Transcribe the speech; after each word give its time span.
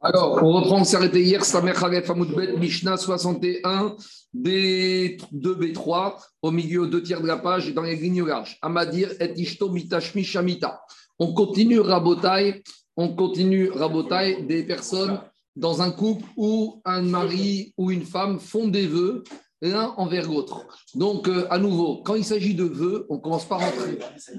Alors, 0.00 0.40
on 0.44 0.52
reprend, 0.52 0.80
on 0.80 0.84
s'est 0.84 0.96
arrêté 0.96 1.24
hier, 1.24 1.44
Samer 1.44 1.72
Khalef 1.72 2.08
Amoudbet, 2.08 2.56
Mishnah 2.56 2.96
61, 2.96 3.96
B2, 4.32 5.18
B3, 5.32 6.14
au 6.42 6.50
milieu, 6.52 6.86
deux 6.86 7.02
tiers 7.02 7.20
de 7.20 7.26
la 7.26 7.36
page, 7.36 7.74
dans 7.74 7.82
les 7.82 7.96
lignes. 7.96 8.24
Amadir 8.62 9.10
et 9.20 9.32
Ishto 9.36 9.70
Mitashmi 9.70 10.22
Shamita. 10.22 10.80
On 11.18 11.34
continue 11.34 11.80
Rabotai, 11.80 12.62
on 12.96 13.16
continue 13.16 13.70
Rabotai 13.70 14.42
des 14.42 14.62
personnes 14.62 15.18
dans 15.56 15.82
un 15.82 15.90
couple 15.90 16.24
où 16.36 16.80
un 16.84 17.02
mari 17.02 17.74
ou 17.76 17.90
une 17.90 18.04
femme 18.04 18.38
font 18.38 18.68
des 18.68 18.86
vœux 18.86 19.24
l'un 19.60 19.94
envers 19.96 20.28
l'autre. 20.28 20.64
Donc, 20.94 21.26
euh, 21.26 21.48
à 21.50 21.58
nouveau, 21.58 22.04
quand 22.04 22.14
il 22.14 22.24
s'agit 22.24 22.54
de 22.54 22.62
vœux, 22.62 23.04
on 23.08 23.18
commence 23.18 23.48
pas 23.48 23.56
à 23.56 23.66
rentrer. 23.66 23.98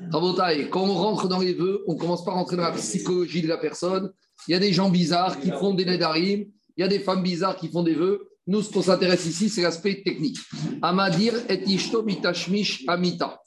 Rabotai, 0.10 0.70
quand 0.70 0.84
on 0.84 0.94
rentre 0.94 1.28
dans 1.28 1.40
les 1.40 1.54
vœux, 1.54 1.84
on 1.88 1.98
commence 1.98 2.24
pas 2.24 2.32
à 2.32 2.36
rentrer 2.36 2.56
dans 2.56 2.64
la 2.64 2.72
psychologie 2.72 3.42
de 3.42 3.50
la 3.50 3.58
personne 3.58 4.10
il 4.48 4.52
y 4.52 4.56
a 4.56 4.60
des 4.60 4.74
gens 4.74 4.90
bizarres 4.90 5.40
qui 5.40 5.52
font 5.52 5.74
des 5.74 5.86
nedarim, 5.86 6.46
il 6.78 6.82
y 6.82 6.84
a 6.84 6.88
des 6.88 7.00
femmes 7.00 7.24
bizarres 7.24 7.58
qui 7.58 7.68
font 7.70 7.84
des 7.84 7.94
vœux. 7.94 8.30
Nous, 8.48 8.62
ce 8.62 8.72
qu'on 8.72 8.82
s'intéresse 8.82 9.26
ici, 9.26 9.50
c'est 9.50 9.62
l'aspect 9.62 10.02
technique. 10.04 10.38
Amadir 10.82 11.34
et 11.50 11.62
ishto 11.66 12.04
mitashmish 12.04 12.86
amita. 12.88 13.40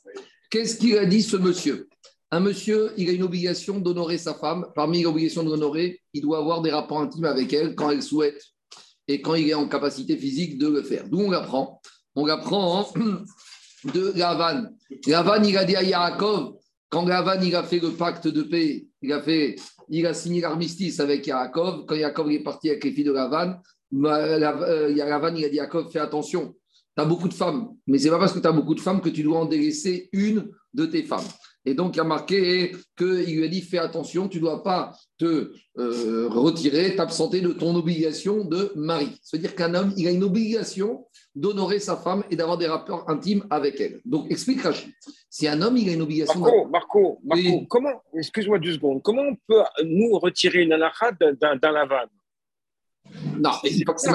Qu'est-ce 0.51 0.77
qu'il 0.77 0.97
a 0.99 1.07
dit 1.07 1.23
ce 1.23 1.37
monsieur? 1.37 1.89
Un 2.31 2.41
monsieur, 2.41 2.93
il 2.97 3.09
a 3.09 3.13
une 3.13 3.23
obligation 3.23 3.79
d'honorer 3.79 4.19
sa 4.19 4.35
femme. 4.35 4.67
Parmi 4.75 5.03
l'obligation 5.03 5.43
de 5.43 5.51
l'honorer, 5.51 6.01
il 6.15 6.23
doit 6.23 6.39
avoir 6.39 6.63
des 6.63 6.71
rapports 6.71 7.01
intimes 7.01 7.25
avec 7.25 7.53
elle 7.53 7.75
quand 7.75 7.91
elle 7.91 8.03
souhaite 8.03 8.43
et 9.09 9.21
quand 9.21 9.35
il 9.35 9.49
est 9.49 9.55
en 9.55 9.69
capacité 9.69 10.17
physique 10.17 10.59
de 10.59 10.69
le 10.69 10.83
faire. 10.83 11.09
D'où 11.09 11.21
on 11.21 11.31
l'apprend? 11.31 11.81
On 12.15 12.27
l'apprend 12.27 12.91
de 13.95 14.13
Lavan. 14.17 14.69
Lavan, 15.07 15.43
il 15.43 15.57
a 15.57 15.65
dit 15.65 15.77
à 15.77 15.83
Yaakov, 15.83 16.55
quand 16.89 17.07
Lavan 17.07 17.43
il 17.43 17.55
a 17.57 17.63
fait 17.63 17.81
le 17.81 17.91
pacte 17.91 18.29
de 18.29 18.43
paix, 18.43 18.87
il 19.03 19.13
a 19.13 19.23
fait 19.23 19.57
il 19.93 20.07
a 20.07 20.15
signé 20.15 20.41
l'armistice 20.41 21.01
avec 21.01 21.27
Yaakov. 21.27 21.85
Quand 21.87 21.95
Yaakov 21.95 22.31
est 22.33 22.43
parti 22.43 22.71
avec 22.71 22.83
les 22.83 22.93
filles 22.93 23.05
de 23.05 23.13
Lavan, 23.13 23.57
euh, 23.95 24.39
Lavan 24.39 25.27
a 25.27 25.49
dit 25.49 25.57
Yaakov, 25.57 25.91
fais 25.93 25.99
attention, 25.99 26.55
tu 26.97 27.03
as 27.03 27.05
beaucoup 27.05 27.29
de 27.29 27.35
femmes, 27.35 27.69
mais 27.87 27.99
c'est 27.99 28.09
pas 28.09 28.19
parce 28.19 28.33
que 28.33 28.39
tu 28.39 28.47
as 28.47 28.53
beaucoup 28.53 28.75
de 28.75 28.81
femmes 28.81 29.03
que 29.03 29.11
tu 29.11 29.23
dois 29.23 29.41
en 29.41 29.45
délaisser 29.45 30.09
une 30.13 30.51
de 30.73 30.87
tes 30.87 31.03
femmes. 31.03 31.29
Et 31.65 31.75
donc, 31.75 31.95
il 31.95 32.01
a 32.01 32.05
marqué 32.05 32.73
qu'il 32.97 33.37
lui 33.37 33.45
a 33.45 33.49
dit 33.49 33.61
fais 33.61 33.79
attention, 33.79 34.29
tu 34.29 34.39
ne 34.39 34.43
dois 34.43 34.63
pas 34.63 34.97
te 35.19 35.53
euh, 35.79 36.29
retirer, 36.29 36.97
t'absenter 36.97 37.41
de 37.41 37.53
ton 37.53 37.77
obligation 37.77 38.45
de 38.45 38.73
mari. 38.75 39.11
C'est-à-dire 39.23 39.55
qu'un 39.55 39.75
homme, 39.75 39.93
il 39.97 40.09
a 40.09 40.11
une 40.11 40.25
obligation 40.25 41.07
d'honorer 41.35 41.79
sa 41.79 41.97
femme 41.97 42.23
et 42.31 42.37
d'avoir 42.37 42.59
des 42.59 42.67
rapports 42.67 43.09
intimes 43.09 43.45
avec 43.51 43.81
elle. 43.81 44.01
Donc, 44.05 44.31
explique 44.31 44.63
Rachid. 44.63 44.91
Si 45.31 45.49
un 45.49 45.61
homme, 45.63 45.77
il 45.77 45.89
a 45.89 45.93
une 45.93 46.03
obligation. 46.03 46.41
Marco, 46.41 46.69
Marco, 46.69 47.21
Marco 47.25 47.67
comment, 47.69 48.03
excuse-moi 48.15 48.59
deux 48.59 48.75
secondes, 48.75 49.03
comment 49.03 49.23
on 49.23 49.37
peut 49.47 49.63
nous 49.85 50.19
retirer 50.19 50.63
une 50.63 50.73
halakha 50.73 51.13
d'un 51.13 51.73
lavane 51.73 52.09
non, 53.39 53.51
une 53.65 53.85
fois 53.85 53.95
que 53.95 54.01
c'est. 54.01 54.11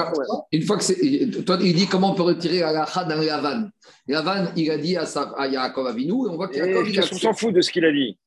Une 0.52 0.62
fois 0.62 0.76
que 0.76 0.82
c'est 0.82 1.44
toi, 1.44 1.58
il 1.60 1.74
dit 1.74 1.86
comment 1.86 2.12
on 2.12 2.14
peut 2.14 2.22
retirer 2.22 2.60
la 2.60 2.86
d'un 3.04 3.22
Lavan. 3.22 3.68
Lavan, 4.06 4.46
il 4.56 4.70
a 4.70 4.78
dit 4.78 4.96
à, 4.96 5.06
sa, 5.06 5.34
à 5.36 5.46
Yaakov 5.46 5.86
Avinu, 5.86 6.26
et 6.26 6.30
on 6.30 6.36
voit 6.36 6.48
qu'Yaakov. 6.48 6.88
On 7.12 7.16
s'en 7.16 7.34
fout 7.34 7.54
de 7.54 7.60
ce 7.60 7.70
qu'il 7.70 7.84
a 7.84 7.92
dit. 7.92 8.18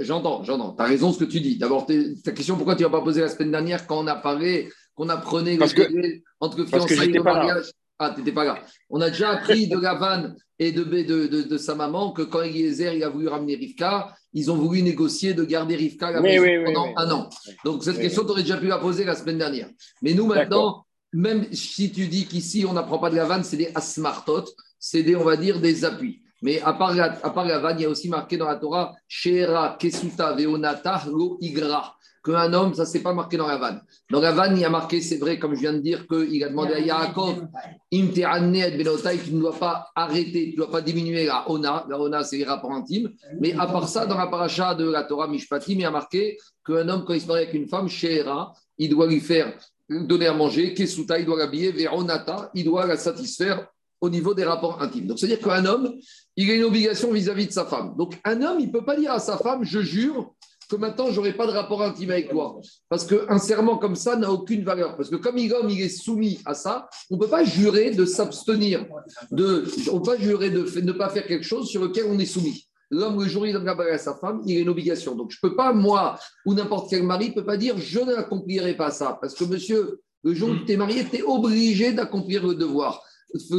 J'entends, 0.00 0.42
j'entends. 0.42 0.74
Tu 0.74 0.82
as 0.82 0.86
raison 0.86 1.12
ce 1.12 1.18
que 1.22 1.30
tu 1.30 1.40
dis. 1.40 1.58
D'abord, 1.58 1.86
ta 1.86 2.32
question, 2.32 2.56
pourquoi 2.56 2.76
tu 2.76 2.82
n'as 2.82 2.88
pas 2.88 3.02
posé 3.02 3.20
la 3.20 3.28
semaine 3.28 3.50
dernière 3.50 3.86
quand 3.86 4.02
on 4.02 4.06
a 4.06 4.16
parlé, 4.16 4.70
qu'on 4.94 5.08
apprenait 5.08 5.58
parce 5.58 5.74
le 5.74 6.22
entre 6.40 6.64
fiançailles 6.64 7.14
et 7.14 7.18
mariage 7.18 7.70
Ah, 7.98 8.12
tu 8.14 8.20
n'étais 8.20 8.32
pas 8.32 8.44
là. 8.44 8.58
On 8.90 9.00
a 9.00 9.08
déjà 9.08 9.30
appris 9.30 9.68
de 9.68 9.78
Lavan 9.78 10.34
et 10.58 10.72
de, 10.72 10.84
de, 10.84 11.26
de, 11.26 11.42
de, 11.42 11.58
sa 11.58 11.74
maman 11.74 12.12
que 12.12 12.22
quand 12.22 12.42
Eliezer 12.42 12.94
il 12.94 13.02
a 13.02 13.08
voulu 13.08 13.28
ramener 13.28 13.56
Rivka, 13.56 14.14
ils 14.32 14.50
ont 14.50 14.56
voulu 14.56 14.82
négocier 14.82 15.34
de 15.34 15.44
garder 15.44 15.76
Rivka 15.76 16.12
pendant 16.12 16.92
un 16.96 17.10
an. 17.10 17.30
Donc 17.64 17.84
cette 17.84 17.98
question, 17.98 18.24
tu 18.24 18.30
aurais 18.30 18.42
déjà 18.42 18.58
pu 18.58 18.66
la 18.66 18.78
poser 18.78 19.04
la 19.04 19.14
semaine 19.14 19.38
dernière. 19.38 19.68
Mais 20.02 20.12
nous 20.12 20.26
maintenant, 20.26 20.84
même 21.12 21.46
si 21.52 21.90
tu 21.90 22.06
dis 22.06 22.26
qu'ici 22.26 22.66
on 22.68 22.74
n'apprend 22.74 22.98
pas 22.98 23.10
de 23.10 23.16
la 23.16 23.24
vanne, 23.24 23.44
c'est 23.44 23.56
des 23.56 23.70
asmartot, 23.74 24.44
c'est 24.78 25.02
des, 25.02 25.16
on 25.16 25.24
va 25.24 25.36
dire, 25.36 25.60
des 25.60 25.84
appuis. 25.84 26.22
Mais 26.42 26.60
à 26.60 26.74
part, 26.74 26.94
la, 26.94 27.18
à 27.22 27.30
part 27.30 27.46
la 27.46 27.58
vanne, 27.58 27.78
il 27.78 27.82
y 27.82 27.86
a 27.86 27.88
aussi 27.88 28.10
marqué 28.10 28.36
dans 28.36 28.46
la 28.46 28.56
Torah, 28.56 28.94
Shera, 29.08 29.76
Kesuta, 29.78 30.34
Veonata, 30.34 31.04
Lo, 31.06 31.38
Igra 31.40 31.95
qu'un 32.26 32.52
homme, 32.52 32.74
ça 32.74 32.84
c'est 32.84 33.02
pas 33.02 33.14
marqué 33.14 33.36
dans 33.36 33.46
la 33.46 33.56
vanne. 33.56 33.80
Dans 34.10 34.20
la 34.20 34.32
vanne, 34.32 34.56
il 34.56 34.60
y 34.60 34.64
a 34.64 34.70
marqué, 34.70 35.00
c'est 35.00 35.18
vrai, 35.18 35.38
comme 35.38 35.54
je 35.54 35.60
viens 35.60 35.72
de 35.72 35.78
dire, 35.78 36.08
qu'il 36.08 36.42
a 36.42 36.48
demandé 36.48 36.74
à 36.74 36.80
Yaakov, 36.80 37.46
tu 37.90 38.00
ne 38.02 39.40
dois 39.40 39.56
pas 39.56 39.88
arrêter, 39.94 40.46
tu 40.46 40.50
ne 40.52 40.56
dois 40.56 40.70
pas 40.70 40.80
diminuer 40.80 41.26
la 41.26 41.48
ona. 41.48 41.86
La 41.88 42.00
ona, 42.00 42.24
c'est 42.24 42.38
les 42.38 42.44
rapports 42.44 42.72
intimes. 42.72 43.10
Mais 43.40 43.54
à 43.54 43.66
part 43.66 43.88
ça, 43.88 44.06
dans 44.06 44.18
la 44.18 44.26
paracha 44.26 44.74
de 44.74 44.90
la 44.90 45.04
Torah 45.04 45.28
Mishpatim, 45.28 45.74
il 45.74 45.80
y 45.80 45.84
a 45.84 45.90
marqué 45.90 46.36
qu'un 46.66 46.88
homme, 46.88 47.04
quand 47.06 47.14
il 47.14 47.20
se 47.20 47.26
marie 47.28 47.42
avec 47.42 47.54
une 47.54 47.68
femme, 47.68 47.88
Shera, 47.88 48.52
il 48.76 48.90
doit 48.90 49.06
lui 49.06 49.20
faire 49.20 49.56
donner 49.88 50.26
à 50.26 50.34
manger, 50.34 50.74
Kesuta, 50.74 51.20
il 51.20 51.26
doit 51.26 51.38
l'habiller, 51.38 51.70
Veronata, 51.70 52.50
il 52.54 52.64
doit 52.64 52.86
la 52.86 52.96
satisfaire 52.96 53.68
au 54.00 54.10
niveau 54.10 54.34
des 54.34 54.44
rapports 54.44 54.82
intimes. 54.82 55.06
Donc, 55.06 55.18
c'est-à-dire 55.18 55.40
qu'un 55.40 55.64
homme, 55.64 55.94
il 56.36 56.50
a 56.50 56.54
une 56.54 56.64
obligation 56.64 57.12
vis-à-vis 57.12 57.44
-vis 57.44 57.48
de 57.48 57.52
sa 57.52 57.64
femme. 57.64 57.94
Donc, 57.96 58.18
un 58.24 58.42
homme, 58.42 58.58
il 58.60 58.66
ne 58.66 58.72
peut 58.72 58.84
pas 58.84 58.96
dire 58.96 59.12
à 59.12 59.20
sa 59.20 59.38
femme, 59.38 59.64
je 59.64 59.80
jure 59.80 60.34
que 60.66 60.76
maintenant, 60.76 61.10
je 61.10 61.16
n'aurai 61.16 61.32
pas 61.32 61.46
de 61.46 61.52
rapport 61.52 61.82
intime 61.82 62.10
avec 62.10 62.30
toi. 62.30 62.58
Parce 62.88 63.06
qu'un 63.06 63.38
serment 63.38 63.78
comme 63.78 63.96
ça 63.96 64.16
n'a 64.16 64.30
aucune 64.30 64.64
valeur. 64.64 64.96
Parce 64.96 65.10
que 65.10 65.16
comme 65.16 65.36
l'homme, 65.36 65.70
il 65.70 65.80
est 65.80 65.88
soumis 65.88 66.40
à 66.44 66.54
ça, 66.54 66.88
on 67.10 67.16
ne 67.16 67.20
peut 67.20 67.28
pas 67.28 67.44
jurer 67.44 67.90
de 67.90 68.04
s'abstenir. 68.04 68.86
De, 69.30 69.64
on 69.90 69.94
ne 69.94 69.98
peut 69.98 70.12
pas 70.12 70.18
jurer 70.18 70.50
de 70.50 70.80
ne 70.80 70.92
pas 70.92 71.08
faire 71.08 71.26
quelque 71.26 71.44
chose 71.44 71.68
sur 71.68 71.82
lequel 71.82 72.06
on 72.08 72.18
est 72.18 72.26
soumis. 72.26 72.66
L'homme, 72.90 73.20
le 73.20 73.28
jour 73.28 73.42
où 73.42 73.46
il 73.46 73.52
donne 73.52 73.64
la 73.64 73.74
bague 73.74 73.90
à 73.90 73.98
sa 73.98 74.14
femme, 74.14 74.42
il 74.46 74.58
a 74.58 74.60
une 74.60 74.68
obligation. 74.68 75.16
Donc, 75.16 75.32
je 75.32 75.38
ne 75.42 75.48
peux 75.48 75.56
pas, 75.56 75.72
moi, 75.72 76.18
ou 76.44 76.54
n'importe 76.54 76.88
quel 76.88 77.02
mari, 77.02 77.30
ne 77.30 77.34
peut 77.34 77.44
pas 77.44 77.56
dire 77.56 77.76
je 77.78 77.98
n'accomplirai 77.98 78.76
pas 78.76 78.90
ça. 78.90 79.18
Parce 79.20 79.34
que, 79.34 79.44
monsieur, 79.44 80.00
le 80.22 80.34
jour 80.34 80.50
où 80.50 80.56
tu 80.64 80.72
es 80.72 80.76
marié, 80.76 81.04
tu 81.04 81.16
es 81.16 81.22
obligé 81.22 81.92
d'accomplir 81.92 82.46
le 82.46 82.54
devoir 82.54 83.02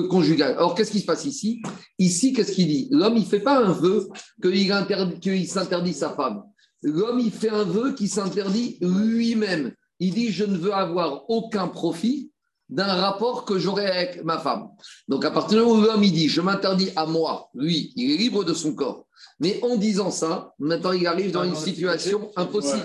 conjugal. 0.10 0.54
Alors, 0.54 0.76
qu'est-ce 0.76 0.92
qui 0.92 1.02
se 1.02 1.06
passe 1.06 1.26
ici? 1.26 1.62
Ici, 2.00 2.34
qu'est-ce 2.34 2.54
qu'il 2.54 2.68
dit? 2.68 2.88
L'homme, 2.92 3.18
il 3.18 3.24
ne 3.24 3.26
fait 3.26 3.42
pas 3.42 3.60
un 3.60 3.72
vœu 3.72 4.08
qu'il 4.42 5.48
s'interdit 5.48 5.94
sa 5.94 6.12
femme. 6.12 6.44
L'homme, 6.84 7.20
il 7.20 7.32
fait 7.32 7.50
un 7.50 7.64
vœu 7.64 7.94
qui 7.94 8.08
s'interdit 8.08 8.78
lui-même. 8.82 9.74
Il 10.00 10.14
dit, 10.14 10.32
je 10.32 10.46
ne 10.46 10.58
veux 10.58 10.74
avoir 10.74 11.30
aucun 11.30 11.68
profit 11.68 12.32
d'un 12.70 12.94
rapport 12.94 13.46
que 13.46 13.58
j'aurai 13.58 13.88
avec 13.88 14.24
ma 14.24 14.38
femme. 14.38 14.68
Donc, 15.08 15.26
à 15.26 15.32
partir 15.32 15.58
du 15.58 15.66
moment 15.66 15.80
où 15.80 15.84
l'homme, 15.84 16.04
il 16.04 16.12
dit, 16.12 16.28
je 16.28 16.42
m'interdis 16.42 16.92
à 16.96 17.06
moi, 17.06 17.50
lui, 17.54 17.94
il 17.96 18.12
est 18.12 18.18
libre 18.18 18.44
de 18.44 18.54
son 18.54 18.74
corps. 18.74 19.08
Mais 19.40 19.60
en 19.64 19.78
disant 19.78 20.12
ça, 20.12 20.54
maintenant, 20.60 20.92
il 20.92 21.06
arrive 21.08 21.32
dans 21.32 21.44
une 21.44 21.56
situation 21.56 22.32
impossible. 22.36 22.84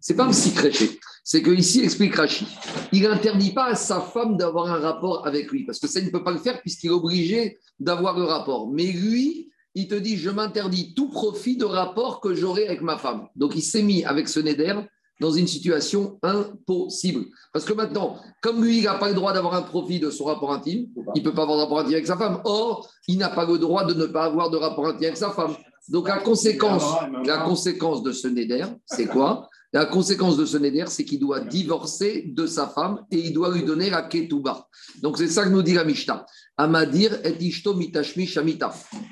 C'est 0.00 0.14
pas 0.14 0.24
un 0.24 0.30
petit 0.30 0.52
créché. 0.52 0.98
C'est 1.22 1.42
que 1.42 1.50
ici, 1.50 1.82
explique 1.82 2.16
Rachid, 2.16 2.46
il 2.92 3.02
n'interdit 3.02 3.52
pas 3.52 3.66
à 3.66 3.74
sa 3.74 4.00
femme 4.00 4.36
d'avoir 4.36 4.70
un 4.70 4.78
rapport 4.78 5.26
avec 5.26 5.50
lui, 5.50 5.64
parce 5.64 5.78
que 5.78 5.86
ça, 5.86 6.00
il 6.00 6.06
ne 6.06 6.10
peut 6.10 6.24
pas 6.24 6.32
le 6.32 6.38
faire 6.38 6.60
puisqu'il 6.60 6.88
est 6.88 6.90
obligé 6.90 7.58
d'avoir 7.78 8.18
le 8.18 8.24
rapport. 8.24 8.70
Mais 8.70 8.86
lui, 8.92 9.50
il 9.74 9.88
te 9.88 9.94
dit, 9.94 10.16
je 10.16 10.30
m'interdis 10.30 10.94
tout 10.94 11.08
profit 11.08 11.56
de 11.56 11.64
rapport 11.64 12.20
que 12.20 12.34
j'aurai 12.34 12.66
avec 12.66 12.80
ma 12.82 12.96
femme. 12.98 13.26
Donc 13.36 13.54
il 13.56 13.62
s'est 13.62 13.82
mis 13.82 14.04
avec 14.04 14.28
ce 14.28 14.40
Neder 14.40 14.74
dans 15.20 15.30
une 15.30 15.46
situation 15.46 16.18
impossible. 16.22 17.26
Parce 17.52 17.64
que 17.64 17.72
maintenant, 17.72 18.16
comme 18.40 18.62
lui, 18.64 18.78
il 18.78 18.84
n'a 18.84 18.94
pas 18.94 19.08
le 19.08 19.14
droit 19.14 19.32
d'avoir 19.32 19.54
un 19.54 19.62
profit 19.62 20.00
de 20.00 20.10
son 20.10 20.24
rapport 20.24 20.52
intime, 20.52 20.88
il 21.14 21.22
ne 21.22 21.28
peut 21.28 21.34
pas 21.34 21.42
avoir 21.42 21.56
de 21.58 21.62
rapport 21.62 21.78
intime 21.80 21.94
avec 21.94 22.06
sa 22.06 22.16
femme. 22.16 22.40
Or, 22.44 22.88
il 23.08 23.18
n'a 23.18 23.30
pas 23.30 23.46
le 23.46 23.58
droit 23.58 23.84
de 23.84 23.94
ne 23.94 24.06
pas 24.06 24.24
avoir 24.24 24.50
de 24.50 24.56
rapport 24.56 24.86
intime 24.86 25.04
avec 25.04 25.16
sa 25.16 25.30
femme. 25.30 25.54
Donc 25.88 26.08
la 26.08 26.18
conséquence, 26.18 26.84
la 27.24 27.38
conséquence 27.38 28.02
de 28.02 28.12
ce 28.12 28.28
Neder, 28.28 28.66
c'est 28.86 29.06
quoi? 29.06 29.48
La 29.74 29.86
conséquence 29.86 30.36
de 30.36 30.44
ce 30.44 30.56
neder, 30.56 30.84
c'est 30.86 31.04
qu'il 31.04 31.18
doit 31.18 31.40
divorcer 31.40 32.26
de 32.28 32.46
sa 32.46 32.68
femme 32.68 33.04
et 33.10 33.18
il 33.18 33.32
doit 33.32 33.52
lui 33.52 33.64
donner 33.64 33.90
la 33.90 34.02
ketouba. 34.02 34.68
Donc 35.02 35.18
c'est 35.18 35.26
ça 35.26 35.42
que 35.42 35.48
nous 35.48 35.62
dit 35.62 35.74
la 35.74 35.82
Mishnah. 35.82 36.24
Amadir 36.56 37.18
et 37.24 37.36
ishto 37.40 37.74
mitashmi. 37.74 38.28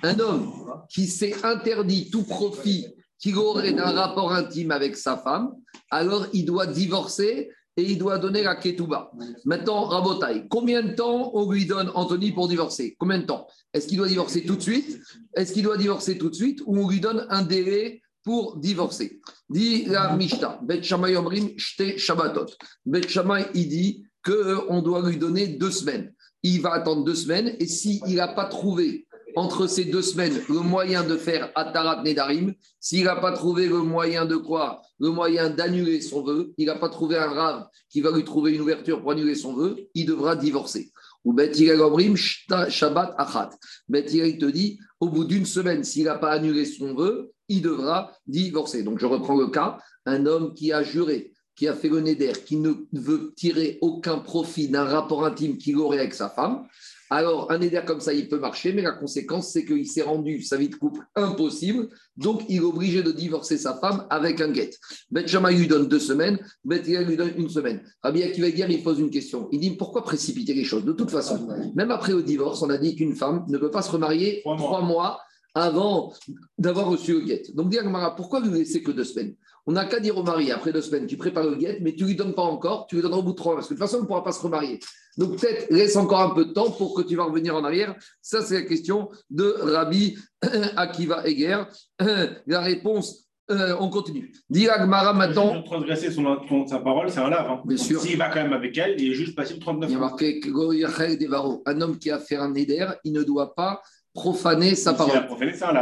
Un 0.03 0.19
homme 0.20 0.53
qui 0.88 1.06
s'est 1.06 1.34
interdit 1.44 2.10
tout 2.10 2.25
profit 2.25 2.86
qu'il 3.19 3.36
aurait 3.36 3.72
d'un 3.72 3.91
rapport 3.91 4.32
intime 4.32 4.70
avec 4.70 4.97
sa 4.97 5.16
femme, 5.16 5.53
alors 5.91 6.26
il 6.32 6.44
doit 6.44 6.66
divorcer 6.66 7.50
et 7.77 7.83
il 7.83 7.98
doit 7.98 8.18
donner 8.18 8.42
la 8.42 8.56
ketouba. 8.56 9.10
Maintenant, 9.44 9.84
Rabotai, 9.84 10.47
combien 10.48 10.83
de 10.83 10.94
temps 10.94 11.30
on 11.34 11.50
lui 11.50 11.65
donne 11.65 11.91
Anthony 11.94 12.33
pour 12.33 12.48
divorcer? 12.48 12.97
Combien 12.98 13.18
de 13.18 13.24
temps? 13.24 13.47
Est-ce 13.72 13.86
qu'il 13.86 13.97
doit 13.97 14.09
divorcer 14.09 14.44
tout 14.44 14.56
de 14.56 14.60
suite? 14.60 15.00
Est-ce 15.34 15.53
qu'il 15.53 15.62
doit 15.62 15.78
divorcer 15.78 16.18
tout 16.18 16.28
de 16.28 16.34
suite 16.34 16.60
ou 16.66 16.77
on 16.77 16.89
lui 16.89 17.00
donne 17.00 17.27
un 17.30 17.42
délai 17.42 18.03
pour 18.24 18.59
divorcer? 18.59 19.21
Dit 19.48 19.84
la 19.86 20.15
Mishnah, 20.16 20.60
Bet 20.62 20.83
Shammai 20.83 21.16
Omrim 21.16 21.50
Shte 21.56 21.97
Shabbatot. 21.97 22.47
Bet 22.84 23.09
Shammai, 23.09 23.47
il 23.54 23.68
dit 23.68 24.04
qu'on 24.24 24.83
doit 24.83 25.09
lui 25.09 25.16
donner 25.16 25.47
deux 25.47 25.71
semaines. 25.71 26.12
Il 26.42 26.60
va 26.60 26.72
attendre 26.72 27.04
deux 27.04 27.15
semaines 27.15 27.54
et 27.59 27.66
s'il 27.66 28.15
n'a 28.15 28.28
pas 28.28 28.47
trouvé 28.47 29.06
entre 29.36 29.66
ces 29.66 29.84
deux 29.84 30.03
semaines 30.03 30.41
le 30.48 30.60
moyen 30.60 31.04
de 31.04 31.16
faire 31.16 31.50
Atarat 31.54 32.03
Nedarim, 32.03 32.54
s'il 32.80 33.04
n'a 33.04 33.16
pas 33.16 33.33
trouvé 33.33 33.66
le 33.66 33.78
moyen 33.78 34.27
de 34.27 34.36
quoi? 34.36 34.83
Le 34.98 35.10
moyen 35.10 35.50
d'annuler 35.50 36.00
son 36.00 36.22
vœu, 36.22 36.53
il 36.59 36.66
n'a 36.66 36.74
pas 36.74 36.89
trouvé 36.89 37.16
un 37.16 37.30
rave 37.30 37.66
qui 37.89 38.00
va 38.00 38.10
lui 38.10 38.24
trouver 38.24 38.54
une 38.54 38.60
ouverture 38.60 39.00
pour 39.00 39.12
annuler 39.12 39.34
son 39.34 39.54
vœu, 39.54 39.77
il 39.94 40.06
devra 40.06 40.36
divorcer. 40.36 40.91
Ou 41.24 41.33
Bet 41.33 41.53
Shabbat 41.54 43.15
Achat. 43.16 43.50
Bet 43.89 44.06
il 44.12 44.39
te 44.39 44.47
dit, 44.47 44.78
au 45.00 45.09
bout 45.09 45.24
d'une 45.24 45.47
semaine, 45.47 45.84
s'il 45.84 46.04
n'a 46.04 46.16
pas 46.16 46.33
annulé 46.33 46.65
son 46.65 46.94
vœu, 46.94 47.33
il 47.48 47.62
devra 47.62 48.12
divorcer. 48.27 48.83
Donc 48.83 48.98
je 48.98 49.06
reprends 49.06 49.36
le 49.36 49.48
cas, 49.48 49.78
un 50.04 50.27
homme 50.27 50.54
qui 50.54 50.72
a 50.72 50.83
juré 50.83 51.31
qui 51.54 51.69
a 51.69 51.75
fait 51.75 51.89
le 51.89 52.01
Neder, 52.01 52.33
qui 52.47 52.57
ne 52.57 52.72
veut 52.93 53.33
tirer 53.37 53.78
aucun 53.81 54.19
profit 54.19 54.69
d'un 54.69 54.84
rapport 54.84 55.25
intime 55.25 55.59
qu'il 55.59 55.77
aurait 55.78 55.99
avec 55.99 56.15
sa 56.15 56.28
femme, 56.28 56.66
alors 57.13 57.53
un 57.53 57.59
Neder 57.59 57.83
comme 57.87 58.01
ça, 58.01 58.15
il 58.15 58.27
peut 58.27 58.39
marcher, 58.39 58.72
mais 58.72 58.81
la 58.81 58.93
conséquence, 58.93 59.53
c'est 59.53 59.66
qu'il 59.66 59.87
s'est 59.87 60.01
rendu 60.01 60.41
sa 60.43 60.57
vie 60.57 60.71
de 60.71 60.77
couple 60.77 61.03
impossible, 61.15 61.89
donc 62.16 62.43
il 62.49 62.57
est 62.57 62.60
obligé 62.60 63.03
de 63.03 63.13
divorcer 63.13 63.59
sa 63.59 63.75
femme 63.75 64.07
avec 64.09 64.41
un 64.41 64.51
guet. 64.51 64.71
Bet 65.10 65.27
lui 65.27 65.66
donne 65.66 65.89
deux 65.89 66.01
semaines, 66.01 66.39
Bet 66.65 66.84
lui 66.84 67.16
donne 67.19 67.34
une 67.37 67.51
semaine. 67.51 67.83
Rabbi 68.03 68.22
Akiva 68.22 68.49
il 68.49 68.83
pose 68.83 68.99
une 68.99 69.10
question. 69.10 69.49
Il 69.53 69.60
dit 69.60 69.72
pourquoi 69.72 70.04
précipiter 70.04 70.54
les 70.54 70.65
choses? 70.65 70.87
De 70.87 70.93
toute 70.93 71.10
façon, 71.10 71.47
même 71.75 71.91
après 71.91 72.13
le 72.13 72.22
divorce, 72.22 72.63
on 72.63 72.71
a 72.71 72.78
dit 72.78 72.97
qu'une 72.97 73.15
femme 73.15 73.45
ne 73.49 73.59
peut 73.59 73.71
pas 73.71 73.83
se 73.83 73.91
remarier 73.91 74.43
trois 74.43 74.81
mois 74.81 75.21
avant 75.54 76.15
d'avoir 76.57 76.87
reçu 76.87 77.13
le 77.13 77.21
guet. 77.21 77.43
Donc, 77.54 77.69
dit 77.69 77.78
pourquoi 78.16 78.41
lui 78.41 78.51
laisser 78.51 78.83
que 78.83 78.91
deux 78.91 79.04
semaines? 79.04 79.34
On 79.66 79.72
n'a 79.72 79.84
qu'à 79.84 80.00
dire 80.00 80.16
au 80.18 80.22
mari, 80.22 80.50
après 80.50 80.72
deux 80.72 80.82
semaines, 80.82 81.06
tu 81.06 81.16
prépares 81.16 81.44
le 81.44 81.54
guet, 81.54 81.78
mais 81.80 81.94
tu 81.94 82.03
ne 82.03 82.09
lui 82.09 82.16
donnes 82.16 82.34
pas 82.34 82.42
encore, 82.42 82.86
tu 82.86 82.97
lui 82.97 83.03
donnes 83.03 83.14
au 83.14 83.22
bout 83.22 83.32
de 83.32 83.36
trois 83.36 83.53
mois, 83.53 83.60
parce 83.60 83.68
que 83.68 83.74
de 83.74 83.78
toute 83.78 83.86
façon, 83.86 83.98
on 83.98 84.03
ne 84.03 84.06
pourra 84.06 84.24
pas 84.24 84.32
se 84.32 84.42
remarier. 84.42 84.80
Donc, 85.16 85.38
peut-être 85.38 85.70
laisse 85.70 85.97
encore 85.97 86.20
un 86.20 86.34
peu 86.34 86.47
de 86.47 86.53
temps 86.53 86.70
pour 86.70 86.94
que 86.94 87.03
tu 87.03 87.16
vas 87.16 87.24
revenir 87.24 87.54
en 87.54 87.62
arrière. 87.62 87.94
Ça, 88.20 88.42
c'est 88.42 88.54
la 88.54 88.62
question 88.62 89.09
de 89.30 89.54
Rabbi 89.60 90.18
Akiva 90.76 91.26
Eger. 91.26 91.62
La 92.47 92.60
réponse 92.60 93.28
euh, 93.50 93.76
on 93.80 93.91
continue. 93.91 94.32
Dit 94.48 94.68
Agmara 94.68 95.12
maintenant. 95.12 95.62
Transgresser 95.62 96.10
son, 96.10 96.38
sa 96.66 96.78
parole, 96.78 97.10
c'est 97.10 97.20
un 97.20 97.28
lave. 97.28 97.50
Hein. 97.50 97.60
Bien 97.65 97.76
sûr. 97.76 98.00
S'il 98.00 98.16
va 98.16 98.28
quand 98.28 98.42
même 98.42 98.53
avec 98.53 98.78
elle, 98.78 99.00
il 99.00 99.10
est 99.10 99.15
juste 99.15 99.34
passé 99.34 99.58
39 99.58 99.91
Il 99.91 99.92
y 99.92 99.97
a 99.97 99.98
marqué 99.98 100.41
un 101.66 101.80
homme 101.80 101.98
qui 101.98 102.10
a 102.10 102.18
fait 102.18 102.36
un 102.36 102.54
éder, 102.54 102.86
il 103.04 103.12
ne 103.12 103.22
doit 103.22 103.54
pas 103.54 103.82
profaner 104.14 104.74
sa 104.74 104.92
parole. 104.94 105.26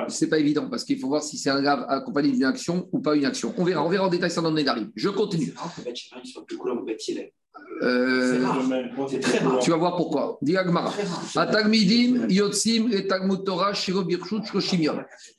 C'est 0.09 0.29
pas 0.29 0.39
évident 0.39 0.69
parce 0.69 0.85
qu'il 0.85 0.99
faut 0.99 1.09
voir 1.09 1.23
si 1.23 1.37
c'est 1.37 1.51
un 1.51 1.61
lave 1.61 1.85
accompagné 1.89 2.31
d'une 2.31 2.45
action 2.45 2.89
ou 2.93 3.01
pas 3.01 3.17
une 3.17 3.25
action. 3.25 3.53
On 3.57 3.65
verra, 3.65 3.85
on 3.85 3.89
verra 3.89 4.07
en 4.07 4.11
détail 4.11 4.31
ça 4.31 4.41
dans 4.41 4.51
le 4.51 4.63
Je 4.95 5.09
continue. 5.09 5.53
Euh, 7.83 8.45
tu 9.63 9.71
vas 9.71 9.77
voir 9.77 9.97
pourquoi. 9.97 10.39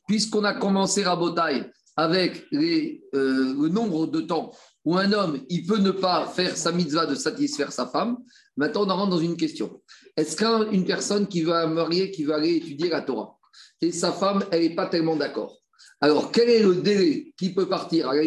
Puisqu'on 0.07 0.43
a 0.43 0.53
commencé 0.53 1.03
Rabotai 1.03 1.63
avec 1.95 2.45
les, 2.51 3.03
euh, 3.13 3.53
le 3.61 3.69
nombre 3.69 4.07
de 4.07 4.21
temps 4.21 4.51
où 4.85 4.97
un 4.97 5.11
homme 5.13 5.41
il 5.49 5.65
peut 5.65 5.77
ne 5.77 5.91
pas 5.91 6.27
faire 6.27 6.57
sa 6.57 6.71
mitzvah 6.71 7.05
de 7.05 7.15
satisfaire 7.15 7.71
sa 7.71 7.85
femme, 7.85 8.17
maintenant 8.57 8.85
on 8.85 8.95
rentre 8.95 9.11
dans 9.11 9.19
une 9.19 9.37
question. 9.37 9.81
Est-ce 10.17 10.35
qu'une 10.35 10.85
personne 10.85 11.27
qui 11.27 11.41
va 11.41 11.67
marier, 11.67 12.11
qui 12.11 12.23
va 12.23 12.35
aller 12.35 12.55
étudier 12.55 12.89
la 12.89 13.01
Torah, 13.01 13.37
et 13.81 13.91
sa 13.91 14.11
femme, 14.11 14.43
elle 14.51 14.61
n'est 14.61 14.75
pas 14.75 14.87
tellement 14.87 15.15
d'accord 15.15 15.57
Alors, 15.99 16.31
quel 16.31 16.49
est 16.49 16.63
le 16.63 16.75
délai 16.75 17.33
qui 17.37 17.53
peut 17.53 17.67
partir 17.67 18.09
à 18.09 18.15
la 18.15 18.23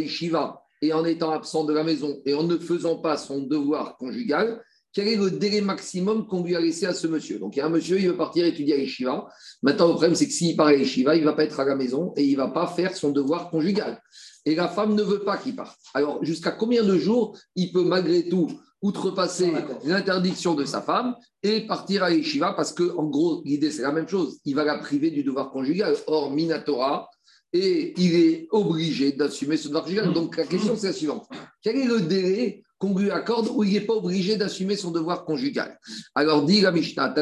et 0.82 0.92
en 0.92 1.04
étant 1.04 1.30
absent 1.30 1.64
de 1.64 1.72
la 1.72 1.84
maison 1.84 2.20
et 2.26 2.34
en 2.34 2.42
ne 2.42 2.58
faisant 2.58 2.96
pas 2.98 3.16
son 3.16 3.40
devoir 3.40 3.96
conjugal 3.96 4.60
quel 4.94 5.08
est 5.08 5.16
le 5.16 5.32
délai 5.32 5.60
maximum 5.60 6.28
qu'on 6.28 6.44
lui 6.44 6.54
a 6.54 6.60
laissé 6.60 6.86
à 6.86 6.94
ce 6.94 7.08
monsieur? 7.08 7.40
Donc, 7.40 7.56
il 7.56 7.58
y 7.58 7.62
a 7.62 7.66
un 7.66 7.68
monsieur, 7.70 7.98
il 7.98 8.06
veut 8.06 8.16
partir 8.16 8.46
étudier 8.46 8.74
à 8.74 8.78
Yeshiva. 8.78 9.26
Maintenant, 9.60 9.88
le 9.88 9.94
problème, 9.94 10.14
c'est 10.14 10.28
que 10.28 10.32
s'il 10.32 10.56
part 10.56 10.68
à 10.68 10.74
Yeshiva, 10.74 11.16
il 11.16 11.22
ne 11.22 11.24
va 11.24 11.32
pas 11.32 11.42
être 11.42 11.58
à 11.58 11.64
la 11.64 11.74
maison 11.74 12.12
et 12.16 12.22
il 12.22 12.32
ne 12.32 12.36
va 12.36 12.48
pas 12.48 12.68
faire 12.68 12.96
son 12.96 13.10
devoir 13.10 13.50
conjugal. 13.50 14.00
Et 14.46 14.54
la 14.54 14.68
femme 14.68 14.94
ne 14.94 15.02
veut 15.02 15.24
pas 15.24 15.36
qu'il 15.36 15.56
parte. 15.56 15.76
Alors, 15.94 16.24
jusqu'à 16.24 16.52
combien 16.52 16.84
de 16.84 16.96
jours 16.96 17.36
il 17.56 17.72
peut 17.72 17.82
malgré 17.82 18.28
tout 18.28 18.48
outrepasser 18.84 19.50
l'interdiction 19.84 20.54
de 20.54 20.66
sa 20.66 20.82
femme 20.82 21.16
et 21.42 21.66
partir 21.66 22.04
à 22.04 22.10
Yeshiva 22.10 22.52
parce 22.52 22.74
que, 22.74 22.94
en 22.98 23.04
gros, 23.04 23.40
l'idée, 23.46 23.70
c'est 23.70 23.80
la 23.80 23.92
même 23.92 24.06
chose. 24.06 24.38
Il 24.44 24.54
va 24.54 24.62
la 24.62 24.76
priver 24.76 25.10
du 25.10 25.24
devoir 25.24 25.50
conjugal. 25.50 25.96
Or, 26.06 26.30
Minatora, 26.30 27.08
et 27.54 27.94
il 27.96 28.14
est 28.14 28.46
obligé 28.50 29.12
d'assumer 29.12 29.56
ce 29.56 29.68
devoir 29.68 29.84
conjugal. 29.84 30.12
Donc, 30.12 30.36
la 30.36 30.44
question, 30.44 30.76
c'est 30.76 30.88
la 30.88 30.92
suivante. 30.92 31.26
Quel 31.62 31.78
est 31.78 31.86
le 31.86 32.02
délai 32.02 32.62
qu'on 32.76 32.94
lui 32.98 33.10
accorde 33.10 33.48
où 33.54 33.64
il 33.64 33.72
n'est 33.72 33.80
pas 33.80 33.94
obligé 33.94 34.36
d'assumer 34.36 34.76
son 34.76 34.90
devoir 34.90 35.24
conjugal? 35.24 35.78
Alors, 36.14 36.44
dit 36.44 36.60
la 36.60 36.70
Mishnah, 36.70 37.14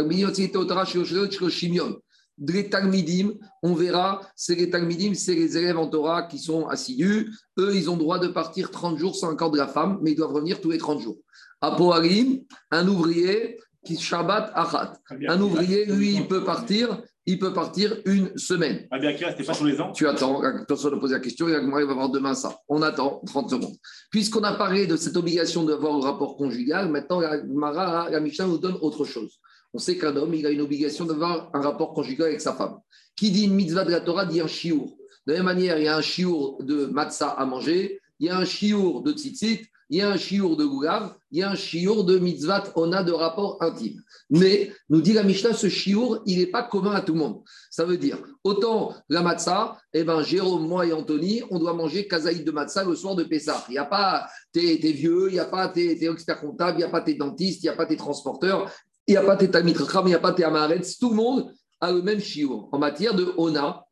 les 2.39 2.71
Talmidim, 2.71 3.35
on 3.63 3.75
verra, 3.75 4.23
c'est 4.35 4.55
les 4.55 4.71
Talmidim, 4.71 5.15
c'est 5.15 5.35
les 5.35 5.57
élèves 5.57 5.79
en 5.79 5.87
Torah 5.87 6.23
qui 6.25 6.39
sont 6.39 6.67
assidus. 6.67 7.31
Eux, 7.59 7.77
ils 7.77 7.91
ont 7.91 7.97
droit 7.97 8.19
de 8.19 8.29
partir 8.29 8.71
30 8.71 8.99
jours 8.99 9.15
sans 9.15 9.31
accord 9.31 9.51
de 9.51 9.59
la 9.59 9.69
femme, 9.69 9.99
mais 10.03 10.13
ils 10.13 10.17
doivent 10.17 10.33
revenir 10.33 10.61
tous 10.61 10.71
les 10.71 10.79
30 10.79 11.01
jours. 11.01 11.19
Un 11.63 12.89
ouvrier 12.89 13.59
qui 13.85 13.99
Shabbat 13.99 14.53
Achat. 14.55 14.95
Un 15.29 15.41
ouvrier, 15.41 15.87
lui, 15.87 16.15
il 16.15 16.29
peut 16.29 16.45
partir, 16.45 17.03
il 17.27 17.39
peut 17.39 17.53
partir 17.53 17.97
une 18.05 18.37
semaine. 18.37 18.87
Ah 18.91 18.99
bien, 18.99 19.13
c'était 19.17 19.45
pas 19.45 19.55
sur 19.55 19.65
les 19.65 19.81
ans? 19.81 19.93
Tu 19.93 20.07
attends, 20.07 20.43
attention 20.43 20.91
de 20.91 20.97
poser 20.97 21.15
la 21.15 21.21
question, 21.21 21.49
il 21.49 21.55
va 21.55 21.95
voir 21.95 22.11
demain 22.11 22.35
ça. 22.35 22.59
On 22.69 22.83
attend 22.83 23.23
30 23.27 23.51
secondes. 23.51 23.77
Puisqu'on 24.11 24.43
a 24.45 24.55
parlé 24.55 24.87
de 24.87 24.97
cette 24.97 25.17
obligation 25.17 25.65
d'avoir 25.65 25.95
un 25.95 26.01
rapport 26.01 26.37
conjugal, 26.37 26.89
maintenant 26.91 27.21
la 27.21 27.43
Mara, 27.45 28.11
la 28.11 28.21
Mishnah 28.21 28.47
nous 28.47 28.59
donne 28.59 28.77
autre 28.81 29.05
chose. 29.05 29.39
On 29.75 29.79
sait 29.79 29.97
qu'un 29.97 30.15
homme, 30.17 30.35
il 30.35 30.47
a 30.47 30.51
une 30.51 30.61
obligation 30.61 31.05
d'avoir 31.05 31.51
un 31.55 31.61
rapport 31.61 31.95
conjugal 31.95 32.29
avec 32.29 32.41
sa 32.41 32.53
femme. 32.53 32.79
Qui 33.17 33.31
dit 33.31 33.45
une 33.45 33.55
mitzvah 33.55 33.85
de 33.85 33.91
la 33.91 34.01
Torah 34.01 34.27
dit 34.27 34.41
un 34.41 34.47
chiour. 34.47 34.97
De 35.27 35.33
la 35.33 35.39
même 35.39 35.47
manière, 35.47 35.79
il 35.79 35.85
y 35.85 35.89
a 35.89 35.97
un 35.97 36.03
chiour 36.03 36.63
de 36.63 36.87
matzah 36.87 37.31
à 37.31 37.47
manger, 37.47 38.01
il 38.19 38.27
y 38.27 38.31
a 38.31 38.37
un 38.37 38.45
chiour 38.45 39.03
de 39.03 39.13
tzitzit, 39.13 39.67
il 39.93 39.99
y 39.99 40.01
a 40.01 40.09
un 40.09 40.17
chiour 40.17 40.57
de 40.57 40.65
goulav, 40.65 41.15
il 41.31 41.41
y 41.41 41.43
a 41.43 41.51
un 41.51 41.55
chiour 41.55 42.05
de 42.05 42.19
mitzvah 42.19 42.65
a 42.75 43.03
de 43.03 43.13
rapport 43.13 43.59
intime. 43.61 44.03
Mais, 44.31 44.73
nous 44.89 45.03
dit 45.03 45.13
la 45.13 45.23
Mishnah, 45.23 45.53
ce 45.53 45.69
chiour, 45.69 46.23
il 46.25 46.39
n'est 46.39 46.47
pas 46.47 46.63
commun 46.63 46.93
à 46.93 47.03
tout 47.03 47.13
le 47.13 47.19
monde. 47.19 47.43
Ça 47.71 47.85
veut 47.85 47.99
dire, 47.99 48.17
autant 48.43 48.95
la 49.11 49.21
matzah, 49.21 49.77
eh 49.93 50.03
ben, 50.03 50.23
Jérôme, 50.23 50.67
moi 50.67 50.87
et 50.87 50.95
Anthony, 50.95 51.43
on 51.51 51.59
doit 51.59 51.75
manger 51.75 52.09
kazaïd 52.09 52.43
de 52.43 52.51
matzah 52.51 52.85
le 52.85 52.97
soir 52.97 53.17
de 53.17 53.25
Pessah. 53.25 53.67
Il 53.69 53.73
n'y 53.73 53.79
a 53.79 53.85
pas 53.85 54.27
tes, 54.51 54.77
vieux, 54.79 55.29
il 55.29 55.35
n'y 55.35 55.39
a 55.39 55.45
pas 55.45 55.69
tes, 55.69 56.03
experts 56.03 56.41
comptables, 56.41 56.79
il 56.79 56.79
n'y 56.79 56.85
a 56.85 56.89
pas 56.89 57.03
tes 57.03 57.13
dentistes, 57.13 57.63
il 57.63 57.67
n'y 57.67 57.75
a 57.75 57.77
pas 57.77 57.85
tes 57.85 57.99
transporteurs, 57.99 58.71
il 59.07 59.11
n'y 59.11 59.19
a 59.19 59.23
pas 59.23 59.37
tes 59.37 59.51
tamitracham, 59.51 60.07
il 60.07 60.11
n'y 60.11 60.15
a 60.15 60.21
pas 60.21 60.33
tes 60.33 60.45
amarets. 60.45 60.81
Tout 60.99 61.11
le 61.11 61.17
monde 61.17 61.53
a 61.83 61.93
le 61.93 62.01
même 62.01 62.21
chiour 62.21 62.71
en 62.73 62.79
matière 62.79 63.15
de 63.15 63.31
ona, 63.37 63.85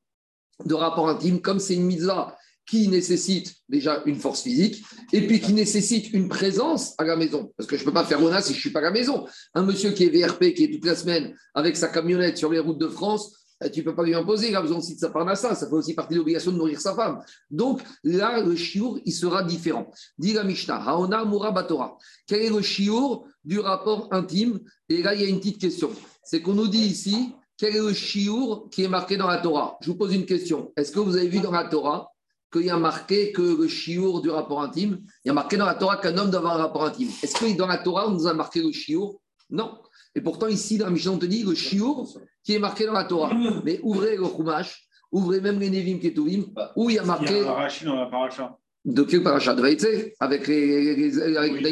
de 0.65 0.73
rapport 0.73 1.11
intime, 1.11 1.43
comme 1.43 1.59
c'est 1.59 1.75
une 1.75 1.85
mitzvah 1.85 2.39
qui 2.67 2.89
nécessite 2.89 3.55
déjà 3.69 4.03
une 4.07 4.17
force 4.17 4.43
physique 4.43 4.83
et 5.13 5.27
puis 5.27 5.41
qui 5.41 5.53
nécessite 5.53 6.13
une 6.13 6.29
présence 6.29 6.95
à 6.99 7.05
la 7.05 7.17
maison. 7.17 7.53
Parce 7.57 7.69
que 7.69 7.77
je 7.77 7.83
ne 7.83 7.87
peux 7.87 7.93
pas 7.93 8.05
faire 8.05 8.21
Mona 8.21 8.41
si 8.43 8.53
je 8.53 8.59
ne 8.59 8.61
suis 8.61 8.71
pas 8.71 8.79
à 8.79 8.83
la 8.83 8.91
maison. 8.91 9.27
Un 9.55 9.63
monsieur 9.63 9.91
qui 9.91 10.05
est 10.05 10.09
VRP, 10.09 10.55
qui 10.55 10.65
est 10.65 10.73
toute 10.73 10.85
la 10.85 10.95
semaine 10.95 11.35
avec 11.55 11.77
sa 11.77 11.89
camionnette 11.89 12.39
sur 12.39 12.51
les 12.51 12.61
routes 12.61 12.79
de 12.79 12.89
France, 12.89 13.41
eh, 13.63 13.71
tu 13.71 13.81
ne 13.81 13.85
peux 13.85 13.95
pas 13.95 14.05
lui 14.05 14.15
imposer, 14.15 14.49
il 14.49 14.57
a 14.57 14.63
besoin 14.63 14.79
aussi 14.79 14.95
de 14.95 15.01
sa 15.01 15.11
parnassa, 15.11 15.55
ça 15.55 15.69
fait 15.69 15.75
aussi 15.75 15.95
partie 15.95 16.15
de 16.15 16.19
l'obligation 16.19 16.51
de 16.51 16.57
nourrir 16.57 16.81
sa 16.81 16.95
femme. 16.95 17.21
Donc 17.51 17.83
là, 18.05 18.41
le 18.41 18.57
chiour, 18.57 18.99
il 19.05 19.13
sera 19.13 19.43
différent. 19.43 19.91
Dit 20.19 20.33
la 20.33 20.45
Mishnah, 20.45 20.83
Haona 20.83 21.27
Mura 21.27 21.51
Batora. 21.51 21.99
Quel 22.27 22.41
est 22.41 22.51
le 22.51 22.63
chiour 22.63 23.27
du 23.45 23.59
rapport 23.59 24.09
intime? 24.13 24.61
Et 24.89 25.03
là, 25.03 25.15
il 25.15 25.21
y 25.21 25.25
a 25.25 25.29
une 25.29 25.41
petite 25.41 25.61
question. 25.61 25.91
C'est 26.25 26.41
qu'on 26.41 26.55
nous 26.55 26.69
dit 26.69 26.87
ici, 26.87 27.35
quel 27.59 27.77
est 27.77 27.81
le 27.81 27.93
chiour 27.93 28.71
qui 28.71 28.85
est 28.85 28.89
marqué 28.89 29.19
dans 29.19 29.27
la 29.27 29.39
Torah? 29.39 29.77
Je 29.83 29.91
vous 29.91 29.97
pose 29.97 30.15
une 30.15 30.25
question. 30.25 30.73
Est-ce 30.77 30.91
que 30.93 31.01
vous 31.01 31.17
avez 31.17 31.29
vu 31.29 31.41
dans 31.41 31.51
la 31.51 31.65
Torah 31.65 32.10
qu'il 32.53 32.67
y 32.67 32.71
a 32.71 32.77
marqué 32.77 33.33
que 33.33 33.43
le 33.43 33.69
chiour 33.69 34.23
du 34.23 34.31
rapport 34.31 34.63
intime, 34.63 35.01
il 35.25 35.29
y 35.29 35.31
a 35.31 35.35
marqué 35.35 35.57
dans 35.57 35.67
la 35.67 35.75
Torah 35.75 35.97
qu'un 35.97 36.17
homme 36.19 36.31
doit 36.31 36.41
avoir 36.41 36.55
un 36.57 36.63
rapport 36.63 36.85
intime. 36.85 37.09
Est-ce 37.23 37.39
que 37.39 37.57
dans 37.57 37.67
la 37.67 37.79
Torah, 37.79 38.09
on 38.09 38.13
nous 38.13 38.27
a 38.27 38.35
marqué 38.35 38.61
le 38.63 38.73
chiour 38.73 39.21
Non. 39.51 39.79
Et 40.15 40.21
pourtant, 40.21 40.49
ici, 40.49 40.77
dans 40.77 40.87
la 40.87 40.91
Mishnah, 40.91 41.13
on 41.13 41.19
te 41.19 41.27
dit 41.27 41.45
le 41.45 41.55
chiour 41.55 42.09
qui 42.43 42.55
est 42.55 42.59
marqué 42.59 42.87
dans 42.87 42.93
la 42.93 43.05
Torah. 43.05 43.33
Mais 43.65 43.79
ouvrez 43.83 44.17
le 44.17 44.25
Chumash, 44.25 44.89
ouvrez 45.13 45.41
même 45.41 45.61
les 45.61 45.71
Nevim 45.71 45.99
Ketuvim, 45.99 46.47
où 46.77 46.91
il 46.91 46.97
y 46.97 46.99
a 46.99 47.05
marqué. 47.05 47.31
Il 47.31 47.37
y 47.37 47.41
a 47.41 47.85
dans 47.85 47.97
la 47.97 48.07
paracha. 48.07 48.57
De 48.85 49.03
quel 49.03 49.23
paracha? 49.23 49.55
De 49.55 49.61
Vaïtse 49.61 49.87
Avec 50.19 50.47
les, 50.47 50.97
les, 50.97 51.37
avec 51.37 51.67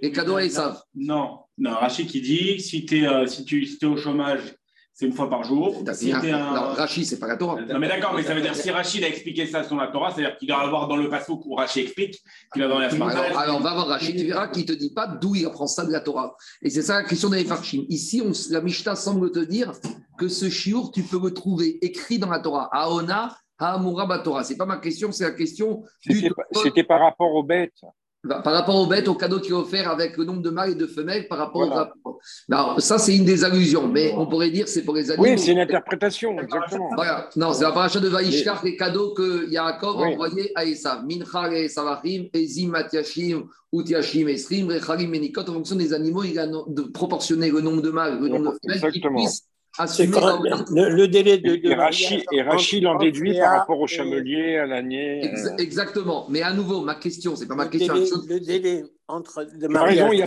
et 0.00 0.12
cadeaux 0.12 0.38
et 0.38 0.46
Esav 0.46 0.80
Non, 0.94 1.40
non, 1.58 1.72
Rachid 1.72 2.06
qui 2.06 2.20
dit 2.20 2.60
si, 2.60 2.86
es, 2.90 3.06
euh, 3.06 3.26
si 3.26 3.44
tu 3.44 3.64
es 3.64 3.84
au 3.84 3.96
chômage 3.96 4.54
c'est 4.98 5.04
une 5.04 5.12
fois 5.12 5.28
par 5.28 5.44
jour. 5.44 5.84
Si 5.92 6.10
un... 6.10 6.22
Non, 6.22 6.72
Rachid, 6.72 7.04
c'est 7.04 7.18
pas 7.18 7.26
la 7.26 7.36
Torah. 7.36 7.60
Non, 7.60 7.78
mais 7.78 7.86
d'accord, 7.86 8.14
mais 8.14 8.22
ça 8.22 8.34
veut 8.34 8.40
dire 8.40 8.56
si 8.56 8.70
Rachid 8.70 9.04
a 9.04 9.08
expliqué 9.08 9.46
ça 9.46 9.62
sur 9.62 9.76
la 9.76 9.88
Torah, 9.88 10.10
c'est-à-dire 10.10 10.38
qu'il 10.38 10.48
doit 10.48 10.62
avoir 10.62 10.88
dans 10.88 10.96
le 10.96 11.10
passage 11.10 11.36
où 11.44 11.54
Rachid 11.54 11.84
explique 11.84 12.18
qu'il 12.50 12.62
va 12.62 12.68
dans 12.68 12.78
la 12.78 12.88
alors, 12.88 13.38
alors, 13.38 13.60
va 13.60 13.74
voir 13.74 13.88
Rachid, 13.88 14.16
tu 14.16 14.24
verras 14.24 14.48
qu'il 14.48 14.62
ne 14.62 14.68
te 14.68 14.72
dit 14.72 14.94
pas 14.94 15.06
d'où 15.06 15.34
il 15.34 15.44
apprend 15.44 15.66
ça 15.66 15.84
de 15.84 15.92
la 15.92 16.00
Torah. 16.00 16.34
Et 16.62 16.70
c'est 16.70 16.80
ça 16.80 16.94
la 16.94 17.04
question 17.04 17.28
des 17.28 17.44
Farshim. 17.44 17.84
Ici, 17.90 18.22
on, 18.24 18.32
la 18.50 18.62
Mishnah 18.62 18.96
semble 18.96 19.30
te 19.32 19.40
dire 19.40 19.72
que 20.16 20.28
ce 20.28 20.48
chiour, 20.48 20.90
tu 20.90 21.02
peux 21.02 21.20
le 21.22 21.34
trouver 21.34 21.78
écrit 21.84 22.18
dans 22.18 22.30
la 22.30 22.40
Torah. 22.40 22.70
Aona, 22.72 23.36
Haamura 23.58 24.18
Torah. 24.20 24.44
Ce 24.44 24.52
n'est 24.52 24.56
pas 24.56 24.64
ma 24.64 24.78
question, 24.78 25.12
c'est 25.12 25.24
la 25.24 25.32
question 25.32 25.82
du. 26.06 26.30
C'était 26.52 26.84
par 26.84 27.00
rapport 27.00 27.34
aux 27.34 27.42
bêtes. 27.42 27.82
Bah, 28.26 28.40
par 28.42 28.52
rapport 28.52 28.74
aux 28.74 28.86
bêtes, 28.86 29.06
au 29.06 29.14
cadeau 29.14 29.38
qui 29.38 29.50
est 29.50 29.54
offert 29.54 29.88
avec 29.88 30.16
le 30.16 30.24
nombre 30.24 30.42
de 30.42 30.50
mâles 30.50 30.70
et 30.70 30.74
de 30.74 30.86
femelles 30.86 31.28
par 31.28 31.38
rapport 31.38 31.62
au 32.04 32.18
Alors, 32.50 32.80
ça, 32.80 32.98
c'est 32.98 33.16
une 33.16 33.24
des 33.24 33.44
allusions, 33.44 33.86
mais 33.86 34.12
on 34.16 34.26
pourrait 34.26 34.50
dire 34.50 34.66
c'est 34.66 34.82
pour 34.82 34.94
les 34.94 35.10
animaux. 35.10 35.28
Oui, 35.28 35.38
c'est 35.38 35.52
une 35.52 35.60
interprétation, 35.60 36.38
exactement. 36.40 36.90
Voilà. 36.96 37.28
Non, 37.36 37.52
c'est 37.52 37.62
la 37.62 37.72
paracha 37.72 38.00
de 38.00 38.08
Vaishkar, 38.08 38.64
les 38.64 38.76
cadeaux 38.76 39.14
que 39.14 39.48
Yaakov 39.48 40.02
a 40.02 40.06
envoyés 40.06 40.50
à 40.54 40.64
Esav. 40.64 41.04
Mincha 41.06 41.52
et 41.52 41.68
Savachim, 41.68 42.24
Ezim, 42.32 42.70
Matiashim, 42.70 43.44
Utiashim, 43.72 44.28
Esrim, 44.28 44.70
Rechalim, 44.70 45.10
Menikot. 45.10 45.42
En 45.42 45.54
fonction 45.54 45.76
des 45.76 45.92
animaux, 45.92 46.24
il 46.24 46.38
a 46.38 46.46
de 46.46 46.82
proportionner 46.82 47.50
le 47.50 47.60
nombre 47.60 47.82
de 47.82 47.90
mâles, 47.90 48.18
le 48.20 48.28
nombre 48.28 48.52
de 48.52 48.58
femelles 48.74 48.92
qui 48.92 49.00
puissent 49.00 49.44
le, 49.78 51.06
délai 51.06 51.38
de. 51.38 51.60
et, 51.62 52.42
Rachid, 52.42 52.86
en 52.86 52.96
déduit 52.96 53.38
par 53.38 53.58
rapport 53.58 53.80
au 53.80 53.86
chamelier, 53.86 54.56
à 54.56 54.66
l'année. 54.66 55.22
Euh. 55.24 55.56
exactement. 55.58 56.26
Mais 56.30 56.42
à 56.42 56.52
nouveau, 56.52 56.82
ma 56.82 56.94
question, 56.94 57.36
c'est 57.36 57.46
pas 57.46 57.54
ma 57.54 57.66
question. 57.66 57.94
le 57.94 58.40
délai 58.40 58.84
entre 59.08 59.46
le 59.58 59.68
mariage 59.68 60.22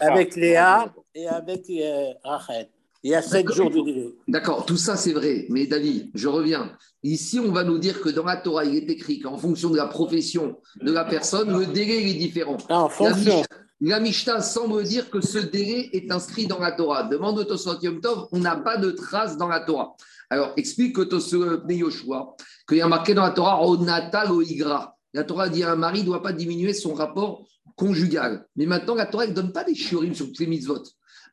avec, 0.00 0.36
Léa 0.36 0.92
et 1.14 1.26
avec 1.26 1.64
euh, 1.70 2.12
Rachel. 2.24 2.68
Il 3.04 3.12
y 3.12 3.14
a 3.14 3.22
sept 3.22 3.50
jours 3.52 3.70
de 3.70 3.80
délai. 3.80 4.14
D'accord, 4.26 4.66
tout 4.66 4.76
ça 4.76 4.96
c'est 4.96 5.12
vrai. 5.12 5.46
Mais 5.48 5.66
David, 5.66 6.10
je 6.14 6.28
reviens. 6.28 6.72
Ici, 7.04 7.38
on 7.38 7.52
va 7.52 7.62
nous 7.62 7.78
dire 7.78 8.00
que 8.00 8.08
dans 8.08 8.24
la 8.24 8.36
Torah, 8.36 8.64
il 8.64 8.74
est 8.74 8.90
écrit 8.90 9.20
qu'en 9.20 9.38
fonction 9.38 9.70
de 9.70 9.76
la 9.76 9.86
profession 9.86 10.56
de 10.80 10.92
la 10.92 11.04
personne, 11.04 11.56
le 11.56 11.66
délai 11.66 12.10
est 12.10 12.14
différent. 12.14 12.56
Ah, 12.68 12.82
en 12.82 12.88
fonction. 12.88 13.40
La 13.40 13.46
Mishnah 13.80 14.40
semble 14.40 14.82
dire 14.82 15.08
que 15.10 15.20
ce 15.20 15.38
délai 15.38 15.90
est 15.92 16.10
inscrit 16.10 16.46
dans 16.46 16.58
la 16.58 16.72
Torah. 16.72 17.04
Demande 17.04 17.38
au 17.38 17.44
Tosot 17.44 17.76
Tov, 18.02 18.28
on 18.32 18.38
n'a 18.38 18.56
pas 18.56 18.76
de 18.76 18.90
trace 18.90 19.36
dans 19.36 19.48
la 19.48 19.60
Torah. 19.60 19.94
Alors, 20.30 20.52
explique 20.56 20.98
au 20.98 21.04
Tosot 21.04 21.68
Yoshua 21.68 22.34
qu'il 22.68 22.78
y 22.78 22.82
a 22.82 22.88
marqué 22.88 23.14
dans 23.14 23.22
la 23.22 23.30
Torah 23.30 23.64
Onatal 23.66 24.30
Igra. 24.42 24.96
La 25.14 25.24
Torah 25.24 25.48
dit 25.48 25.64
un 25.64 25.76
mari 25.76 26.00
ne 26.00 26.06
doit 26.06 26.22
pas 26.22 26.32
diminuer 26.32 26.74
son 26.74 26.92
rapport 26.92 27.46
conjugal. 27.76 28.46
Mais 28.56 28.66
maintenant, 28.66 28.94
la 28.94 29.06
Torah 29.06 29.26
ne 29.26 29.32
donne 29.32 29.52
pas 29.52 29.64
des 29.64 29.74
shiurim 29.74 30.14
sur 30.14 30.26
toutes 30.26 30.40
les 30.40 30.46
mitzvot. 30.46 30.82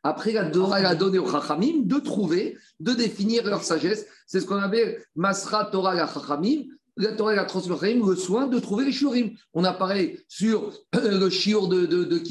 Après, 0.04 0.32
la 0.32 0.50
Torah 0.50 0.78
a 0.78 0.96
donné 0.96 1.18
aux 1.18 1.30
Chachamim 1.30 1.82
de 1.84 1.98
trouver, 1.98 2.58
de 2.80 2.94
définir 2.94 3.44
leur 3.44 3.64
sagesse. 3.64 4.06
C'est 4.28 4.40
ce 4.40 4.46
qu'on 4.46 4.58
avait 4.58 5.04
Masra 5.16 5.66
Torah 5.66 5.96
la 5.96 6.08
Chachamim 6.08 6.66
la 6.98 7.12
Torah 7.14 7.34
a 7.34 7.46
transmis 7.46 8.02
le 8.06 8.16
soin 8.16 8.48
de 8.48 8.60
trouver 8.60 8.86
les 8.86 8.92
shurim. 8.92 9.32
On 9.54 9.64
a 9.64 9.74
pareil 9.74 10.20
sur 10.28 10.72
le 10.94 11.30
shiur 11.30 11.68
de, 11.68 11.86
de. 11.86 12.24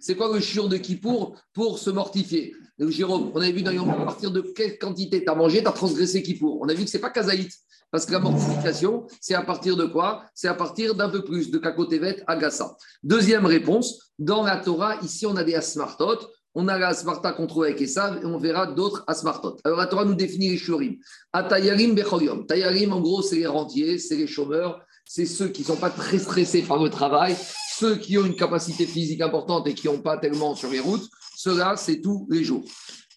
C'est 0.00 0.16
quoi 0.16 0.32
le 0.32 0.40
shiur 0.40 0.68
de 0.68 0.76
Kippour 0.76 1.36
pour 1.52 1.78
se 1.78 1.90
mortifier? 1.90 2.54
Jérôme, 2.78 3.30
on 3.34 3.40
avait 3.40 3.52
vu 3.52 3.62
dans 3.62 3.88
à 3.90 4.04
partir 4.04 4.30
de 4.32 4.40
quelle 4.40 4.78
quantité 4.78 5.22
tu 5.22 5.30
as 5.30 5.34
mangé, 5.34 5.62
tu 5.62 5.68
as 5.68 5.72
transgressé 5.72 6.22
Kippour. 6.22 6.58
On 6.60 6.68
a 6.68 6.74
vu 6.74 6.84
que 6.84 6.90
ce 6.90 6.96
n'est 6.96 7.00
pas 7.00 7.10
kazaït. 7.10 7.50
Parce 7.90 8.06
que 8.06 8.12
la 8.12 8.18
mortification, 8.18 9.06
c'est 9.20 9.34
à 9.34 9.42
partir 9.42 9.76
de 9.76 9.84
quoi? 9.84 10.24
C'est 10.34 10.48
à 10.48 10.54
partir 10.54 10.96
d'un 10.96 11.08
peu 11.08 11.22
plus 11.22 11.52
de 11.52 11.58
kakotevet 11.58 12.24
agassa. 12.26 12.76
Deuxième 13.04 13.46
réponse, 13.46 14.10
dans 14.18 14.42
la 14.42 14.56
Torah, 14.56 14.98
ici 15.02 15.26
on 15.26 15.36
a 15.36 15.44
des 15.44 15.54
asmartot, 15.54 16.18
on 16.54 16.68
a 16.68 16.78
la 16.78 16.88
Asmarta 16.88 17.32
qu'on 17.32 17.46
trouve 17.46 17.64
avec 17.64 17.80
Esav 17.80 18.20
et 18.22 18.26
on 18.26 18.38
verra 18.38 18.66
d'autres 18.66 19.04
Asmartot. 19.06 19.56
Alors 19.64 19.78
la 19.78 19.86
Torah 19.86 20.04
nous 20.04 20.14
définit 20.14 20.50
les 20.50 20.56
Shurim. 20.56 20.96
Atayarim 21.32 21.94
Bechoyom. 21.94 22.46
Tayarim, 22.46 22.92
en 22.92 23.00
gros, 23.00 23.22
c'est 23.22 23.36
les 23.36 23.46
rentiers, 23.46 23.98
c'est 23.98 24.16
les 24.16 24.26
chômeurs, 24.26 24.80
c'est 25.04 25.26
ceux 25.26 25.48
qui 25.48 25.62
ne 25.62 25.66
sont 25.66 25.76
pas 25.76 25.90
très 25.90 26.18
stressés 26.18 26.62
par 26.62 26.82
le 26.82 26.90
travail, 26.90 27.36
ceux 27.76 27.96
qui 27.96 28.16
ont 28.18 28.24
une 28.24 28.36
capacité 28.36 28.86
physique 28.86 29.20
importante 29.20 29.66
et 29.66 29.74
qui 29.74 29.88
n'ont 29.88 30.00
pas 30.00 30.16
tellement 30.16 30.54
sur 30.54 30.70
les 30.70 30.80
routes. 30.80 31.08
Cela, 31.36 31.76
c'est 31.76 32.00
tous 32.00 32.26
les 32.30 32.44
jours. 32.44 32.64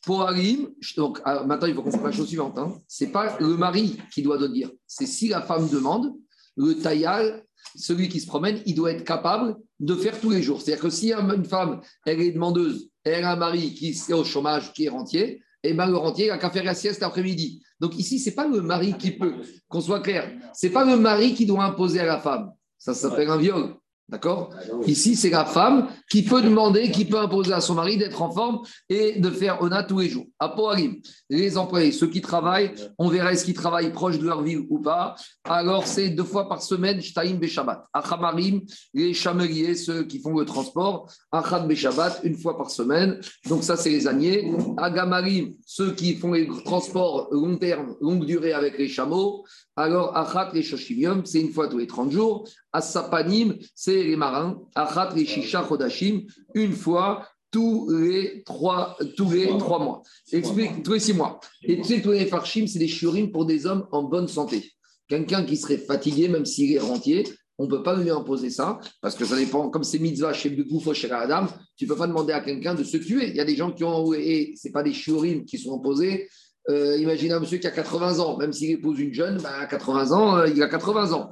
Pour 0.03 0.23
Arim, 0.23 0.69
donc 0.95 1.19
ah, 1.25 1.43
maintenant 1.43 1.67
il 1.67 1.75
faut 1.75 1.83
qu'on 1.83 1.91
fasse 1.91 2.01
la 2.01 2.11
chose 2.11 2.27
suivante. 2.27 2.57
Hein. 2.57 2.73
Ce 2.87 3.03
n'est 3.03 3.11
pas 3.11 3.37
le 3.39 3.57
mari 3.57 3.97
qui 4.13 4.21
doit 4.21 4.37
le 4.37 4.49
dire. 4.49 4.71
C'est 4.87 5.05
si 5.05 5.27
la 5.27 5.41
femme 5.41 5.69
demande, 5.69 6.13
le 6.55 6.75
taillal, 6.75 7.43
celui 7.75 8.09
qui 8.09 8.19
se 8.19 8.25
promène, 8.25 8.61
il 8.65 8.73
doit 8.73 8.91
être 8.91 9.03
capable 9.03 9.57
de 9.79 9.93
faire 9.95 10.19
tous 10.19 10.29
les 10.29 10.41
jours. 10.41 10.61
C'est-à-dire 10.61 10.83
que 10.83 10.89
si 10.89 11.13
une 11.13 11.45
femme, 11.45 11.81
elle 12.05 12.21
est 12.21 12.31
demandeuse 12.31 12.89
elle 13.09 13.23
a 13.23 13.31
un 13.31 13.35
mari 13.35 13.73
qui 13.73 13.89
est 13.89 14.13
au 14.13 14.23
chômage, 14.23 14.73
qui 14.73 14.85
est 14.85 14.89
rentier, 14.89 15.41
et 15.63 15.73
bien 15.73 15.87
le 15.87 15.97
rentier 15.97 16.27
n'a 16.27 16.37
qu'à 16.37 16.49
faire 16.49 16.63
la 16.63 16.75
sieste 16.75 17.01
l'après-midi. 17.01 17.63
Donc 17.79 17.97
ici, 17.97 18.19
ce 18.19 18.29
n'est 18.29 18.35
pas 18.35 18.47
le 18.47 18.61
mari 18.61 18.95
qui 18.97 19.11
peut, 19.11 19.35
qu'on 19.67 19.81
soit 19.81 20.01
clair, 20.01 20.31
ce 20.53 20.67
n'est 20.67 20.73
pas 20.73 20.85
le 20.85 20.97
mari 20.97 21.33
qui 21.33 21.45
doit 21.45 21.63
imposer 21.63 21.99
à 21.99 22.05
la 22.05 22.19
femme. 22.19 22.51
Ça 22.77 22.93
s'appelle 22.93 23.29
un 23.29 23.37
viol. 23.37 23.75
D'accord 24.09 24.51
Ici, 24.85 25.17
c'est 25.17 25.29
la 25.29 25.43
femme 25.43 25.89
qui 26.09 26.23
peut 26.23 26.41
demander, 26.41 26.91
qui 26.91 27.03
peut 27.03 27.19
imposer 27.19 27.51
à 27.51 27.59
son 27.59 27.73
mari 27.73 27.97
d'être 27.97 28.21
en 28.21 28.31
forme 28.31 28.61
et 28.87 29.19
de 29.19 29.29
faire 29.29 29.61
ONA 29.61 29.83
tous 29.83 29.99
les 29.99 30.07
jours. 30.07 30.27
Apoarim, 30.39 31.01
les 31.29 31.57
employés, 31.57 31.91
ceux 31.91 32.07
qui 32.07 32.21
travaillent, 32.21 32.71
on 32.97 33.09
verra 33.09 33.33
est-ce 33.33 33.43
qu'ils 33.43 33.53
travaillent 33.53 33.91
proche 33.91 34.17
de 34.17 34.25
leur 34.25 34.43
ville 34.43 34.65
ou 34.69 34.79
pas. 34.79 35.15
Alors, 35.43 35.85
c'est 35.85 36.07
deux 36.07 36.23
fois 36.23 36.47
par 36.47 36.61
semaine, 36.61 37.01
Shtaim 37.01 37.35
Beshabbat. 37.35 37.83
Achamarim, 37.91 38.61
les 38.93 39.13
chameliers, 39.13 39.75
ceux 39.75 40.03
qui 40.03 40.19
font 40.19 40.37
le 40.37 40.45
transport. 40.45 41.11
Achad 41.33 41.67
Beshabbat, 41.67 42.21
une 42.23 42.37
fois 42.37 42.57
par 42.57 42.71
semaine. 42.71 43.19
Donc, 43.49 43.65
ça, 43.65 43.75
c'est 43.75 43.89
les 43.89 44.07
âniers. 44.07 44.53
Agamarim, 44.77 45.51
ceux 45.65 45.91
qui 45.91 46.15
font 46.15 46.31
les 46.31 46.47
transports 46.63 47.27
long 47.31 47.57
terme, 47.57 47.97
longue 47.99 48.23
durée 48.23 48.53
avec 48.53 48.77
les 48.77 48.87
chameaux. 48.87 49.43
Alors, 49.75 50.15
Achat 50.15 50.51
les 50.53 50.63
Shoshimium, 50.63 51.25
c'est 51.25 51.41
une 51.41 51.51
fois 51.51 51.67
tous 51.67 51.77
les 51.77 51.87
30 51.87 52.11
jours. 52.11 52.47
Asapanim, 52.77 53.57
c'est 53.73 54.03
les 54.03 54.15
marins. 54.15 54.59
Achat 54.75 55.13
les 55.15 55.25
Shisha 55.25 55.65
Chodashim, 55.67 56.21
une 56.53 56.73
fois 56.73 57.27
tous 57.51 57.89
les 57.89 58.43
trois, 58.45 58.97
tous 59.15 59.31
les 59.31 59.47
trois 59.57 59.79
mois. 59.79 60.03
Explique, 60.31 60.83
tous 60.83 60.93
les 60.93 60.99
six 60.99 61.13
mois. 61.13 61.39
Et 61.63 61.77
tu 61.77 61.83
sais, 61.83 62.01
tous 62.01 62.11
les 62.11 62.25
farshim, 62.25 62.67
c'est 62.67 62.79
des 62.79 62.87
shurim 62.87 63.31
pour 63.31 63.45
des 63.45 63.65
hommes 63.65 63.87
en 63.91 64.03
bonne 64.03 64.27
santé. 64.27 64.71
Quelqu'un 65.07 65.43
qui 65.43 65.55
serait 65.55 65.77
fatigué, 65.77 66.27
même 66.27 66.45
s'il 66.45 66.73
est 66.73 66.79
rentier, 66.79 67.25
on 67.57 67.65
ne 67.65 67.69
peut 67.69 67.81
pas 67.81 67.95
lui 67.95 68.09
imposer 68.09 68.49
ça, 68.49 68.79
parce 69.01 69.15
que 69.15 69.25
ça 69.25 69.35
dépend, 69.35 69.69
comme 69.69 69.83
c'est 69.83 69.97
mitzvah 69.97 70.33
chez 70.33 70.49
Bekoufo, 70.49 70.93
chez 70.93 71.09
Adam, 71.09 71.47
tu 71.75 71.85
ne 71.85 71.89
peux 71.89 71.95
pas 71.95 72.07
demander 72.07 72.33
à 72.33 72.41
quelqu'un 72.41 72.75
de 72.75 72.83
se 72.83 72.97
tuer. 72.97 73.29
Il 73.29 73.35
y 73.35 73.39
a 73.39 73.45
des 73.45 73.55
gens 73.55 73.71
qui 73.71 73.83
ont, 73.83 74.13
et 74.13 74.53
ce 74.61 74.69
pas 74.69 74.83
des 74.83 74.93
shurim 74.93 75.45
qui 75.45 75.57
sont 75.57 75.79
imposés, 75.79 76.27
euh, 76.69 76.97
imaginez 76.97 77.33
un 77.33 77.39
monsieur 77.39 77.57
qui 77.57 77.67
a 77.67 77.71
80 77.71 78.19
ans, 78.19 78.37
même 78.37 78.51
s'il 78.51 78.71
épouse 78.71 78.99
une 78.99 79.13
jeune, 79.13 79.37
bah, 79.41 79.53
à 79.61 79.65
80 79.65 80.11
ans, 80.11 80.37
euh, 80.37 80.49
il 80.49 80.61
a 80.61 80.67
80 80.67 81.13
ans. 81.13 81.31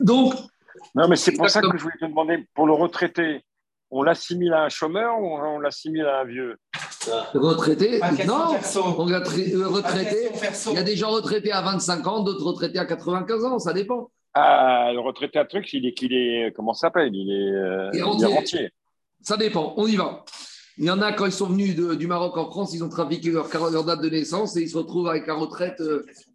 Donc. 0.00 0.34
Non, 0.94 1.08
mais 1.08 1.16
c'est 1.16 1.32
pour 1.32 1.48
ça 1.48 1.60
que 1.60 1.76
je 1.76 1.82
voulais 1.82 1.96
te 2.00 2.06
demander, 2.06 2.46
pour 2.54 2.66
le 2.66 2.72
retraité, 2.72 3.44
on 3.90 4.02
l'assimile 4.02 4.52
à 4.52 4.64
un 4.64 4.68
chômeur 4.68 5.20
ou 5.20 5.26
on 5.26 5.58
l'assimile 5.60 6.06
à 6.06 6.20
un 6.20 6.24
vieux? 6.24 6.56
Retraité 7.34 8.00
Non, 8.26 8.56
on 8.98 9.12
a 9.12 9.16
euh, 9.16 9.68
retraité. 9.68 10.30
Il 10.68 10.74
y 10.74 10.78
a 10.78 10.82
des 10.82 10.96
gens 10.96 11.10
retraités 11.10 11.52
à 11.52 11.60
25 11.60 12.06
ans, 12.06 12.22
d'autres 12.22 12.44
retraités 12.44 12.78
à 12.78 12.86
95 12.86 13.44
ans, 13.44 13.58
ça 13.58 13.72
dépend. 13.72 14.10
Ah, 14.32 14.90
le 14.92 15.00
retraité 15.00 15.38
à 15.38 15.44
truc, 15.44 15.72
il 15.72 15.86
est, 15.86 15.92
qu'il 15.92 16.12
est, 16.12 16.52
comment 16.56 16.72
ça 16.72 16.88
s'appelle? 16.88 17.10
Il 17.14 17.30
est, 17.30 18.02
rentier. 18.02 18.70
Ça 19.22 19.36
dépend, 19.36 19.74
on 19.76 19.86
y 19.86 19.96
va. 19.96 20.24
Il 20.76 20.86
y 20.86 20.90
en 20.90 21.00
a, 21.00 21.12
quand 21.12 21.26
ils 21.26 21.32
sont 21.32 21.46
venus 21.46 21.76
du 21.76 22.06
Maroc 22.08 22.36
en 22.36 22.50
France, 22.50 22.74
ils 22.74 22.82
ont 22.82 22.88
trafiqué 22.88 23.30
leur, 23.30 23.48
date 23.84 24.00
de 24.00 24.10
naissance 24.10 24.56
et 24.56 24.62
ils 24.62 24.68
se 24.68 24.76
retrouvent 24.76 25.08
avec 25.08 25.26
la 25.28 25.34
retraite 25.34 25.80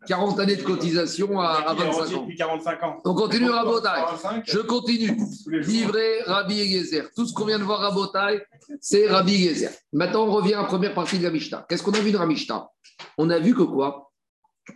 40 0.08 0.40
euh, 0.40 0.42
années 0.42 0.56
de 0.56 0.64
cotisation 0.64 1.42
à, 1.42 1.74
25 1.74 2.18
ans. 2.18 2.28
45 2.38 2.84
ans. 2.84 3.02
On 3.04 3.14
continue 3.14 3.50
Rabotaille. 3.50 4.04
Je 4.46 4.60
continue. 4.60 5.20
Livrer 5.48 6.22
Rabbi 6.26 6.56
Yezer. 6.56 7.10
Tout 7.14 7.26
ce 7.26 7.34
qu'on 7.34 7.46
vient 7.46 7.60
de 7.60 7.66
voir 7.66 7.80
Rabotaille, 7.80 8.42
c'est 8.80 9.08
Rabbi 9.08 9.34
Yezer. 9.34 9.72
Maintenant, 9.92 10.26
on 10.26 10.32
revient 10.32 10.54
à 10.54 10.62
la 10.62 10.68
première 10.68 10.94
partie 10.94 11.18
de 11.18 11.24
la 11.24 11.32
Mishnah. 11.32 11.66
Qu'est-ce 11.68 11.84
qu'on 11.84 11.92
a 11.92 12.00
vu 12.00 12.12
dans 12.12 12.20
la 12.20 12.26
Mishnah? 12.26 12.70
On 13.18 13.30
a 13.30 13.40
vu 13.40 13.54
que 13.54 13.64
quoi? 13.64 14.12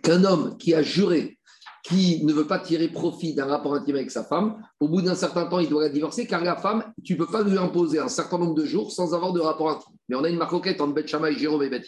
Qu'un 0.02 0.24
homme 0.24 0.58
qui 0.58 0.74
a 0.74 0.82
juré 0.82 1.38
qui 1.84 2.24
ne 2.24 2.32
veut 2.32 2.46
pas 2.46 2.58
tirer 2.58 2.88
profit 2.88 3.34
d'un 3.34 3.44
rapport 3.44 3.74
intime 3.74 3.96
avec 3.96 4.10
sa 4.10 4.24
femme, 4.24 4.56
au 4.80 4.88
bout 4.88 5.02
d'un 5.02 5.14
certain 5.14 5.44
temps, 5.44 5.58
il 5.58 5.68
doit 5.68 5.82
la 5.82 5.90
divorcer, 5.90 6.26
car 6.26 6.42
la 6.42 6.56
femme, 6.56 6.82
tu 7.04 7.12
ne 7.12 7.18
peux 7.18 7.30
pas 7.30 7.42
lui 7.42 7.58
imposer 7.58 7.98
un 7.98 8.08
certain 8.08 8.38
nombre 8.38 8.54
de 8.54 8.64
jours 8.64 8.90
sans 8.90 9.14
avoir 9.14 9.34
de 9.34 9.40
rapport 9.40 9.68
intime. 9.70 9.94
Mais 10.08 10.16
on 10.16 10.24
a 10.24 10.30
une 10.30 10.38
marcoquette 10.38 10.80
entre 10.80 10.94
Beth 10.94 11.08
Shammai, 11.08 11.34
Jérôme 11.34 11.62
et 11.62 11.68
Beth 11.68 11.86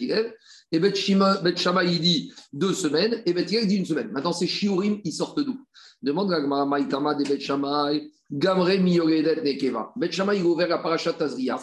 et 0.71 0.79
Beth 0.79 0.95
Shammai, 0.95 1.91
il 1.91 1.99
dit 1.99 2.31
deux 2.53 2.73
semaines, 2.73 3.23
et 3.25 3.33
Beth 3.33 3.47
dit 3.47 3.75
une 3.75 3.85
semaine. 3.85 4.11
Maintenant, 4.11 4.33
ces 4.33 4.45
shiurim, 4.45 5.01
ils 5.03 5.13
sortent 5.13 5.39
d'où? 5.39 5.57
Demande 6.03 6.31
à 6.31 6.65
Maïtama 6.65 7.15
de 7.15 7.23
Beth 7.23 7.41
Shammai, 7.41 8.11
Gamre 8.31 8.77
Miyoredet 8.77 9.41
Nekeva. 9.41 9.93
Beth 9.95 10.15
il 10.15 10.61
a 10.61 10.67
la 10.67 10.77
parachat 10.77 11.13
Tazria. 11.13 11.59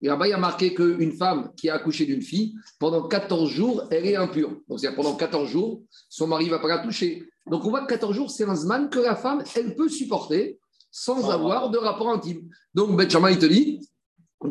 Et 0.00 0.06
là-bas, 0.06 0.26
il 0.26 0.30
y 0.30 0.34
a 0.34 0.38
marqué 0.38 0.74
qu'une 0.74 1.12
femme 1.12 1.50
qui 1.56 1.68
a 1.68 1.74
accouché 1.74 2.06
d'une 2.06 2.22
fille, 2.22 2.54
pendant 2.78 3.08
14 3.08 3.50
jours, 3.50 3.84
elle 3.90 4.06
est 4.06 4.16
impure. 4.16 4.50
Donc, 4.68 4.80
c'est-à-dire 4.80 4.96
pendant 4.96 5.16
14 5.16 5.48
jours, 5.48 5.82
son 6.08 6.26
mari 6.26 6.46
ne 6.46 6.50
va 6.50 6.58
pas 6.58 6.68
la 6.68 6.78
toucher. 6.78 7.24
Donc 7.50 7.64
on 7.64 7.70
voit 7.70 7.82
que 7.82 7.88
14 7.88 8.14
jours, 8.14 8.30
c'est 8.30 8.44
un 8.44 8.54
zman 8.54 8.88
que 8.88 8.98
la 8.98 9.16
femme, 9.16 9.42
elle 9.54 9.74
peut 9.74 9.88
supporter 9.88 10.58
sans 10.90 11.30
avoir 11.30 11.70
de 11.70 11.78
rapport 11.78 12.08
intime. 12.10 12.48
Donc 12.72 12.96
Bet 12.96 13.08
il 13.08 13.38
te 13.38 13.46
dit, 13.46 13.80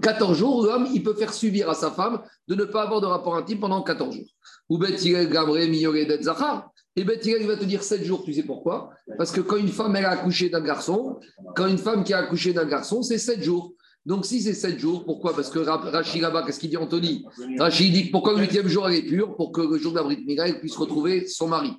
14 0.02 0.38
jours, 0.38 0.66
l'homme, 0.66 0.88
il 0.94 1.04
peut 1.04 1.14
faire 1.14 1.34
subir 1.34 1.70
à 1.70 1.74
sa 1.74 1.92
femme 1.92 2.22
de 2.48 2.56
ne 2.56 2.66
pas 2.66 2.84
avoir 2.84 3.02
de 3.02 3.06
rapport 3.06 3.36
intime 3.36 3.60
pendant 3.60 3.82
14 3.82 4.16
jours. 4.16 4.26
Ou 4.70 4.78
Bet 4.78 4.98
Gabré 5.30 5.72
Zachar. 6.22 6.70
Et 6.96 7.04
Bet 7.04 7.22
il 7.24 7.48
va 7.48 7.58
te 7.58 7.66
dire 7.66 7.82
7 7.82 8.04
jours, 8.04 8.24
tu 8.24 8.34
sais 8.34 8.44
pourquoi? 8.44 8.92
Parce 9.18 9.32
que 9.32 9.42
quand 9.42 9.58
une 9.58 9.70
femme, 9.70 9.96
elle 9.96 10.06
a 10.06 10.12
accouché 10.12 10.50
d'un 10.50 10.62
garçon, 10.62 11.20
quand 11.56 11.66
une 11.68 11.80
femme 11.80 12.04
qui 12.04 12.14
a 12.14 12.20
accouché 12.20 12.54
d'un 12.54 12.66
garçon, 12.66 13.02
c'est 13.02 13.18
7 13.18 13.42
jours. 13.42 13.74
Donc, 14.06 14.26
si 14.26 14.42
c'est 14.42 14.54
7 14.54 14.78
jours, 14.78 15.06
pourquoi? 15.06 15.34
Parce 15.34 15.50
que 15.50 15.60
Rachid 15.60 16.22
là-bas, 16.22 16.44
qu'est-ce 16.44 16.60
qu'il 16.60 16.70
dit 16.70 16.78
Anthony? 16.78 17.26
Rachid 17.58 17.94
dit 17.94 18.06
pourquoi 18.12 18.34
le 18.34 18.40
huitième 18.40 18.68
jour 18.68 18.88
elle 18.88 18.96
est 18.96 19.04
pure? 19.04 19.36
Pour 19.36 19.52
que 19.52 19.62
le 19.62 19.78
jour 19.78 19.94
d'Abrit 19.94 20.24
Mira, 20.26 20.48
elle 20.48 20.60
puisse 20.60 20.76
retrouver 20.76 21.26
son 21.26 21.48
mari. 21.48 21.72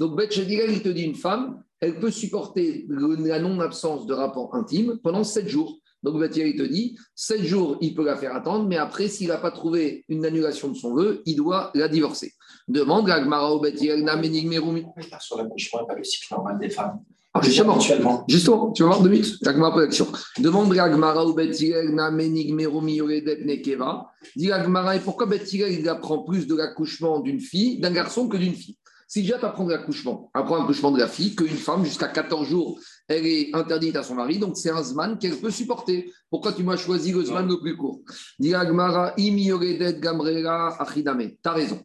Donc, 0.00 0.16
Beth 0.16 0.34
il 0.34 0.82
te 0.82 0.88
dit 0.88 1.02
une 1.02 1.14
femme, 1.14 1.62
elle 1.78 2.00
peut 2.00 2.10
supporter 2.10 2.86
la 2.88 3.38
non-absence 3.38 4.06
de 4.06 4.14
rapport 4.14 4.54
intime 4.54 4.98
pendant 5.02 5.24
sept 5.24 5.46
jours. 5.46 5.76
Donc, 6.02 6.18
Beth 6.18 6.34
il 6.38 6.56
te 6.56 6.62
dit, 6.62 6.96
sept 7.14 7.42
jours, 7.42 7.76
il 7.82 7.94
peut 7.94 8.06
la 8.06 8.16
faire 8.16 8.34
attendre, 8.34 8.66
mais 8.66 8.78
après, 8.78 9.08
s'il 9.08 9.28
n'a 9.28 9.36
pas 9.36 9.50
trouvé 9.50 10.06
une 10.08 10.24
annulation 10.24 10.68
de 10.68 10.74
son 10.74 10.94
vœu, 10.94 11.20
il 11.26 11.36
doit 11.36 11.70
la 11.74 11.86
divorcer. 11.86 12.32
Demande 12.66 13.10
à 13.10 13.20
Gmara 13.20 13.52
au 13.52 13.60
Beth 13.60 13.78
Sur 13.78 15.36
la 15.36 15.44
bouche, 15.44 15.70
pas 15.70 15.94
le 15.94 16.02
cycle 16.02 16.32
normal 16.32 16.58
des 16.58 16.70
femmes? 16.70 17.00
Ah, 17.32 17.40
justement, 17.42 17.78
justement, 18.26 18.72
tu 18.72 18.82
vas 18.82 18.88
voir 18.88 19.02
deux 19.02 19.10
minutes. 19.10 19.46
Agmara 19.46 19.72
pose 19.72 19.82
l'action. 19.82 20.08
Demande 20.40 20.76
Agmara 20.76 21.24
ou 21.24 21.32
Betirel 21.32 21.94
na 21.94 22.10
menig 22.10 22.52
meromi 22.52 22.96
yoredet 22.96 23.44
nekeva. 23.44 24.10
Dit 24.34 24.50
Agmara, 24.50 24.96
et 24.96 24.98
pourquoi 24.98 25.26
Betirel 25.26 25.78
il 25.78 25.88
apprend 25.88 26.24
plus 26.24 26.48
de 26.48 26.56
l'accouchement 26.56 27.20
d'une 27.20 27.38
fille, 27.38 27.78
d'un 27.78 27.92
garçon 27.92 28.26
que 28.26 28.36
d'une 28.36 28.54
fille? 28.54 28.78
Si 29.10 29.22
déjà 29.22 29.40
tu 29.40 29.44
apprends 29.44 29.64
de 29.64 29.72
l'accouchement, 29.72 30.30
apprends 30.34 30.58
l'accouchement 30.58 30.92
de 30.92 31.00
la 31.00 31.08
fille, 31.08 31.34
qu'une 31.34 31.48
femme 31.48 31.84
jusqu'à 31.84 32.06
14 32.06 32.46
jours, 32.46 32.78
elle 33.08 33.26
est 33.26 33.50
interdite 33.56 33.96
à 33.96 34.04
son 34.04 34.14
mari, 34.14 34.38
donc 34.38 34.56
c'est 34.56 34.70
un 34.70 34.84
zman 34.84 35.18
qu'elle 35.18 35.34
peut 35.34 35.50
supporter. 35.50 36.12
Pourquoi 36.30 36.52
tu 36.52 36.62
m'as 36.62 36.76
choisi 36.76 37.10
le 37.10 37.24
zman 37.24 37.48
le 37.48 37.58
plus 37.58 37.76
court? 37.76 38.02
T'as 41.42 41.52
raison. 41.52 41.82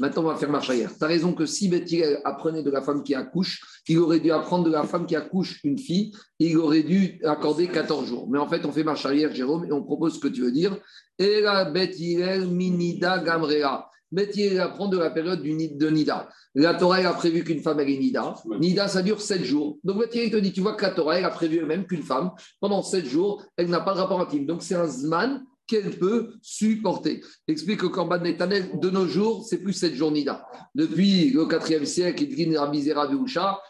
Maintenant, 0.00 0.22
on 0.22 0.26
va 0.26 0.34
faire 0.34 0.50
marche 0.50 0.68
arrière. 0.68 0.90
Tu 0.98 1.04
as 1.04 1.06
raison 1.06 1.32
que 1.32 1.46
si 1.46 1.68
Bethilel 1.68 2.20
apprenait 2.24 2.64
de 2.64 2.70
la 2.72 2.82
femme 2.82 3.04
qui 3.04 3.14
accouche, 3.14 3.60
il 3.86 4.00
aurait 4.00 4.18
dû 4.18 4.32
apprendre 4.32 4.64
de 4.64 4.72
la 4.72 4.82
femme 4.82 5.06
qui 5.06 5.14
accouche 5.14 5.60
une 5.62 5.78
fille 5.78 6.10
et 6.40 6.50
il 6.50 6.58
aurait 6.58 6.82
dû 6.82 7.20
accorder 7.22 7.68
14 7.68 8.08
jours. 8.08 8.28
Mais 8.28 8.40
en 8.40 8.48
fait, 8.48 8.64
on 8.64 8.72
fait 8.72 8.82
marche 8.82 9.06
arrière, 9.06 9.32
Jérôme, 9.32 9.64
et 9.64 9.70
on 9.70 9.84
propose 9.84 10.16
ce 10.16 10.18
que 10.18 10.26
tu 10.26 10.40
veux 10.40 10.50
dire. 10.50 10.76
Et 11.20 11.40
la 11.40 11.66
Bethilel 11.66 12.48
minida 12.48 13.20
gamrea. 13.20 13.88
Bethilel 14.14 14.60
apprend 14.60 14.88
de 14.88 14.98
la 14.98 15.10
période 15.10 15.42
du, 15.42 15.52
de 15.68 15.90
Nida. 15.90 16.28
La 16.54 16.74
Torah 16.74 16.98
a 16.98 17.12
prévu 17.12 17.44
qu'une 17.44 17.60
femme 17.60 17.80
elle 17.80 17.90
est 17.90 17.98
Nida. 17.98 18.34
Nida, 18.60 18.88
ça 18.88 19.02
dure 19.02 19.20
7 19.20 19.44
jours. 19.44 19.78
Donc 19.84 19.98
Bethilel 19.98 20.30
te 20.30 20.36
dit 20.36 20.52
tu 20.52 20.60
vois 20.60 20.74
que 20.74 20.82
la 20.82 20.90
Torah 20.90 21.16
a 21.16 21.30
prévu 21.30 21.64
même 21.64 21.86
qu'une 21.86 22.02
femme, 22.02 22.30
pendant 22.60 22.82
7 22.82 23.06
jours, 23.06 23.44
elle 23.56 23.68
n'a 23.68 23.80
pas 23.80 23.94
de 23.94 23.98
rapport 23.98 24.20
intime. 24.20 24.46
Donc 24.46 24.62
c'est 24.62 24.76
un 24.76 24.86
Zman 24.86 25.44
qu'elle 25.66 25.98
peut 25.98 26.34
supporter. 26.42 27.22
Explique 27.48 27.80
que 27.80 27.86
Corban 27.86 28.18
Netanel, 28.18 28.78
de 28.78 28.90
nos 28.90 29.06
jours, 29.06 29.44
c'est 29.48 29.58
plus 29.58 29.72
cette 29.72 29.94
journée-là. 29.94 30.46
Depuis 30.74 31.30
le 31.30 31.44
4e 31.44 31.84
siècle, 31.84 32.26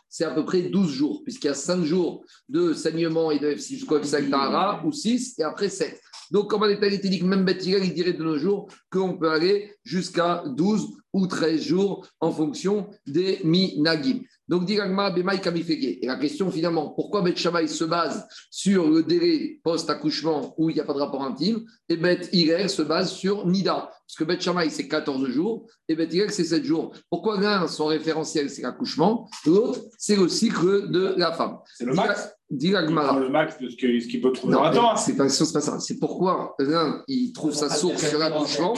c'est 0.09 0.25
à 0.25 0.31
peu 0.31 0.45
près 0.45 0.63
12 0.63 0.91
jours, 0.91 1.23
puisqu'il 1.23 1.47
y 1.47 1.51
a 1.51 1.55
5 1.55 1.85
jours 1.85 2.25
de 2.49 2.73
saignement 2.73 3.31
et 3.31 3.39
de 3.39 3.55
jusqu'au 3.55 3.99
ou 3.99 4.93
6, 4.93 5.39
et 5.39 5.43
après 5.45 5.69
7. 5.69 6.01
Donc, 6.35 6.51
Corban 6.51 6.67
Netanel 6.67 6.99
dit 6.99 7.21
que 7.21 7.25
même 7.25 7.45
Bethilel, 7.45 7.85
il 7.85 7.95
dirait 7.95 8.13
de 8.13 8.25
nos 8.25 8.37
jours 8.37 8.69
qu'on 8.91 9.17
peut 9.17 9.31
aller 9.31 9.73
jusqu'à 9.85 10.43
12 10.45 10.89
ou 11.13 11.29
13 11.29 11.63
jours 11.63 12.09
en 12.19 12.33
fonction 12.33 12.89
des 13.07 13.39
minagim. 13.45 14.23
Donc, 14.49 14.65
Diragma, 14.65 15.13
Bemaï, 15.13 15.41
Kamifege. 15.41 15.99
Et 16.03 16.07
la 16.07 16.17
question 16.17 16.51
finalement, 16.51 16.91
pourquoi 16.91 17.23
Bet 17.23 17.37
se 17.37 17.85
base 17.85 18.27
sur 18.51 18.91
le 18.91 19.05
délai 19.05 19.61
post-accouchement 19.63 20.57
où 20.59 20.71
il 20.71 20.75
n'y 20.75 20.81
a 20.81 20.85
pas 20.85 20.95
de 20.95 20.99
rapport 20.99 21.23
intime 21.23 21.65
et 21.89 21.97
Bet 21.97 22.25
se 22.67 22.83
base 22.83 23.13
sur 23.13 23.47
Nida? 23.47 23.93
Parce 24.05 24.17
que 24.19 24.25
Bet 24.25 24.71
c'est 24.71 24.89
14 24.89 25.29
jours 25.29 25.69
et 25.89 25.95
Bet 25.95 26.09
c'est 26.31 26.43
7 26.43 26.65
jours. 26.65 26.97
Pourquoi 27.11 27.41
l'un, 27.41 27.69
son 27.69 27.87
référentiel, 27.87 28.51
c'est 28.51 28.63
l'accouchement 28.63 29.31
L'autre, 29.47 29.83
c'est 29.99 30.17
le 30.17 30.29
cycle 30.29 30.91
de 30.91 31.15
la 31.17 31.31
femme? 31.31 31.59
C'est 31.77 31.85
le 31.85 31.95
max 31.95 32.34
Le 32.51 33.29
max 33.31 33.59
de 33.59 33.69
ce 33.69 33.77
qu'il 33.77 34.21
peut 34.21 34.33
trouver 34.33 34.55
dans 34.55 34.71
temps. 34.71 34.97
C'est 34.97 35.17
pas, 35.17 35.25
pas 35.25 35.61
ça. 35.61 35.81
C'est 35.81 35.99
pourquoi 35.99 36.55
l'un, 36.59 37.03
il 37.09 37.33
trouve 37.33 37.53
sa 37.53 37.71
source 37.71 38.07
sur 38.09 38.19
l'accouchement 38.19 38.75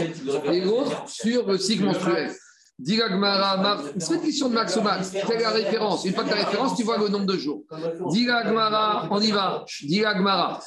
et 0.52 0.60
l'autre 0.60 1.08
sur 1.08 1.46
le 1.46 1.58
cycle 1.58 1.84
menstruel. 1.84 2.32
Digagmara, 2.78 3.82
c'est 3.96 4.16
une 4.16 4.20
question 4.20 4.48
de 4.50 4.54
max 4.54 4.76
ou 4.76 4.82
max. 4.82 5.10
Quelle 5.10 5.40
est 5.40 5.44
la 5.44 5.50
référence 5.50 6.04
Une 6.04 6.12
fois 6.12 6.24
que 6.24 6.28
tu 6.28 6.34
as 6.34 6.38
la 6.38 6.44
référence, 6.44 6.76
tu 6.76 6.82
vois 6.82 6.98
le 6.98 7.08
nombre 7.08 7.24
de 7.24 7.38
jours. 7.38 7.64
Digagmara, 8.10 9.08
on 9.10 9.20
y 9.20 9.30
va. 9.30 9.64
Digagmara, 9.82 10.60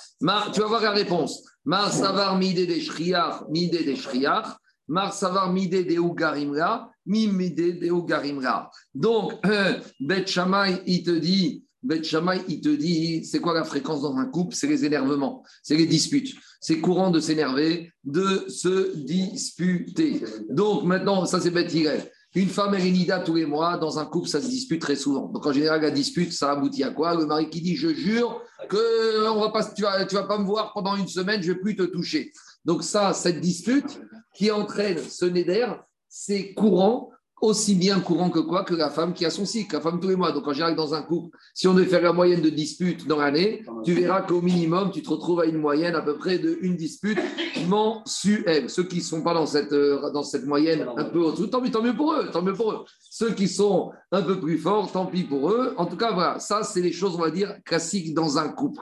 tu 0.51 0.59
vas 0.59 0.67
voir 0.67 0.81
la 0.81 0.91
réponse. 0.91 1.43
Mar 1.65 1.91
savar 1.93 2.37
mide 2.37 2.67
de 2.67 2.79
shriach, 2.79 3.43
mide 3.49 3.85
de 3.85 3.95
shriach. 3.95 4.47
Mar 4.87 5.13
savar 5.13 5.53
mide 5.53 5.85
de 5.87 5.99
ugarimra, 5.99 6.89
mi 7.05 7.27
mide 7.27 7.79
de 7.79 7.91
ugarimra. 7.91 8.71
Donc, 8.95 9.33
euh, 9.45 9.79
Bet 9.99 10.25
Shammai, 10.25 10.81
il 10.87 11.03
te 11.03 11.11
dit, 11.11 11.63
Bet 11.81 12.03
Shammai, 12.03 12.41
il 12.47 12.61
te 12.61 12.69
dit, 12.69 13.23
c'est 13.25 13.39
quoi 13.39 13.53
la 13.53 13.63
fréquence 13.63 14.01
dans 14.01 14.17
un 14.17 14.25
couple? 14.25 14.55
C'est 14.55 14.67
les 14.67 14.85
énervements, 14.85 15.43
c'est 15.63 15.75
les 15.75 15.85
disputes 15.85 16.35
c'est 16.59 16.79
courant 16.79 17.09
de 17.09 17.19
s'énerver, 17.19 17.93
de 18.03 18.45
se 18.49 18.95
disputer. 18.97 20.21
Donc 20.49 20.83
maintenant, 20.83 21.25
ça 21.25 21.39
c'est 21.39 21.51
bête 21.51 21.73
Une 22.35 22.49
femme 22.49 22.75
elle 22.75 22.85
est 22.85 22.91
nida 22.91 23.19
tous 23.19 23.35
les 23.35 23.45
mois, 23.45 23.77
dans 23.77 23.97
un 23.97 24.05
couple, 24.05 24.27
ça 24.27 24.41
se 24.41 24.47
dispute 24.47 24.81
très 24.81 24.97
souvent. 24.97 25.27
Donc 25.27 25.45
en 25.45 25.53
général, 25.53 25.81
la 25.81 25.91
dispute, 25.91 26.33
ça 26.33 26.51
aboutit 26.51 26.83
à 26.83 26.91
quoi? 26.91 27.15
Le 27.15 27.25
mari 27.25 27.49
qui 27.49 27.61
dit 27.61 27.75
Je 27.75 27.93
jure 27.93 28.41
que 28.67 29.29
on 29.29 29.39
va 29.39 29.49
pas, 29.49 29.63
tu 29.63 29.83
vas, 29.83 30.03
vas 30.03 30.23
pas 30.23 30.37
me 30.37 30.45
voir 30.45 30.73
pendant 30.73 30.95
une 30.97 31.07
semaine, 31.07 31.41
je 31.41 31.49
ne 31.49 31.55
vais 31.55 31.61
plus 31.61 31.75
te 31.75 31.83
toucher. 31.83 32.31
Donc 32.65 32.83
ça, 32.83 33.13
cette 33.13 33.39
dispute 33.39 34.01
qui 34.35 34.51
entraîne 34.51 34.97
ce 34.97 35.25
néder, 35.25 35.65
c'est 36.09 36.53
courant 36.53 37.11
aussi 37.41 37.75
bien 37.75 37.99
courant 37.99 38.29
que 38.29 38.39
quoi 38.39 38.63
que 38.63 38.75
la 38.75 38.89
femme 38.89 39.13
qui 39.13 39.25
a 39.25 39.29
son 39.29 39.45
cycle, 39.45 39.75
la 39.75 39.81
femme 39.81 39.99
tous 39.99 40.09
les 40.09 40.15
mois. 40.15 40.31
Donc 40.31 40.47
en 40.47 40.53
général, 40.53 40.75
dans 40.75 40.93
un 40.93 41.01
couple, 41.01 41.37
si 41.53 41.67
on 41.67 41.73
devait 41.73 41.87
faire 41.87 42.01
la 42.01 42.13
moyenne 42.13 42.41
de 42.41 42.49
disputes 42.49 43.07
dans 43.07 43.17
l'année, 43.17 43.63
tu 43.83 43.93
verras 43.93 44.21
qu'au 44.21 44.41
minimum, 44.41 44.91
tu 44.91 45.01
te 45.01 45.09
retrouves 45.09 45.41
à 45.41 45.45
une 45.45 45.57
moyenne 45.57 45.95
à 45.95 46.01
peu 46.01 46.17
près 46.17 46.39
de 46.39 46.57
une 46.61 46.75
dispute 46.75 47.19
mensuelle. 47.67 48.69
Ceux 48.69 48.83
qui 48.83 48.97
ne 48.97 49.03
sont 49.03 49.21
pas 49.21 49.33
dans 49.33 49.45
cette, 49.45 49.73
euh, 49.73 50.11
dans 50.11 50.23
cette 50.23 50.45
moyenne 50.45 50.85
un 50.97 51.05
peu 51.05 51.19
au-dessus, 51.19 51.49
tant 51.49 51.61
mieux, 51.61 51.71
tant 51.71 51.81
mieux 51.81 51.95
pour 51.95 52.13
eux, 52.13 52.29
tant 52.31 52.41
mieux 52.41 52.53
pour 52.53 52.71
eux. 52.71 52.85
Ceux 53.09 53.31
qui 53.31 53.47
sont 53.47 53.91
un 54.11 54.21
peu 54.21 54.39
plus 54.39 54.57
forts, 54.57 54.91
tant 54.91 55.05
pis 55.05 55.23
pour 55.23 55.51
eux. 55.51 55.73
En 55.77 55.85
tout 55.85 55.97
cas, 55.97 56.11
voilà, 56.13 56.39
ça, 56.39 56.63
c'est 56.63 56.81
les 56.81 56.91
choses, 56.91 57.15
on 57.15 57.21
va 57.21 57.31
dire, 57.31 57.55
classiques 57.65 58.13
dans 58.13 58.37
un 58.37 58.49
couple. 58.49 58.81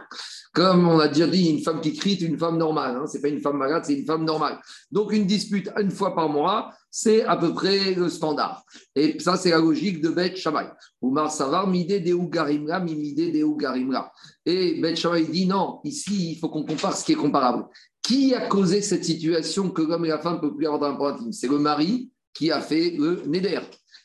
Comme 0.53 0.87
on 0.87 0.99
a 0.99 1.07
déjà 1.07 1.27
dit, 1.27 1.49
une 1.49 1.63
femme 1.63 1.81
qui 1.81 1.93
crie, 1.93 2.17
c'est 2.19 2.25
une 2.25 2.37
femme 2.37 2.57
normale. 2.57 2.95
Hein. 2.95 3.07
Ce 3.07 3.17
n'est 3.17 3.21
pas 3.21 3.29
une 3.29 3.41
femme 3.41 3.57
malade, 3.57 3.83
c'est 3.85 3.93
une 3.93 4.05
femme 4.05 4.25
normale. 4.25 4.59
Donc, 4.91 5.11
une 5.13 5.25
dispute 5.25 5.69
une 5.79 5.91
fois 5.91 6.15
par 6.15 6.29
mois, 6.29 6.71
c'est 6.99 7.23
à 7.25 7.37
peu 7.37 7.53
près 7.53 7.93
le 7.93 8.09
standard. 8.09 8.65
Et 8.95 9.19
ça, 9.19 9.37
c'est 9.37 9.51
la 9.51 9.59
logique 9.59 10.01
de 10.01 10.09
Beth 10.09 10.35
Shammai. 10.35 10.65
Oumar 10.99 11.31
Savar, 11.31 11.67
midé 11.67 11.99
de 11.99 12.11
Ougarimra, 12.11 12.79
mimide 12.79 13.31
de 13.31 13.43
Ougarimra. 13.43 14.11
Et 14.43 14.81
Beth 14.81 14.95
Shammai 14.95 15.25
dit 15.25 15.45
non, 15.45 15.79
ici, 15.83 16.31
il 16.31 16.39
faut 16.39 16.49
qu'on 16.49 16.65
compare 16.65 16.97
ce 16.97 17.05
qui 17.05 17.11
est 17.11 17.15
comparable. 17.15 17.65
Qui 18.01 18.33
a 18.33 18.47
causé 18.47 18.81
cette 18.81 19.05
situation 19.05 19.69
que 19.69 19.83
l'homme 19.83 20.05
la 20.05 20.17
femme 20.17 20.37
ne 20.37 20.39
peuvent 20.39 20.55
plus 20.55 20.65
avoir 20.65 21.13
intime 21.13 21.31
C'est 21.31 21.47
le 21.47 21.59
mari 21.59 22.09
qui 22.33 22.51
a 22.51 22.61
fait 22.61 22.95
le 22.97 23.21
Neder. 23.27 23.61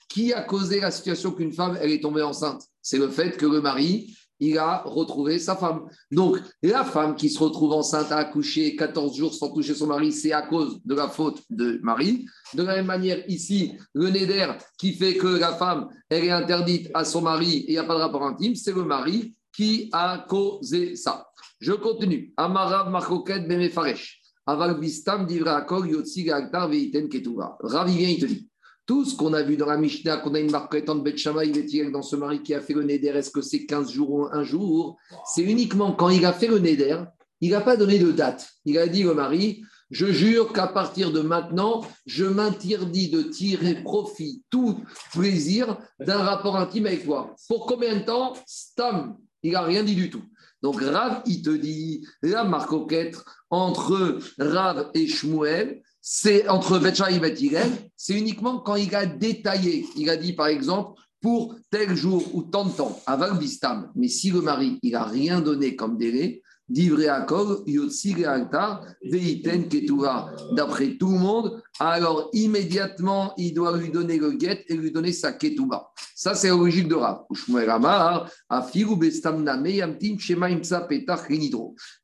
Qui 0.07 0.35
a 0.35 0.43
causé 0.43 0.81
la 0.81 0.91
situation 0.91 1.33
qu'une 1.33 1.53
femme, 1.55 1.79
elle 1.81 1.93
est 1.93 2.03
tombée 2.03 2.21
enceinte? 2.21 2.63
C'est 2.83 2.99
le 2.99 3.09
fait 3.09 3.39
que 3.39 3.47
le 3.47 3.63
mari 3.63 4.15
il 4.43 4.59
a 4.59 4.83
retrouvé 4.85 5.39
sa 5.39 5.55
femme. 5.55 5.89
Donc, 6.11 6.37
la 6.63 6.85
femme 6.85 7.15
qui 7.15 7.31
se 7.31 7.39
retrouve 7.39 7.73
enceinte 7.73 8.11
à 8.11 8.17
accoucher 8.17 8.75
14 8.75 9.17
jours 9.17 9.33
sans 9.33 9.53
toucher 9.53 9.75
son 9.75 9.87
mari, 9.87 10.11
c'est 10.11 10.33
à 10.33 10.43
cause 10.43 10.81
de 10.85 10.95
la 10.97 11.09
faute 11.09 11.43
de 11.49 11.79
mari. 11.83 12.27
De 12.53 12.65
la 12.65 12.77
même 12.77 12.87
manière, 12.87 13.23
ici, 13.29 13.73
le 13.95 14.11
néder 14.11 14.49
qui 14.77 14.95
fait 14.95 15.17
que 15.17 15.29
la 15.29 15.53
femme, 15.55 15.89
est 16.11 16.31
interdite 16.31 16.91
à 16.93 17.05
son 17.05 17.23
mari 17.23 17.59
et 17.59 17.69
il 17.69 17.73
n'y 17.73 17.79
a 17.79 17.85
pas 17.85 17.95
de 17.95 18.01
rapport 18.01 18.25
intime, 18.25 18.55
c'est 18.55 18.75
le 18.75 18.85
mari 18.85 19.35
qui 19.55 19.89
a 19.93 20.25
causé 20.29 20.97
ça. 20.97 21.27
Je 21.61 21.73
continue. 21.73 22.33
Amarav 22.37 22.91
Markoket 22.91 23.47
Bemefaresh. 23.47 24.21
Aval 24.47 24.81
Bistam 24.81 25.25
Divra 25.25 25.59
Akol 25.59 25.89
Yotsi 25.89 26.25
Ketuva. 26.25 27.57
Ravi 27.61 27.97
vient, 27.97 28.09
il 28.09 28.19
te 28.21 28.27
dit. 28.27 28.49
Tout 28.87 29.05
ce 29.05 29.15
qu'on 29.15 29.33
a 29.33 29.43
vu 29.43 29.57
dans 29.57 29.67
la 29.67 29.77
Mishnah, 29.77 30.19
qu'on 30.19 30.35
a 30.35 30.41
une 30.41 30.51
marque 30.51 30.75
de 30.75 31.01
Bet 31.01 31.15
il 31.15 31.93
dans 31.93 32.03
ce 32.03 32.17
mari 32.17 32.43
qui 32.43 32.53
a 32.55 32.61
fait 32.61 32.75
le 32.75 32.83
Neder, 32.83 33.09
est-ce 33.09 33.31
que 33.31 33.41
c'est 33.41 33.65
15 33.65 33.93
jours 33.93 34.11
ou 34.11 34.27
un 34.31 34.43
jour? 34.43 34.97
C'est 35.27 35.43
uniquement 35.43 35.93
quand 35.93 36.09
il 36.09 36.25
a 36.25 36.33
fait 36.33 36.49
le 36.49 36.59
Neder, 36.59 37.05
il 37.41 37.51
n'a 37.51 37.61
pas 37.61 37.77
donné 37.77 37.99
de 37.99 38.11
date. 38.11 38.51
Il 38.65 38.79
a 38.79 38.89
dit 38.89 39.05
au 39.05 39.15
mari, 39.15 39.63
je 39.91 40.07
jure 40.07 40.53
qu'à 40.53 40.67
partir 40.67 41.13
de 41.13 41.21
maintenant, 41.21 41.83
je 42.07 42.25
m'interdis 42.25 43.11
de 43.11 43.23
tirer 43.23 43.83
profit, 43.83 44.43
tout 44.51 44.81
plaisir 45.13 45.79
d'un 46.01 46.19
rapport 46.19 46.57
intime 46.57 46.87
avec 46.87 47.05
toi. 47.05 47.35
Pour 47.49 47.67
combien 47.67 47.97
de 47.97 48.05
temps? 48.05 48.33
Stam, 48.47 49.17
il 49.43 49.53
n'a 49.53 49.63
rien 49.63 49.85
dit 49.85 49.95
du 49.95 50.09
tout. 50.09 50.23
Donc 50.63 50.81
Rav, 50.81 51.23
il 51.27 51.43
te 51.43 51.51
dit, 51.51 52.07
la 52.23 52.45
marque 52.45 52.73
entre 53.51 54.19
Rav 54.39 54.91
et 54.95 55.07
Shmuel, 55.07 55.83
c'est 56.05 56.49
entre 56.49 56.81
Betcha 56.81 57.13
et 57.13 57.21
Bethilel, 57.21 57.71
c'est 57.97 58.19
uniquement 58.19 58.59
quand 58.59 58.75
il 58.75 58.93
a 58.95 59.07
détaillé. 59.07 59.87
Il 59.97 60.11
a 60.11 60.17
dit, 60.17 60.33
par 60.33 60.49
exemple, 60.49 61.01
pour 61.21 61.55
tel 61.71 61.95
jour 61.95 62.35
ou 62.35 62.43
tant 62.43 62.65
de 62.65 62.73
temps, 62.73 63.01
avant 63.07 63.33
Bistam. 63.37 63.93
Mais 63.95 64.09
si 64.09 64.33
le 64.33 64.41
mari, 64.41 64.81
il 64.83 64.93
n'a 64.93 65.05
rien 65.05 65.41
donné 65.41 65.77
comme 65.77 65.97
délai. 65.97 66.43
D'après 66.69 66.87
tout 70.97 71.11
le 71.11 71.19
monde, 71.19 71.63
alors 71.79 72.31
immédiatement, 72.33 73.35
il 73.37 73.55
doit 73.55 73.77
lui 73.77 73.91
donner 73.91 74.19
le 74.19 74.33
guet 74.33 74.65
et 74.69 74.75
lui 74.75 74.91
donner 74.91 75.13
sa 75.13 75.33
Ketuba. 75.33 75.93
Ça, 76.17 76.35
c'est 76.35 76.49
la 76.49 76.57
logique 76.57 76.89
de 76.89 76.95
Rav. 76.95 77.25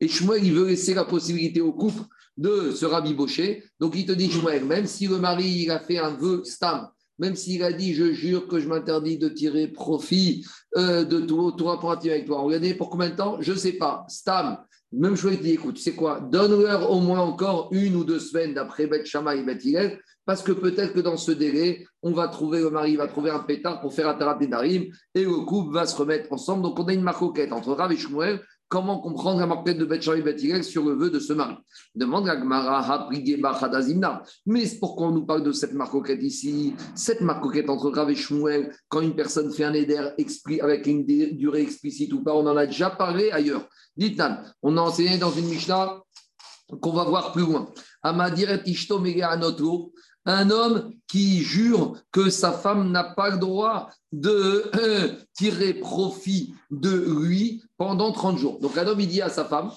Et 0.01 0.09
Shmuel, 0.09 0.45
il 0.45 0.55
veut 0.55 0.67
laisser 0.67 0.95
la 0.95 1.05
possibilité 1.05 1.61
au 1.61 1.73
couple 1.73 2.03
de 2.39 2.71
se 2.71 2.87
rabibocher. 2.87 3.65
Donc 3.79 3.95
il 3.97 4.07
te 4.07 4.13
dit, 4.13 4.31
même 4.67 4.87
si 4.87 5.07
le 5.07 5.19
mari 5.19 5.65
il 5.65 5.71
a 5.71 5.81
fait 5.81 5.99
un 5.99 6.15
vœu 6.15 6.43
stam, 6.45 6.89
même 7.19 7.35
s'il 7.35 7.63
a 7.65 7.73
dit, 7.73 7.95
je 7.95 8.13
jure 8.13 8.47
que 8.47 8.61
je 8.61 8.69
m'interdis 8.69 9.19
de 9.19 9.29
tirer 9.29 9.67
profit 9.67 10.47
euh, 10.77 11.05
de 11.05 11.21
tout, 11.21 11.53
tout 11.53 11.65
rapport 11.65 11.91
avec 11.91 12.25
toi, 12.25 12.47
lui 12.49 12.61
dit 12.61 12.75
pour 12.75 12.91
combien 12.91 13.11
de 13.11 13.17
temps? 13.17 13.39
Je 13.41 13.53
ne 13.53 13.59
sais 13.59 13.73
pas. 13.73 14.05
Stam, 14.09 14.59
Même 14.93 15.17
je 15.17 15.29
dit 15.29 15.51
écoute, 15.51 15.75
tu 15.75 15.83
sais 15.83 15.95
quoi, 15.95 16.21
donne-leur 16.21 16.91
au 16.91 17.01
moins 17.01 17.21
encore 17.21 17.69
une 17.73 17.97
ou 17.97 18.05
deux 18.05 18.21
semaines 18.21 18.55
d'après 18.55 18.87
Beth 18.87 19.05
Shammai 19.05 19.41
et 19.41 19.43
Beth 19.43 19.99
parce 20.29 20.43
que 20.43 20.53
peut-être 20.53 20.93
que 20.93 21.01
dans 21.01 21.17
ce 21.17 21.33
délai, 21.33 21.87
on 22.03 22.13
va 22.13 22.29
trouver, 22.29 22.61
le 22.61 22.69
mari 22.69 22.97
va 22.97 23.09
trouver 23.09 23.31
un 23.31 23.39
pétard 23.39 23.81
pour 23.81 23.95
faire 23.95 24.09
un 24.09 24.15
tarat 24.15 24.39
Darim 24.39 24.85
et 25.15 25.25
le 25.25 25.45
couple 25.47 25.73
va 25.73 25.87
se 25.87 25.97
remettre 25.97 26.31
ensemble. 26.31 26.63
Donc 26.63 26.79
on 26.79 26.85
a 26.85 26.93
une 26.93 27.01
marcoquette 27.01 27.51
entre 27.51 27.73
Rav 27.73 27.91
et 27.93 27.97
Shmuel. 27.97 28.43
Comment 28.69 28.99
comprendre 28.99 29.41
la 29.41 29.47
marquette 29.47 29.79
de 29.79 30.01
Shammai 30.01 30.35
et 30.45 30.63
sur 30.63 30.85
le 30.85 30.93
vœu 30.93 31.11
de 31.11 31.19
ce 31.19 31.33
mari? 31.33 31.55
Demande 31.95 32.27
la 32.27 32.39
Gemara 32.39 33.09
Mais 34.45 34.65
pourquoi 34.79 35.07
on 35.07 35.13
nous 35.13 35.25
parle 35.25 35.43
de 35.43 35.53
cette 35.53 35.73
marcoquette 35.73 36.23
ici 36.23 36.75
Cette 36.95 37.23
marcoquette 37.23 37.71
entre 37.71 37.91
Rav 37.91 38.11
et 38.11 38.15
Shmuel, 38.15 38.75
quand 38.89 39.01
une 39.01 39.17
personne 39.17 39.51
fait 39.51 39.65
un 39.65 39.73
éder 39.73 39.97
avec 40.61 40.87
une 40.87 41.07
durée 41.07 41.63
explicite 41.63 42.13
ou 42.13 42.23
pas, 42.23 42.35
on 42.35 42.47
en 42.47 42.59
a 42.59 42.67
déjà 42.67 42.91
parlé 42.91 43.31
ailleurs. 43.31 43.67
dites 43.97 44.21
on 44.63 44.77
a 44.77 44.83
enseigné 44.83 45.17
dans 45.17 45.31
une 45.31 45.47
Mishnah 45.47 46.03
qu'on 46.83 46.93
va 46.93 47.05
voir 47.05 47.33
plus 47.33 47.47
loin. 47.47 47.73
Amadir 48.03 48.61
Ishto 48.67 49.01
un 50.29 50.51
homme 50.51 50.93
qui 51.09 51.43
jure 51.43 51.95
que 52.13 52.29
sa 52.29 52.53
femme 52.53 52.93
n'a 52.93 53.03
pas 53.03 53.31
le 53.31 53.39
droit 53.39 53.89
de 54.13 54.71
euh, 54.77 55.09
tirer 55.33 55.73
profit 55.73 56.55
de 56.71 56.91
lui 56.91 57.63
pendant 57.79 58.13
30 58.13 58.39
jours. 58.39 58.61
Donc 58.61 58.77
un 58.77 58.87
homme, 58.87 59.01
il 59.01 59.09
dit 59.09 59.23
à 59.23 59.31
sa 59.31 59.47
femme, 59.47 59.71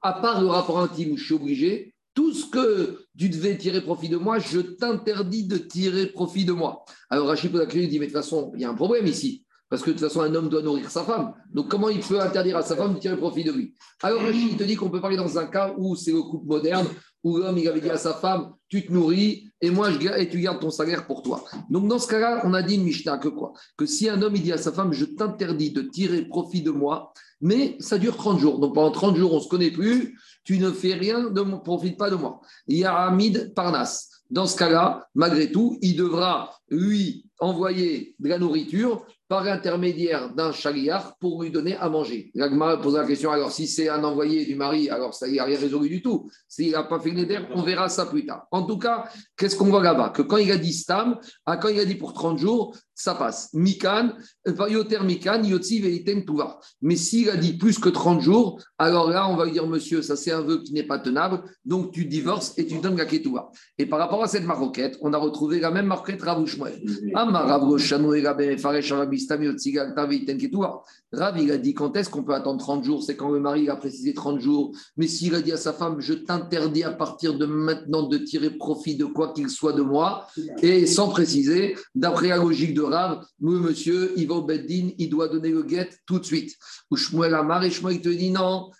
à 0.00 0.12
part 0.14 0.40
le 0.40 0.46
rapport 0.46 0.78
intime 0.78 1.12
où 1.12 1.16
je 1.16 1.24
suis 1.24 1.34
obligé, 1.34 1.94
tout 2.14 2.32
ce 2.32 2.46
que 2.46 3.00
tu 3.18 3.28
devais 3.28 3.58
tirer 3.58 3.80
profit 3.80 4.08
de 4.08 4.16
moi, 4.16 4.38
je 4.38 4.60
t'interdis 4.60 5.46
de 5.46 5.56
tirer 5.56 6.06
profit 6.06 6.44
de 6.44 6.52
moi. 6.52 6.84
Alors 7.10 7.26
Rachid 7.26 7.52
la 7.52 7.66
dit, 7.66 7.98
mais 7.98 8.06
de 8.06 8.12
toute 8.12 8.12
façon, 8.12 8.52
il 8.54 8.60
y 8.60 8.64
a 8.64 8.70
un 8.70 8.74
problème 8.74 9.06
ici. 9.06 9.44
Parce 9.68 9.82
que 9.82 9.88
de 9.88 9.94
toute 9.94 10.06
façon, 10.06 10.20
un 10.20 10.34
homme 10.34 10.50
doit 10.50 10.60
nourrir 10.60 10.90
sa 10.90 11.02
femme. 11.02 11.32
Donc, 11.50 11.68
comment 11.68 11.88
il 11.88 12.00
peut 12.00 12.20
interdire 12.20 12.58
à 12.58 12.62
sa 12.62 12.76
femme 12.76 12.92
de 12.92 12.98
tirer 12.98 13.16
profit 13.16 13.42
de 13.42 13.52
lui? 13.52 13.74
Alors, 14.02 14.20
Rachid 14.20 14.58
te 14.58 14.64
dit 14.64 14.76
qu'on 14.76 14.90
peut 14.90 15.00
parler 15.00 15.16
dans 15.16 15.38
un 15.38 15.46
cas 15.46 15.72
où 15.78 15.96
c'est 15.96 16.12
le 16.12 16.20
couple 16.20 16.46
moderne, 16.46 16.86
où 17.24 17.38
l'homme 17.38 17.58
il 17.58 17.68
avait 17.68 17.80
dit 17.80 17.90
à 17.90 17.96
sa 17.96 18.14
femme 18.14 18.52
Tu 18.68 18.86
te 18.86 18.92
nourris 18.92 19.50
et 19.60 19.70
moi 19.70 19.90
je, 19.90 19.98
et 20.18 20.28
tu 20.28 20.40
gardes 20.40 20.60
ton 20.60 20.70
salaire 20.70 21.06
pour 21.06 21.22
toi. 21.22 21.44
Donc, 21.70 21.88
dans 21.88 21.98
ce 21.98 22.08
cas-là, 22.08 22.42
on 22.44 22.52
a 22.52 22.62
dit 22.62 22.74
une 22.74 22.82
Mishnah 22.82 23.18
que 23.18 23.28
quoi? 23.28 23.52
Que 23.76 23.86
si 23.86 24.08
un 24.08 24.20
homme 24.22 24.34
dit 24.34 24.52
à 24.52 24.58
sa 24.58 24.72
femme 24.72 24.92
Je 24.92 25.04
t'interdis 25.04 25.70
de 25.70 25.82
tirer 25.82 26.22
profit 26.22 26.62
de 26.62 26.70
moi, 26.70 27.12
mais 27.40 27.76
ça 27.78 27.98
dure 27.98 28.16
30 28.16 28.38
jours. 28.38 28.58
Donc, 28.58 28.74
pendant 28.74 28.90
30 28.90 29.16
jours, 29.16 29.32
on 29.32 29.36
ne 29.36 29.42
se 29.42 29.48
connaît 29.48 29.70
plus, 29.70 30.18
tu 30.44 30.58
ne 30.58 30.70
fais 30.70 30.94
rien, 30.94 31.30
ne 31.30 31.56
profite 31.58 31.96
pas 31.96 32.10
de 32.10 32.16
moi. 32.16 32.40
Il 32.66 32.78
y 32.78 32.84
a 32.84 32.94
Hamid 32.94 33.54
Parnas. 33.54 34.08
Dans 34.30 34.46
ce 34.46 34.56
cas-là, 34.56 35.06
malgré 35.14 35.52
tout, 35.52 35.78
il 35.82 35.94
devra 35.94 36.56
lui 36.70 37.26
envoyer 37.38 38.14
de 38.18 38.28
la 38.28 38.38
nourriture 38.38 39.04
par 39.32 39.44
l'intermédiaire 39.44 40.34
d'un 40.34 40.52
chaliar 40.52 41.16
pour 41.16 41.42
lui 41.42 41.50
donner 41.50 41.74
à 41.76 41.88
manger. 41.88 42.30
L'agma 42.34 42.76
pose 42.76 42.96
la 42.96 43.06
question 43.06 43.30
alors, 43.30 43.50
si 43.50 43.66
c'est 43.66 43.88
un 43.88 44.04
envoyé 44.04 44.44
du 44.44 44.56
mari, 44.56 44.90
alors 44.90 45.14
ça 45.14 45.26
n'y 45.26 45.38
a 45.38 45.44
rien 45.44 45.58
résolu 45.58 45.88
du 45.88 46.02
tout. 46.02 46.28
S'il 46.46 46.72
n'a 46.72 46.82
pas 46.82 47.00
fait 47.00 47.12
l'éder, 47.12 47.38
on 47.54 47.62
verra 47.62 47.88
ça 47.88 48.04
plus 48.04 48.26
tard. 48.26 48.46
En 48.50 48.64
tout 48.64 48.76
cas, 48.76 49.04
qu'est-ce 49.38 49.56
qu'on 49.56 49.70
voit 49.70 49.82
là-bas? 49.82 50.10
Que 50.10 50.20
quand 50.20 50.36
il 50.36 50.52
a 50.52 50.58
dit 50.58 50.74
stam, 50.74 51.18
à 51.46 51.56
quand 51.56 51.70
il 51.70 51.80
a 51.80 51.86
dit 51.86 51.94
pour 51.94 52.12
30 52.12 52.36
jours, 52.36 52.76
ça 53.02 53.16
passe. 53.16 53.50
Mikan, 53.52 54.12
euh, 54.46 54.68
yoter 54.68 55.02
mikan, 55.02 55.42
yotzi 55.42 55.80
veiten 55.80 56.24
tuva. 56.24 56.60
Mais 56.82 56.94
s'il 56.94 57.28
a 57.30 57.36
dit 57.36 57.54
plus 57.54 57.78
que 57.80 57.88
30 57.88 58.20
jours, 58.20 58.60
alors 58.78 59.10
là, 59.10 59.28
on 59.28 59.34
va 59.34 59.44
lui 59.44 59.52
dire, 59.52 59.66
monsieur, 59.66 60.02
ça 60.02 60.14
c'est 60.14 60.30
un 60.30 60.42
vœu 60.42 60.62
qui 60.62 60.72
n'est 60.72 60.86
pas 60.86 61.00
tenable, 61.00 61.42
donc 61.64 61.90
tu 61.90 62.04
divorces 62.04 62.54
et 62.58 62.66
tu 62.66 62.78
donnes 62.78 62.96
la 62.96 63.04
ketouva. 63.04 63.50
Et 63.76 63.86
par 63.86 63.98
rapport 63.98 64.22
à 64.22 64.28
cette 64.28 64.44
maroquette, 64.44 64.98
on 65.00 65.12
a 65.12 65.18
retrouvé 65.18 65.58
la 65.58 65.72
même 65.72 65.86
maroquette 65.86 66.22
Ravouchmoel. 66.22 66.80
Rav, 71.12 71.38
il 71.38 71.50
a 71.50 71.58
dit 71.58 71.74
quand 71.74 71.94
est-ce 71.96 72.08
qu'on 72.08 72.22
peut 72.22 72.32
attendre 72.32 72.58
30 72.58 72.84
jours? 72.84 73.02
C'est 73.02 73.16
quand 73.16 73.30
le 73.30 73.40
mari 73.40 73.68
a 73.68 73.76
précisé 73.76 74.14
30 74.14 74.40
jours. 74.40 74.72
Mais 74.96 75.06
s'il 75.06 75.34
a 75.34 75.42
dit 75.42 75.52
à 75.52 75.58
sa 75.58 75.74
femme, 75.74 76.00
je 76.00 76.14
t'interdis 76.14 76.84
à 76.84 76.92
partir 76.92 77.36
de 77.36 77.44
maintenant 77.44 78.04
de 78.04 78.16
tirer 78.16 78.50
profit 78.50 78.96
de 78.96 79.04
quoi 79.04 79.32
qu'il 79.34 79.50
soit 79.50 79.74
de 79.74 79.82
moi, 79.82 80.26
et 80.62 80.86
sans 80.86 81.08
préciser, 81.08 81.76
d'après 81.94 82.28
la 82.28 82.38
logique 82.38 82.74
de 82.74 82.82
Rav, 82.92 83.24
nous, 83.40 83.58
monsieur, 83.58 84.12
il 84.16 84.28
va 84.28 84.34
au 84.34 84.42
Beddin, 84.42 84.90
il 84.98 85.08
doit 85.08 85.28
donner 85.28 85.50
le 85.50 85.62
guet 85.62 85.88
tout 86.06 86.18
de 86.18 86.24
suite. 86.24 86.54
Ou 86.90 86.96
Shmuel 86.96 87.34
Amar, 87.34 87.64
et 87.64 87.70
Shmuel 87.70 88.00
te 88.00 88.08
dit 88.08 88.30
non, 88.30 88.70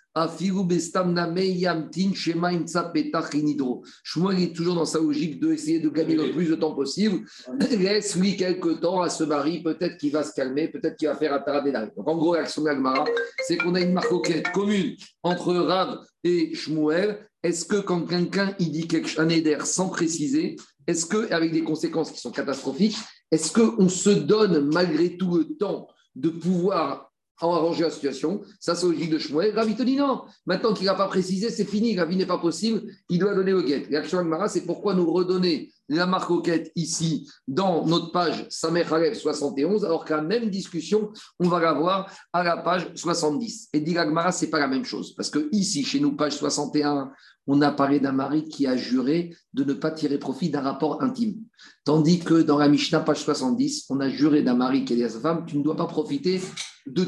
Shmuel 4.03 4.43
est 4.43 4.55
toujours 4.55 4.75
dans 4.75 4.85
sa 4.85 4.99
logique 4.99 5.39
d'essayer 5.41 5.79
de 5.79 5.89
gagner 5.89 6.15
le 6.15 6.31
plus 6.31 6.45
de 6.45 6.55
temps 6.55 6.75
possible. 6.75 7.25
Laisse-lui 7.71 8.37
quelques 8.37 8.79
temps 8.81 9.01
à 9.01 9.09
ce 9.09 9.23
mari, 9.23 9.63
peut-être 9.63 9.97
qu'il 9.97 10.11
va 10.11 10.23
se 10.23 10.33
calmer, 10.33 10.67
peut-être 10.67 10.97
qu'il 10.97 11.07
va 11.07 11.15
faire 11.15 11.33
un 11.33 11.39
paradénal. 11.39 11.91
Donc 11.97 12.07
en 12.07 12.15
gros, 12.15 12.35
l'action 12.35 12.61
d'Agmara, 12.61 13.05
c'est 13.47 13.57
qu'on 13.57 13.73
a 13.73 13.81
une 13.81 13.93
marcoquette 13.93 14.51
commune 14.51 14.95
entre 15.23 15.55
Rav 15.55 15.97
et 16.23 16.53
Shmuel. 16.53 17.27
Est-ce 17.41 17.65
que 17.65 17.77
quand 17.77 18.05
quelqu'un 18.05 18.53
il 18.59 18.71
dit 18.71 18.87
quelque, 18.87 19.19
un 19.19 19.29
éder 19.29 19.57
sans 19.63 19.89
préciser, 19.89 20.57
est-ce 20.85 21.07
que 21.07 21.31
avec 21.33 21.51
des 21.51 21.63
conséquences 21.63 22.11
qui 22.11 22.19
sont 22.19 22.31
catastrophiques, 22.31 22.97
est-ce 23.33 23.51
qu'on 23.51 23.89
se 23.89 24.11
donne 24.11 24.69
malgré 24.71 25.17
tout 25.17 25.37
le 25.37 25.57
temps 25.57 25.87
de 26.15 26.29
pouvoir 26.29 27.11
arranger 27.41 27.81
la 27.81 27.89
situation? 27.89 28.41
Ça, 28.59 28.75
c'est 28.75 28.85
logique 28.85 29.09
de 29.09 29.17
Shmuel. 29.17 29.55
Ravi 29.55 29.75
te 29.75 29.81
dit 29.81 29.95
non. 29.95 30.21
Maintenant 30.45 30.75
qu'il 30.75 30.85
n'a 30.85 30.93
pas 30.93 31.07
précisé, 31.07 31.49
c'est 31.49 31.65
fini. 31.65 31.95
La 31.95 32.05
vie 32.05 32.15
n'est 32.15 32.27
pas 32.27 32.37
possible. 32.37 32.83
Il 33.09 33.17
doit 33.17 33.33
donner 33.33 33.51
le 33.51 33.63
guet. 33.63 33.87
L'action 33.89 34.19
Agmara, 34.19 34.49
c'est 34.49 34.67
pourquoi 34.67 34.93
nous 34.93 35.11
redonner 35.11 35.71
la 35.89 36.27
quête 36.43 36.71
ici 36.75 37.29
dans 37.47 37.85
notre 37.85 38.11
page 38.11 38.45
Samer 38.49 38.85
71, 39.13 39.85
alors 39.85 40.05
qu'à 40.05 40.17
la 40.17 40.23
même 40.23 40.49
discussion, 40.49 41.11
on 41.39 41.47
va 41.47 41.59
la 41.59 41.73
voir 41.73 42.11
à 42.31 42.43
la 42.43 42.57
page 42.57 42.89
70. 42.95 43.69
Et 43.73 43.79
dit 43.79 43.97
Agmara, 43.97 44.31
ce 44.31 44.45
n'est 44.45 44.51
pas 44.51 44.59
la 44.59 44.67
même 44.67 44.85
chose. 44.85 45.13
Parce 45.15 45.29
que 45.29 45.49
ici, 45.51 45.83
chez 45.83 45.99
nous, 45.99 46.15
page 46.15 46.33
61, 46.33 47.11
on 47.47 47.61
a 47.61 47.71
parlé 47.71 47.99
d'un 47.99 48.13
mari 48.13 48.45
qui 48.45 48.67
a 48.67 48.77
juré 48.77 49.35
de 49.53 49.63
ne 49.63 49.73
pas 49.73 49.91
tirer 49.91 50.17
profit 50.17 50.49
d'un 50.49 50.61
rapport 50.61 51.01
intime. 51.03 51.35
Tandis 51.83 52.19
que 52.19 52.41
dans 52.41 52.57
la 52.57 52.69
Mishnah, 52.69 53.01
page 53.01 53.23
70, 53.23 53.85
on 53.89 53.99
a 53.99 54.09
juré 54.09 54.43
d'un 54.43 54.55
mari 54.55 54.85
qui 54.85 54.93
a 54.93 54.95
dit 54.95 55.03
à 55.03 55.09
sa 55.09 55.19
femme, 55.19 55.45
tu 55.45 55.57
ne 55.57 55.63
dois 55.63 55.75
pas 55.75 55.87
profiter 55.87 56.41
de, 56.85 57.05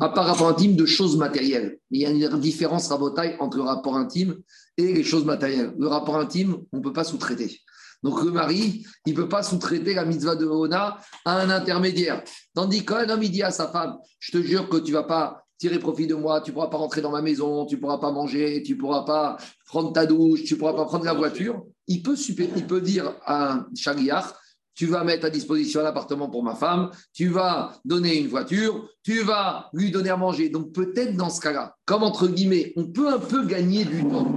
à 0.00 0.08
part 0.08 0.26
rapport 0.26 0.48
intime, 0.48 0.76
de 0.76 0.86
choses 0.86 1.16
matérielles. 1.16 1.78
Il 1.90 2.00
y 2.00 2.06
a 2.06 2.10
une 2.10 2.40
différence 2.40 2.88
rabotaille 2.88 3.36
entre 3.40 3.56
le 3.56 3.64
rapport 3.64 3.96
intime 3.96 4.36
et 4.76 4.92
les 4.92 5.04
choses 5.04 5.24
matérielles. 5.24 5.74
Le 5.78 5.88
rapport 5.88 6.16
intime, 6.16 6.56
on 6.72 6.78
ne 6.78 6.82
peut 6.82 6.92
pas 6.92 7.04
sous-traiter. 7.04 7.60
Donc 8.02 8.22
le 8.24 8.30
mari, 8.30 8.84
il 9.06 9.12
ne 9.14 9.16
peut 9.16 9.28
pas 9.28 9.42
sous-traiter 9.42 9.94
la 9.94 10.04
mitzvah 10.04 10.36
de 10.36 10.46
Ona 10.46 10.98
à 11.24 11.40
un 11.40 11.50
intermédiaire. 11.50 12.22
Tandis 12.54 12.84
qu'un 12.84 13.08
homme, 13.08 13.22
il 13.22 13.30
dit 13.30 13.42
à 13.42 13.50
sa 13.50 13.68
femme, 13.68 13.96
je 14.18 14.32
te 14.32 14.42
jure 14.42 14.68
que 14.68 14.76
tu 14.76 14.92
vas 14.92 15.04
pas 15.04 15.42
tirer 15.58 15.78
profit 15.78 16.06
de 16.06 16.14
moi, 16.14 16.40
tu 16.40 16.50
ne 16.50 16.54
pourras 16.54 16.68
pas 16.68 16.76
rentrer 16.76 17.00
dans 17.00 17.10
ma 17.10 17.22
maison, 17.22 17.64
tu 17.64 17.76
ne 17.76 17.80
pourras 17.80 17.98
pas 17.98 18.12
manger, 18.12 18.62
tu 18.62 18.74
ne 18.74 18.78
pourras 18.78 19.04
pas 19.04 19.38
prendre 19.64 19.92
ta 19.92 20.04
douche, 20.04 20.44
tu 20.44 20.54
ne 20.54 20.58
pourras 20.58 20.74
pas 20.74 20.84
prendre 20.84 21.04
la 21.04 21.14
voiture. 21.14 21.62
Il 21.88 22.02
peut, 22.02 22.16
il 22.18 22.66
peut 22.66 22.80
dire 22.80 23.14
à 23.24 23.52
un 23.52 23.66
tu 24.76 24.84
vas 24.84 25.02
mettre 25.04 25.24
à 25.24 25.30
disposition 25.30 25.80
un 25.80 25.86
appartement 25.86 26.28
pour 26.28 26.44
ma 26.44 26.54
femme, 26.54 26.90
tu 27.14 27.28
vas 27.28 27.72
donner 27.84 28.18
une 28.18 28.28
voiture, 28.28 28.86
tu 29.02 29.22
vas 29.22 29.70
lui 29.72 29.90
donner 29.90 30.10
à 30.10 30.18
manger. 30.18 30.50
Donc 30.50 30.72
peut-être 30.72 31.16
dans 31.16 31.30
ce 31.30 31.40
cas-là, 31.40 31.74
comme 31.86 32.02
entre 32.02 32.28
guillemets, 32.28 32.74
on 32.76 32.86
peut 32.86 33.08
un 33.08 33.18
peu 33.18 33.46
gagner 33.46 33.86
du 33.86 34.06
temps 34.06 34.28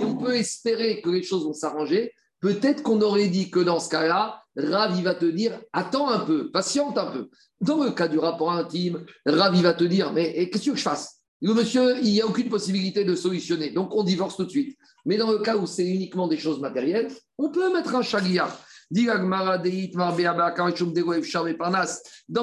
et 0.00 0.04
on 0.04 0.16
peut 0.16 0.36
espérer 0.36 1.02
que 1.02 1.10
les 1.10 1.24
choses 1.24 1.44
vont 1.44 1.52
s'arranger. 1.52 2.12
Peut-être 2.40 2.82
qu'on 2.82 3.00
aurait 3.00 3.28
dit 3.28 3.50
que 3.50 3.60
dans 3.60 3.80
ce 3.80 3.88
cas-là, 3.88 4.42
Ravi 4.56 5.02
va 5.02 5.14
te 5.14 5.24
dire 5.24 5.60
attends 5.72 6.08
un 6.08 6.20
peu, 6.20 6.50
patiente 6.50 6.98
un 6.98 7.06
peu. 7.06 7.28
Dans 7.60 7.82
le 7.82 7.90
cas 7.90 8.08
du 8.08 8.18
rapport 8.18 8.52
intime, 8.52 9.04
Ravi 9.26 9.62
va 9.62 9.74
te 9.74 9.84
dire 9.84 10.12
mais 10.12 10.48
qu'est-ce 10.50 10.70
que 10.70 10.76
je 10.76 10.82
fasse? 10.82 11.18
Monsieur, 11.40 11.98
il 11.98 12.12
n'y 12.12 12.20
a 12.20 12.26
aucune 12.26 12.48
possibilité 12.48 13.04
de 13.04 13.14
solutionner, 13.14 13.70
donc 13.70 13.94
on 13.94 14.02
divorce 14.02 14.36
tout 14.36 14.44
de 14.44 14.50
suite. 14.50 14.76
Mais 15.04 15.16
dans 15.16 15.30
le 15.30 15.38
cas 15.38 15.56
où 15.56 15.66
c'est 15.66 15.86
uniquement 15.86 16.26
des 16.26 16.36
choses 16.36 16.60
matérielles, 16.60 17.08
on 17.38 17.50
peut 17.50 17.72
mettre 17.72 17.94
un 17.94 18.02
chagriard. 18.02 18.56
Dans 18.90 19.02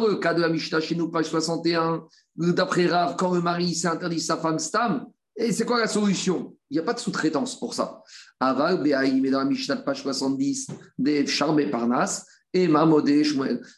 le 0.08 0.15
cas 0.15 0.34
de 0.34 0.41
la 0.41 0.49
Mishnah 0.49 0.79
chez 0.79 0.95
nous, 0.95 1.10
page 1.10 1.25
61, 1.25 2.03
d'après 2.36 2.86
Rav, 2.86 3.15
quand 3.17 3.34
le 3.34 3.41
mari 3.41 3.73
s'est 3.73 3.88
interdit 3.88 4.21
sa 4.21 4.38
femme 4.38 4.60
Stam, 4.60 5.08
et 5.36 5.52
c'est 5.52 5.65
quoi 5.65 5.80
la 5.80 5.88
solution? 5.88 6.56
Il 6.69 6.76
n'y 6.76 6.80
a 6.80 6.84
pas 6.84 6.93
de 6.93 7.00
sous-traitance 7.00 7.60
pour 7.60 7.74
ça. 7.74 8.02
Aval, 8.39 8.82
mais 8.82 9.30
dans 9.30 9.39
la 9.39 9.45
Mishnah 9.45 9.76
de 9.76 9.82
page 9.82 10.02
70, 10.02 10.67
des 10.98 11.26
Charme 11.28 11.69
Parnas, 11.69 12.26
et 12.54 12.69
Mamodé, 12.69 13.24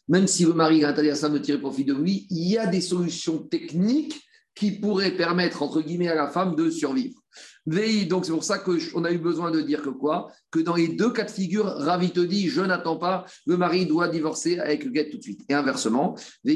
même 0.07 0.27
si 0.27 0.45
le 0.45 0.53
mari 0.53 0.83
a 0.83 0.89
interdit 0.89 1.09
à 1.09 1.15
femme 1.15 1.33
de 1.33 1.39
tirer 1.39 1.59
profit 1.59 1.83
de 1.83 1.95
lui, 1.95 2.27
il 2.29 2.47
y 2.47 2.59
a 2.59 2.67
des 2.67 2.81
solutions 2.81 3.39
techniques 3.39 4.21
qui 4.57 4.71
pourraient 4.71 5.15
permettre, 5.15 5.61
entre 5.61 5.81
guillemets, 5.81 6.09
à 6.09 6.15
la 6.15 6.27
femme 6.27 6.55
de 6.55 6.69
survivre 6.69 7.19
donc 8.09 8.25
c'est 8.25 8.31
pour 8.31 8.43
ça 8.43 8.59
qu'on 8.59 9.03
a 9.03 9.11
eu 9.11 9.17
besoin 9.17 9.51
de 9.51 9.59
dire 9.61 9.81
que 9.81 9.89
quoi? 9.89 10.27
Que 10.51 10.59
dans 10.59 10.75
les 10.75 10.87
deux 10.87 11.11
cas 11.11 11.23
de 11.25 11.31
figure, 11.31 11.65
Ravi 11.65 12.11
te 12.11 12.21
dit, 12.21 12.47
je 12.47 12.61
n'attends 12.61 12.95
pas, 12.95 13.25
le 13.45 13.57
mari 13.57 13.85
doit 13.85 14.07
divorcer 14.07 14.57
avec 14.59 14.85
le 14.85 14.91
guet 14.91 15.09
tout 15.09 15.17
de 15.17 15.21
suite. 15.21 15.41
Et 15.49 15.53
inversement, 15.53 16.15
et 16.45 16.55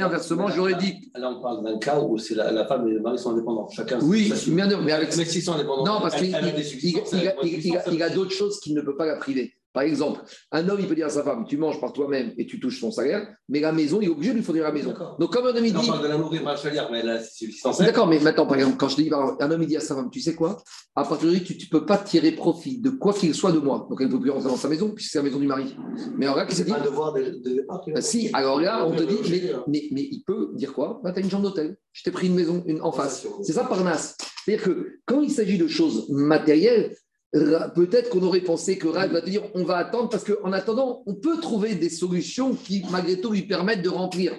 inversement, 0.00 0.48
j'aurais 0.48 0.74
dit... 0.74 1.10
Là, 1.14 1.30
on 1.30 1.40
parle 1.40 1.64
d'un 1.64 1.78
cas 1.78 2.00
où 2.00 2.18
c'est 2.18 2.34
la, 2.34 2.66
femme 2.66 2.86
et 2.86 2.92
le 2.92 3.00
mari 3.00 3.18
sont 3.18 3.30
indépendants. 3.30 3.68
Chacun 3.70 3.98
Oui, 4.02 4.26
bien 4.26 4.36
sûr, 4.68 4.82
mais 4.82 4.92
avec... 4.92 5.16
Mais 5.16 5.24
s'ils 5.24 5.42
sont 5.42 5.54
indépendants, 5.54 5.94
non, 5.94 6.00
parce 6.02 6.16
qu'il 6.16 6.28
il, 6.28 8.02
a 8.02 8.10
d'autres 8.10 8.32
choses 8.32 8.60
qu'il 8.60 8.74
ne 8.74 8.82
peut 8.82 8.96
pas 8.96 9.06
la 9.06 9.16
priver. 9.16 9.54
Par 9.72 9.84
exemple, 9.84 10.20
un 10.50 10.68
homme, 10.68 10.80
il 10.80 10.86
peut 10.86 10.94
dire 10.94 11.06
à 11.06 11.10
sa 11.10 11.22
femme, 11.22 11.46
tu 11.48 11.56
manges 11.56 11.80
par 11.80 11.92
toi-même 11.92 12.32
et 12.36 12.46
tu 12.46 12.60
touches 12.60 12.80
ton 12.80 12.90
salaire, 12.90 13.26
mais 13.48 13.60
la 13.60 13.72
maison, 13.72 14.00
il 14.02 14.08
est 14.08 14.10
obligé 14.10 14.32
de 14.32 14.36
lui 14.36 14.44
fournir 14.44 14.64
la 14.64 14.72
maison. 14.72 14.94
Donc, 15.18 15.32
comme 15.32 15.46
un 15.46 15.56
homme, 15.56 15.64
il 15.64 15.72
dit. 15.72 15.88
de 15.88 16.08
la 16.08 16.18
nourrir 16.18 16.44
par 16.44 16.52
le 16.54 16.58
salaire, 16.58 16.88
mais 16.90 17.02
là, 17.02 17.18
c'est 17.20 17.46
D'accord, 17.82 18.06
mais 18.06 18.18
maintenant, 18.18 18.46
par 18.46 18.58
exemple, 18.58 18.76
quand 18.76 18.88
je 18.88 18.96
dis, 18.96 19.10
un 19.12 19.50
homme, 19.50 19.62
il 19.62 19.68
dit 19.68 19.76
à 19.76 19.80
sa 19.80 19.94
femme, 19.94 20.10
tu 20.10 20.20
sais 20.20 20.34
quoi? 20.34 20.62
À 20.94 21.04
partir 21.04 21.30
de 21.30 21.36
tu 21.38 21.54
ne 21.54 21.70
peux 21.70 21.86
pas 21.86 21.96
tirer 21.96 22.32
profit 22.32 22.80
de 22.80 22.90
quoi 22.90 23.14
qu'il 23.14 23.34
soit 23.34 23.52
de 23.52 23.58
moi. 23.58 23.86
Donc, 23.88 24.00
elle 24.00 24.08
ne 24.08 24.12
peut 24.12 24.20
plus 24.20 24.30
rentrer 24.30 24.50
dans 24.50 24.56
sa 24.56 24.68
maison, 24.68 24.90
puisque 24.90 25.12
c'est 25.12 25.18
la 25.18 25.24
maison 25.24 25.38
du 25.38 25.46
mari. 25.46 25.74
Mais 26.16 26.26
alors 26.26 26.36
là, 26.36 26.44
qu'est-ce 26.44 26.64
qu'il 26.64 26.74
dit? 26.74 26.80
devoir 26.84 27.14
de, 27.14 27.40
de 27.42 27.66
bah, 27.94 28.00
Si, 28.02 28.30
alors 28.34 28.60
là, 28.60 28.86
on 28.86 28.94
te 28.94 29.02
dit, 29.02 29.18
mais, 29.30 29.52
mais, 29.68 29.88
mais, 29.92 30.08
il 30.10 30.22
peut 30.26 30.50
dire 30.54 30.74
quoi? 30.74 31.00
Bah, 31.02 31.12
Tu 31.12 31.20
as 31.20 31.22
une 31.22 31.30
chambre 31.30 31.44
d'hôtel, 31.44 31.76
je 31.92 32.02
t'ai 32.02 32.10
pris 32.10 32.26
une 32.26 32.34
maison 32.34 32.62
une, 32.66 32.82
en 32.82 32.92
face. 32.92 33.26
C'est 33.42 33.52
ça, 33.52 33.64
Parnasse. 33.64 34.16
C'est-à-dire 34.44 34.64
que 34.64 34.98
quand 35.06 35.22
il 35.22 35.30
s'agit 35.30 35.58
de 35.58 35.68
choses 35.68 36.08
matérielles, 36.10 36.94
peut-être 37.32 38.10
qu'on 38.10 38.22
aurait 38.22 38.40
pensé 38.40 38.78
que 38.78 38.88
Rav 38.88 39.10
va 39.10 39.20
te 39.20 39.30
dire 39.30 39.42
on 39.54 39.64
va 39.64 39.78
attendre 39.78 40.08
parce 40.08 40.24
qu'en 40.24 40.52
attendant, 40.52 41.02
on 41.06 41.14
peut 41.14 41.40
trouver 41.40 41.74
des 41.74 41.90
solutions 41.90 42.54
qui, 42.54 42.84
malgré 42.90 43.20
tout, 43.20 43.32
lui 43.32 43.42
permettent 43.42 43.82
de 43.82 43.88
remplir 43.88 44.34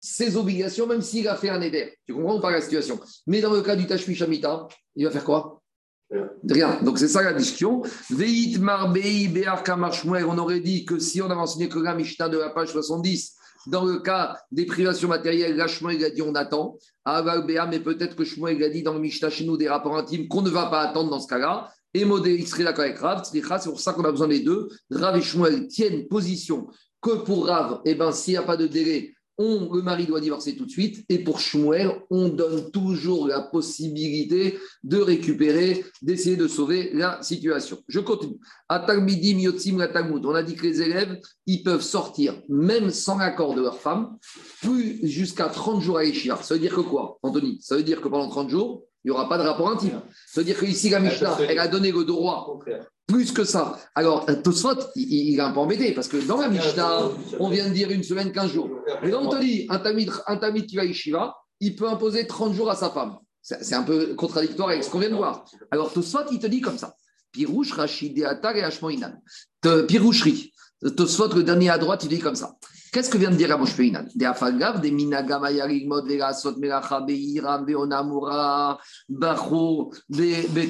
ses 0.00 0.36
obligations, 0.36 0.86
même 0.86 1.02
s'il 1.02 1.28
a 1.28 1.36
fait 1.36 1.50
un 1.50 1.60
éder. 1.60 1.94
Tu 2.06 2.14
comprends 2.14 2.40
pas 2.40 2.52
la 2.52 2.60
situation? 2.60 3.00
Mais 3.26 3.40
dans 3.40 3.52
le 3.52 3.62
cas 3.62 3.76
du 3.76 3.86
Tashmi 3.86 4.14
Shamita, 4.14 4.68
il 4.96 5.04
va 5.04 5.10
faire 5.10 5.24
quoi? 5.24 5.60
Rien. 6.48 6.80
Donc 6.82 6.98
c'est 6.98 7.08
ça 7.08 7.22
la 7.22 7.34
discussion. 7.34 7.82
Veit 8.10 8.56
Marbei 8.58 9.30
On 10.26 10.38
aurait 10.38 10.60
dit 10.60 10.86
que 10.86 10.98
si 10.98 11.20
on 11.20 11.26
avait 11.26 11.34
enseigné 11.34 11.68
que 11.68 11.78
la 11.78 11.94
Mishnah 11.94 12.28
de 12.28 12.38
la 12.38 12.50
page 12.50 12.68
70, 12.68 13.34
dans 13.66 13.84
le 13.84 13.98
cas 13.98 14.38
des 14.50 14.64
privations 14.64 15.08
matérielles, 15.08 15.56
là, 15.56 15.66
il 15.90 16.04
a 16.04 16.10
dit 16.10 16.22
on 16.22 16.34
attend. 16.34 16.78
mais 17.06 17.80
peut-être 17.80 18.16
que 18.16 18.24
Shmuel 18.24 18.62
a 18.62 18.70
dit 18.70 18.82
dans 18.82 18.94
le 18.94 19.00
Mishnah 19.00 19.28
chez 19.28 19.44
nous 19.44 19.58
des 19.58 19.68
rapports 19.68 19.96
intimes 19.98 20.28
qu'on 20.28 20.40
ne 20.42 20.50
va 20.50 20.66
pas 20.66 20.80
attendre 20.80 21.10
dans 21.10 21.20
ce 21.20 21.28
cas-là. 21.28 21.70
Et 21.94 22.04
Modé, 22.04 22.34
il 22.34 22.46
serait 22.46 22.64
d'accord 22.64 22.84
avec 22.84 22.98
Rav. 22.98 23.22
C'est 23.24 23.40
pour 23.40 23.80
ça 23.80 23.92
qu'on 23.92 24.04
a 24.04 24.10
besoin 24.10 24.28
des 24.28 24.40
deux. 24.40 24.68
Rav 24.90 25.16
et 25.16 25.22
Shmuel 25.22 25.68
tiennent 25.68 26.06
position 26.08 26.68
que 27.00 27.22
pour 27.22 27.46
Rav, 27.46 27.80
eh 27.84 27.94
ben, 27.94 28.12
s'il 28.12 28.34
n'y 28.34 28.38
a 28.38 28.42
pas 28.42 28.56
de 28.56 28.66
délai, 28.66 29.14
on, 29.38 29.72
le 29.72 29.82
mari 29.82 30.06
doit 30.06 30.20
divorcer 30.20 30.56
tout 30.56 30.66
de 30.66 30.70
suite. 30.70 31.04
Et 31.08 31.20
pour 31.20 31.38
Shmuel, 31.38 31.92
on 32.10 32.28
donne 32.28 32.70
toujours 32.72 33.28
la 33.28 33.40
possibilité 33.40 34.58
de 34.82 34.98
récupérer, 34.98 35.84
d'essayer 36.02 36.36
de 36.36 36.48
sauver 36.48 36.90
la 36.92 37.22
situation. 37.22 37.78
Je 37.86 38.00
continue. 38.00 38.38
On 38.68 38.74
a 38.74 40.42
dit 40.42 40.56
que 40.56 40.66
les 40.66 40.82
élèves, 40.82 41.20
ils 41.46 41.62
peuvent 41.62 41.82
sortir, 41.82 42.42
même 42.48 42.90
sans 42.90 43.18
l'accord 43.18 43.54
de 43.54 43.62
leur 43.62 43.78
femme, 43.78 44.16
plus 44.60 45.06
jusqu'à 45.06 45.46
30 45.46 45.80
jours 45.80 45.98
à 45.98 46.04
Yeshiva. 46.04 46.40
Ça 46.42 46.54
veut 46.54 46.60
dire 46.60 46.74
que 46.74 46.80
quoi, 46.80 47.18
Anthony? 47.22 47.58
Ça 47.62 47.76
veut 47.76 47.84
dire 47.84 48.00
que 48.00 48.08
pendant 48.08 48.28
30 48.28 48.50
jours, 48.50 48.88
il 49.04 49.10
n'y 49.10 49.10
aura 49.10 49.28
pas 49.28 49.38
de 49.38 49.42
rapport 49.42 49.68
intime. 49.70 50.00
Ça 50.26 50.40
veut 50.40 50.44
dire 50.44 50.58
qu'ici, 50.58 50.90
la 50.90 51.00
Mishnah, 51.00 51.38
elle 51.48 51.58
a 51.58 51.68
donné 51.68 51.92
le 51.92 52.04
droit 52.04 52.58
plus 53.06 53.32
que 53.32 53.42
ça. 53.42 53.78
Alors, 53.94 54.26
Tosfot, 54.42 54.76
il, 54.94 55.30
il, 55.30 55.38
est 55.38 55.40
un 55.40 55.50
peu 55.50 55.60
embêté 55.60 55.92
parce 55.92 56.08
que 56.08 56.18
dans 56.18 56.36
la 56.36 56.48
Mishnah, 56.48 57.08
on 57.40 57.48
vient 57.48 57.66
de 57.66 57.72
dire 57.72 57.90
une 57.90 58.02
semaine, 58.02 58.32
15 58.32 58.52
jours. 58.52 58.70
Mais 59.02 59.10
là, 59.10 59.18
on 59.20 59.28
te 59.28 59.40
dit, 59.40 59.66
un 59.70 59.78
tamid, 59.78 60.10
un 60.26 60.36
tamid 60.36 60.66
qui 60.66 60.76
va 60.76 60.82
à 60.82 61.34
il 61.60 61.74
peut 61.74 61.88
imposer 61.88 62.26
30 62.26 62.54
jours 62.54 62.70
à 62.70 62.76
sa 62.76 62.90
femme. 62.90 63.16
C'est 63.40 63.74
un 63.74 63.82
peu 63.82 64.14
contradictoire 64.14 64.68
avec 64.68 64.84
ce 64.84 64.90
qu'on 64.90 64.98
vient 64.98 65.08
de 65.08 65.14
voir. 65.14 65.46
Alors, 65.70 65.92
Tosfot, 65.92 66.30
il 66.30 66.38
te 66.38 66.46
dit 66.46 66.60
comme 66.60 66.76
ça. 66.76 66.94
Pirouche, 67.32 67.72
Rachid, 67.72 68.22
Atar 68.24 68.56
et 68.56 68.62
Hashmoinan. 68.62 69.14
Piroucherie. 69.88 70.52
Tosfot, 70.96 71.34
le 71.34 71.42
dernier 71.42 71.70
à 71.70 71.78
droite, 71.78 72.04
il 72.04 72.10
dit 72.10 72.18
comme 72.18 72.36
ça. 72.36 72.56
Qu'est-ce 72.92 73.10
que 73.10 73.18
vient 73.18 73.30
de 73.30 73.36
dire 73.36 73.50
Ramosh 73.50 73.76
Peinan 73.76 74.04
Des 74.14 74.24
afagav, 74.24 74.80
des 74.80 74.90
minagama 74.90 75.50
yarigmod, 75.50 76.06
vegasot, 76.06 76.56
melacha, 76.58 77.00
beiram, 77.00 77.64
beonamura, 77.64 78.78
bacho, 79.08 79.92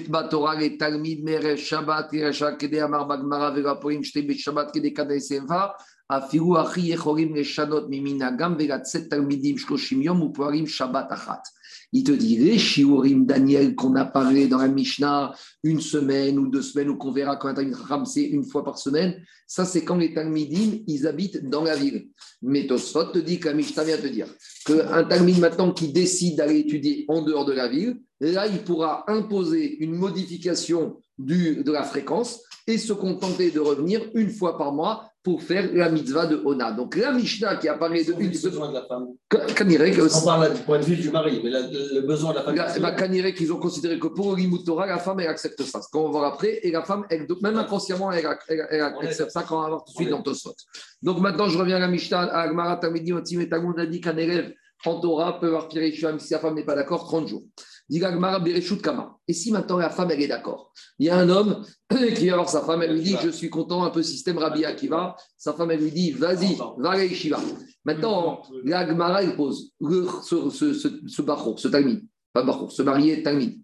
batora, 0.09 0.57
les 0.57 0.77
talmid, 0.77 1.23
mere, 1.23 1.57
shabbat, 1.57 2.13
iresha, 2.13 2.57
kede 2.57 2.81
amar 2.81 3.07
bagmara, 3.07 3.53
vegapoim, 3.53 4.03
shte, 4.03 4.27
be 4.27 4.35
shabbat, 4.35 4.73
kede 4.73 4.95
afiru 6.11 6.57
achi 6.57 6.91
yechorim, 6.91 7.35
leshanot, 7.35 7.89
miminagam, 7.89 8.57
vegatset, 8.57 9.09
talmidim, 9.09 9.59
shloshim 9.59 10.03
yom, 10.03 10.23
upoarim, 10.23 10.67
shabbat, 10.67 11.11
achat. 11.11 11.43
Il 11.93 12.05
te 12.05 12.13
dit, 12.13 12.37
les 12.37 12.59
shiurim 12.59 13.25
Daniel 13.25 13.75
qu'on 13.75 13.97
a 13.97 14.05
parlé 14.05 14.47
dans 14.47 14.59
la 14.59 14.69
Mishnah 14.69 15.33
une 15.63 15.81
semaine 15.81 16.39
ou 16.39 16.49
deux 16.49 16.63
semaines, 16.63 16.91
ou 16.91 16.97
qu'on 16.97 17.13
verra 17.13 17.37
quand 17.37 17.59
un 17.59 17.73
Ram, 17.73 18.05
c'est 18.05 18.25
une 18.25 18.45
fois 18.45 18.63
par 18.63 18.79
semaine, 18.79 19.23
ça 19.47 19.65
c'est 19.65 19.85
quand 19.85 19.97
les 19.97 20.13
Talmidim, 20.13 20.83
ils 20.87 21.07
habitent 21.07 21.49
dans 21.49 21.65
la 21.65 21.77
ville. 21.77 22.09
Mais 22.43 22.67
Tosfot 22.67 23.07
te 23.07 23.19
dit 23.19 23.41
que 23.41 23.49
la 23.49 23.55
Mishnah 23.55 23.85
vient 23.85 23.97
te 23.97 24.07
dire 24.07 24.29
qu'un 24.67 25.05
Talmid 25.05 25.39
maintenant 25.39 25.73
qui 25.73 25.93
décide 25.93 26.37
d'aller 26.37 26.59
étudier 26.59 27.07
en 27.09 27.23
dehors 27.23 27.47
de 27.47 27.53
la 27.53 27.69
ville, 27.69 27.99
là 28.21 28.47
il 28.47 28.59
pourra 28.59 29.05
imposer 29.09 29.83
une 29.83 29.95
modification 29.95 31.01
du, 31.17 31.63
de 31.65 31.73
la 31.73 31.85
fréquence 31.85 32.41
et 32.69 32.77
se 32.77 32.93
contenter 32.93 33.51
de 33.51 33.61
revenir 33.61 34.03
une 34.15 34.29
fois 34.29 34.59
par 34.59 34.73
mois 34.73 35.11
pour 35.23 35.43
faire 35.43 35.71
la 35.73 35.89
mitzvah 35.89 36.27
de 36.27 36.41
Ona. 36.45 36.73
Donc 36.73 36.97
la 36.97 37.13
Mishnah 37.13 37.57
qui 37.57 37.67
apparaît 37.67 38.05
de 38.05 38.13
une 38.13 38.31
besoin 38.31 38.69
de 38.69 38.75
la 38.75 38.85
femme. 38.85 39.09
On 40.23 40.25
parle 40.25 40.55
du 40.55 40.61
point 40.61 40.79
de 40.79 40.85
vue 40.85 40.97
du 40.97 41.11
mari, 41.11 41.41
mais 41.43 41.51
le 41.51 42.01
besoin 42.03 42.33
de 42.33 42.37
la 42.37 42.43
femme. 42.43 42.81
Bah, 42.81 43.33
qu'ils 43.33 43.53
ont 43.53 43.59
considéré 43.59 43.99
que 43.99 44.09
pour 44.09 44.37
le 44.37 44.65
Torah, 44.65 44.87
la 44.87 44.99
femme 44.99 45.19
elle 45.21 45.29
accepte 45.29 45.63
ça. 45.63 45.81
Ce 45.81 45.89
qu'on 45.91 46.05
va 46.05 46.11
voir 46.11 46.25
après, 46.35 46.61
et 46.63 46.71
la 46.71 46.83
femme, 46.83 47.07
même 47.43 47.57
inconsciemment, 47.57 48.13
elle, 48.13 48.27
accepte 48.27 49.31
ça 49.31 49.45
quand 49.49 49.59
on 49.59 49.63
va 49.63 49.69
voir 49.69 49.85
tout 49.85 49.93
de 49.93 49.97
suite 49.97 50.11
dans 50.11 50.23
Tosfot. 50.23 50.55
Donc 51.03 51.21
maintenant, 51.21 51.49
je 51.49 51.59
reviens 51.59 51.77
à 51.77 51.81
la 51.81 51.89
Mishnah, 51.89 52.21
à 52.21 52.43
Agmara 52.43 52.77
Tamidi, 52.77 53.15
Otim 53.15 53.41
et 53.41 53.49
on 53.53 53.73
a 53.73 53.87
dit 53.87 54.03
qu'un 54.03 54.17
élève 54.17 54.53
en 54.85 55.01
Torah 55.01 55.41
peut 55.41 55.49
avoir 55.49 55.69
piré 55.69 55.91
si 55.91 56.27
sa 56.29 56.39
femme 56.39 56.55
n'est 56.55 56.65
pas 56.65 56.75
d'accord, 56.75 57.05
30 57.05 57.29
jours. 57.29 57.43
Et 57.91 59.33
si 59.33 59.51
maintenant 59.53 59.79
la 59.79 59.91
femme, 59.91 60.11
elle 60.11 60.21
est 60.21 60.29
d'accord 60.29 60.73
Il 60.99 61.07
y 61.07 61.11
a 61.11 61.17
un 61.17 61.29
homme 61.29 61.65
qui 62.17 62.29
va 62.29 62.37
voir 62.37 62.49
sa 62.49 62.63
femme, 62.63 62.83
elle 62.83 62.93
lui 62.93 63.03
dit 63.03 63.17
Je 63.23 63.31
suis 63.31 63.49
content, 63.49 63.85
un 63.85 63.91
peu 63.91 64.03
système 64.03 64.39
Rabbi 64.39 64.65
Akiva. 64.65 65.17
Sa 65.37 65.55
femme, 65.55 65.71
elle 65.71 65.81
lui 65.81 65.93
dit 65.93 66.13
Vas-y, 66.13 66.57
va 66.79 66.91
à 66.91 67.05
Yeshiva. 67.05 67.41
Maintenant, 67.85 68.43
la 68.65 68.87
Gemara, 68.87 69.23
elle 69.23 69.37
pose 69.37 69.73
ce, 69.81 70.51
ce, 70.51 70.73
ce, 70.75 70.89
ce 71.07 71.23
barreau, 71.23 71.57
ce 71.57 71.69
talmid, 71.69 72.05
pas 72.33 72.43
barreau, 72.43 72.69
ce 72.69 72.83
marié 72.83 73.23
talmid. 73.23 73.63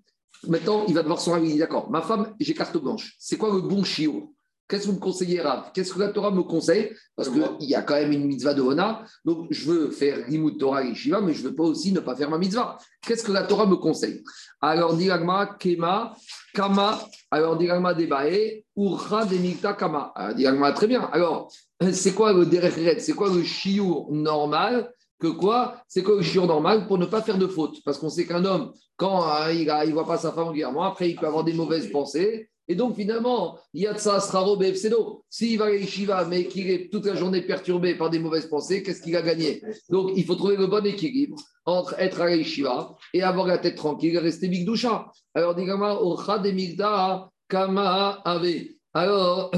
Maintenant, 0.49 0.85
il 0.89 0.95
va 0.95 1.03
devoir 1.03 1.21
son 1.21 1.39
dit 1.41 1.59
D'accord, 1.59 1.91
ma 1.91 2.03
femme, 2.03 2.35
j'ai 2.41 2.55
carte 2.55 2.77
blanche. 2.77 3.17
C'est 3.19 3.37
quoi 3.37 3.53
le 3.53 3.61
bon 3.61 3.85
chiot? 3.85 4.34
Qu'est-ce 4.67 4.85
que 4.85 4.89
vous 4.89 4.97
me 4.97 5.01
conseillez, 5.01 5.41
Rav? 5.43 5.73
Qu'est-ce 5.75 5.93
que 5.93 5.99
la 5.99 6.09
Torah 6.09 6.31
me 6.31 6.43
conseille? 6.43 6.95
Parce 7.15 7.29
qu'il 7.29 7.69
y 7.69 7.75
a 7.75 7.83
quand 7.83 7.95
même 7.95 8.13
une 8.13 8.25
mitzvah 8.25 8.55
de 8.55 8.63
Hona. 8.63 9.05
Donc, 9.25 9.47
je 9.51 9.71
veux 9.71 9.91
faire 9.91 10.27
Limud 10.27 10.59
Torah 10.59 10.83
et 10.85 10.95
Shiva, 10.95 11.21
mais 11.21 11.35
je 11.35 11.43
ne 11.43 11.49
veux 11.49 11.55
pas 11.55 11.65
aussi 11.65 11.93
ne 11.93 12.01
pas 12.01 12.17
faire 12.17 12.31
ma 12.31 12.39
mitzvah. 12.39 12.79
Qu'est-ce 13.07 13.25
que 13.25 13.33
la 13.33 13.43
Torah 13.43 13.67
me 13.67 13.77
conseille? 13.77 14.25
Alors, 14.63 14.97
Diragma, 14.97 15.57
Kema, 15.59 16.15
Kama. 16.55 16.99
Alors, 17.31 17.59
Diragma, 17.59 17.93
Debae, 17.93 18.65
Urcha, 18.75 19.27
Demikta, 19.27 19.75
Kama. 19.75 20.13
Alors, 20.15 20.75
très 20.75 20.87
bien. 20.87 21.03
Alors, 21.13 21.53
c'est 21.93 22.15
quoi 22.15 22.33
le 22.33 22.47
Derechret 22.47 23.01
C'est 23.01 23.13
quoi 23.13 23.29
le 23.29 23.43
Shiur 23.43 24.07
normal? 24.11 24.91
Que 25.21 25.29
quoi? 25.29 25.77
C'est 25.87 26.03
quoi 26.03 26.17
le 26.17 26.23
chiot 26.23 26.45
normal 26.45 26.87
pour 26.87 26.99
ne 26.99 27.07
pas 27.07 27.23
faire 27.23 27.39
de 27.39 27.47
faute? 27.47 27.83
Parce 27.85 27.99
qu'on 27.99 28.11
sait 28.11 28.27
qu'un 28.27 28.45
homme, 28.45 28.73
quand 28.97 29.23
hein, 29.25 29.51
il 29.53 29.67
ne 29.67 29.93
voit 29.93 30.07
pas 30.07 30.19
sa 30.19 30.33
femme 30.33 30.49
régulièrement, 30.49 30.83
après, 30.83 31.11
il 31.11 31.17
peut 31.17 31.27
avoir 31.27 31.45
des 31.45 31.53
mauvaises 31.53 31.91
pensées. 31.91 32.51
Et 32.67 32.75
donc, 32.75 32.97
finalement, 32.97 33.59
Yatsa 33.75 34.21
Sraro 34.21 34.57
Befsedo, 34.57 35.25
s'il 35.29 35.59
va 35.59 35.67
à 35.67 35.71
Yeshiva, 35.71 36.25
mais 36.25 36.47
qu'il 36.47 36.71
est 36.71 36.91
toute 36.91 37.05
la 37.05 37.15
journée 37.15 37.43
perturbé 37.43 37.95
par 37.95 38.11
des 38.11 38.19
mauvaises 38.19 38.47
pensées, 38.47 38.83
qu'est-ce 38.83 39.03
qu'il 39.03 39.17
a 39.17 39.23
gagné? 39.23 39.63
Donc, 39.91 40.13
il 40.17 40.25
faut 40.25 40.35
trouver 40.35 40.57
le 40.57 40.67
bon 40.67 40.85
équilibre 40.87 41.37
entre 41.67 41.95
être 41.99 42.21
à 42.21 42.35
Yeshiva 42.35 42.97
et 43.13 43.23
avoir 43.23 43.47
la 43.47 43.59
tête 43.59 43.77
tranquille 43.77 44.15
et 44.15 44.19
rester 44.19 44.49
Bigdusha. 44.49 45.11
Alors, 45.35 45.55
digama, 45.55 45.95
Ocha 46.01 46.39
Migda, 46.39 47.29
Kama 47.49 48.23
Ave. 48.25 48.75
Alors, 48.95 49.51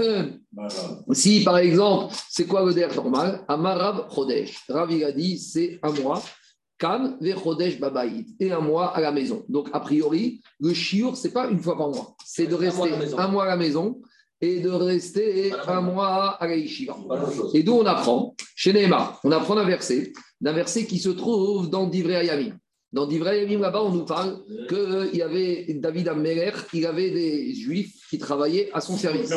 si 1.13 1.45
par 1.45 1.59
exemple, 1.59 2.15
c'est 2.31 2.47
quoi 2.47 2.65
le 2.65 2.73
der 2.73 2.95
normal? 2.95 3.45
Amarav 3.47 4.09
Chodesh. 4.13 4.65
Rav, 4.69 4.91
il 4.91 5.05
a 5.05 5.13
dit, 5.13 5.39
c'est 5.39 5.79
un 5.83 5.93
mois. 5.93 6.23
Kam 6.79 7.19
Chodesh 7.21 7.81
Babaïd 7.81 8.29
et 8.39 8.53
un 8.53 8.61
mois 8.61 8.95
à 8.97 9.01
la 9.01 9.13
maison. 9.13 9.45
Donc, 9.49 9.69
a 9.73 9.81
priori, 9.81 10.43
le 10.61 10.75
shiur, 10.75 11.17
ce 11.17 11.27
n'est 11.27 11.33
pas 11.33 11.49
une 11.49 11.61
fois 11.61 11.77
par 11.77 11.89
mois. 11.89 12.17
C'est 12.25 12.47
de 12.47 12.55
rester 12.55 12.91
un 13.17 13.29
mois 13.29 13.45
à 13.45 13.49
la 13.49 13.57
maison 13.57 14.01
et 14.41 14.61
de 14.61 14.69
rester 14.69 15.53
un 15.67 15.81
mois 15.81 16.37
à 16.41 16.47
la 16.47 16.57
yeshiva. 16.57 16.97
Et 17.55 17.63
d'où 17.63 17.75
on 17.75 17.87
apprend 17.87 18.35
Chez 18.55 18.73
Neymar, 18.73 19.21
on 19.25 19.33
apprend 19.33 19.57
un 19.57 19.65
verset, 19.65 20.13
d'un 20.41 20.53
verset 20.53 20.85
qui 20.85 20.99
se 20.99 21.09
trouve 21.09 21.71
dans 21.71 21.87
Divrei 21.87 22.17
Ayamim. 22.17 22.59
Dans 22.93 23.07
Divrei 23.07 23.41
Ayamim, 23.41 23.61
là-bas, 23.61 23.83
on 23.83 23.93
nous 23.93 24.05
parle 24.05 24.43
qu'il 24.69 24.77
euh, 24.77 25.11
y 25.13 25.23
avait 25.23 25.67
David 25.75 26.09
Ammeler, 26.09 26.53
il 26.75 26.87
avait 26.87 27.11
des 27.11 27.55
juifs 27.55 28.07
qui 28.11 28.19
travaillaient 28.19 28.71
à 28.75 28.81
son 28.81 28.97
service. 28.97 29.33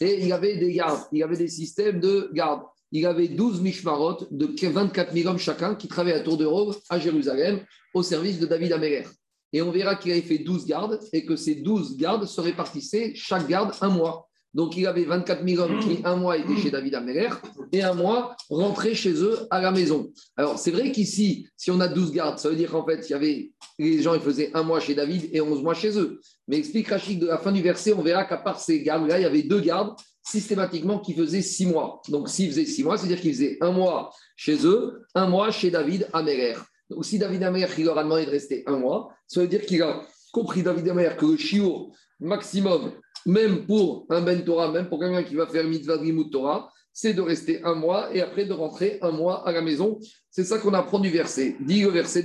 Et 0.00 0.20
il 0.20 0.28
y 0.28 0.32
avait 0.32 0.56
des 0.56 0.72
gardes, 0.72 1.02
il 1.12 1.18
y 1.18 1.22
avait 1.22 1.36
des 1.36 1.48
systèmes 1.48 1.98
de 1.98 2.30
garde 2.32 2.62
il 2.92 3.06
avait 3.06 3.28
12 3.28 3.60
mishmarot 3.60 4.18
de 4.30 4.68
24 4.68 5.12
000 5.12 5.28
hommes 5.28 5.38
chacun 5.38 5.74
qui 5.74 5.88
travaillaient 5.88 6.18
à 6.18 6.20
tour 6.20 6.36
de 6.36 6.44
rôle 6.44 6.74
à 6.88 6.98
Jérusalem 6.98 7.60
au 7.94 8.02
service 8.02 8.38
de 8.38 8.46
David 8.46 8.72
Améler. 8.72 9.04
Et 9.52 9.62
on 9.62 9.70
verra 9.70 9.96
qu'il 9.96 10.12
avait 10.12 10.22
fait 10.22 10.38
12 10.38 10.66
gardes 10.66 11.00
et 11.12 11.24
que 11.24 11.36
ces 11.36 11.56
12 11.56 11.96
gardes 11.96 12.26
se 12.26 12.40
répartissaient 12.40 13.12
chaque 13.14 13.48
garde 13.48 13.72
un 13.80 13.88
mois. 13.88 14.28
Donc 14.56 14.74
il 14.76 14.86
avait 14.86 15.04
24 15.04 15.46
000 15.46 15.62
hommes 15.62 15.80
qui 15.80 15.98
un 16.04 16.16
mois 16.16 16.38
étaient 16.38 16.56
chez 16.56 16.70
David 16.70 16.94
Améler 16.94 17.28
et 17.72 17.82
un 17.82 17.92
mois 17.92 18.34
rentraient 18.48 18.94
chez 18.94 19.12
eux 19.22 19.46
à 19.50 19.60
la 19.60 19.70
maison. 19.70 20.10
Alors 20.34 20.58
c'est 20.58 20.70
vrai 20.70 20.92
qu'ici, 20.92 21.46
si 21.58 21.70
on 21.70 21.78
a 21.80 21.88
12 21.88 22.12
gardes, 22.12 22.38
ça 22.38 22.48
veut 22.48 22.56
dire 22.56 22.70
qu'en 22.70 22.84
fait, 22.86 23.06
il 23.06 23.12
y 23.12 23.14
avait, 23.14 23.52
les 23.78 24.00
gens 24.00 24.14
ils 24.14 24.20
faisaient 24.20 24.50
un 24.54 24.62
mois 24.62 24.80
chez 24.80 24.94
David 24.94 25.28
et 25.32 25.42
11 25.42 25.62
mois 25.62 25.74
chez 25.74 25.98
eux. 25.98 26.20
Mais 26.48 26.56
explique 26.56 26.88
Rachid 26.88 27.20
de 27.20 27.26
la 27.26 27.36
fin 27.36 27.52
du 27.52 27.60
verset, 27.60 27.92
on 27.92 28.02
verra 28.02 28.24
qu'à 28.24 28.38
part 28.38 28.58
ces 28.58 28.82
gardes-là, 28.82 29.18
il 29.18 29.22
y 29.22 29.26
avait 29.26 29.42
deux 29.42 29.60
gardes 29.60 29.94
systématiquement 30.26 30.98
qu'il 30.98 31.14
faisait 31.14 31.42
six 31.42 31.66
mois. 31.66 32.02
Donc, 32.08 32.28
s'il 32.28 32.50
faisait 32.50 32.66
six 32.66 32.82
mois, 32.82 32.98
c'est-à-dire 32.98 33.20
qu'il 33.20 33.32
faisait 33.32 33.58
un 33.60 33.70
mois 33.70 34.12
chez 34.34 34.66
eux, 34.66 35.02
un 35.14 35.28
mois 35.28 35.50
chez 35.50 35.70
David 35.70 36.08
Améler. 36.12 36.54
Donc, 36.90 37.04
si 37.04 37.18
David 37.18 37.44
Améler, 37.44 37.68
il 37.78 37.84
leur 37.84 37.96
a 37.96 38.02
demandé 38.02 38.26
de 38.26 38.30
rester 38.30 38.64
un 38.66 38.76
mois, 38.76 39.10
ça 39.28 39.40
veut 39.40 39.48
dire 39.48 39.64
qu'il 39.64 39.82
a 39.82 40.02
compris, 40.32 40.62
David 40.62 40.88
Améler, 40.88 41.14
que 41.16 41.26
le 41.26 41.36
chiour 41.36 41.92
maximum, 42.18 42.92
même 43.24 43.66
pour 43.66 44.06
un 44.10 44.20
Ben 44.20 44.44
Torah, 44.44 44.70
même 44.72 44.88
pour 44.88 44.98
quelqu'un 44.98 45.22
qui 45.22 45.36
va 45.36 45.46
faire 45.46 45.64
mitzvah 45.64 45.96
de 45.96 46.30
Torah, 46.30 46.70
c'est 46.92 47.12
de 47.12 47.20
rester 47.20 47.62
un 47.62 47.74
mois 47.74 48.12
et 48.14 48.22
après 48.22 48.46
de 48.46 48.52
rentrer 48.52 48.98
un 49.02 49.10
mois 49.10 49.46
à 49.46 49.52
la 49.52 49.60
maison. 49.60 49.98
C'est 50.30 50.44
ça 50.44 50.58
qu'on 50.58 50.72
apprend 50.72 50.98
du 50.98 51.10
verset. 51.10 51.56
Dit 51.60 51.82
le 51.82 51.90
verset 51.90 52.22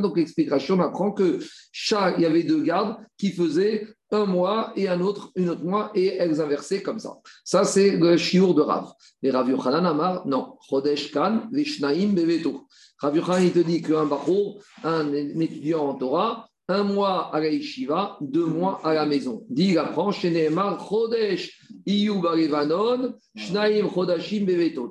donc 0.00 0.16
l'explication, 0.16 0.74
on 0.74 0.80
apprend 0.80 1.12
que 1.12 1.38
chaque, 1.70 2.16
il 2.18 2.22
y 2.22 2.26
avait 2.26 2.42
deux 2.42 2.62
gardes 2.62 2.96
qui 3.16 3.30
faisaient 3.32 3.86
un 4.10 4.24
mois 4.24 4.72
et 4.74 4.88
un 4.88 5.00
autre, 5.00 5.30
une 5.36 5.50
autre 5.50 5.64
mois, 5.64 5.92
et 5.94 6.06
elles 6.06 6.40
inversaient 6.40 6.82
comme 6.82 6.98
ça. 6.98 7.18
Ça, 7.44 7.64
c'est 7.64 7.92
le 7.92 8.16
chiour 8.16 8.54
de 8.54 8.62
Rav. 8.62 8.90
Mais 9.22 9.30
Rav 9.30 9.48
Yochanan 9.48 9.86
Amar, 9.86 10.26
non. 10.26 10.56
Chodesh 10.68 11.12
Kan, 11.12 11.48
Vishnaim 11.52 12.08
Beveto. 12.14 12.66
Rav 12.98 13.14
Yochanan, 13.14 13.44
il 13.44 13.52
te 13.52 13.60
dit 13.60 13.82
qu'un 13.82 14.06
Bachour, 14.06 14.60
un 14.82 15.12
étudiant 15.12 15.90
en 15.90 15.94
Torah, 15.94 16.48
un 16.68 16.82
mois 16.82 17.34
à 17.34 17.40
la 17.40 17.48
yeshiva, 17.48 18.18
deux 18.20 18.44
mois 18.44 18.80
à 18.84 18.94
la 18.94 19.06
maison. 19.06 19.44
Dit 19.48 19.70
il 19.70 19.78
apprend, 19.78 20.10
Sheneemar 20.10 20.86
Chodesh 20.86 21.57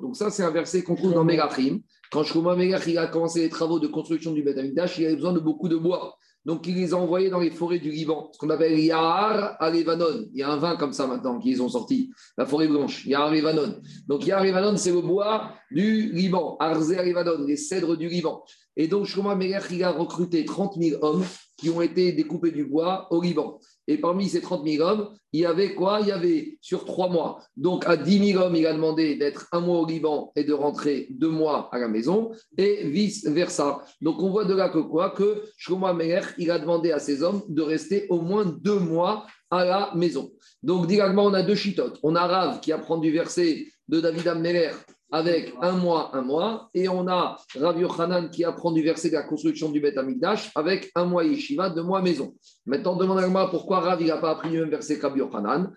Donc 0.02 0.16
ça, 0.16 0.30
c'est 0.30 0.42
un 0.42 0.50
verset 0.50 0.82
qu'on 0.82 0.96
trouve 0.96 1.14
dans 1.14 1.24
Megachim. 1.24 1.80
Quand 2.10 2.24
Shlomo 2.24 2.56
Megach 2.56 2.88
a 2.96 3.06
commencé 3.06 3.42
les 3.42 3.48
travaux 3.50 3.78
de 3.78 3.86
construction 3.86 4.32
du 4.32 4.42
Beth 4.42 4.56
Amikdash, 4.56 4.98
il 4.98 5.06
avait 5.06 5.16
besoin 5.16 5.32
de 5.32 5.40
beaucoup 5.40 5.68
de 5.68 5.76
bois. 5.76 6.16
Donc 6.46 6.66
il 6.66 6.76
les 6.76 6.94
a 6.94 6.96
envoyés 6.96 7.28
dans 7.28 7.40
les 7.40 7.50
forêts 7.50 7.78
du 7.78 7.90
Liban, 7.90 8.30
ce 8.32 8.38
qu'on 8.38 8.48
appelle 8.48 8.78
Yahar 8.78 9.56
à 9.60 9.70
Levanon. 9.70 10.26
Il 10.32 10.38
y 10.38 10.42
a 10.42 10.50
un 10.50 10.56
vin 10.56 10.76
comme 10.76 10.94
ça 10.94 11.06
maintenant 11.06 11.38
qu'ils 11.38 11.60
ont 11.60 11.68
sorti, 11.68 12.10
la 12.38 12.46
forêt 12.46 12.68
blanche, 12.68 13.04
Yahar 13.04 13.30
Levanon. 13.30 13.80
Donc 14.06 14.26
Yahar 14.26 14.44
Levanon, 14.44 14.76
c'est 14.76 14.92
le 14.92 15.02
bois 15.02 15.52
du 15.70 16.10
Liban, 16.12 16.56
Arze 16.58 16.96
Levanon, 16.96 17.44
les 17.44 17.56
cèdres 17.56 17.98
du 17.98 18.08
Liban. 18.08 18.42
Et 18.76 18.88
donc 18.88 19.04
Shlomo 19.04 19.34
Megach 19.36 19.70
il 19.70 19.84
a 19.84 19.90
recruté 19.90 20.46
30 20.46 20.76
000 20.80 21.04
hommes 21.04 21.24
qui 21.58 21.68
ont 21.68 21.82
été 21.82 22.12
découpés 22.12 22.52
du 22.52 22.64
bois 22.64 23.08
au 23.10 23.20
Liban. 23.20 23.60
Et 23.88 23.98
parmi 23.98 24.28
ces 24.28 24.40
30 24.42 24.64
000 24.66 24.86
hommes, 24.86 25.08
il 25.32 25.40
y 25.40 25.46
avait 25.46 25.74
quoi? 25.74 26.00
Il 26.00 26.08
y 26.08 26.12
avait 26.12 26.58
sur 26.60 26.84
trois 26.84 27.08
mois. 27.08 27.40
Donc 27.56 27.86
à 27.86 27.96
10 27.96 28.32
000 28.32 28.42
hommes, 28.42 28.54
il 28.54 28.66
a 28.66 28.74
demandé 28.74 29.16
d'être 29.16 29.48
un 29.50 29.60
mois 29.60 29.80
au 29.80 29.86
Liban 29.86 30.30
et 30.36 30.44
de 30.44 30.52
rentrer 30.52 31.08
deux 31.10 31.30
mois 31.30 31.70
à 31.72 31.78
la 31.78 31.88
maison, 31.88 32.30
et 32.56 32.86
vice-versa. 32.88 33.82
Donc 34.00 34.22
on 34.22 34.30
voit 34.30 34.44
de 34.44 34.54
là 34.54 34.68
que 34.68 34.78
quoi? 34.78 35.10
Que 35.10 35.42
Shlomo 35.56 35.92
Meher, 35.94 36.20
il 36.36 36.50
a 36.50 36.58
demandé 36.58 36.92
à 36.92 36.98
ces 36.98 37.22
hommes 37.22 37.42
de 37.48 37.62
rester 37.62 38.06
au 38.10 38.20
moins 38.20 38.44
deux 38.44 38.78
mois 38.78 39.26
à 39.50 39.64
la 39.64 39.92
maison. 39.94 40.30
Donc 40.62 40.86
directement, 40.86 41.24
on 41.24 41.34
a 41.34 41.42
deux 41.42 41.54
chitotes. 41.54 41.98
On 42.02 42.14
a 42.14 42.26
Rav 42.26 42.60
qui 42.60 42.72
apprend 42.72 42.98
du 42.98 43.10
verset 43.10 43.66
de 43.88 44.00
David 44.00 44.28
Ammeler 44.28 44.70
avec 45.10 45.54
un 45.62 45.72
mois, 45.72 46.10
un 46.14 46.20
mois, 46.20 46.68
et 46.74 46.88
on 46.88 47.08
a 47.08 47.38
Rav 47.58 47.80
Yochanan 47.80 48.28
qui 48.30 48.44
apprend 48.44 48.72
du 48.72 48.82
verset 48.82 49.08
de 49.08 49.14
la 49.14 49.22
construction 49.22 49.70
du 49.70 49.80
Beth 49.80 49.96
Amikdash 49.96 50.50
avec 50.54 50.90
un 50.94 51.06
mois 51.06 51.24
yeshiva, 51.24 51.70
deux 51.70 51.82
mois 51.82 52.02
maison. 52.02 52.34
Maintenant, 52.66 52.96
demandez 52.96 53.26
moi 53.26 53.50
pourquoi 53.50 53.80
Rav 53.80 54.02
n'a 54.04 54.18
pas 54.18 54.32
appris 54.32 54.50
le 54.50 54.60
même 54.60 54.70
verset 54.70 54.98
que 54.98 55.06
Rav 55.06 55.16
Yochanan. 55.16 55.72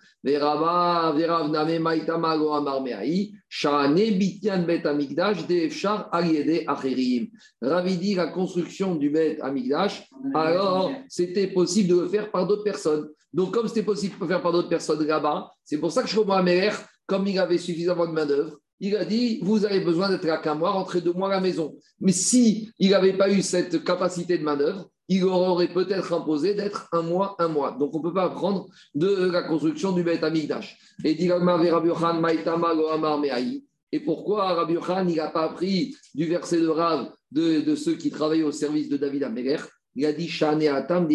Rav 7.62 7.98
dit 7.98 8.16
la 8.16 8.28
construction 8.28 8.96
du 8.96 9.10
Beth 9.10 9.42
Amikdash, 9.42 10.10
alors 10.34 10.92
c'était 11.08 11.48
possible 11.48 11.90
de 11.90 12.02
le 12.02 12.08
faire 12.08 12.30
par 12.32 12.46
d'autres 12.48 12.64
personnes. 12.64 13.10
Donc, 13.34 13.54
comme 13.54 13.68
c'était 13.70 13.84
possible 13.84 14.16
de 14.16 14.22
le 14.22 14.28
faire 14.28 14.42
par 14.42 14.52
d'autres 14.52 14.68
personnes 14.68 15.06
là-bas, 15.06 15.50
c'est 15.64 15.78
pour 15.78 15.92
ça 15.92 16.04
que 16.04 16.10
je 16.10 16.16
comprends 16.18 16.36
Améler, 16.36 16.72
comme 17.06 17.26
il 17.28 17.40
avait 17.40 17.58
suffisamment 17.58 18.06
de 18.06 18.12
main-d'œuvre, 18.12 18.58
il 18.82 18.98
a 18.98 19.06
dit 19.06 19.40
Vous 19.44 19.64
avez 19.66 19.80
besoin 19.80 20.10
d'être 20.10 20.28
à 20.30 20.38
qu'un 20.40 20.56
mois, 20.56 20.72
rentrer 20.72 21.00
deux 21.00 21.14
mois 21.14 21.30
à 21.30 21.36
la 21.36 21.42
maison. 21.42 21.78
Mais 22.02 22.12
si 22.12 22.70
il 22.80 22.90
n'avait 22.90 23.16
pas 23.16 23.32
eu 23.32 23.42
cette 23.42 23.84
capacité 23.84 24.38
de 24.38 24.44
manœuvre, 24.44 24.90
il 25.08 25.24
aurait 25.24 25.68
peut-être 25.68 26.14
imposé 26.14 26.56
d'être 26.56 26.88
un 26.92 27.02
mois, 27.02 27.36
un 27.40 27.48
mois. 27.48 27.78
Donc 27.80 27.94
on 27.96 28.00
ne 28.00 28.04
peut 28.04 28.14
pas 28.14 28.26
apprendre 28.26 28.68
de 28.96 29.30
la 29.32 29.44
construction 29.44 29.92
du 29.92 30.04
Beth 30.04 30.24
Amigdash. 30.24 30.78
Et 31.04 31.18
et 33.94 34.00
pourquoi 34.00 34.54
Rabbi 34.54 34.76
Khan 34.76 35.04
n'a 35.04 35.28
pas 35.28 35.44
appris 35.44 35.96
du 36.16 36.26
verset 36.26 36.62
de 36.62 36.68
Rav 36.68 37.12
de, 37.32 37.76
ceux 37.76 37.96
qui 37.96 38.10
travaillent 38.10 38.44
au 38.44 38.52
service 38.52 38.88
de 38.90 38.98
David 38.98 39.24
Améler 39.24 39.58
Il 39.96 40.06
a 40.06 40.14
dit 40.14 40.30
Shane 40.30 40.66
Atam 40.68 41.10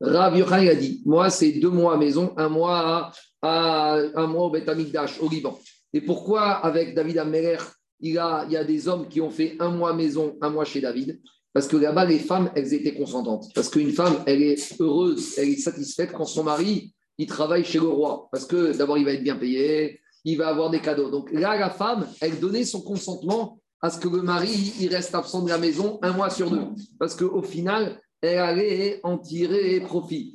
Rabbi 0.00 0.42
Khan 0.44 0.52
a 0.52 0.74
dit 0.74 1.02
Moi, 1.04 1.30
c'est 1.30 1.52
deux 1.52 1.70
mois 1.70 1.94
à 1.94 1.96
maison, 1.96 2.32
un 2.36 2.48
mois 2.48 3.10
à, 3.42 3.98
un 4.14 4.26
mois 4.28 4.44
au 4.44 4.50
Beth 4.50 4.68
Amigdash, 4.68 5.20
au 5.20 5.28
Liban. 5.28 5.58
Et 5.94 6.00
pourquoi 6.00 6.50
avec 6.50 6.94
David 6.94 7.18
Améler, 7.18 7.56
il, 8.00 8.12
y 8.12 8.18
a 8.18 8.64
des 8.64 8.88
hommes 8.88 9.08
qui 9.08 9.20
ont 9.20 9.30
fait 9.30 9.56
un 9.60 9.70
mois 9.70 9.94
maison, 9.94 10.36
un 10.42 10.50
mois 10.50 10.64
chez 10.64 10.80
David? 10.80 11.20
Parce 11.52 11.68
que 11.68 11.76
là-bas, 11.76 12.04
les 12.04 12.18
femmes, 12.18 12.50
elles 12.56 12.74
étaient 12.74 12.94
consentantes. 12.94 13.46
Parce 13.54 13.68
qu'une 13.68 13.92
femme, 13.92 14.16
elle 14.26 14.42
est 14.42 14.80
heureuse, 14.80 15.38
elle 15.38 15.50
est 15.50 15.56
satisfaite 15.56 16.10
quand 16.12 16.24
son 16.24 16.42
mari, 16.42 16.92
il 17.16 17.26
travaille 17.28 17.64
chez 17.64 17.78
le 17.78 17.86
roi. 17.86 18.28
Parce 18.32 18.44
que 18.44 18.76
d'abord, 18.76 18.98
il 18.98 19.04
va 19.04 19.12
être 19.12 19.22
bien 19.22 19.36
payé, 19.36 20.00
il 20.24 20.36
va 20.36 20.48
avoir 20.48 20.68
des 20.70 20.80
cadeaux. 20.80 21.10
Donc 21.10 21.30
là, 21.32 21.56
la 21.56 21.70
femme, 21.70 22.08
elle 22.20 22.40
donnait 22.40 22.64
son 22.64 22.82
consentement 22.82 23.60
à 23.80 23.88
ce 23.88 24.00
que 24.00 24.08
le 24.08 24.22
mari, 24.22 24.74
il 24.80 24.88
reste 24.88 25.14
absent 25.14 25.42
de 25.42 25.48
la 25.48 25.58
maison 25.58 26.00
un 26.02 26.12
mois 26.12 26.30
sur 26.30 26.50
deux. 26.50 26.64
Parce 26.98 27.14
qu'au 27.14 27.42
final, 27.42 28.00
elle 28.20 28.38
allait 28.38 29.00
en 29.04 29.18
tirer 29.18 29.78
profit. 29.80 30.34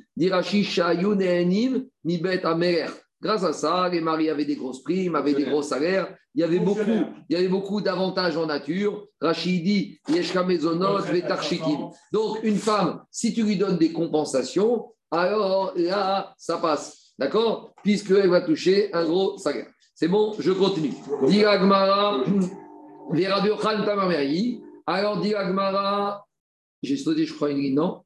Améler. 2.44 2.86
Grâce 3.22 3.44
à 3.44 3.52
ça, 3.52 3.88
les 3.88 4.00
maris 4.00 4.30
avaient 4.30 4.46
des 4.46 4.56
grosses 4.56 4.82
primes, 4.82 5.14
avaient 5.14 5.34
des 5.34 5.44
gros 5.44 5.62
salaires. 5.62 6.16
Il 6.34 6.40
y 6.40 6.44
avait 6.44 6.58
beaucoup, 6.58 6.80
il 7.28 7.34
y 7.34 7.36
avait 7.36 7.48
beaucoup 7.48 7.80
d'avantages 7.80 8.36
en 8.36 8.46
nature. 8.46 9.06
Rachidi, 9.20 10.00
Yeshka 10.08 10.42
Mezonot, 10.42 11.00
Donc, 12.12 12.38
une 12.42 12.56
femme, 12.56 13.02
si 13.10 13.34
tu 13.34 13.42
lui 13.42 13.56
donnes 13.56 13.76
des 13.76 13.92
compensations, 13.92 14.86
alors 15.10 15.72
là, 15.76 16.32
ça 16.38 16.56
passe. 16.58 17.12
D'accord? 17.18 17.74
Puisqu'elle 17.82 18.30
va 18.30 18.40
toucher 18.40 18.92
un 18.94 19.04
gros 19.04 19.36
salaire. 19.36 19.66
C'est 19.94 20.08
bon, 20.08 20.34
je 20.38 20.52
continue. 20.52 20.94
Diragmara, 21.26 22.24
Alors, 24.86 25.20
Diragmara, 25.20 26.24
j'ai 26.82 26.96
sauté, 26.96 27.26
je 27.26 27.34
crois, 27.34 27.50
une 27.50 27.58
ligne, 27.58 27.74
non? 27.74 28.00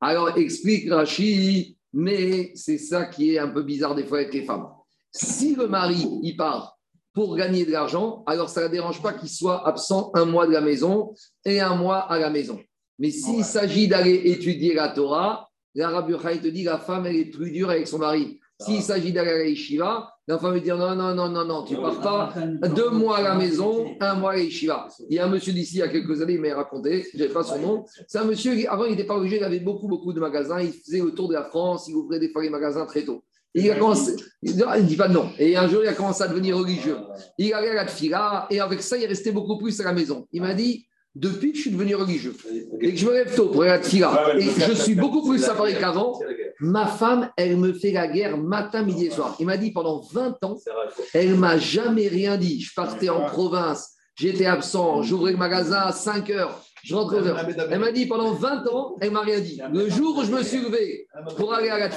Alors 0.00 0.36
explique 0.36 0.90
Rashi, 0.90 1.78
mais 1.94 2.52
c'est 2.54 2.76
ça 2.76 3.06
qui 3.06 3.34
est 3.34 3.38
un 3.38 3.48
peu 3.48 3.62
bizarre 3.62 3.94
des 3.94 4.04
fois 4.04 4.18
avec 4.18 4.34
les 4.34 4.44
femmes. 4.44 4.66
Si 5.10 5.54
le 5.54 5.66
mari 5.66 6.06
il 6.22 6.36
part 6.36 6.76
pour 7.14 7.36
gagner 7.36 7.64
de 7.64 7.70
l'argent, 7.70 8.22
alors 8.26 8.50
ça 8.50 8.64
ne 8.64 8.68
dérange 8.68 9.00
pas 9.00 9.14
qu'il 9.14 9.30
soit 9.30 9.66
absent 9.66 10.10
un 10.14 10.26
mois 10.26 10.46
de 10.46 10.52
la 10.52 10.60
maison 10.60 11.14
et 11.44 11.60
un 11.60 11.74
mois 11.74 12.00
à 12.00 12.18
la 12.18 12.28
maison. 12.28 12.60
Mais 12.98 13.10
s'il 13.10 13.44
s'agit 13.44 13.88
d'aller 13.88 14.20
étudier 14.26 14.74
la 14.74 14.88
Torah, 14.88 15.48
l'arabe 15.74 16.20
te 16.20 16.48
dit 16.48 16.64
la 16.64 16.78
femme 16.78 17.06
elle 17.06 17.16
est 17.16 17.30
plus 17.30 17.50
dure 17.50 17.70
avec 17.70 17.88
son 17.88 17.98
mari. 17.98 18.40
S'il 18.60 18.82
s'agit 18.82 19.12
d'aller 19.12 19.30
à 19.30 19.38
la 19.38 19.46
yeshiva, 19.46 20.10
l'enfant 20.28 20.52
va 20.52 20.60
dire 20.60 20.76
non, 20.76 20.94
non, 20.94 21.14
non, 21.14 21.28
non, 21.28 21.44
non, 21.44 21.64
tu 21.64 21.74
pars 21.74 22.00
pas 22.00 22.34
deux 22.68 22.90
mois 22.90 23.18
à 23.18 23.22
la 23.22 23.34
maison, 23.34 23.86
un 24.00 24.14
mois 24.14 24.32
à 24.32 24.36
la 24.36 24.42
yeshiva. 24.42 24.88
Il 25.10 25.16
y 25.16 25.18
a 25.18 25.26
un 25.26 25.28
monsieur 25.28 25.52
d'ici, 25.52 25.76
il 25.76 25.78
y 25.80 25.82
a 25.82 25.88
quelques 25.88 26.22
années, 26.22 26.34
il 26.34 26.40
m'a 26.40 26.54
raconté, 26.54 27.04
je 27.12 27.18
n'ai 27.18 27.28
pas 27.28 27.42
son 27.42 27.58
nom. 27.58 27.84
C'est 28.06 28.18
un 28.18 28.24
monsieur, 28.24 28.52
avant, 28.70 28.84
il 28.84 28.92
n'était 28.92 29.04
pas 29.04 29.16
obligé, 29.16 29.38
il 29.38 29.44
avait 29.44 29.58
beaucoup, 29.60 29.88
beaucoup 29.88 30.12
de 30.12 30.20
magasins. 30.20 30.60
Il 30.60 30.72
faisait 30.72 31.00
le 31.00 31.10
tour 31.10 31.28
de 31.28 31.34
la 31.34 31.44
France, 31.44 31.88
il 31.88 31.96
ouvrait 31.96 32.20
des 32.20 32.30
fois 32.30 32.42
les 32.42 32.50
magasins 32.50 32.86
très 32.86 33.04
tôt. 33.04 33.24
Et 33.56 33.62
il 33.62 33.70
a 33.70 33.76
commencé, 33.76 34.16
il 34.42 34.56
ne 34.56 34.80
dit 34.82 34.96
pas 34.96 35.08
non. 35.08 35.30
Et 35.38 35.56
un 35.56 35.68
jour, 35.68 35.82
il 35.82 35.88
a 35.88 35.94
commencé 35.94 36.22
à 36.22 36.28
devenir 36.28 36.56
religieux. 36.56 36.96
Il 37.38 37.52
allait 37.52 37.70
à 37.70 37.74
la 37.74 37.86
tfila, 37.86 38.46
et 38.50 38.60
avec 38.60 38.82
ça, 38.82 38.96
il 38.96 39.06
restait 39.06 39.32
beaucoup 39.32 39.58
plus 39.58 39.80
à 39.80 39.84
la 39.84 39.92
maison. 39.92 40.26
Il 40.32 40.42
m'a 40.42 40.54
dit, 40.54 40.86
depuis 41.14 41.52
que 41.52 41.56
je 41.56 41.62
suis 41.62 41.70
devenu 41.70 41.94
religieux 41.94 42.34
et 42.80 42.92
que 42.92 42.96
je 42.96 43.06
me 43.06 43.12
lève 43.12 43.34
tôt 43.34 43.48
pour 43.48 43.62
aller 43.62 43.70
à 43.70 43.76
la 43.76 44.36
et 44.36 44.40
je 44.40 44.72
suis 44.72 44.96
beaucoup 44.96 45.28
plus 45.28 45.38
safari 45.38 45.74
qu'avant, 45.78 46.18
ma 46.60 46.86
femme, 46.86 47.30
elle 47.36 47.56
me 47.56 47.72
fait 47.72 47.92
la 47.92 48.08
guerre 48.08 48.36
matin, 48.36 48.82
midi 48.82 49.06
et 49.06 49.10
soir. 49.10 49.36
Il 49.38 49.46
m'a 49.46 49.56
dit 49.56 49.70
pendant 49.70 50.00
20 50.00 50.42
ans, 50.44 50.56
elle 51.12 51.34
m'a 51.36 51.58
jamais 51.58 52.08
rien 52.08 52.36
dit. 52.36 52.60
Je 52.60 52.72
partais 52.74 53.08
en 53.08 53.26
province, 53.26 53.94
j'étais 54.16 54.46
absent, 54.46 55.02
j'ouvrais 55.02 55.32
le 55.32 55.38
magasin 55.38 55.80
à 55.80 55.92
5 55.92 56.30
heures, 56.30 56.63
je 56.84 56.94
rentre 56.94 57.14
aux 57.14 57.26
heures. 57.26 57.48
Elle 57.70 57.78
m'a 57.78 57.92
dit 57.92 58.06
pendant 58.06 58.32
20 58.32 58.68
ans, 58.68 58.96
elle 59.00 59.10
m'a 59.10 59.22
rien 59.22 59.40
dit. 59.40 59.60
Le 59.72 59.88
jour 59.88 60.18
où 60.18 60.24
je 60.24 60.30
me 60.30 60.42
suis 60.42 60.60
levé 60.60 61.06
pour 61.36 61.54
aller 61.54 61.70
à 61.70 61.78
la 61.78 61.88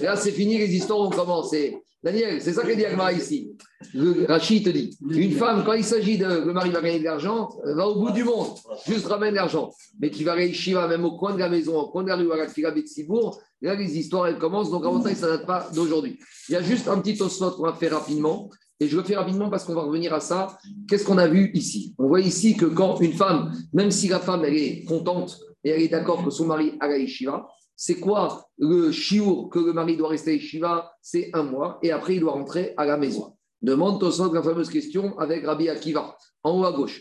là 0.00 0.16
c'est 0.16 0.32
fini, 0.32 0.58
les 0.58 0.74
histoires 0.74 1.00
ont 1.00 1.10
commencé. 1.10 1.76
Daniel, 2.02 2.40
c'est 2.40 2.52
ça 2.52 2.62
que 2.62 2.72
dit 2.72 2.84
Agmara 2.84 3.12
ici. 3.12 3.52
Le 3.92 4.26
Rachid 4.26 4.64
te 4.64 4.70
dit 4.70 4.96
une 5.10 5.32
femme, 5.32 5.64
quand 5.64 5.72
il 5.72 5.84
s'agit 5.84 6.16
de 6.16 6.26
le 6.26 6.52
mari 6.52 6.70
va 6.70 6.80
gagner 6.80 7.00
de 7.00 7.04
l'argent, 7.04 7.50
va 7.64 7.88
au 7.88 7.96
bout 7.96 8.12
du 8.12 8.24
monde, 8.24 8.48
juste 8.86 9.06
ramène 9.06 9.34
l'argent. 9.34 9.72
Mais 10.00 10.10
tu 10.10 10.24
vas 10.24 10.34
réussir 10.34 10.86
même 10.88 11.04
au 11.04 11.16
coin 11.16 11.34
de 11.34 11.38
la 11.38 11.48
maison, 11.48 11.76
au 11.78 11.88
coin 11.88 12.02
de 12.04 12.08
la 12.08 12.16
rue, 12.16 12.32
à 12.32 12.36
la 12.36 12.46
Tfila 12.46 12.70
Betsibourg, 12.70 13.40
là 13.60 13.74
les 13.74 13.98
histoires 13.98 14.28
elles 14.28 14.38
commencent, 14.38 14.70
donc 14.70 14.84
avant 14.84 15.02
ça, 15.02 15.14
ça 15.14 15.28
date 15.28 15.46
pas 15.46 15.68
d'aujourd'hui. 15.74 16.18
Il 16.48 16.52
y 16.52 16.56
a 16.56 16.62
juste 16.62 16.88
un 16.88 16.98
petit 17.00 17.20
osnot 17.20 17.50
qu'on 17.52 17.64
va 17.64 17.74
faire 17.74 17.92
rapidement. 17.92 18.50
Et 18.80 18.88
je 18.88 18.96
le 18.96 19.02
fais 19.02 19.16
rapidement 19.16 19.48
parce 19.48 19.64
qu'on 19.64 19.74
va 19.74 19.82
revenir 19.82 20.12
à 20.12 20.20
ça. 20.20 20.58
Qu'est-ce 20.88 21.04
qu'on 21.04 21.18
a 21.18 21.26
vu 21.26 21.50
ici? 21.54 21.94
On 21.98 22.08
voit 22.08 22.20
ici 22.20 22.56
que 22.56 22.66
quand 22.66 23.00
une 23.00 23.14
femme, 23.14 23.52
même 23.72 23.90
si 23.90 24.08
la 24.08 24.20
femme, 24.20 24.44
elle 24.44 24.56
est 24.56 24.84
contente 24.84 25.38
et 25.64 25.70
elle 25.70 25.82
est 25.82 25.88
d'accord 25.88 26.24
que 26.24 26.30
son 26.30 26.46
mari 26.46 26.74
a 26.80 26.88
la 26.88 26.98
yeshiva, 26.98 27.48
c'est 27.74 28.00
quoi 28.00 28.46
le 28.58 28.90
chiour 28.92 29.50
que 29.50 29.58
le 29.58 29.72
mari 29.72 29.96
doit 29.96 30.10
rester 30.10 30.32
à 30.32 30.34
yeshiva? 30.34 30.92
C'est 31.00 31.30
un 31.32 31.42
mois 31.42 31.78
et 31.82 31.90
après 31.90 32.16
il 32.16 32.20
doit 32.20 32.32
rentrer 32.32 32.74
à 32.76 32.84
la 32.84 32.96
maison. 32.96 33.36
Demande 33.62 33.98
Tosot 33.98 34.32
la 34.32 34.42
fameuse 34.42 34.68
question 34.68 35.18
avec 35.18 35.46
Rabbi 35.46 35.68
Akiva, 35.68 36.16
en 36.42 36.60
haut 36.60 36.64
à 36.64 36.72
gauche. 36.72 37.00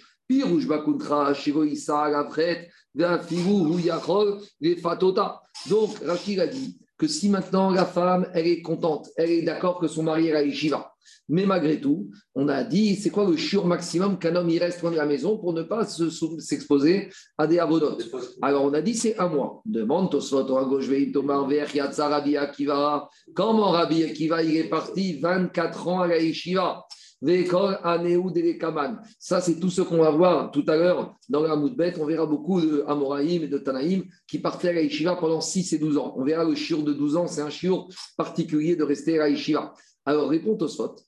Donc, 5.69 5.99
Rachid 6.03 6.39
a 6.39 6.47
dit 6.47 6.80
que 6.97 7.07
si 7.07 7.30
maintenant 7.30 7.69
la 7.69 7.86
femme, 7.86 8.28
elle 8.34 8.47
est 8.47 8.61
contente, 8.63 9.09
elle 9.17 9.30
est 9.30 9.41
d'accord 9.43 9.80
que 9.80 9.88
son 9.88 10.01
mari 10.01 10.30
est 10.30 10.36
à 10.36 10.41
yeshiva, 10.43 10.95
mais 11.30 11.45
malgré 11.45 11.80
tout, 11.80 12.10
on 12.34 12.47
a 12.47 12.64
dit, 12.64 12.95
c'est 12.95 13.10
quoi 13.10 13.30
le 13.30 13.38
chiur 13.38 13.66
maximum 13.66 14.20
qu'un 14.20 14.36
homme 14.36 14.49
y 14.49 14.60
reste 14.60 14.82
loin 14.82 14.91
de 14.91 14.97
la 14.97 15.06
maison 15.06 15.38
pour 15.38 15.53
ne 15.53 15.64
pas 15.64 15.86
s'exposer 15.86 17.10
à 17.38 17.47
des 17.47 17.60
avodotes 17.60 18.10
Alors 18.41 18.64
on 18.64 18.74
a 18.74 18.82
dit, 18.82 18.95
c'est 18.95 19.18
un 19.20 19.28
mois. 19.28 19.62
Demande 19.66 20.12
Tosfot, 20.12 20.58
à 20.58 20.66
gauche, 20.66 20.89
Rabbi 21.97 22.38
Akiva. 22.38 23.10
Comment 23.34 23.72
Rabbi 23.72 24.03
Akiva, 24.03 24.43
il 24.43 24.58
est 24.58 24.70
parti 24.70 25.20
24 25.20 25.88
ans 25.88 26.01
à 26.01 26.08
la 26.08 26.20
yeshiva 26.20 26.86
ça, 29.20 29.41
c'est 29.41 29.60
tout 29.60 29.70
ce 29.70 29.82
qu'on 29.82 29.97
va 29.97 30.12
voir 30.12 30.51
tout 30.51 30.66
à 30.68 30.76
l'heure 30.76 31.16
dans 31.30 31.41
la 31.41 31.56
Moudbet. 31.56 31.93
On 31.99 32.06
verra 32.06 32.26
beaucoup 32.26 32.62
de 32.62 32.84
Amoraïm 32.88 33.43
et 33.43 33.47
de 33.47 33.58
Tanaïm 33.58 34.03
qui 34.28 34.39
partaient 34.39 34.70
à 34.70 34.74
la 34.74 35.16
pendant 35.16 35.41
6 35.41 35.74
et 35.74 35.80
12 35.80 35.97
ans. 35.97 36.14
On 36.18 36.24
verra 36.24 36.43
le 36.43 36.56
chiur 36.56 36.84
de 36.84 36.93
12 36.93 37.16
ans, 37.16 37.28
c'est 37.28 37.41
un 37.41 37.49
chiur 37.49 37.88
particulier 38.18 38.76
de 38.76 38.84
rester 38.84 39.20
à 39.20 39.30
la. 39.30 39.74
Alors, 40.06 40.30
réponds 40.30 40.58
au 40.60 40.68
spot. 40.68 41.03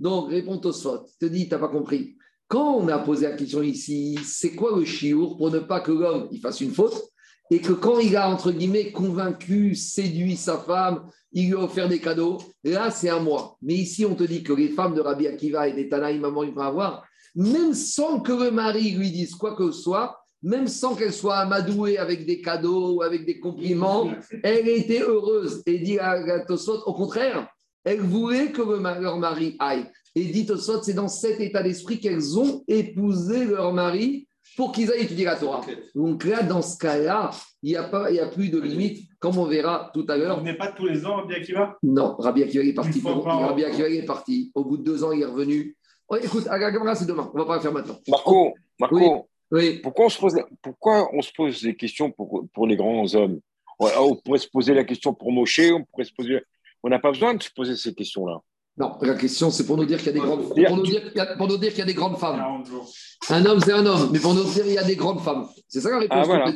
Donc, 0.00 0.30
réponds 0.30 0.60
au 0.60 0.72
spot. 0.72 1.08
Te 1.18 1.26
dis, 1.26 1.44
tu 1.44 1.50
n'as 1.50 1.58
pas 1.58 1.68
compris. 1.68 2.16
Quand 2.48 2.74
on 2.76 2.88
a 2.88 2.98
posé 2.98 3.26
la 3.26 3.36
question 3.36 3.62
ici, 3.62 4.18
c'est 4.22 4.54
quoi 4.54 4.76
le 4.76 4.84
chiour 4.84 5.38
pour 5.38 5.50
ne 5.50 5.60
pas 5.60 5.80
que 5.80 5.92
l'homme 5.92 6.28
il 6.30 6.40
fasse 6.40 6.60
une 6.60 6.72
faute 6.72 7.10
et 7.50 7.60
que 7.60 7.72
quand 7.72 7.98
il 7.98 8.16
a, 8.16 8.28
entre 8.28 8.52
guillemets, 8.52 8.92
convaincu, 8.92 9.74
séduit 9.74 10.36
sa 10.36 10.58
femme, 10.58 11.08
il 11.34 11.48
lui 11.48 11.54
a 11.54 11.64
offert 11.64 11.88
des 11.88 12.00
cadeaux, 12.00 12.38
là, 12.62 12.90
c'est 12.90 13.10
un 13.10 13.18
mois. 13.18 13.58
Mais 13.60 13.74
ici, 13.74 14.06
on 14.06 14.14
te 14.14 14.24
dit 14.24 14.42
que 14.42 14.52
les 14.52 14.68
femmes 14.68 14.94
de 14.94 15.00
Rabbi 15.00 15.26
Akiva 15.26 15.68
et 15.68 15.72
des 15.72 15.88
Tanaï, 15.88 16.18
maman, 16.18 16.44
ils 16.44 16.54
vont 16.54 16.62
avoir, 16.62 17.04
même 17.34 17.74
sans 17.74 18.20
que 18.20 18.32
le 18.32 18.50
mari 18.50 18.92
lui 18.92 19.10
dise 19.10 19.34
quoi 19.34 19.56
que 19.56 19.70
ce 19.72 19.82
soit, 19.82 20.16
même 20.42 20.68
sans 20.68 20.94
qu'elle 20.94 21.12
soit 21.12 21.38
amadouée 21.38 21.98
avec 21.98 22.24
des 22.26 22.40
cadeaux 22.40 22.96
ou 22.96 23.02
avec 23.02 23.26
des 23.26 23.40
compliments, 23.40 24.10
elle 24.42 24.68
était 24.68 25.00
heureuse. 25.00 25.62
Et 25.66 25.78
dit 25.78 25.98
à 25.98 26.40
Tosot, 26.40 26.82
au 26.86 26.94
contraire, 26.94 27.48
elle 27.82 28.00
voulait 28.00 28.52
que 28.52 28.62
leur 28.62 29.18
mari 29.18 29.56
aille. 29.58 29.86
Et 30.14 30.26
dit 30.26 30.46
au 30.50 30.56
c'est 30.56 30.94
dans 30.94 31.08
cet 31.08 31.40
état 31.40 31.62
d'esprit 31.62 31.98
qu'elles 31.98 32.38
ont 32.38 32.62
épousé 32.68 33.44
leur 33.44 33.72
mari 33.72 34.28
pour 34.56 34.72
qu'ils 34.72 34.90
aillent 34.92 35.02
étudier 35.02 35.24
la 35.24 35.36
Torah. 35.36 35.60
Donc 35.94 36.24
là, 36.24 36.42
dans 36.42 36.62
ce 36.62 36.78
cas-là, 36.78 37.30
il 37.62 37.70
n'y 37.70 37.76
a, 37.76 37.84
pas, 37.84 38.10
il 38.10 38.20
a 38.20 38.26
plus 38.26 38.50
de 38.50 38.60
limite, 38.60 39.08
comme 39.18 39.38
on 39.38 39.46
verra 39.46 39.90
tout 39.94 40.06
à 40.08 40.16
l'heure. 40.16 40.38
On 40.38 40.42
n'est 40.42 40.56
pas 40.56 40.72
tous 40.72 40.86
les 40.86 41.04
ans 41.06 41.16
Rabbi 41.16 41.34
Akiva? 41.34 41.76
Non, 41.82 42.14
Rabbi 42.18 42.42
Akiva 42.42 42.64
est 42.64 42.74
parti. 42.74 43.02
Rabbi 43.04 43.64
Akiva 43.64 43.88
est 43.88 44.04
parti. 44.04 44.52
Au 44.54 44.64
bout 44.64 44.76
de 44.76 44.82
deux 44.82 45.02
ans, 45.02 45.12
il 45.12 45.22
est 45.22 45.26
revenu. 45.26 45.76
Oh, 46.08 46.16
écoute, 46.16 46.46
à 46.48 46.58
la 46.58 46.94
c'est 46.94 47.06
demain. 47.06 47.30
On 47.32 47.38
ne 47.38 47.42
va 47.42 47.48
pas 47.48 47.56
le 47.56 47.62
faire 47.62 47.72
maintenant. 47.72 47.98
Marco, 48.08 48.54
Marco 48.78 49.28
oui. 49.50 49.80
Pourquoi, 49.82 50.06
on 50.06 50.08
se 50.08 50.18
pose, 50.18 50.34
pourquoi 50.62 51.08
on 51.14 51.22
se 51.22 51.30
pose 51.32 51.62
des 51.62 51.76
questions 51.76 52.10
pour, 52.10 52.44
pour 52.52 52.66
les 52.66 52.76
grands 52.76 53.14
hommes? 53.14 53.40
On 53.78 54.16
pourrait 54.16 54.38
se 54.38 54.48
poser 54.48 54.74
la 54.74 54.84
question 54.84 55.14
pour 55.14 55.32
Moshe, 55.32 55.60
on 55.72 55.84
pourrait 55.84 56.04
se 56.04 56.12
poser... 56.12 56.40
On 56.82 56.88
n'a 56.88 56.98
pas 56.98 57.10
besoin 57.10 57.34
de 57.34 57.42
se 57.42 57.50
poser 57.50 57.76
ces 57.76 57.94
questions-là. 57.94 58.40
Non, 58.76 58.96
la 59.02 59.14
question, 59.14 59.50
c'est 59.50 59.66
pour 59.66 59.76
nous 59.76 59.84
dire 59.84 59.98
qu'il 59.98 60.08
y 60.08 60.10
a 60.10 60.12
des 60.12 60.20
grandes, 60.20 60.48
pour 60.48 60.76
nous 60.76 60.82
dire, 60.82 61.02
pour 61.38 61.46
nous 61.46 61.58
dire 61.58 61.70
qu'il 61.70 61.78
y 61.78 61.82
a 61.82 61.86
des 61.86 61.94
grandes 61.94 62.18
femmes. 62.18 62.42
Un 63.30 63.46
homme, 63.46 63.60
c'est 63.60 63.72
un 63.72 63.86
homme, 63.86 64.10
mais 64.12 64.18
pour 64.18 64.34
nous 64.34 64.42
dire 64.44 64.64
qu'il 64.64 64.72
y 64.72 64.78
a 64.78 64.84
des 64.84 64.96
grandes 64.96 65.20
femmes. 65.20 65.46
C'est 65.68 65.80
ça 65.80 65.90
la 65.90 65.98
réponse. 65.98 66.26
Ah, 66.28 66.52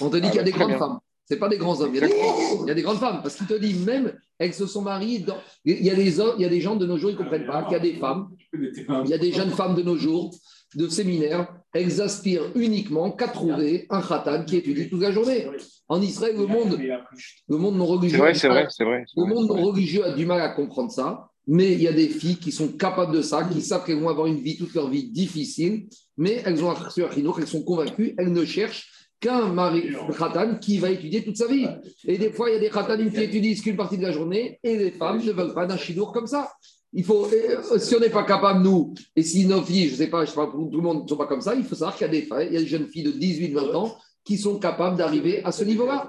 on 0.00 0.08
te 0.08 0.16
dit 0.18 0.28
qu'il 0.28 0.36
y 0.36 0.38
a 0.38 0.42
ah, 0.42 0.44
des 0.44 0.52
grandes 0.52 0.78
femmes. 0.78 0.98
Ce 1.28 1.34
n'est 1.34 1.40
pas 1.40 1.48
des 1.48 1.58
grands 1.58 1.78
hommes. 1.80 1.94
Il 1.94 2.00
y, 2.00 2.04
a 2.04 2.06
des, 2.06 2.14
il 2.62 2.68
y, 2.68 2.70
a 2.70 2.74
des, 2.74 2.82
grandes 2.82 2.98
femmes. 2.98 3.20
Parce 3.22 3.36
qu'il 3.36 3.46
te 3.46 3.54
dit, 3.54 3.74
même 3.74 4.14
elles 4.38 4.54
se 4.54 4.66
sont 4.66 4.80
mariées. 4.80 5.18
Dans... 5.18 5.36
Il, 5.64 5.84
y 5.84 5.90
a 5.90 5.94
des 5.94 6.20
hommes, 6.20 6.36
il 6.38 6.42
y 6.42 6.46
a 6.46 6.48
des 6.48 6.60
gens 6.60 6.76
de 6.76 6.86
nos 6.86 6.96
jours, 6.96 7.10
ils 7.10 7.18
ne 7.18 7.18
comprennent 7.18 7.46
pas 7.46 7.64
qu'il 7.64 7.72
y 7.72 7.76
a 7.76 7.80
des 7.80 7.94
femmes. 7.94 8.28
Il 8.54 9.08
y 9.08 9.14
a 9.14 9.18
des 9.18 9.32
jeunes 9.32 9.50
femmes 9.50 9.74
de 9.74 9.82
nos 9.82 9.96
jours, 9.96 10.34
de 10.74 10.88
séminaires. 10.88 11.52
Elles 11.74 12.00
aspirent 12.00 12.50
uniquement 12.54 13.10
qu'à 13.10 13.28
trouver 13.28 13.86
un 13.90 14.00
khatan 14.00 14.44
qui 14.44 14.56
étudie 14.56 14.88
toute 14.88 15.02
la 15.02 15.10
journée. 15.10 15.46
En 15.88 16.00
Israël, 16.00 16.34
le 16.36 16.46
monde, 16.46 16.78
le 17.48 17.56
monde 17.56 17.76
non 17.76 17.86
religieux. 17.86 18.16
C'est 18.16 18.48
vrai, 18.48 18.68
c'est 18.70 18.84
vrai, 18.84 19.00
vrai, 19.00 19.04
Le 19.16 19.24
monde 19.26 19.48
non 19.48 19.62
religieux 19.62 20.06
a 20.06 20.12
du 20.12 20.24
mal 20.24 20.40
à 20.40 20.50
comprendre 20.50 20.90
ça. 20.90 21.28
Mais 21.48 21.72
il 21.72 21.82
y 21.82 21.88
a 21.88 21.92
des 21.92 22.08
filles 22.08 22.36
qui 22.36 22.52
sont 22.52 22.68
capables 22.68 23.14
de 23.14 23.22
ça, 23.22 23.42
qui 23.44 23.62
savent 23.62 23.84
qu'elles 23.84 24.00
vont 24.00 24.10
avoir 24.10 24.26
une 24.26 24.40
vie, 24.40 24.56
toute 24.56 24.74
leur 24.74 24.88
vie 24.90 25.10
difficile, 25.10 25.86
mais 26.16 26.42
elles 26.44 26.62
ont 26.62 26.72
reçu 26.72 27.02
un 27.02 27.08
elles 27.10 27.46
sont 27.46 27.62
convaincues, 27.62 28.14
elles 28.18 28.32
ne 28.32 28.44
cherchent 28.44 28.90
qu'un 29.18 29.48
mari 29.48 29.94
khatan 30.16 30.58
qui 30.60 30.78
va 30.78 30.90
étudier 30.90 31.24
toute 31.24 31.36
sa 31.36 31.46
vie. 31.46 31.66
Et 32.04 32.18
des 32.18 32.30
fois, 32.30 32.50
il 32.50 32.54
y 32.54 32.56
a 32.56 32.60
des 32.60 32.70
khatanim 32.70 33.10
qui 33.10 33.22
étudient 33.22 33.54
qu'une 33.54 33.76
partie 33.76 33.98
de 33.98 34.02
la 34.02 34.12
journée, 34.12 34.60
et 34.62 34.76
les 34.76 34.90
femmes 34.90 35.24
ne 35.24 35.32
veulent 35.32 35.54
pas 35.54 35.66
d'un 35.66 35.76
chidour 35.76 36.12
comme 36.12 36.26
ça. 36.26 36.52
Il 36.92 37.04
faut, 37.04 37.26
euh, 37.26 37.78
si 37.78 37.94
on 37.96 38.00
n'est 38.00 38.10
pas 38.10 38.24
capable, 38.24 38.62
nous, 38.62 38.94
et 39.14 39.22
si 39.22 39.46
nos 39.46 39.62
filles, 39.62 39.88
je 39.88 39.92
ne 39.92 39.96
sais 39.96 40.06
pas, 40.06 40.24
je 40.24 40.30
sais 40.30 40.36
pas, 40.36 40.46
tout 40.46 40.70
le 40.72 40.80
monde 40.80 41.02
ne 41.02 41.08
sont 41.08 41.16
pas 41.16 41.26
comme 41.26 41.40
ça, 41.40 41.54
il 41.54 41.64
faut 41.64 41.74
savoir 41.74 41.96
qu'il 41.96 42.06
y 42.06 42.10
a 42.10 42.12
des, 42.12 42.28
il 42.46 42.52
y 42.52 42.56
a 42.56 42.60
des 42.60 42.66
jeunes 42.66 42.86
filles 42.86 43.04
de 43.04 43.12
18-20 43.12 43.74
ans 43.74 43.96
qui 44.24 44.38
sont 44.38 44.58
capables 44.58 44.96
d'arriver 44.96 45.42
à 45.44 45.52
ce 45.52 45.64
niveau-là. 45.64 46.08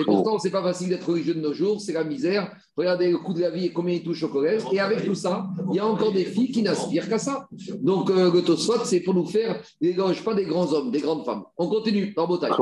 Et 0.00 0.04
pourtant, 0.04 0.38
c'est 0.38 0.50
pas 0.50 0.62
facile 0.62 0.88
d'être 0.88 1.08
religieux 1.08 1.34
de 1.34 1.40
nos 1.40 1.52
jours, 1.52 1.80
c'est 1.80 1.92
la 1.92 2.04
misère. 2.04 2.50
Regardez 2.76 3.10
le 3.10 3.18
coût 3.18 3.34
de 3.34 3.40
la 3.40 3.50
vie 3.50 3.66
et 3.66 3.72
combien 3.72 3.94
il 3.94 4.02
touche 4.02 4.22
au 4.22 4.28
collège. 4.28 4.62
Et 4.72 4.80
avec 4.80 5.04
tout 5.04 5.14
ça, 5.14 5.48
il 5.70 5.76
y 5.76 5.80
a 5.80 5.86
encore 5.86 6.12
des 6.12 6.24
filles 6.24 6.50
qui 6.50 6.62
n'aspirent 6.62 7.08
qu'à 7.08 7.18
ça. 7.18 7.46
Donc, 7.80 8.10
euh, 8.10 8.32
le 8.32 8.42
Tosfot, 8.42 8.84
c'est 8.84 9.00
pour 9.00 9.14
nous 9.14 9.26
faire, 9.26 9.62
l'éloge 9.80 10.24
pas 10.24 10.34
des 10.34 10.44
grands 10.44 10.72
hommes, 10.72 10.90
des 10.90 11.00
grandes 11.00 11.24
femmes. 11.24 11.44
On 11.58 11.68
continue, 11.68 12.14
par 12.14 12.26
taille. 12.38 12.52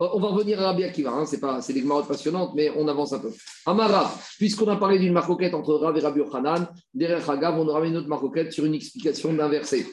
On 0.00 0.18
va 0.18 0.28
revenir 0.28 0.60
à 0.60 0.64
Rabbi 0.64 0.82
Akiva, 0.82 1.12
hein, 1.12 1.24
c'est 1.24 1.38
pas, 1.38 1.60
c'est 1.60 1.72
des 1.72 1.82
marottes 1.82 2.08
passionnantes, 2.08 2.52
mais 2.56 2.72
on 2.76 2.88
avance 2.88 3.12
un 3.12 3.20
peu. 3.20 3.30
Amara, 3.66 4.12
puisqu'on 4.36 4.66
a 4.66 4.74
parlé 4.74 4.98
d'une 4.98 5.12
marcoquette 5.12 5.54
entre 5.54 5.74
Rav 5.74 5.96
et 5.96 6.00
Rabbi 6.00 6.18
Yochanan, 6.18 6.66
derrière 6.92 7.30
Hagav, 7.30 7.60
on 7.60 7.68
aura 7.68 7.86
une 7.86 7.96
autre 7.96 8.08
marcoquette 8.08 8.52
sur 8.52 8.64
une 8.64 8.74
explication 8.74 9.32
d'un 9.32 9.48
verset. 9.48 9.86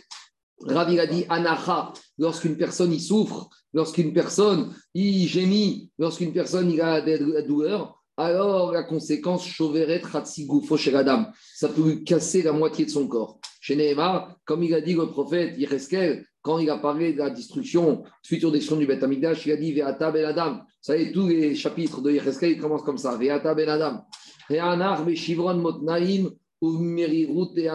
Ravi 0.62 0.99
a 0.99 1.07
dit 1.07 1.26
Anacha, 1.30 1.93
lorsqu'une 2.18 2.57
personne 2.57 2.91
y 2.91 2.99
souffre, 2.99 3.49
lorsqu'une 3.74 4.14
personne 4.14 4.74
y 4.93 5.28
gémit, 5.28 5.91
lorsqu'une 5.97 6.34
personne 6.34 6.72
y 6.72 6.82
a 6.82 7.01
des 7.01 7.20
douleurs, 7.43 7.99
alors 8.18 8.74
la 8.74 8.84
conséquence, 8.84 9.47
Shoveret 9.47 10.01
Hatsigufo 10.14 10.76
chez 10.76 10.91
la 10.91 11.32
ça 11.55 11.70
peut 11.70 12.01
casser 12.05 12.41
la 12.41 12.51
moitié 12.51 12.84
de 12.84 12.89
son 12.89 13.07
corps. 13.07 13.39
Chez 13.62 13.78
Nehemar, 13.78 14.36
comme 14.43 14.62
il 14.64 14.74
a 14.74 14.82
dit 14.82 14.93
le 14.93 15.07
prophète 15.07 15.57
Yereskel, 15.57 16.26
quand 16.41 16.60
il 16.60 16.70
a 16.70 16.78
parlé 16.78 17.14
de 17.14 17.20
la 17.20 17.30
destruction, 17.30 18.03
future 18.24 18.51
destruction 18.51 18.78
du 18.78 18.86
Beth 18.86 19.03
Amidash, 19.03 19.45
il 19.45 19.53
a 19.53 19.57
dit 19.57 19.74
Veata 19.74 20.12
Ben 20.12 20.26
Adam. 20.26 20.55
Vous 20.55 20.60
savez, 20.82 21.14
tous 21.14 21.28
les 21.28 21.55
chapitres 21.55 22.01
de 22.01 22.12
Yereskel 22.12 22.57
commencent 22.57 22.84
comme 22.84 22.97
ça 22.97 23.16
Veata 23.16 23.53
Ben 23.53 23.70
Adam. 23.70 24.01
Ve'anar 24.49 25.05
Shivron 25.16 25.55
Motnaim 25.55 26.30
Umerirut 26.62 27.57
et 27.57 27.70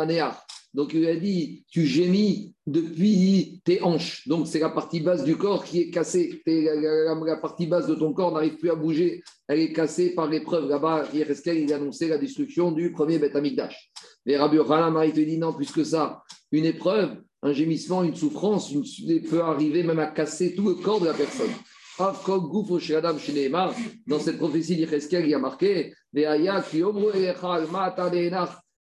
donc 0.74 0.92
il 0.92 1.06
a 1.06 1.14
dit, 1.14 1.64
tu 1.70 1.86
gémis 1.86 2.52
depuis 2.66 3.62
tes 3.64 3.80
hanches. 3.80 4.26
Donc 4.26 4.48
c'est 4.48 4.58
la 4.58 4.70
partie 4.70 4.98
basse 5.00 5.22
du 5.22 5.36
corps 5.36 5.64
qui 5.64 5.82
est 5.82 5.90
cassée. 5.90 6.42
La, 6.46 7.36
partie 7.36 7.66
basse 7.66 7.86
de 7.86 7.94
ton 7.94 8.12
corps 8.12 8.32
n'arrive 8.32 8.56
plus 8.56 8.70
à 8.70 8.74
bouger. 8.74 9.22
Elle 9.46 9.60
est 9.60 9.72
cassée 9.72 10.14
par 10.14 10.28
l'épreuve. 10.28 10.68
Là-bas, 10.68 11.04
il 11.14 11.72
a 11.72 11.76
annoncé 11.76 12.08
la 12.08 12.18
destruction 12.18 12.72
du 12.72 12.90
premier 12.90 13.20
Beth 13.20 13.36
Amikdash. 13.36 13.92
Mais 14.26 14.36
Rabbi 14.36 14.56
Yochanan, 14.56 15.00
il 15.04 15.12
te 15.12 15.20
dit 15.20 15.38
non, 15.38 15.52
plus 15.52 15.70
que 15.70 15.84
ça. 15.84 16.24
Une 16.50 16.64
épreuve, 16.64 17.18
un 17.42 17.52
gémissement, 17.52 18.02
une 18.02 18.16
souffrance, 18.16 18.72
une, 18.72 18.82
peut 19.22 19.42
arriver 19.42 19.84
même 19.84 20.00
à 20.00 20.08
casser 20.08 20.56
tout 20.56 20.68
le 20.68 20.74
corps 20.74 21.00
de 21.00 21.06
la 21.06 21.14
personne. 21.14 21.52
Dans 21.98 22.12
cette 24.18 24.38
prophétie 24.38 24.74
d'Ireskel, 24.74 25.24
il 25.24 25.30
y 25.30 25.34
a 25.34 25.38
marqué 25.38 25.94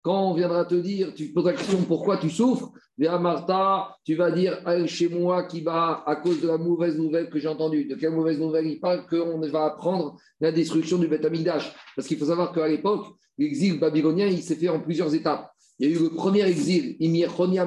quand 0.07 0.31
on 0.31 0.35
viendra 0.35 0.65
te 0.65 0.77
dire, 0.77 1.13
tu 1.17 1.33
poses 1.33 1.47
la 1.47 1.53
question 1.53 1.79
pourquoi 1.83 2.17
tu 2.17 2.31
souffres, 2.31 2.71
à 3.05 3.19
Martha, 3.19 3.97
tu 4.05 4.15
vas 4.15 4.31
dire 4.31 4.57
chez 4.87 5.09
moi 5.09 5.43
qui 5.49 5.63
va 5.63 6.05
à 6.07 6.15
cause 6.15 6.41
de 6.41 6.47
la 6.47 6.59
mauvaise 6.59 6.97
nouvelle 6.97 7.29
que 7.29 7.41
j'ai 7.41 7.49
entendue. 7.49 7.87
De 7.87 7.97
quelle 7.97 8.13
mauvaise 8.13 8.39
nouvelle 8.39 8.69
il 8.69 8.79
parle 8.79 9.05
Qu'on 9.09 9.41
va 9.41 9.65
apprendre 9.65 10.17
la 10.41 10.53
destruction 10.53 10.99
du 10.99 11.09
Beth 11.09 11.25
Amikdash. 11.25 11.75
Parce 11.97 12.07
qu'il 12.07 12.19
faut 12.19 12.27
savoir 12.27 12.53
qu'à 12.53 12.69
l'époque, 12.69 13.05
l'exil 13.37 13.81
babylonien, 13.81 14.29
il 14.29 14.45
s'est 14.45 14.55
fait 14.55 14.69
en 14.69 14.79
plusieurs 14.79 15.13
étapes. 15.13 15.51
Il 15.81 15.91
y 15.91 15.93
a 15.93 15.97
eu 15.99 16.01
le 16.01 16.11
premier 16.11 16.47
exil, 16.47 16.95
Imir 17.01 17.35
Chonia 17.37 17.67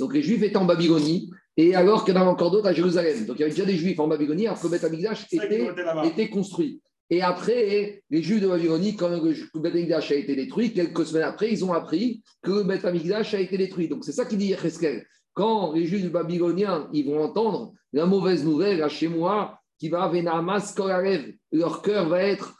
donc 0.00 0.14
les 0.14 0.22
Juifs 0.22 0.42
étaient 0.42 0.56
en 0.56 0.64
Babylonie, 0.64 1.30
et 1.56 1.76
alors 1.76 2.04
qu'il 2.04 2.12
y 2.12 2.18
en 2.18 2.22
avait 2.22 2.30
encore 2.30 2.50
d'autres 2.50 2.66
à 2.66 2.72
Jérusalem. 2.72 3.24
Donc 3.24 3.36
il 3.36 3.42
y 3.42 3.44
avait 3.44 3.52
déjà 3.52 3.64
des 3.64 3.76
Juifs 3.76 4.00
en 4.00 4.08
Babylonie, 4.08 4.48
alors 4.48 4.58
que 4.58 4.66
le 4.66 4.72
Beth 4.72 4.84
Amikdash 4.84 5.26
était, 5.32 5.70
était 6.04 6.28
construit. 6.28 6.82
Et 7.08 7.22
après, 7.22 8.02
les 8.10 8.22
Juifs 8.22 8.42
de 8.42 8.48
Babylonie, 8.48 8.96
quand 8.96 9.08
le 9.08 9.60
Beth 9.60 9.92
a 9.92 10.14
été 10.14 10.34
détruit, 10.34 10.72
quelques 10.72 11.06
semaines 11.06 11.22
après, 11.22 11.52
ils 11.52 11.64
ont 11.64 11.72
appris 11.72 12.22
que 12.42 12.50
le 12.50 12.62
Beth 12.64 12.84
a 12.84 13.40
été 13.40 13.56
détruit. 13.56 13.88
Donc 13.88 14.04
c'est 14.04 14.12
ça 14.12 14.24
qu'il 14.24 14.38
dit 14.38 14.46
Yecheskel. 14.46 15.06
Quand 15.34 15.72
les 15.72 15.86
Juifs 15.86 16.10
babyloniens 16.10 16.88
ils 16.94 17.04
vont 17.04 17.22
entendre 17.22 17.74
la 17.92 18.06
mauvaise 18.06 18.44
nouvelle 18.44 18.82
à 18.82 18.88
chez 18.88 19.06
moi, 19.06 19.60
qui 19.78 19.90
va 19.90 20.08
Venamas 20.08 20.72
Korarev, 20.74 21.32
leur 21.52 21.82
cœur 21.82 22.08
va 22.08 22.22
être 22.22 22.56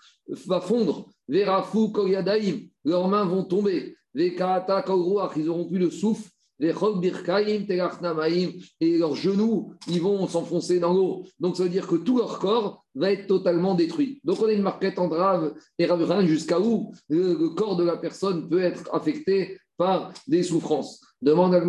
va 0.46 0.60
fondre, 0.60 1.08
Verafou 1.28 1.90
Koryadaim, 1.90 2.68
leurs 2.84 3.08
mains 3.08 3.24
vont 3.24 3.44
tomber, 3.44 3.96
Vekata 4.14 4.82
Kauruach, 4.82 5.32
ils 5.36 5.46
n'auront 5.46 5.66
plus 5.66 5.78
le 5.78 5.90
souffle, 5.90 6.28
et 8.80 8.98
leurs 8.98 9.14
genoux, 9.14 9.74
ils 9.88 10.00
vont 10.00 10.26
s'enfoncer 10.26 10.80
dans 10.80 10.94
l'eau. 10.94 11.24
Donc 11.38 11.56
ça 11.56 11.64
veut 11.64 11.68
dire 11.68 11.86
que 11.86 11.96
tout 11.96 12.18
leur 12.18 12.38
corps 12.38 12.84
va 12.94 13.12
être 13.12 13.26
totalement 13.26 13.74
détruit. 13.74 14.20
Donc 14.24 14.40
on 14.40 14.46
a 14.46 14.52
une 14.52 14.62
marquette 14.62 14.98
en 14.98 15.08
drave 15.08 15.54
et 15.78 15.86
jusqu'à 16.26 16.58
où 16.58 16.92
le, 17.08 17.48
corps 17.50 17.76
de 17.76 17.84
la 17.84 17.96
personne 17.96 18.48
peut 18.48 18.62
être 18.62 18.94
affecté 18.94 19.58
par 19.76 20.12
des 20.26 20.42
souffrances. 20.42 21.02
Demande 21.20 21.54
à 21.54 21.60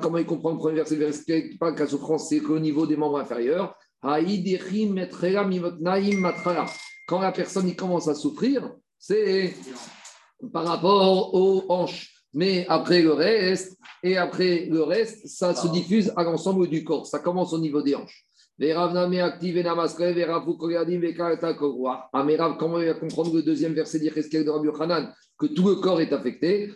comment 0.00 0.18
il 0.18 0.26
comprend 0.26 0.52
le 0.52 0.58
premier 0.58 0.82
verset? 0.82 1.50
Qui 1.50 1.58
parle 1.58 1.74
que 1.74 1.82
la 1.82 1.88
souffrance, 1.88 2.28
c'est 2.28 2.40
qu'au 2.40 2.58
niveau 2.58 2.86
des 2.86 2.96
membres 2.96 3.18
inférieurs. 3.18 3.74
Quand 7.08 7.20
la 7.20 7.32
personne 7.32 7.68
il 7.68 7.76
commence 7.76 8.08
à 8.08 8.14
souffrir, 8.14 8.74
c'est 8.98 9.54
par 10.52 10.66
rapport 10.66 11.34
aux 11.34 11.64
hanches. 11.68 12.12
Mais 12.34 12.66
après 12.68 13.02
le 13.02 13.12
reste, 13.12 13.78
et 14.02 14.16
après 14.18 14.66
le 14.66 14.82
reste, 14.82 15.26
ça 15.26 15.54
se 15.54 15.68
diffuse 15.68 16.12
à 16.16 16.24
l'ensemble 16.24 16.68
du 16.68 16.84
corps. 16.84 17.06
Ça 17.06 17.18
commence 17.18 17.52
au 17.52 17.58
niveau 17.58 17.82
des 17.82 17.94
hanches. 17.94 18.26
Amerav, 22.12 22.56
comment 22.58 22.80
il 22.80 22.86
va 22.86 22.94
comprendre 22.94 23.34
le 23.34 23.42
deuxième 23.42 23.74
verset 23.74 23.98
d'Ireskel 23.98 24.44
de 24.44 24.50
Rabbi 24.50 24.68
Hanan 24.80 25.12
Que 25.38 25.46
tout 25.46 25.68
le 25.68 25.74
corps 25.76 26.00
est 26.00 26.12
affecté? 26.12 26.72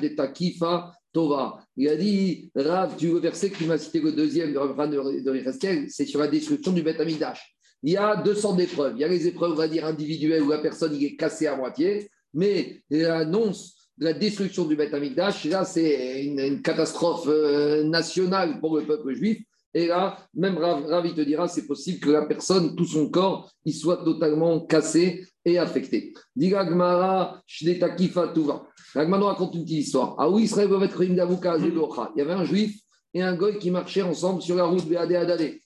des 0.00 0.14
takifa 0.14 0.92
tova. 1.12 1.58
Il 1.76 1.88
a 1.88 1.96
dit, 1.96 2.50
Rav, 2.54 2.96
tu 2.96 3.08
veux 3.08 3.20
verset 3.20 3.50
qui 3.50 3.64
m'a 3.64 3.78
cité 3.78 4.00
le 4.00 4.12
deuxième 4.12 4.52
de 4.52 4.58
Rabbi 4.58 4.96
de 5.22 5.88
c'est 5.88 6.06
sur 6.06 6.20
la 6.20 6.28
destruction 6.28 6.72
du 6.72 6.82
Bet 6.82 7.00
Amigdash. 7.00 7.56
Il 7.82 7.92
y 7.92 7.96
a 7.96 8.16
deux 8.16 8.34
sortes 8.34 8.56
d'épreuves. 8.56 8.94
Il 8.96 9.00
y 9.00 9.04
a 9.04 9.08
les 9.08 9.26
épreuves, 9.26 9.52
on 9.52 9.56
va 9.56 9.68
dire, 9.68 9.86
individuelles 9.86 10.42
où 10.42 10.50
la 10.50 10.58
personne 10.58 10.94
il 10.94 11.04
est 11.04 11.16
cassée 11.16 11.46
à 11.46 11.56
moitié, 11.56 12.10
mais 12.34 12.82
l'annonce 12.90 13.74
de 13.96 14.04
la 14.04 14.12
destruction 14.12 14.64
du 14.64 14.76
Beth 14.76 14.94
Amikdash, 14.94 15.44
là, 15.46 15.64
c'est 15.64 16.24
une, 16.24 16.62
catastrophe 16.62 17.26
euh, 17.28 17.84
nationale 17.84 18.60
pour 18.60 18.76
le 18.76 18.84
peuple 18.84 19.14
juif. 19.14 19.42
Et 19.72 19.86
là, 19.86 20.18
même 20.34 20.58
Ravi 20.58 21.14
te 21.14 21.20
dira, 21.20 21.46
c'est 21.46 21.66
possible 21.66 22.00
que 22.00 22.10
la 22.10 22.26
personne, 22.26 22.74
tout 22.74 22.86
son 22.86 23.08
corps, 23.08 23.50
il 23.64 23.74
soit 23.74 24.02
totalement 24.04 24.60
cassé 24.60 25.24
et 25.44 25.58
affecté. 25.58 26.12
Diga 26.34 26.64
Gmara, 26.64 27.40
Shnetakifa 27.46 28.28
Tuva. 28.34 28.66
Gmara 28.96 29.28
raconte 29.28 29.54
une 29.54 29.62
petite 29.62 29.86
histoire. 29.86 30.16
Ah 30.18 30.28
oui, 30.28 30.44
Israël 30.44 30.68
Il 30.72 31.14
y 31.14 32.20
avait 32.20 32.32
un 32.32 32.44
juif 32.44 32.80
et 33.14 33.22
un 33.22 33.36
goy 33.36 33.58
qui 33.58 33.70
marchaient 33.70 34.02
ensemble 34.02 34.42
sur 34.42 34.56
la 34.56 34.64
route 34.64 34.88
de 34.88 34.96
Adé 34.96 35.60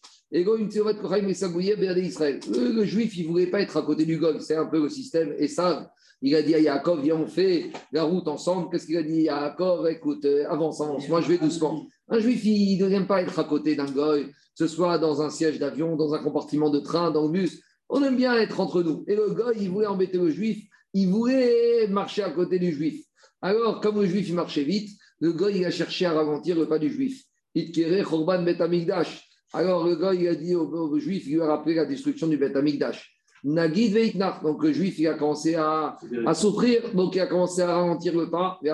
le, 2.48 2.84
juif, 2.84 3.16
il 3.16 3.24
ne 3.24 3.28
voulait 3.28 3.46
pas 3.46 3.60
être 3.60 3.76
à 3.76 3.82
côté 3.82 4.04
du 4.04 4.18
goy. 4.18 4.40
C'est 4.40 4.56
un 4.56 4.66
peu 4.66 4.82
le 4.82 4.88
système. 4.88 5.34
Et 5.38 5.48
ça, 5.48 5.92
il 6.22 6.34
a 6.34 6.42
dit 6.42 6.54
à 6.54 6.58
Yaakov, 6.58 7.02
viens, 7.02 7.16
on 7.16 7.26
fait 7.26 7.70
la 7.92 8.04
route 8.04 8.26
ensemble. 8.28 8.68
Qu'est-ce 8.70 8.86
qu'il 8.86 8.96
a 8.96 9.02
dit 9.02 9.28
à 9.28 9.46
Yaakov? 9.46 9.86
Écoute, 9.88 10.24
euh, 10.24 10.48
avance, 10.48 10.80
avance. 10.80 11.08
Moi, 11.08 11.20
je 11.20 11.28
vais 11.28 11.38
doucement. 11.38 11.86
Un 12.08 12.18
juif, 12.18 12.44
il 12.44 12.78
ne 12.78 12.86
vient 12.86 13.04
pas 13.04 13.22
être 13.22 13.38
à 13.38 13.44
côté 13.44 13.76
d'un 13.76 13.90
goy, 13.90 14.24
que 14.26 14.32
ce 14.54 14.66
soit 14.66 14.98
dans 14.98 15.22
un 15.22 15.30
siège 15.30 15.58
d'avion, 15.58 15.96
dans 15.96 16.14
un 16.14 16.18
compartiment 16.18 16.70
de 16.70 16.80
train, 16.80 17.10
dans 17.10 17.26
le 17.26 17.30
bus. 17.30 17.60
On 17.88 18.02
aime 18.02 18.16
bien 18.16 18.34
être 18.34 18.60
entre 18.60 18.82
nous. 18.82 19.04
Et 19.06 19.14
le 19.14 19.30
goy, 19.30 19.54
il 19.60 19.70
voulait 19.70 19.86
embêter 19.86 20.18
le 20.18 20.30
juif. 20.30 20.64
Il 20.94 21.08
voulait 21.08 21.86
marcher 21.88 22.22
à 22.22 22.30
côté 22.30 22.58
du 22.58 22.72
juif. 22.72 23.04
Alors, 23.42 23.80
comme 23.80 24.00
le 24.00 24.06
juif, 24.06 24.28
il 24.28 24.34
marchait 24.34 24.64
vite, 24.64 24.90
le 25.20 25.32
goy, 25.32 25.58
il 25.58 25.64
a 25.64 25.70
cherché 25.70 26.06
à 26.06 26.12
ralentir 26.12 26.56
le 26.56 26.66
pas 26.66 26.78
du 26.78 26.90
juif. 26.90 27.24
Itkere 27.54 28.02
Chorban 28.04 28.42
Betamigdash. 28.42 29.28
Alors 29.54 29.86
le 29.86 29.94
gars, 29.94 30.12
il 30.12 30.26
a 30.26 30.34
dit 30.34 30.56
au, 30.56 30.98
juif, 30.98 31.28
il 31.28 31.34
lui 31.34 31.40
a 31.40 31.46
rappelé 31.46 31.76
la 31.76 31.86
destruction 31.86 32.26
du 32.26 32.36
Beth 32.36 32.56
Amikdash. 32.56 33.12
Nagid 33.44 33.92
Veitnach, 33.92 34.42
donc 34.42 34.64
le 34.64 34.72
juif, 34.72 34.98
il 34.98 35.06
a 35.06 35.14
commencé 35.14 35.54
à, 35.54 35.96
souffrir, 36.34 36.92
donc 36.92 37.14
il 37.14 37.20
a 37.20 37.26
commencé 37.26 37.62
à 37.62 37.68
ralentir 37.68 38.16
le 38.16 38.28
pas. 38.30 38.58
Et 38.64 38.70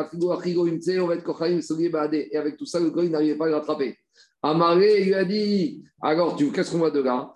avec 2.37 2.57
tout 2.57 2.64
ça, 2.64 2.81
le 2.81 2.91
gars, 2.91 3.03
il 3.03 3.11
n'arrivait 3.11 3.35
pas 3.35 3.45
à 3.45 3.49
le 3.49 3.55
rattraper. 3.57 3.99
Amaré, 4.43 5.03
il 5.03 5.07
lui 5.09 5.14
a 5.14 5.24
dit 5.24 5.85
Alors, 6.01 6.35
qu'est-ce 6.37 6.70
qu'on 6.70 6.78
voit 6.78 6.91
de 6.91 7.01
là? 7.01 7.35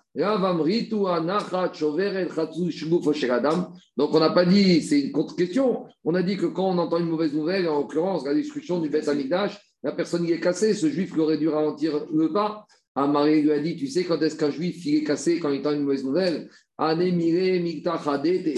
Donc, 3.96 4.14
on 4.14 4.20
n'a 4.20 4.30
pas 4.30 4.46
dit, 4.46 4.80
c'est 4.80 5.00
une 5.00 5.12
contre-question. 5.12 5.84
On 6.04 6.14
a 6.14 6.22
dit 6.22 6.36
que 6.36 6.46
quand 6.46 6.68
on 6.68 6.78
entend 6.78 6.98
une 6.98 7.10
mauvaise 7.10 7.34
nouvelle, 7.34 7.68
en 7.68 7.80
l'occurrence 7.80 8.24
la 8.24 8.32
destruction 8.32 8.78
du 8.78 8.88
Beth 8.88 9.08
Amikdash, 9.08 9.60
la 9.82 9.92
personne 9.92 10.24
y 10.24 10.32
est 10.32 10.40
cassée, 10.40 10.72
ce 10.72 10.88
juif 10.88 11.12
qui 11.12 11.20
aurait 11.20 11.36
dû 11.36 11.48
ralentir 11.48 12.06
le 12.10 12.32
pas. 12.32 12.64
Marie 12.96 13.42
lui 13.42 13.52
a 13.52 13.58
dit, 13.58 13.76
tu 13.76 13.88
sais 13.88 14.04
quand 14.04 14.20
est-ce 14.22 14.36
qu'un 14.36 14.50
juif 14.50 14.84
il 14.86 14.96
est 14.96 15.04
cassé 15.04 15.40
quand 15.40 15.50
il 15.50 15.60
entend 15.60 15.72
une 15.72 15.82
mauvaise 15.82 16.04
nouvelle? 16.04 16.48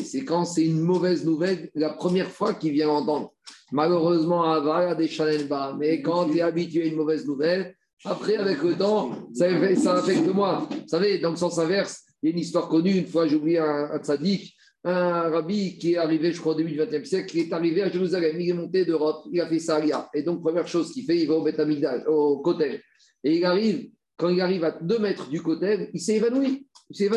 C'est 0.04 0.24
quand 0.24 0.44
c'est 0.44 0.64
une 0.64 0.80
mauvaise 0.80 1.24
nouvelle 1.24 1.70
la 1.74 1.90
première 1.90 2.30
fois 2.30 2.54
qu'il 2.54 2.72
vient 2.72 2.88
entendre. 2.88 3.32
Malheureusement, 3.72 4.44
Ava 4.44 4.90
a 4.90 4.94
des 4.94 5.44
bas. 5.44 5.76
Mais 5.78 6.00
quand 6.00 6.30
tu 6.30 6.38
es 6.38 6.40
habitué 6.40 6.82
à 6.82 6.86
une 6.86 6.96
mauvaise 6.96 7.26
nouvelle, 7.26 7.74
après, 8.04 8.36
avec 8.36 8.62
le 8.62 8.74
temps, 8.74 9.28
ça, 9.34 9.46
affecte 9.46 10.26
moi. 10.32 10.68
Vous 10.70 10.88
savez, 10.88 11.18
dans 11.18 11.30
le 11.30 11.36
sens 11.36 11.58
inverse, 11.58 12.04
il 12.22 12.28
y 12.28 12.32
a 12.32 12.34
une 12.34 12.40
histoire 12.40 12.68
connue. 12.68 12.96
Une 12.96 13.06
fois, 13.06 13.26
j'ai 13.26 13.36
oublié 13.36 13.58
un, 13.58 13.90
un 13.92 13.98
tzaddik, 13.98 14.54
un 14.84 15.22
rabbi 15.30 15.78
qui 15.78 15.94
est 15.94 15.96
arrivé, 15.96 16.32
je 16.32 16.40
crois, 16.40 16.52
au 16.52 16.56
début 16.56 16.72
du 16.72 16.78
XXe 16.78 17.08
siècle, 17.08 17.26
qui 17.26 17.40
est 17.40 17.52
arrivé 17.52 17.82
à 17.82 17.90
Jérusalem. 17.90 18.40
Il 18.40 18.50
est 18.50 18.54
monté 18.54 18.84
d'Europe, 18.84 19.24
il 19.32 19.40
a 19.40 19.48
fait 19.48 19.58
Saria. 19.58 20.08
Et 20.14 20.22
donc, 20.22 20.42
première 20.42 20.68
chose 20.68 20.92
qu'il 20.92 21.04
fait, 21.04 21.18
il 21.18 21.26
va 21.26 21.34
au 21.34 21.42
Beth 21.42 21.60
au 22.06 22.38
côté. 22.40 22.80
Et 23.24 23.38
il 23.38 23.44
arrive, 23.44 23.90
quand 24.16 24.28
il 24.28 24.40
arrive 24.40 24.64
à 24.64 24.70
deux 24.70 24.98
mètres 24.98 25.28
du 25.28 25.42
côté, 25.42 25.90
il 25.92 26.00
s'est 26.00 26.16
évanoui. 26.16 26.66
Il 26.90 26.96
s'est. 26.96 27.10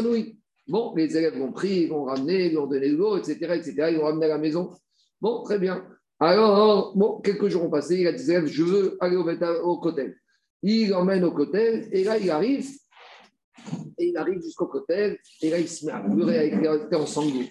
Bon, 0.67 0.93
les 0.95 1.17
élèves 1.17 1.37
l'ont 1.37 1.51
pris, 1.51 1.83
ils 1.83 1.89
l'ont 1.89 2.03
ramené, 2.03 2.47
ils 2.47 2.53
l'ont 2.53 2.67
donné 2.67 2.89
de 2.89 2.95
l'eau, 2.95 3.17
etc., 3.17 3.33
etc. 3.55 3.87
Ils 3.89 3.97
l'ont 3.97 4.03
ramené 4.03 4.25
à 4.25 4.29
la 4.29 4.37
maison. 4.37 4.71
Bon, 5.19 5.41
très 5.43 5.57
bien. 5.57 5.83
Alors, 6.19 6.95
quelques 7.23 7.47
jours 7.47 7.63
ont 7.63 7.69
passé, 7.69 8.01
il 8.01 8.07
a 8.07 8.11
dit 8.11 8.23
je 8.23 8.63
veux 8.63 8.97
aller 8.99 9.15
au, 9.15 9.27
au 9.63 9.79
côté. 9.79 10.13
Il 10.61 10.89
l'emmène 10.89 11.23
au 11.23 11.31
côté, 11.31 11.87
et 11.91 12.03
là, 12.03 12.17
il 12.17 12.29
arrive, 12.29 12.69
et 13.97 14.07
il 14.09 14.17
arrive 14.17 14.41
jusqu'au 14.41 14.67
côté, 14.67 15.17
et 15.41 15.49
là, 15.49 15.57
il 15.59 15.67
se 15.67 15.85
met 15.85 15.93
à 15.93 16.01
pleurer 16.01 16.51
avec 16.51 16.93
en 16.93 17.05
sanglots. 17.05 17.47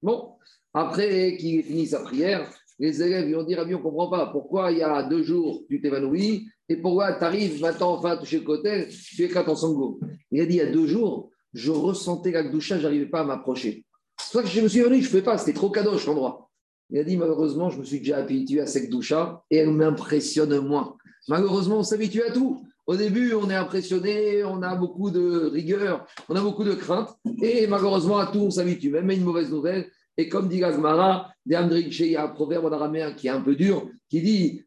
Bon, 0.00 0.36
après 0.72 1.36
qu'il 1.36 1.58
ait 1.58 1.62
fini 1.62 1.86
sa 1.88 2.00
prière, 2.00 2.48
les 2.78 3.02
élèves 3.02 3.26
lui 3.26 3.36
ont 3.36 3.42
dit, 3.42 3.54
Rabbi, 3.54 3.74
on 3.74 3.78
ne 3.78 3.82
comprend 3.82 4.08
pas, 4.08 4.26
pourquoi 4.28 4.72
il 4.72 4.78
y 4.78 4.82
a 4.82 5.02
deux 5.02 5.22
jours, 5.22 5.64
tu 5.68 5.80
t'évanouis, 5.80 6.48
et 6.68 6.76
pourquoi 6.76 7.12
tu 7.14 7.24
arrives 7.24 7.60
maintenant 7.60 7.92
enfin 7.92 8.16
toucher 8.16 8.38
le 8.38 8.44
côté, 8.44 8.88
tu 8.88 9.24
éclates 9.24 9.48
en 9.48 9.56
sango 9.56 10.00
Il 10.30 10.40
a 10.40 10.46
dit 10.46 10.54
il 10.54 10.58
y 10.58 10.60
a 10.60 10.70
deux 10.70 10.86
jours, 10.86 11.30
je 11.52 11.70
ressentais 11.70 12.30
la 12.30 12.42
doucha, 12.42 12.78
je 12.78 12.84
n'arrivais 12.84 13.06
pas 13.06 13.20
à 13.20 13.24
m'approcher. 13.24 13.84
C'est 14.20 14.32
pour 14.32 14.42
que 14.42 14.48
je 14.48 14.60
me 14.60 14.68
suis 14.68 14.80
venu, 14.80 15.00
je 15.00 15.04
ne 15.04 15.08
pouvais 15.08 15.22
pas, 15.22 15.38
c'était 15.38 15.52
trop 15.52 15.70
kadosh 15.70 16.06
l'endroit. 16.06 16.50
Il 16.90 16.98
a 16.98 17.04
dit 17.04 17.16
malheureusement, 17.16 17.70
je 17.70 17.78
me 17.78 17.84
suis 17.84 17.98
déjà 17.98 18.18
habitué 18.18 18.60
à 18.60 18.66
cette 18.66 18.90
doucha 18.90 19.42
et 19.50 19.56
elle 19.56 19.72
m'impressionne 19.72 20.58
moins. 20.60 20.96
Malheureusement, 21.28 21.78
on 21.78 21.82
s'habitue 21.82 22.22
à 22.22 22.30
tout. 22.30 22.62
Au 22.86 22.96
début, 22.96 23.32
on 23.34 23.48
est 23.48 23.54
impressionné, 23.54 24.44
on 24.44 24.60
a 24.62 24.74
beaucoup 24.74 25.10
de 25.10 25.46
rigueur, 25.46 26.06
on 26.28 26.34
a 26.34 26.40
beaucoup 26.40 26.64
de 26.64 26.74
crainte, 26.74 27.16
et 27.40 27.66
malheureusement, 27.68 28.18
à 28.18 28.26
tout, 28.26 28.40
on 28.40 28.50
s'habitue. 28.50 28.90
Même 28.90 29.08
à 29.08 29.14
une 29.14 29.22
mauvaise 29.22 29.50
nouvelle, 29.50 29.88
et 30.16 30.28
comme 30.28 30.48
dit 30.48 30.58
Gazmara, 30.58 31.32
il 31.46 31.52
y 31.52 32.16
a 32.16 32.24
un 32.24 32.28
proverbe 32.28 32.66
en 32.66 32.72
araméen 32.72 33.12
qui 33.12 33.26
est 33.28 33.30
un 33.30 33.40
peu 33.40 33.54
dur, 33.56 33.88
qui 34.08 34.20
dit 34.20 34.62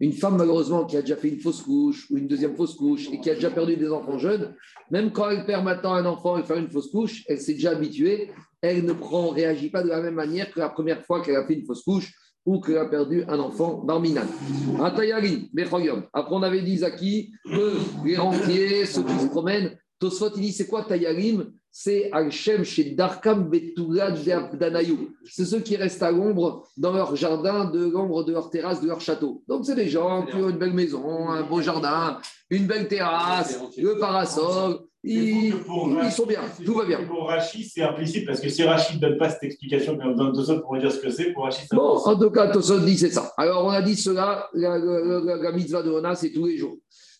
Une 0.00 0.12
femme, 0.12 0.36
malheureusement, 0.36 0.84
qui 0.84 0.96
a 0.96 1.00
déjà 1.02 1.16
fait 1.16 1.28
une 1.28 1.40
fausse 1.40 1.62
couche 1.62 2.06
ou 2.10 2.18
une 2.18 2.28
deuxième 2.28 2.54
fausse 2.54 2.74
couche 2.74 3.08
et 3.12 3.20
qui 3.20 3.30
a 3.30 3.34
déjà 3.34 3.50
perdu 3.50 3.76
des 3.76 3.90
enfants 3.90 4.18
jeunes, 4.18 4.54
même 4.90 5.12
quand 5.12 5.30
elle 5.30 5.44
perd 5.46 5.64
maintenant 5.64 5.94
un 5.94 6.06
enfant 6.06 6.38
et 6.38 6.42
fait 6.42 6.58
une 6.58 6.70
fausse 6.70 6.90
couche, 6.90 7.24
elle 7.28 7.40
s'est 7.40 7.54
déjà 7.54 7.70
habituée. 7.70 8.30
Elle 8.60 8.84
ne 8.84 8.92
prend, 8.92 9.28
réagit 9.28 9.68
pas 9.68 9.82
de 9.82 9.88
la 9.88 10.00
même 10.00 10.14
manière 10.14 10.50
que 10.50 10.58
la 10.58 10.70
première 10.70 11.04
fois 11.04 11.20
qu'elle 11.20 11.36
a 11.36 11.46
fait 11.46 11.54
une 11.54 11.66
fausse 11.66 11.82
couche 11.82 12.12
ou 12.46 12.60
qu'elle 12.60 12.78
a 12.78 12.86
perdu 12.86 13.24
un 13.28 13.38
enfant 13.38 13.82
barminal. 13.84 14.26
Après, 14.80 15.10
on 16.30 16.42
avait 16.42 16.62
dit 16.62 16.78
Zaki 16.78 17.32
que 17.44 18.06
les 18.06 18.16
rentiers, 18.16 18.86
ceux 18.86 19.02
qui 19.02 19.18
se 19.18 19.26
promènent, 19.26 19.76
Tosfot, 20.04 20.32
il 20.36 20.42
dit 20.42 20.52
c'est 20.52 20.66
quoi 20.66 20.84
Tayarim? 20.84 21.50
C'est 21.70 22.10
Al-Shem 22.12 22.62
chez 22.62 22.90
Darkam 22.90 23.50
Danayou. 24.52 25.08
C'est 25.24 25.46
ceux 25.46 25.60
qui 25.60 25.76
restent 25.76 26.02
à 26.02 26.12
l'ombre 26.12 26.68
dans 26.76 26.92
leur 26.92 27.16
jardin, 27.16 27.64
de 27.64 27.86
l'ombre 27.86 28.22
de 28.22 28.32
leur 28.32 28.50
terrasse, 28.50 28.82
de 28.82 28.86
leur 28.86 29.00
château. 29.00 29.42
Donc, 29.48 29.64
c'est 29.64 29.74
des 29.74 29.88
gens 29.88 30.26
qui 30.26 30.36
ont 30.36 30.50
une 30.50 30.58
belle 30.58 30.74
maison, 30.74 31.30
un 31.30 31.42
beau 31.42 31.62
jardin, 31.62 32.18
une 32.50 32.66
belle 32.66 32.86
terrasse, 32.86 33.58
le 33.78 33.98
parasol. 33.98 34.80
Ils, 35.02 35.54
sont 36.10 36.26
bien, 36.26 36.40
tout 36.64 36.74
va 36.74 36.84
bien. 36.84 37.02
Pour 37.04 37.28
Rachid, 37.28 37.66
c'est 37.66 37.82
implicite 37.82 38.26
parce 38.26 38.40
que 38.40 38.48
si 38.48 38.62
Rachid 38.62 38.96
ne 38.96 39.08
donne 39.08 39.18
pas 39.18 39.30
cette 39.30 39.44
explication 39.44 39.98
comme 39.98 40.14
dans 40.14 40.32
Tosot 40.32 40.60
pour 40.60 40.78
dire 40.78 40.92
ce 40.92 40.98
que 40.98 41.10
c'est, 41.10 41.32
pour 41.32 41.44
Rachid, 41.44 41.66
ça 41.68 41.76
Bon, 41.76 41.96
en 41.96 42.16
tout 42.16 42.30
cas, 42.30 42.48
Tosot 42.48 42.80
dit 42.80 42.96
c'est 42.96 43.10
ça. 43.10 43.32
Alors, 43.36 43.64
on 43.64 43.70
a 43.70 43.82
dit 43.82 43.96
cela, 43.96 44.48
la, 44.54 44.78
la, 44.78 45.36
la 45.36 45.52
mitzvah 45.52 45.82
de 45.82 45.90
Ona, 45.90 46.14
c'est 46.14 46.30
tous 46.30 46.46
les 46.46 46.56
jours. 46.56 46.76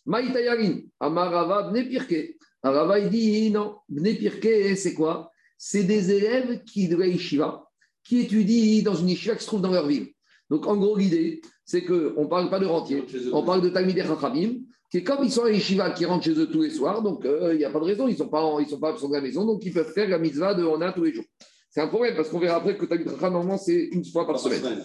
Maïtayarin, 0.07 0.81
Amarava 1.01 1.71
Bnepirke. 1.71 2.34
Rava, 2.71 2.99
il 2.99 3.11
dit 3.11 3.51
non, 3.51 3.77
Bnepirke, 3.89 4.77
c'est 4.77 4.95
quoi? 4.95 5.31
C'est 5.59 5.85
des 5.85 6.11
élèves 6.13 6.65
qui 6.65 6.89
de 6.89 6.97
la 6.97 7.07
yeshiva, 7.07 7.69
qui 8.03 8.21
étudient 8.21 8.83
dans 8.83 8.95
une 8.95 9.11
yeshiva 9.11 9.37
qui 9.37 9.43
se 9.43 9.47
trouve 9.47 9.61
dans 9.61 9.71
leur 9.71 9.87
ville. 9.87 10.09
Donc, 10.51 10.67
en 10.67 10.77
gros, 10.77 10.97
l'idée, 10.97 11.41
c'est 11.65 11.85
qu'on 11.85 12.23
ne 12.23 12.27
parle 12.27 12.51
pas 12.51 12.59
de 12.59 12.67
rentiers, 12.67 13.05
on 13.33 13.43
parle 13.43 13.63
de 13.63 13.69
Talmidei 13.69 14.03
Chachamim, 14.03 14.61
qui, 14.91 15.03
comme 15.03 15.25
ils 15.25 15.31
sont 15.31 15.45
à 15.45 15.51
yeshiva, 15.51 15.91
qui 15.91 16.05
rentrent 16.05 16.25
chez 16.25 16.39
eux 16.39 16.47
tous 16.47 16.63
les 16.63 16.71
soirs, 16.71 17.03
donc 17.03 17.25
euh, 17.25 17.55
il 17.55 17.59
n'y 17.59 17.65
a 17.65 17.71
pas 17.71 17.81
de 17.81 17.85
raison, 17.85 18.09
ils 18.09 18.13
ne 18.13 18.17
sont 18.17 18.29
pas, 18.29 18.57
ils 18.61 18.69
sont 18.69 18.81
pas 18.81 18.91
absents 18.91 19.09
de 19.09 19.15
la 19.15 19.21
maison, 19.21 19.45
donc 19.45 19.65
ils 19.65 19.73
peuvent 19.73 19.93
faire 19.93 20.09
la 20.09 20.19
mitzvah 20.19 20.55
de 20.55 20.65
Hona 20.65 20.93
tous 20.93 21.05
les 21.05 21.15
jours. 21.15 21.25
C'est 21.71 21.81
un 21.81 21.89
problème, 21.89 22.15
parce 22.15 22.29
qu'on 22.29 22.39
verra 22.39 22.57
après 22.57 22.77
que 22.77 22.87
Talmidei 22.87 23.11
Chacham, 23.11 23.33
normalement, 23.33 23.59
c'est 23.59 23.89
une 23.93 24.05
fois 24.05 24.27
par 24.27 24.39
semaine. 24.39 24.85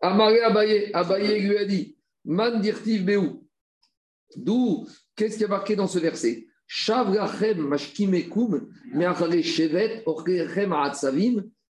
Amaré 0.00 0.40
Abaye, 0.40 0.90
Abaye 0.94 1.40
lui 1.40 1.58
a 1.58 1.64
dit, 1.64 1.96
Man 2.24 2.60
dirtiv 2.60 3.04
beou. 3.04 3.46
D'où, 4.36 4.86
qu'est-ce 5.16 5.38
qui 5.38 5.44
est 5.44 5.48
marqué 5.48 5.74
dans 5.74 5.88
ce 5.88 5.98
verset? 5.98 6.46
Mashkimekum 6.70 8.68
shevet 9.42 10.04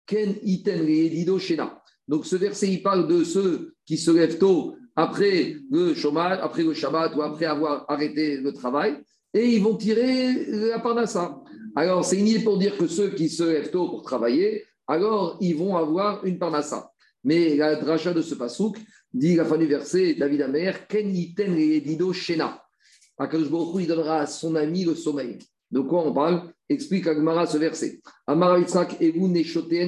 ken 0.06 0.36
iten 0.42 1.38
shena. 1.38 1.82
Donc 2.06 2.26
ce 2.26 2.36
verset, 2.36 2.68
il 2.68 2.82
parle 2.82 3.08
de 3.08 3.24
ceux 3.24 3.74
qui 3.86 3.96
se 3.96 4.10
lèvent 4.10 4.38
tôt 4.38 4.76
après 4.94 5.56
le 5.70 5.94
chômage, 5.94 6.38
après 6.40 6.62
le 6.62 6.74
Shabbat 6.74 7.16
ou 7.16 7.22
après 7.22 7.46
avoir 7.46 7.86
arrêté 7.88 8.36
le 8.36 8.52
travail, 8.52 8.98
et 9.32 9.46
ils 9.54 9.62
vont 9.62 9.76
tirer 9.76 10.46
la 10.46 10.78
parnassa. 10.78 11.42
Alors 11.74 12.04
c'est 12.04 12.20
nié 12.20 12.40
pour 12.40 12.58
dire 12.58 12.76
que 12.76 12.86
ceux 12.86 13.10
qui 13.10 13.28
se 13.28 13.42
lèvent 13.42 13.70
tôt 13.70 13.88
pour 13.88 14.02
travailler, 14.02 14.64
alors 14.86 15.38
ils 15.40 15.56
vont 15.56 15.76
avoir 15.76 16.24
une 16.24 16.38
parnassa. 16.38 16.92
Mais 17.24 17.56
la 17.56 17.74
dracha 17.76 18.12
de 18.12 18.22
ce 18.22 18.34
pasouk 18.34 18.76
dit 19.12 19.34
la 19.34 19.44
fin 19.44 19.56
du 19.56 19.66
verset, 19.66 20.14
David 20.14 20.42
Amer, 20.42 20.86
Ken 20.86 21.08
iten 21.08 21.56
dido 21.56 22.12
shena. 22.12 22.63
Akadosh 23.18 23.50
Baruch 23.50 23.76
il 23.80 23.86
donnera 23.86 24.20
à 24.20 24.26
son 24.26 24.54
ami 24.56 24.84
le 24.84 24.94
sommeil. 24.94 25.38
De 25.70 25.80
quoi 25.80 26.06
on 26.06 26.12
parle? 26.12 26.52
Explique 26.68 27.06
Agmara 27.06 27.46
ce 27.46 27.58
verset. 27.58 28.00
Amara 28.26 28.58
Yitzhak 28.58 28.96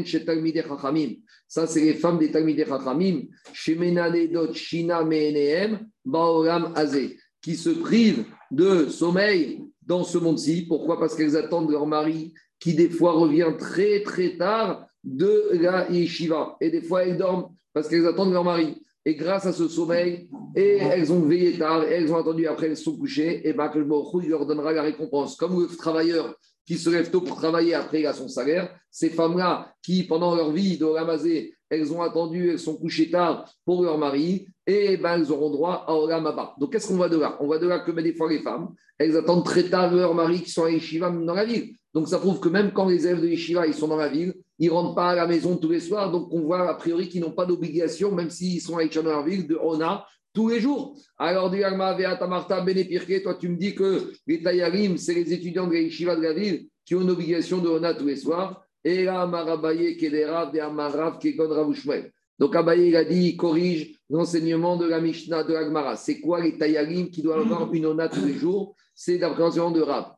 Shetalmide 0.04 0.64
Chachamim. 0.66 1.14
Ça, 1.48 1.66
c'est 1.66 1.80
les 1.80 1.94
femmes 1.94 2.18
des 2.18 2.30
Talmide 2.30 2.66
Chachamim. 2.66 3.22
Shemena 3.52 4.12
Shina 4.52 5.04
Meenehem 5.04 5.86
Baoram 6.04 6.72
Azé. 6.74 7.18
Qui 7.40 7.54
se 7.54 7.70
privent 7.70 8.24
de 8.50 8.88
sommeil 8.88 9.64
dans 9.82 10.04
ce 10.04 10.18
monde-ci. 10.18 10.66
Pourquoi? 10.66 10.98
Parce 10.98 11.14
qu'elles 11.14 11.36
attendent 11.36 11.70
leur 11.70 11.86
mari 11.86 12.34
qui, 12.58 12.74
des 12.74 12.90
fois, 12.90 13.12
revient 13.12 13.52
très, 13.58 14.02
très 14.02 14.36
tard 14.36 14.86
de 15.04 15.50
la 15.52 15.90
yeshiva. 15.90 16.56
Et 16.60 16.70
des 16.70 16.82
fois, 16.82 17.04
elles 17.04 17.16
dorment 17.16 17.54
parce 17.72 17.88
qu'elles 17.88 18.06
attendent 18.06 18.32
leur 18.32 18.44
mari. 18.44 18.82
Et 19.08 19.14
grâce 19.14 19.46
à 19.46 19.52
ce 19.52 19.68
sommeil, 19.68 20.28
et 20.56 20.78
elles 20.78 21.12
ont 21.12 21.20
veillé 21.20 21.56
tard, 21.56 21.84
elles 21.84 22.12
ont 22.12 22.16
attendu 22.16 22.48
après, 22.48 22.66
elles 22.66 22.76
sont 22.76 22.98
couchées, 22.98 23.48
et 23.48 23.52
bien 23.52 23.68
que 23.68 23.78
le 23.78 23.86
leur 24.28 24.46
donnera 24.46 24.72
la 24.72 24.82
récompense. 24.82 25.36
Comme 25.36 25.62
le 25.62 25.68
travailleur 25.68 26.34
qui 26.66 26.76
se 26.76 26.90
lève 26.90 27.08
tôt 27.08 27.20
pour 27.20 27.36
travailler, 27.36 27.74
après 27.74 28.00
il 28.00 28.06
a 28.06 28.12
son 28.12 28.26
salaire, 28.26 28.68
ces 28.90 29.10
femmes-là 29.10 29.72
qui, 29.80 30.02
pendant 30.02 30.34
leur 30.34 30.50
vie 30.50 30.76
de 30.76 30.84
ramasser, 30.84 31.54
elles 31.70 31.92
ont 31.92 32.02
attendu, 32.02 32.50
elles 32.50 32.58
sont 32.58 32.76
couchées 32.76 33.08
tard 33.08 33.48
pour 33.64 33.84
leur 33.84 33.96
mari, 33.96 34.48
et 34.66 34.96
ben, 34.96 35.20
elles 35.20 35.30
auront 35.30 35.50
droit 35.50 35.84
à 35.86 35.94
Olamaba. 35.94 36.56
Donc 36.58 36.72
qu'est-ce 36.72 36.88
qu'on 36.88 36.96
voit 36.96 37.08
de 37.08 37.16
là? 37.16 37.36
On 37.38 37.46
voit 37.46 37.60
de 37.60 37.68
là 37.68 37.78
que 37.78 37.92
ben, 37.92 38.02
des 38.02 38.12
fois 38.12 38.28
les 38.28 38.40
femmes, 38.40 38.74
elles 38.98 39.16
attendent 39.16 39.44
très 39.44 39.70
tard 39.70 39.94
leur 39.94 40.14
mari 40.14 40.42
qui 40.42 40.50
sont 40.50 40.64
à 40.64 40.70
Yeshiva 40.70 41.10
dans 41.10 41.34
la 41.34 41.44
ville. 41.44 41.76
Donc 41.96 42.08
ça 42.08 42.18
prouve 42.18 42.40
que 42.40 42.50
même 42.50 42.72
quand 42.74 42.90
les 42.90 43.06
élèves 43.06 43.22
de 43.22 43.28
Yeshiva 43.28 43.72
sont 43.72 43.88
dans 43.88 43.96
la 43.96 44.08
ville, 44.08 44.34
ils 44.58 44.66
ne 44.66 44.72
rentrent 44.72 44.94
pas 44.94 45.12
à 45.12 45.14
la 45.14 45.26
maison 45.26 45.56
tous 45.56 45.70
les 45.70 45.80
soirs. 45.80 46.12
Donc 46.12 46.28
on 46.30 46.42
voit 46.42 46.68
a 46.68 46.74
priori 46.74 47.08
qu'ils 47.08 47.22
n'ont 47.22 47.30
pas 47.30 47.46
d'obligation, 47.46 48.12
même 48.12 48.28
s'ils 48.28 48.60
sont 48.60 48.76
à 48.76 48.84
Yeshiva 48.84 49.02
dans 49.02 49.16
la 49.16 49.22
ville, 49.22 49.46
de 49.46 49.54
Ona 49.54 50.04
tous 50.34 50.50
les 50.50 50.60
jours. 50.60 50.94
Alors, 51.16 51.50
toi 51.50 53.34
tu 53.40 53.48
me 53.48 53.56
dis 53.56 53.74
que 53.74 54.12
les 54.26 54.42
Tayarim, 54.42 54.98
c'est 54.98 55.14
les 55.14 55.32
étudiants 55.32 55.66
de 55.66 55.72
la 55.72 55.80
Yeshiva 55.80 56.16
de 56.16 56.20
la 56.20 56.34
ville 56.34 56.66
qui 56.84 56.94
ont 56.94 57.00
une 57.00 57.08
obligation 57.08 57.62
de 57.62 57.68
Ona 57.70 57.94
tous 57.94 58.04
les 58.04 58.16
soirs. 58.16 58.62
Et 58.84 59.04
là, 59.04 59.26
Marabaye, 59.26 59.96
Kedera, 59.96 60.52
Amarav, 60.54 61.18
Kegon, 61.18 61.48
Ravouchmel. 61.48 62.12
Donc 62.38 62.54
Abaye, 62.54 62.88
il 62.88 62.96
a 62.96 63.04
dit, 63.04 63.28
il 63.28 63.36
corrige 63.38 63.98
l'enseignement 64.10 64.76
de 64.76 64.84
la 64.84 65.00
Mishnah 65.00 65.44
de 65.44 65.54
l'Agmara. 65.54 65.96
C'est 65.96 66.20
quoi 66.20 66.42
les 66.42 66.58
Tayarim 66.58 67.08
qui 67.08 67.22
doivent 67.22 67.40
avoir 67.40 67.72
une 67.72 67.86
Ona 67.86 68.10
tous 68.10 68.26
les 68.26 68.34
jours? 68.34 68.76
C'est 68.94 69.16
l'enseignement 69.16 69.70
de 69.70 69.80
Rav. 69.80 70.12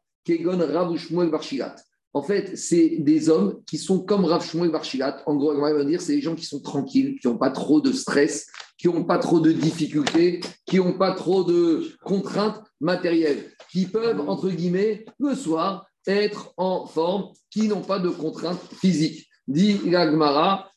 En 2.15 2.23
fait, 2.23 2.57
c'est 2.57 2.97
des 3.01 3.29
hommes 3.29 3.61
qui 3.67 3.79
sont 3.79 4.01
comme 4.01 4.25
Rav 4.25 4.45
Shmuel 4.45 4.71
Barshilat. 4.71 5.23
En 5.27 5.37
gros, 5.37 5.53
on 5.53 5.61
va 5.61 5.85
dire, 5.85 6.01
c'est 6.01 6.15
des 6.15 6.23
gens 6.23 6.35
qui 6.35 6.45
sont 6.45 6.61
tranquilles, 6.61 7.19
qui 7.21 7.29
n'ont 7.29 7.37
pas 7.37 7.51
trop 7.51 7.81
de 7.81 7.93
stress, 7.93 8.47
qui 8.79 8.89
n'ont 8.89 9.05
pas 9.05 9.19
trop 9.19 9.41
de 9.41 9.53
difficultés, 9.53 10.41
qui 10.67 10.79
n'ont 10.79 10.97
pas 10.97 11.13
trop 11.13 11.45
de 11.45 11.93
contraintes 12.03 12.63
matérielles, 12.81 13.53
qui 13.71 13.87
peuvent, 13.87 14.29
entre 14.29 14.51
guillemets, 14.51 15.05
le 15.19 15.35
soir, 15.35 15.87
être 16.07 16.55
en 16.57 16.87
forme, 16.87 17.31
qui 17.51 17.69
n'ont 17.69 17.83
pas 17.83 17.99
de 17.99 18.09
contraintes 18.09 18.63
physiques. 18.81 19.29
Dit 19.47 19.79
Gagmara, 19.85 20.71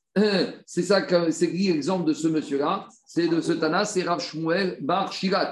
c'est 0.66 0.84
ça 0.84 1.02
que 1.02 1.32
c'est 1.32 1.48
l'exemple 1.48 2.06
de 2.06 2.14
ce 2.14 2.28
monsieur-là, 2.28 2.88
c'est 3.06 3.28
de 3.28 3.42
ce 3.42 3.54
Tana, 3.54 3.86
c'est 3.86 4.04
Rav 4.04 4.22
Shmuel 4.22 4.78
Bar 4.82 5.12
Shirat. 5.12 5.52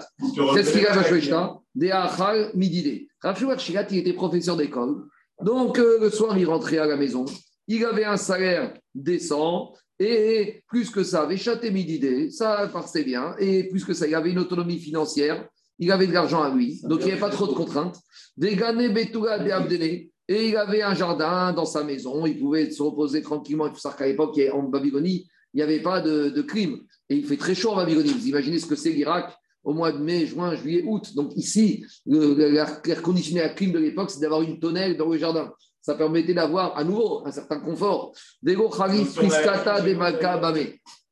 C'est 0.53 0.63
ce 0.63 0.71
qu'il 0.71 0.85
a 1.33 1.59
des 1.75 1.91
Achal 1.91 2.51
Midide. 2.55 3.07
Rav 3.21 3.37
Shmuel 3.37 3.59
Shirat, 3.59 3.85
il 3.91 3.99
était 3.99 4.13
professeur 4.13 4.57
d'école. 4.57 5.05
Donc 5.41 5.79
euh, 5.79 5.99
le 6.01 6.09
soir, 6.09 6.37
il 6.37 6.45
rentrait 6.45 6.77
à 6.77 6.85
la 6.85 6.97
maison. 6.97 7.25
Il 7.67 7.85
avait 7.85 8.05
un 8.05 8.17
salaire 8.17 8.73
décent. 8.93 9.73
Et 10.01 10.63
plus 10.67 10.89
que 10.89 11.03
ça, 11.03 11.25
Véchaté 11.25 11.71
Midide, 11.71 12.31
ça 12.31 12.69
passait 12.71 13.03
bien. 13.03 13.35
Et 13.37 13.65
plus 13.65 13.83
que 13.83 13.93
ça, 13.93 14.07
il 14.07 14.15
avait 14.15 14.31
une 14.31 14.39
autonomie 14.39 14.79
financière. 14.79 15.47
Il 15.77 15.91
avait 15.91 16.07
de 16.07 16.13
l'argent 16.13 16.41
à 16.41 16.53
lui. 16.53 16.81
Donc 16.83 17.01
il 17.01 17.05
n'y 17.05 17.11
avait 17.11 17.19
pas 17.19 17.29
trop 17.29 17.47
de 17.47 17.53
contraintes. 17.53 17.97
Des 18.35 18.55
Betouga, 18.55 19.39
des 19.39 20.09
Et 20.29 20.49
il 20.49 20.57
avait 20.57 20.83
un 20.83 20.93
jardin 20.93 21.51
dans 21.53 21.65
sa 21.65 21.83
maison. 21.83 22.25
Il 22.27 22.39
pouvait 22.39 22.69
se 22.69 22.83
reposer 22.83 23.23
tranquillement. 23.23 23.65
Il 23.65 23.73
faut 23.73 23.79
savoir 23.79 23.97
qu'à 23.97 24.05
l'époque, 24.05 24.39
en 24.53 24.63
Babylonie, 24.63 25.27
il 25.53 25.57
n'y 25.57 25.63
avait 25.63 25.81
pas 25.81 25.99
de, 26.01 26.29
de 26.29 26.41
crime. 26.43 26.77
Et 27.09 27.15
il 27.15 27.25
fait 27.25 27.35
très 27.35 27.55
chaud 27.55 27.71
en 27.71 27.77
Babylonie. 27.77 28.11
Vous 28.11 28.27
imaginez 28.27 28.59
ce 28.59 28.67
que 28.67 28.75
c'est 28.75 28.91
l'Irak 28.91 29.35
au 29.63 29.73
mois 29.73 29.91
de 29.91 29.97
mai, 29.97 30.27
juin, 30.27 30.55
juillet, 30.55 30.83
août. 30.85 31.15
Donc 31.15 31.35
ici, 31.35 31.83
l'air 32.05 32.81
conditionné 33.01 33.41
à 33.41 33.49
clim 33.49 33.71
de 33.71 33.79
l'époque, 33.79 34.11
c'est 34.11 34.21
d'avoir 34.21 34.43
une 34.43 34.59
tonnelle 34.59 34.95
dans 34.97 35.09
le 35.09 35.17
jardin. 35.17 35.51
Ça 35.81 35.95
permettait 35.95 36.35
d'avoir 36.35 36.77
à 36.77 36.83
nouveau 36.83 37.25
un 37.25 37.31
certain 37.31 37.59
confort. 37.59 38.13
Et 38.45 38.53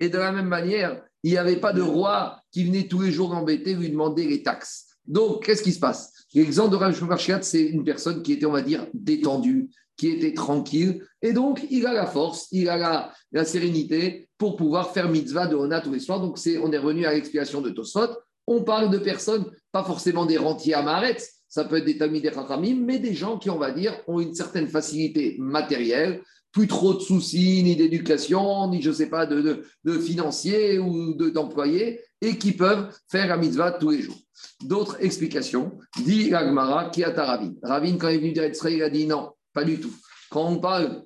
de 0.09 0.17
la 0.17 0.31
même 0.31 0.47
manière, 0.47 1.01
il 1.23 1.31
n'y 1.31 1.37
avait 1.37 1.59
pas 1.59 1.73
de 1.73 1.81
roi 1.81 2.39
qui 2.51 2.65
venait 2.65 2.87
tous 2.87 3.01
les 3.01 3.11
jours 3.11 3.33
embêter, 3.33 3.73
lui 3.73 3.89
demander 3.89 4.27
les 4.27 4.43
taxes. 4.43 4.85
Donc, 5.05 5.45
qu'est-ce 5.45 5.63
qui 5.63 5.71
se 5.71 5.79
passe? 5.79 6.13
L'exemple 6.37 6.69
de 6.69 6.75
Rav 6.75 7.41
c'est 7.41 7.63
une 7.63 7.83
personne 7.83 8.21
qui 8.21 8.33
était, 8.33 8.45
on 8.45 8.51
va 8.51 8.61
dire, 8.61 8.85
détendue, 8.93 9.71
qui 9.97 10.09
était 10.09 10.35
tranquille. 10.35 11.03
Et 11.23 11.33
donc, 11.33 11.65
il 11.71 11.87
a 11.87 11.93
la 11.93 12.05
force, 12.05 12.47
il 12.51 12.69
a 12.69 13.11
la, 13.31 13.43
sérénité 13.43 14.29
pour 14.37 14.55
pouvoir 14.55 14.93
faire 14.93 15.09
mitzvah 15.09 15.47
de 15.47 15.55
Hona 15.55 15.81
tous 15.81 15.91
les 15.91 15.99
soirs. 15.99 16.21
Donc, 16.21 16.37
c'est, 16.37 16.59
on 16.59 16.71
est 16.71 16.77
revenu 16.77 17.07
à 17.07 17.13
l'expiation 17.13 17.59
de 17.59 17.71
Tosfot. 17.71 18.09
On 18.45 18.61
parle 18.61 18.91
de 18.91 18.99
personnes, 18.99 19.45
pas 19.71 19.83
forcément 19.83 20.27
des 20.27 20.37
rentiers 20.37 20.75
à 20.75 20.83
Maharet, 20.83 21.17
ça 21.49 21.63
peut 21.63 21.77
être 21.77 21.85
des 21.85 21.97
tamis 21.97 22.21
des 22.21 22.31
Chachamim, 22.31 22.83
mais 22.85 22.99
des 22.99 23.15
gens 23.15 23.39
qui, 23.39 23.49
on 23.49 23.57
va 23.57 23.71
dire, 23.71 23.99
ont 24.05 24.19
une 24.19 24.35
certaine 24.35 24.67
facilité 24.67 25.37
matérielle, 25.39 26.21
plus 26.57 26.67
trop 26.67 26.95
de 26.95 27.01
soucis, 27.01 27.61
ni 27.61 27.75
d'éducation, 27.75 28.67
ni 28.67 28.81
je 28.81 28.91
sais 28.91 29.09
pas, 29.09 29.27
de, 29.27 29.63
de, 29.83 29.99
financiers 29.99 30.79
ou 30.79 31.13
d'employés, 31.13 31.99
et 32.19 32.35
qui 32.35 32.51
peuvent 32.51 32.87
faire 33.11 33.27
la 33.27 33.37
mitzvah 33.37 33.73
tous 33.73 33.91
les 33.91 34.01
jours. 34.01 34.17
D'autres 34.63 34.97
explications, 34.99 35.77
dit 36.03 36.33
Ragmara, 36.33 36.89
qui 36.89 37.03
a 37.03 37.11
Ravin. 37.11 37.53
Ravin, 37.61 37.97
quand 37.97 38.09
il 38.09 38.15
est 38.15 38.17
venu 38.17 38.31
dire 38.31 38.49
il 38.71 38.81
a 38.81 38.89
dit 38.89 39.05
non, 39.05 39.33
pas 39.53 39.63
du 39.63 39.79
tout. 39.79 39.93
Quand 40.31 40.49
on 40.49 40.57
parle 40.57 41.03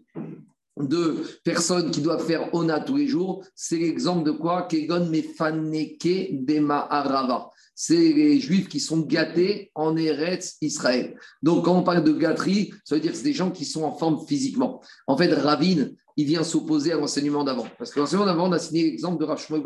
de 0.80 1.18
personnes 1.44 1.92
qui 1.92 2.00
doivent 2.00 2.26
faire 2.26 2.54
Ona 2.56 2.80
tous 2.80 2.96
les 2.96 3.08
jours, 3.10 3.44
c'est 3.54 3.78
l'exemple 3.78 4.24
de 4.24 4.32
quoi? 4.32 4.70
Kegon 4.70 5.08
mefaneke 5.08 6.46
dema 6.46 6.80
arava. 6.80 7.50
C'est 7.84 7.96
les 7.96 8.40
juifs 8.40 8.70
qui 8.70 8.80
sont 8.80 9.00
gâtés 9.00 9.72
en 9.74 9.98
Eretz 9.98 10.58
Israël. 10.62 11.18
Donc, 11.42 11.66
quand 11.66 11.76
on 11.76 11.82
parle 11.82 12.04
de 12.04 12.12
gâterie, 12.12 12.72
ça 12.86 12.94
veut 12.94 13.02
dire 13.02 13.10
que 13.10 13.18
c'est 13.18 13.24
des 13.24 13.34
gens 13.34 13.50
qui 13.50 13.66
sont 13.66 13.82
en 13.82 13.98
forme 13.98 14.24
physiquement. 14.28 14.84
En 15.08 15.18
fait, 15.18 15.34
Ravin, 15.34 15.88
il 16.16 16.26
vient 16.28 16.44
s'opposer 16.44 16.92
à 16.92 16.98
l'enseignement 16.98 17.44
d'avant. 17.44 17.66
Parce 17.80 17.90
que 17.90 18.00
l'enseignement 18.00 18.28
d'avant, 18.28 18.50
on 18.50 18.52
a 18.52 18.60
signé 18.60 18.84
l'exemple 18.84 19.20
de 19.20 19.26
Rav 19.26 19.40
Shmuel 19.40 19.64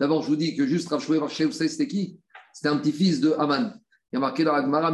D'abord, 0.00 0.24
je 0.24 0.26
vous 0.26 0.34
dis 0.34 0.56
que 0.56 0.66
juste 0.66 0.88
Rav 0.88 1.00
Shmuel 1.04 1.20
vous 1.20 1.52
savez, 1.52 1.68
c'était 1.68 1.86
qui? 1.86 2.18
C'était 2.52 2.68
un 2.68 2.78
petit-fils 2.78 3.20
de 3.20 3.30
Haman. 3.38 3.78
Il 4.12 4.16
y 4.16 4.18
a 4.18 4.20
marqué 4.20 4.42
dans 4.42 4.52
la 4.52 4.62
Gemara, 4.62 4.90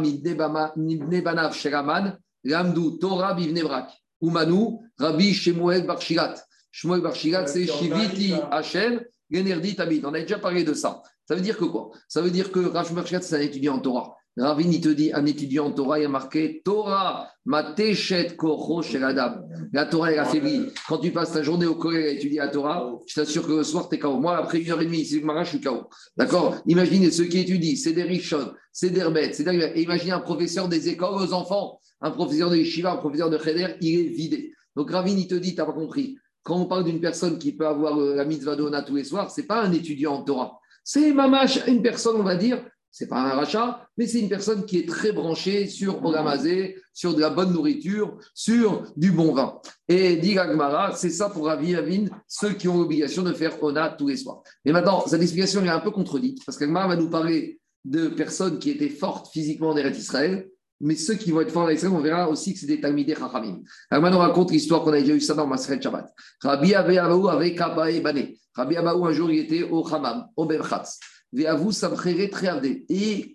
Banav 1.23 1.55
Sheraman, 1.55 2.19
Lamdu 2.43 2.99
Torah 2.99 3.33
Bivnebrak. 3.33 3.89
Umanu, 4.21 4.77
Rabbi 4.99 5.33
Shemuel 5.33 5.87
Barshirat. 5.87 6.35
Shemuel 6.69 7.01
Barshirat, 7.01 7.47
c'est 7.47 7.65
Shiviti 7.65 8.33
Hashem, 8.51 9.01
Generdi 9.27 9.75
Tabit. 9.75 10.01
On 10.05 10.13
a 10.13 10.19
déjà 10.19 10.37
parlé 10.37 10.63
de 10.63 10.75
ça. 10.75 11.01
Ça 11.27 11.35
veut 11.35 11.41
dire 11.41 11.57
que 11.57 11.65
quoi? 11.65 11.91
Ça 12.07 12.21
veut 12.21 12.31
dire 12.31 12.51
que 12.51 12.59
Rav 12.59 12.89
c'est 13.21 13.35
un 13.35 13.41
étudiant 13.41 13.75
en 13.75 13.79
Torah. 13.79 14.17
Ravin, 14.39 14.69
il 14.69 14.81
te 14.81 14.89
dit, 14.89 15.11
un 15.13 15.25
étudiant 15.25 15.65
en 15.65 15.71
Torah, 15.71 15.99
il 15.99 16.05
a 16.05 16.09
marqué 16.09 16.61
Torah, 16.63 17.27
ma 17.45 17.63
téchet 17.73 18.35
kocho 18.35 18.83
chez 18.83 18.99
la 18.99 19.41
La 19.73 19.85
Torah, 19.85 20.11
elle 20.11 20.19
affaiblit. 20.19 20.67
Quand 20.87 20.99
tu 20.99 21.11
passes 21.11 21.31
ta 21.31 21.41
journée 21.41 21.65
au 21.65 21.73
collège 21.73 22.05
à 22.05 22.09
étudier 22.11 22.37
la 22.37 22.49
Torah, 22.49 22.87
je 23.07 23.15
t'assure 23.15 23.47
que 23.47 23.53
le 23.53 23.63
soir, 23.63 23.89
tu 23.89 23.95
es 23.95 23.99
KO. 23.99 24.19
Moi, 24.19 24.37
après 24.37 24.59
une 24.59 24.71
heure 24.71 24.81
et 24.81 24.85
demie, 24.85 25.05
c'est 25.05 25.19
le 25.19 25.43
je 25.43 25.49
suis 25.49 25.61
KO. 25.61 25.89
D'accord? 26.15 26.55
Imaginez 26.67 27.09
ceux 27.09 27.25
qui 27.25 27.39
étudient, 27.39 27.75
c'est 27.75 27.93
des 27.93 28.03
richons, 28.03 28.53
c'est 28.71 28.91
des 28.91 29.01
rebêtes, 29.01 29.33
c'est 29.33 29.43
des. 29.43 29.57
Et 29.75 29.81
imaginez 29.81 30.11
un 30.11 30.19
professeur 30.19 30.67
des 30.67 30.87
écoles 30.87 31.15
aux 31.15 31.33
enfants, 31.33 31.79
un 32.01 32.11
professeur 32.11 32.51
de 32.51 32.57
Yeshiva, 32.57 32.91
un 32.91 32.97
professeur 32.97 33.31
de 33.31 33.39
Cheder, 33.39 33.75
il 33.81 33.99
est 33.99 34.09
vidé. 34.09 34.53
Donc 34.75 34.91
Ravin, 34.91 35.17
il 35.17 35.27
te 35.27 35.35
dit, 35.35 35.55
tu 35.55 35.61
n'as 35.61 35.65
pas 35.65 35.73
compris. 35.73 36.19
Quand 36.43 36.57
on 36.57 36.65
parle 36.67 36.83
d'une 36.83 37.01
personne 37.01 37.39
qui 37.39 37.53
peut 37.53 37.67
avoir 37.67 37.99
euh, 37.99 38.15
la 38.15 38.23
mitzvah 38.23 38.55
d'Ona 38.55 38.83
tous 38.83 38.95
les 38.95 39.03
soirs, 39.03 39.31
ce 39.31 39.41
n'est 39.41 39.47
pas 39.47 39.63
un 39.63 39.71
étudiant 39.73 40.13
en 40.13 40.23
Torah. 40.23 40.59
C'est 40.89 41.11
mamash, 41.11 41.67
une 41.67 41.81
personne, 41.81 42.15
on 42.15 42.23
va 42.23 42.37
dire, 42.37 42.63
c'est 42.91 43.09
pas 43.09 43.19
un 43.19 43.31
rachat, 43.31 43.85
mais 43.97 44.07
c'est 44.07 44.21
une 44.21 44.29
personne 44.29 44.65
qui 44.65 44.79
est 44.79 44.87
très 44.87 45.11
branchée 45.11 45.67
sur 45.67 46.01
Ogamazé, 46.05 46.77
sur 46.93 47.13
de 47.13 47.19
la 47.19 47.29
bonne 47.29 47.51
nourriture, 47.51 48.17
sur 48.33 48.83
du 48.95 49.11
bon 49.11 49.33
vin. 49.33 49.59
Et 49.89 50.15
dit 50.15 50.39
Agmara, 50.39 50.95
c'est 50.95 51.09
ça 51.09 51.29
pour 51.29 51.47
Ravi 51.47 51.75
Avin, 51.75 52.05
ceux 52.25 52.53
qui 52.53 52.69
ont 52.69 52.77
l'obligation 52.77 53.21
de 53.23 53.33
faire 53.33 53.61
Ona 53.61 53.89
tous 53.89 54.07
les 54.07 54.15
soirs. 54.15 54.43
Mais 54.63 54.71
maintenant, 54.71 55.03
cette 55.05 55.21
explication 55.21 55.61
est 55.65 55.67
un 55.67 55.81
peu 55.81 55.91
contredite, 55.91 56.39
parce 56.45 56.57
qu'Agmara 56.57 56.87
va 56.87 56.95
nous 56.95 57.09
parler 57.09 57.59
de 57.83 58.07
personnes 58.07 58.57
qui 58.57 58.69
étaient 58.69 58.87
fortes 58.87 59.27
physiquement 59.33 59.71
en 59.71 59.75
Eretz 59.75 59.99
Israël, 59.99 60.47
mais 60.79 60.95
ceux 60.95 61.15
qui 61.15 61.31
vont 61.31 61.41
être 61.41 61.51
forts 61.51 61.63
en 61.63 61.69
Israël, 61.69 61.93
on 61.95 62.01
verra 62.01 62.29
aussi 62.29 62.53
que 62.53 62.59
c'est 62.59 62.67
des 62.67 62.79
Talmidei 62.79 63.15
Chachamim. 63.15 63.61
Alors 63.89 64.11
nous 64.11 64.17
raconte 64.17 64.51
l'histoire 64.51 64.83
qu'on 64.83 64.93
a 64.93 64.99
déjà 64.99 65.13
eu 65.13 65.21
ça 65.21 65.33
dans 65.33 65.47
Masret 65.47 65.81
Shabbat. 65.81 66.13
Rabbi 66.41 66.75
Abaou 66.75 67.27
avec 67.27 67.57
Kaba 67.57 67.89
et 67.89 67.99
Bané. 67.99 68.37
Rabbi 68.53 68.75
Abaou, 68.75 69.05
un 69.05 69.11
jour, 69.11 69.31
il 69.31 69.39
était 69.39 69.63
au 69.63 69.85
Hamam, 69.87 70.27
au 70.35 70.45
Berchatz. 70.45 70.99
Et 71.33 71.45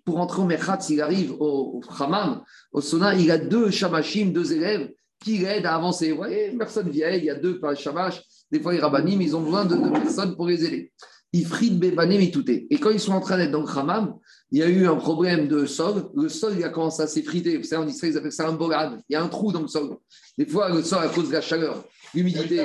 pour 0.03 0.19
entrer 0.19 0.41
au 0.41 0.45
Merchatz, 0.45 0.89
il 0.89 1.01
arrive 1.01 1.33
au, 1.39 1.81
Hamam, 1.99 2.41
au 2.71 2.81
Sona, 2.81 3.13
il 3.13 3.29
a 3.29 3.37
deux 3.37 3.69
Shamashim, 3.69 4.31
deux 4.31 4.51
élèves 4.51 4.91
qui 5.19 5.37
l'aident 5.37 5.67
à 5.67 5.75
avancer. 5.75 6.11
Vous 6.11 6.17
voyez, 6.17 6.55
personne 6.57 6.89
vieille, 6.89 7.19
il 7.19 7.25
y 7.25 7.29
a 7.29 7.35
deux 7.35 7.59
Shamash, 7.75 8.21
des 8.51 8.59
fois 8.59 8.73
les 8.73 8.79
Rabbanim, 8.79 9.21
ils 9.21 9.35
ont 9.35 9.41
besoin 9.41 9.65
de 9.65 9.75
deux 9.75 9.91
personnes 9.91 10.35
pour 10.35 10.47
les 10.47 10.65
aider. 10.65 10.91
Bebanim 11.33 12.21
et 12.21 12.31
tout 12.31 12.43
Et 12.47 12.77
quand 12.77 12.91
ils 12.91 12.99
sont 12.99 13.13
en 13.13 13.21
train 13.21 13.37
d'être 13.37 13.51
dans 13.51 13.61
le 13.61 13.77
Hamam, 13.77 14.15
il 14.53 14.59
y 14.59 14.63
a 14.63 14.69
eu 14.69 14.85
un 14.85 14.95
problème 14.97 15.47
de 15.47 15.65
sol. 15.65 16.11
Le 16.15 16.29
sol, 16.29 16.53
il 16.55 16.63
a 16.63 16.69
commencé 16.69 17.01
à 17.01 17.07
s'effriter. 17.07 17.57
Vous 17.57 17.63
savez, 17.63 17.83
en 17.83 17.87
Israël, 17.87 18.13
ils 18.13 18.17
appellent 18.19 18.31
ça 18.31 18.47
un 18.47 18.53
bolad. 18.53 19.01
Il 19.09 19.13
y 19.13 19.15
a 19.15 19.23
un 19.23 19.27
trou 19.27 19.51
dans 19.51 19.63
le 19.63 19.67
sol. 19.67 19.97
Des 20.37 20.45
fois, 20.45 20.69
le 20.69 20.83
sol, 20.83 20.99
à 21.03 21.07
cause 21.07 21.29
de 21.29 21.33
la 21.33 21.41
chaleur, 21.41 21.83
l'humidité. 22.13 22.59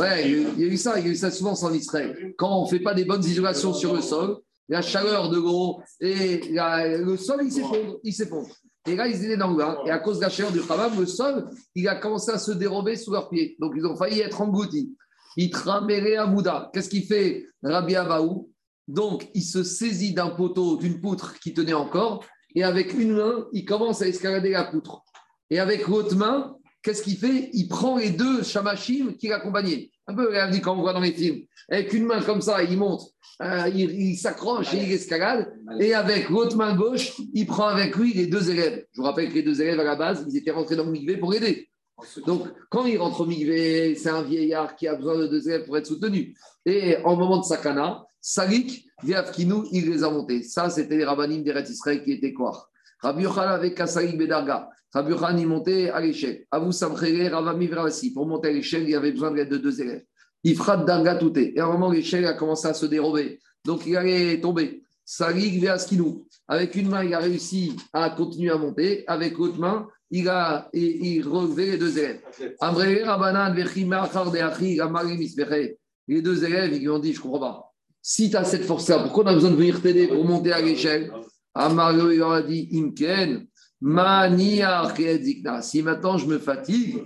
Ouais, 0.00 0.30
il 0.30 0.58
y 0.58 0.64
a 0.64 0.72
eu 0.72 0.76
ça. 0.78 0.98
Il 0.98 1.04
y 1.04 1.08
a 1.10 1.12
eu 1.12 1.16
ça 1.16 1.30
souvent 1.30 1.52
en 1.52 1.72
Israël. 1.74 2.32
Quand 2.38 2.60
on 2.60 2.64
ne 2.64 2.68
fait 2.70 2.80
pas 2.80 2.94
des 2.94 3.04
bonnes 3.04 3.22
isolations 3.22 3.74
sur 3.74 3.94
le 3.94 4.00
sol, 4.00 4.38
la 4.70 4.80
chaleur 4.80 5.28
de 5.28 5.38
gros 5.38 5.82
et 6.00 6.40
le 6.48 7.16
sol, 7.18 7.40
il 7.44 7.52
s'effondre. 7.52 7.98
Il 8.02 8.14
s'effondre. 8.14 8.48
Et 8.88 8.96
là, 8.96 9.06
ils 9.06 9.22
étaient 9.22 9.36
dans 9.36 9.50
le 9.50 9.56
bain. 9.58 9.76
Et 9.84 9.90
à 9.90 9.98
cause 9.98 10.16
de 10.16 10.22
la 10.22 10.30
chaleur 10.30 10.50
du 10.50 10.60
Hamam, 10.66 10.98
le 10.98 11.04
sol, 11.04 11.44
il 11.74 11.86
a 11.88 11.96
commencé 11.96 12.32
à 12.32 12.38
se 12.38 12.52
dérober 12.52 12.96
sous 12.96 13.12
leurs 13.12 13.28
pieds. 13.28 13.54
Donc, 13.60 13.74
ils 13.76 13.84
ont 13.84 13.96
failli 13.96 14.20
être 14.20 14.40
engloutis. 14.40 14.96
Il 15.36 15.50
traméré 15.50 16.16
à 16.16 16.26
Bouddha. 16.26 16.70
Qu'est-ce 16.72 16.88
qu'il 16.88 17.04
fait 17.04 17.44
Rabbi 17.62 17.96
Avaou 17.96 18.48
Donc, 18.88 19.28
il 19.34 19.42
se 19.42 19.62
saisit 19.62 20.12
d'un 20.12 20.30
poteau, 20.30 20.76
d'une 20.76 21.00
poutre 21.00 21.38
qui 21.38 21.54
tenait 21.54 21.72
encore, 21.72 22.24
et 22.54 22.64
avec 22.64 22.94
une 22.94 23.12
main, 23.12 23.46
il 23.52 23.64
commence 23.64 24.02
à 24.02 24.08
escalader 24.08 24.50
la 24.50 24.64
poutre. 24.64 25.02
Et 25.50 25.58
avec 25.58 25.86
l'autre 25.86 26.16
main, 26.16 26.56
qu'est-ce 26.82 27.02
qu'il 27.02 27.16
fait? 27.16 27.50
Il 27.52 27.68
prend 27.68 27.98
les 27.98 28.10
deux 28.10 28.42
shamashim 28.42 29.14
qui 29.18 29.28
l'accompagnaient. 29.28 29.90
Un 30.06 30.14
peu 30.14 30.32
comme 30.62 30.80
on 30.80 30.82
voit 30.82 30.92
dans 30.92 31.00
les 31.00 31.12
films. 31.12 31.42
Avec 31.70 31.92
une 31.92 32.04
main 32.04 32.20
comme 32.22 32.40
ça, 32.40 32.62
il 32.62 32.76
monte, 32.76 33.02
euh, 33.40 33.68
il, 33.72 34.16
s'accroche 34.16 34.74
et 34.74 34.82
il 34.82 34.92
escalade. 34.92 35.52
Et 35.78 35.94
avec 35.94 36.28
l'autre 36.28 36.56
main 36.56 36.74
gauche, 36.74 37.12
il 37.32 37.46
prend 37.46 37.66
avec 37.66 37.96
lui 37.96 38.12
les 38.12 38.26
deux 38.26 38.50
élèves. 38.50 38.84
Je 38.92 39.00
vous 39.00 39.06
rappelle 39.06 39.28
que 39.28 39.34
les 39.34 39.42
deux 39.42 39.62
élèves, 39.62 39.78
à 39.78 39.84
la 39.84 39.96
base, 39.96 40.26
ils 40.28 40.36
étaient 40.36 40.50
rentrés 40.50 40.76
dans 40.76 40.84
le 40.84 40.90
migvé 40.90 41.16
pour 41.16 41.32
aider. 41.34 41.68
Donc, 42.26 42.48
quand 42.68 42.84
il 42.84 42.98
rentre 42.98 43.20
au 43.20 43.26
migvé, 43.26 43.94
c'est 43.94 44.10
un 44.10 44.22
vieillard 44.22 44.74
qui 44.74 44.88
a 44.88 44.96
besoin 44.96 45.16
de 45.16 45.28
deux 45.28 45.48
élèves 45.48 45.64
pour 45.64 45.78
être 45.78 45.86
soutenu. 45.86 46.34
Et 46.66 46.96
en 47.04 47.16
moment 47.16 47.38
de 47.38 47.44
sakana, 47.44 48.04
Salik, 48.24 48.86
Viafkinu, 49.02 49.64
il 49.72 49.90
les 49.90 50.04
a 50.04 50.08
montés. 50.08 50.44
Ça, 50.44 50.70
c'était 50.70 50.96
les 50.96 51.04
rabbinim 51.04 51.42
d'Eret 51.42 51.64
Israël 51.64 52.04
qui 52.04 52.12
étaient 52.12 52.32
quoi? 52.32 52.68
Rabbi 53.00 53.24
Yochan 53.24 53.40
avec 53.40 53.76
Bedarga. 54.16 54.70
Rabbi 54.94 55.10
Yochan, 55.10 55.36
il 55.38 55.48
montait 55.48 55.90
à 55.90 56.00
l'échelle. 56.00 56.46
Avou 56.52 56.70
Samchere, 56.70 57.32
Ravami. 57.32 57.68
Pour 58.14 58.26
monter 58.26 58.48
à 58.48 58.52
l'échelle, 58.52 58.88
il 58.88 58.94
avait 58.94 59.10
besoin 59.10 59.32
de 59.32 59.56
deux 59.56 59.80
élèves. 59.80 60.04
Il 60.44 60.54
frappe 60.54 60.86
Darga. 60.86 61.18
Et 61.34 61.58
à 61.58 61.64
un 61.64 61.72
moment, 61.72 61.90
l'échelle 61.90 62.24
a 62.26 62.34
commencé 62.34 62.68
à 62.68 62.74
se 62.74 62.86
dérober. 62.86 63.40
Donc, 63.64 63.86
il 63.86 63.96
allait 63.96 64.40
tomber. 64.40 64.84
Salik 65.04 65.54
Viaskinu. 65.54 66.24
Avec 66.46 66.76
une 66.76 66.90
main, 66.90 67.02
il 67.02 67.14
a 67.14 67.18
réussi 67.18 67.76
à 67.92 68.10
continuer 68.10 68.52
à 68.52 68.56
monter. 68.56 69.02
Avec 69.08 69.36
l'autre 69.36 69.58
main, 69.58 69.88
il 70.12 70.28
a 70.28 70.68
il, 70.72 71.26
relevé 71.26 71.72
les 71.72 71.78
deux 71.78 71.98
élèves. 71.98 72.20
Les 76.08 76.22
deux 76.22 76.44
élèves, 76.44 76.72
ils 76.72 76.80
lui 76.80 76.88
ont 76.88 76.98
dit, 77.00 77.12
je 77.12 77.18
ne 77.18 77.22
comprends 77.22 77.40
pas. 77.40 77.71
Si 78.02 78.28
tu 78.30 78.36
as 78.36 78.44
cette 78.44 78.64
force-là, 78.64 78.98
pourquoi 78.98 79.24
on 79.24 79.28
a 79.28 79.34
besoin 79.34 79.50
de 79.50 79.56
venir 79.56 79.80
t'aider 79.80 80.08
pour 80.08 80.24
monter 80.24 80.52
à 80.52 80.60
l'échelle 80.60 81.12
Amario, 81.54 82.10
il 82.10 82.18
leur 82.18 82.32
a 82.32 82.42
dit, 82.42 82.68
Imken, 82.72 83.46
si 85.62 85.82
maintenant 85.82 86.18
je 86.18 86.26
me 86.26 86.38
fatigue, 86.38 87.04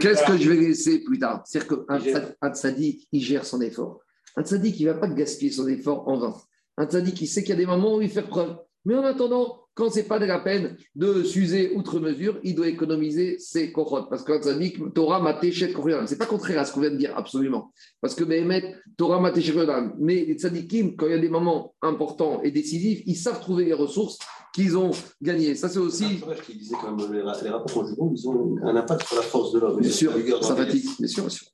qu'est-ce 0.00 0.24
que 0.24 0.36
je 0.36 0.50
vais 0.50 0.56
laisser 0.56 1.02
plus 1.04 1.18
tard? 1.18 1.42
C'est-à-dire 1.44 2.36
qu'un 2.40 2.52
tzaddik, 2.52 3.08
il 3.12 3.22
gère 3.22 3.44
son 3.44 3.60
effort. 3.60 4.00
Un 4.36 4.42
tzaddik, 4.42 4.78
il 4.80 4.86
ne 4.86 4.92
va 4.92 4.98
pas 4.98 5.08
gaspiller 5.08 5.52
son 5.52 5.68
effort 5.68 6.08
en 6.08 6.18
vain. 6.18 6.34
Un 6.76 6.86
tzaddik, 6.86 7.20
il 7.20 7.26
sait 7.26 7.42
qu'il 7.42 7.50
y 7.50 7.52
a 7.54 7.56
des 7.56 7.66
moments 7.66 7.96
où 7.96 8.02
il 8.02 8.10
fait 8.10 8.22
preuve. 8.22 8.56
Mais 8.84 8.94
en 8.94 9.04
attendant, 9.04 9.65
quand 9.76 9.90
ce 9.90 9.98
n'est 9.98 10.04
pas 10.04 10.18
de 10.18 10.24
la 10.24 10.38
peine 10.38 10.74
de 10.94 11.22
s'user 11.22 11.74
outre 11.74 12.00
mesure, 12.00 12.40
il 12.42 12.54
doit 12.54 12.66
économiser 12.66 13.38
ses 13.38 13.72
cohortes. 13.72 14.08
Parce 14.08 14.24
que 14.24 14.40
ça 14.40 14.54
dit 14.54 14.72
que 14.72 14.88
Torah 14.88 15.20
matéchet 15.20 15.70
Ce 15.70 16.10
n'est 16.10 16.18
pas 16.18 16.24
contraire 16.24 16.60
à 16.60 16.64
ce 16.64 16.72
qu'on 16.72 16.80
vient 16.80 16.90
de 16.90 16.96
dire, 16.96 17.12
absolument. 17.14 17.72
Parce 18.00 18.14
que 18.14 18.24
Behemet, 18.24 18.74
Torah 18.96 19.20
matéchet 19.20 19.52
Mais 19.98 20.24
les 20.24 20.34
tzadikim, 20.34 20.96
quand 20.96 21.06
il 21.06 21.12
y 21.12 21.14
a 21.14 21.18
des 21.18 21.28
moments 21.28 21.74
importants 21.82 22.40
et 22.42 22.50
décisifs, 22.50 23.02
ils 23.04 23.16
savent 23.16 23.38
trouver 23.38 23.66
les 23.66 23.74
ressources 23.74 24.18
qu'ils 24.54 24.78
ont 24.78 24.92
gagnées. 25.20 25.54
Ça, 25.54 25.68
c'est 25.68 25.78
aussi. 25.78 26.22
qui 26.46 26.56
disait 26.56 26.76
quand 26.80 26.96
même 26.96 27.12
les 27.12 27.50
rapports 27.50 27.70
conjugaux, 27.70 28.14
ils 28.16 28.26
ont 28.26 28.56
un 28.62 28.76
impact 28.76 29.06
sur 29.06 29.16
la 29.16 29.22
force 29.22 29.52
de 29.52 29.58
l'homme. 29.58 29.78
Bien 29.78 29.90
sûr, 29.90 30.10
ça 30.40 30.56
fatigue. 30.56 30.86
Bien 30.98 31.06
sûr, 31.06 31.24
bien 31.24 31.28
sûr. 31.28 31.46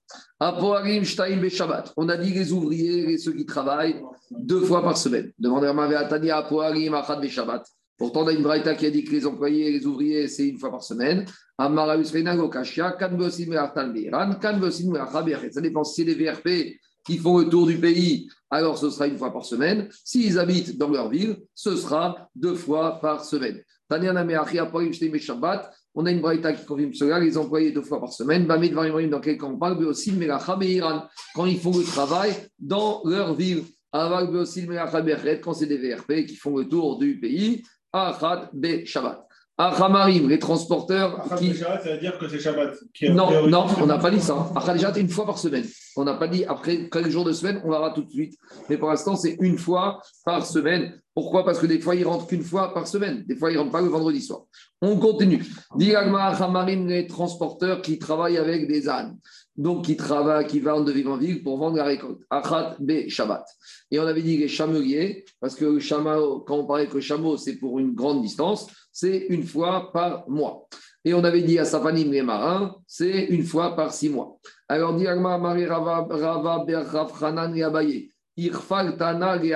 On 1.97 2.09
a 2.09 2.17
dit 2.17 2.33
les 2.33 2.53
ouvriers 2.53 3.15
et 3.15 3.19
ceux 3.19 3.33
qui 3.33 3.47
travaillent 3.47 4.01
deux 4.31 4.61
fois 4.61 4.81
par 4.81 4.97
semaine. 4.97 5.33
Demandez 5.41 5.67
à 5.67 5.99
Atania, 5.99 6.37
Apoarim, 6.37 6.95
Achad 6.95 7.21
Beshabbat. 7.21 7.65
Pourtant, 7.99 8.23
on 8.23 8.27
a 8.27 8.33
une 8.33 8.43
braïta 8.43 8.75
qui 8.75 8.87
a 8.87 8.91
dit 8.91 9.05
que 9.05 9.13
les 9.13 9.27
employés 9.27 9.69
et 9.69 9.73
les 9.73 9.87
ouvriers, 9.87 10.27
c'est 10.27 10.49
une 10.49 10.59
fois 10.59 10.71
par 10.71 10.83
semaine. 10.83 11.25
Ça 11.59 11.69
dépend 15.61 15.85
si 15.85 15.95
c'est 15.95 16.05
les 16.05 16.15
VRP 16.15 16.49
qui 17.05 17.19
font 17.19 17.39
le 17.39 17.49
tour 17.49 17.67
du 17.67 17.79
pays, 17.79 18.29
alors 18.51 18.79
ce 18.79 18.89
sera 18.91 19.07
une 19.07 19.19
fois 19.19 19.33
par 19.33 19.45
semaine. 19.45 19.89
S'ils 20.05 20.39
habitent 20.39 20.79
dans 20.79 20.89
leur 20.89 21.09
ville, 21.11 21.37
ce 21.55 21.77
sera 21.77 22.29
deux 22.35 22.55
fois 22.55 23.01
par 23.01 23.25
semaine. 23.25 23.61
On 25.95 26.07
a 26.07 26.11
une 26.11 26.21
braïta 26.21 26.53
qui 26.55 26.65
confirme 26.65 26.95
cela, 26.95 27.21
les 27.21 27.37
employés 27.37 27.73
deux 27.73 27.83
fois 27.83 28.01
par 28.01 28.13
semaine. 28.13 28.47
Dans 28.47 29.21
quel 29.21 29.37
cas 29.37 29.47
on 29.47 29.59
parle? 29.59 29.79
Quand 31.35 31.47
ils 31.47 31.59
font 31.61 31.77
le 31.77 31.85
travail 31.85 32.33
dans 32.59 33.03
leur 33.05 33.35
ville. 33.35 33.65
Quand 33.93 35.53
c'est 35.53 35.67
des 35.67 35.77
VRP 35.77 36.25
qui 36.27 36.37
font 36.37 36.57
le 36.57 36.67
tour 36.67 36.99
du 36.99 37.21
pays, 37.21 37.63
Achad 37.93 38.51
Be 38.53 38.85
Shabbat. 38.85 39.27
Achamarim, 39.59 40.29
les 40.29 40.39
transporteurs. 40.39 41.23
Qui... 41.39 41.55
Shabbat, 41.55 41.83
ça 41.83 41.93
veut 41.93 41.99
dire 41.99 42.19
que 42.19 42.29
c'est 42.29 42.41
Shabbat. 42.41 42.75
non, 43.11 43.47
non, 43.49 43.67
on 43.81 43.87
n'a 43.87 43.99
pas 43.99 44.11
dit 44.11 44.21
ça. 44.21 44.51
Achad 44.57 44.81
Shabbat, 44.81 44.97
une 44.97 45.09
fois 45.09 45.27
par 45.27 45.39
semaine. 45.39 45.65
On 45.97 46.05
n'a 46.05 46.15
pas 46.15 46.27
dit 46.27 46.45
après 46.45 46.89
quelques 46.89 47.11
jours 47.11 47.25
de 47.25 47.33
semaine, 47.33 47.61
on 47.65 47.71
verra 47.71 47.91
tout 47.91 48.03
de 48.03 48.11
suite. 48.11 48.37
Mais 48.69 48.79
pour 48.79 48.89
l'instant, 48.89 49.15
c'est 49.15 49.37
une 49.41 49.59
fois 49.59 50.01
par 50.25 50.47
semaine. 50.47 50.99
Pourquoi? 51.15 51.45
Parce 51.45 51.59
que 51.59 51.67
des 51.67 51.79
fois, 51.79 51.95
ils 51.95 52.07
rentrent 52.07 52.27
qu'une 52.27 52.43
fois 52.43 52.73
par 52.73 52.87
semaine. 52.87 53.25
Des 53.27 53.37
fois, 53.37 53.51
ils 53.51 53.55
ne 53.55 53.59
rentrent 53.59 53.73
pas 53.73 53.83
le 53.83 53.89
vendredi 53.89 54.23
soir. 54.23 54.45
On 54.81 54.99
continue. 54.99 55.45
Diagma 55.77 56.29
Achamarim, 56.29 56.89
les 56.89 57.07
transporteurs 57.07 57.83
qui 57.83 57.99
travaillent 57.99 58.39
avec 58.39 58.67
des 58.67 58.89
ânes 58.89 59.19
donc 59.57 59.85
qui 59.85 59.97
travaillent, 59.97 60.47
qui 60.47 60.61
vendent 60.61 60.87
de 60.87 60.93
ville 60.93 61.09
en 61.09 61.17
ville 61.17 61.43
pour 61.43 61.59
vendre 61.59 61.77
la 61.77 61.85
récolte. 61.85 62.21
Achat 62.31 62.77
be 62.81 63.09
Shabbat. 63.09 63.45
Et 63.91 63.99
on 63.99 64.07
avait 64.07 64.23
dit 64.23 64.37
les 64.39 64.49
chameliers, 64.49 65.25
parce 65.41 65.55
que 65.55 65.65
le 65.65 65.81
chameau, 65.81 66.41
quand 66.41 66.57
on 66.57 66.67
parlait 66.67 66.87
que 66.87 66.95
le 66.95 67.01
chameau, 67.01 67.37
c'est 67.37 67.57
pour 67.57 67.79
une 67.79 67.95
grande 67.95 68.23
distance, 68.23 68.67
c'est 68.91 69.27
une 69.29 69.45
fois 69.45 69.93
par 69.93 70.29
mois. 70.29 70.67
Et 71.05 71.15
on 71.15 71.25
avait 71.25 71.43
dit 71.43 71.59
à 71.59 71.65
Safanim 71.65 72.11
les 72.13 72.23
marins, 72.23 72.77
c'est 72.87 73.27
une 73.27 73.43
fois 73.43 73.75
par 73.75 73.93
six 73.93 74.09
mois. 74.09 74.39
Alors, 74.69 74.95
Diagma 74.95 75.37
Marie 75.37 75.67
Rava 75.67 76.07
Rava 76.09 76.65
Berrav 76.65 77.13
Hanan 77.23 77.55
et 77.57 77.63
Abaye. 77.63 78.09
Irfal 78.37 78.97
Tana 78.97 79.37
et 79.45 79.53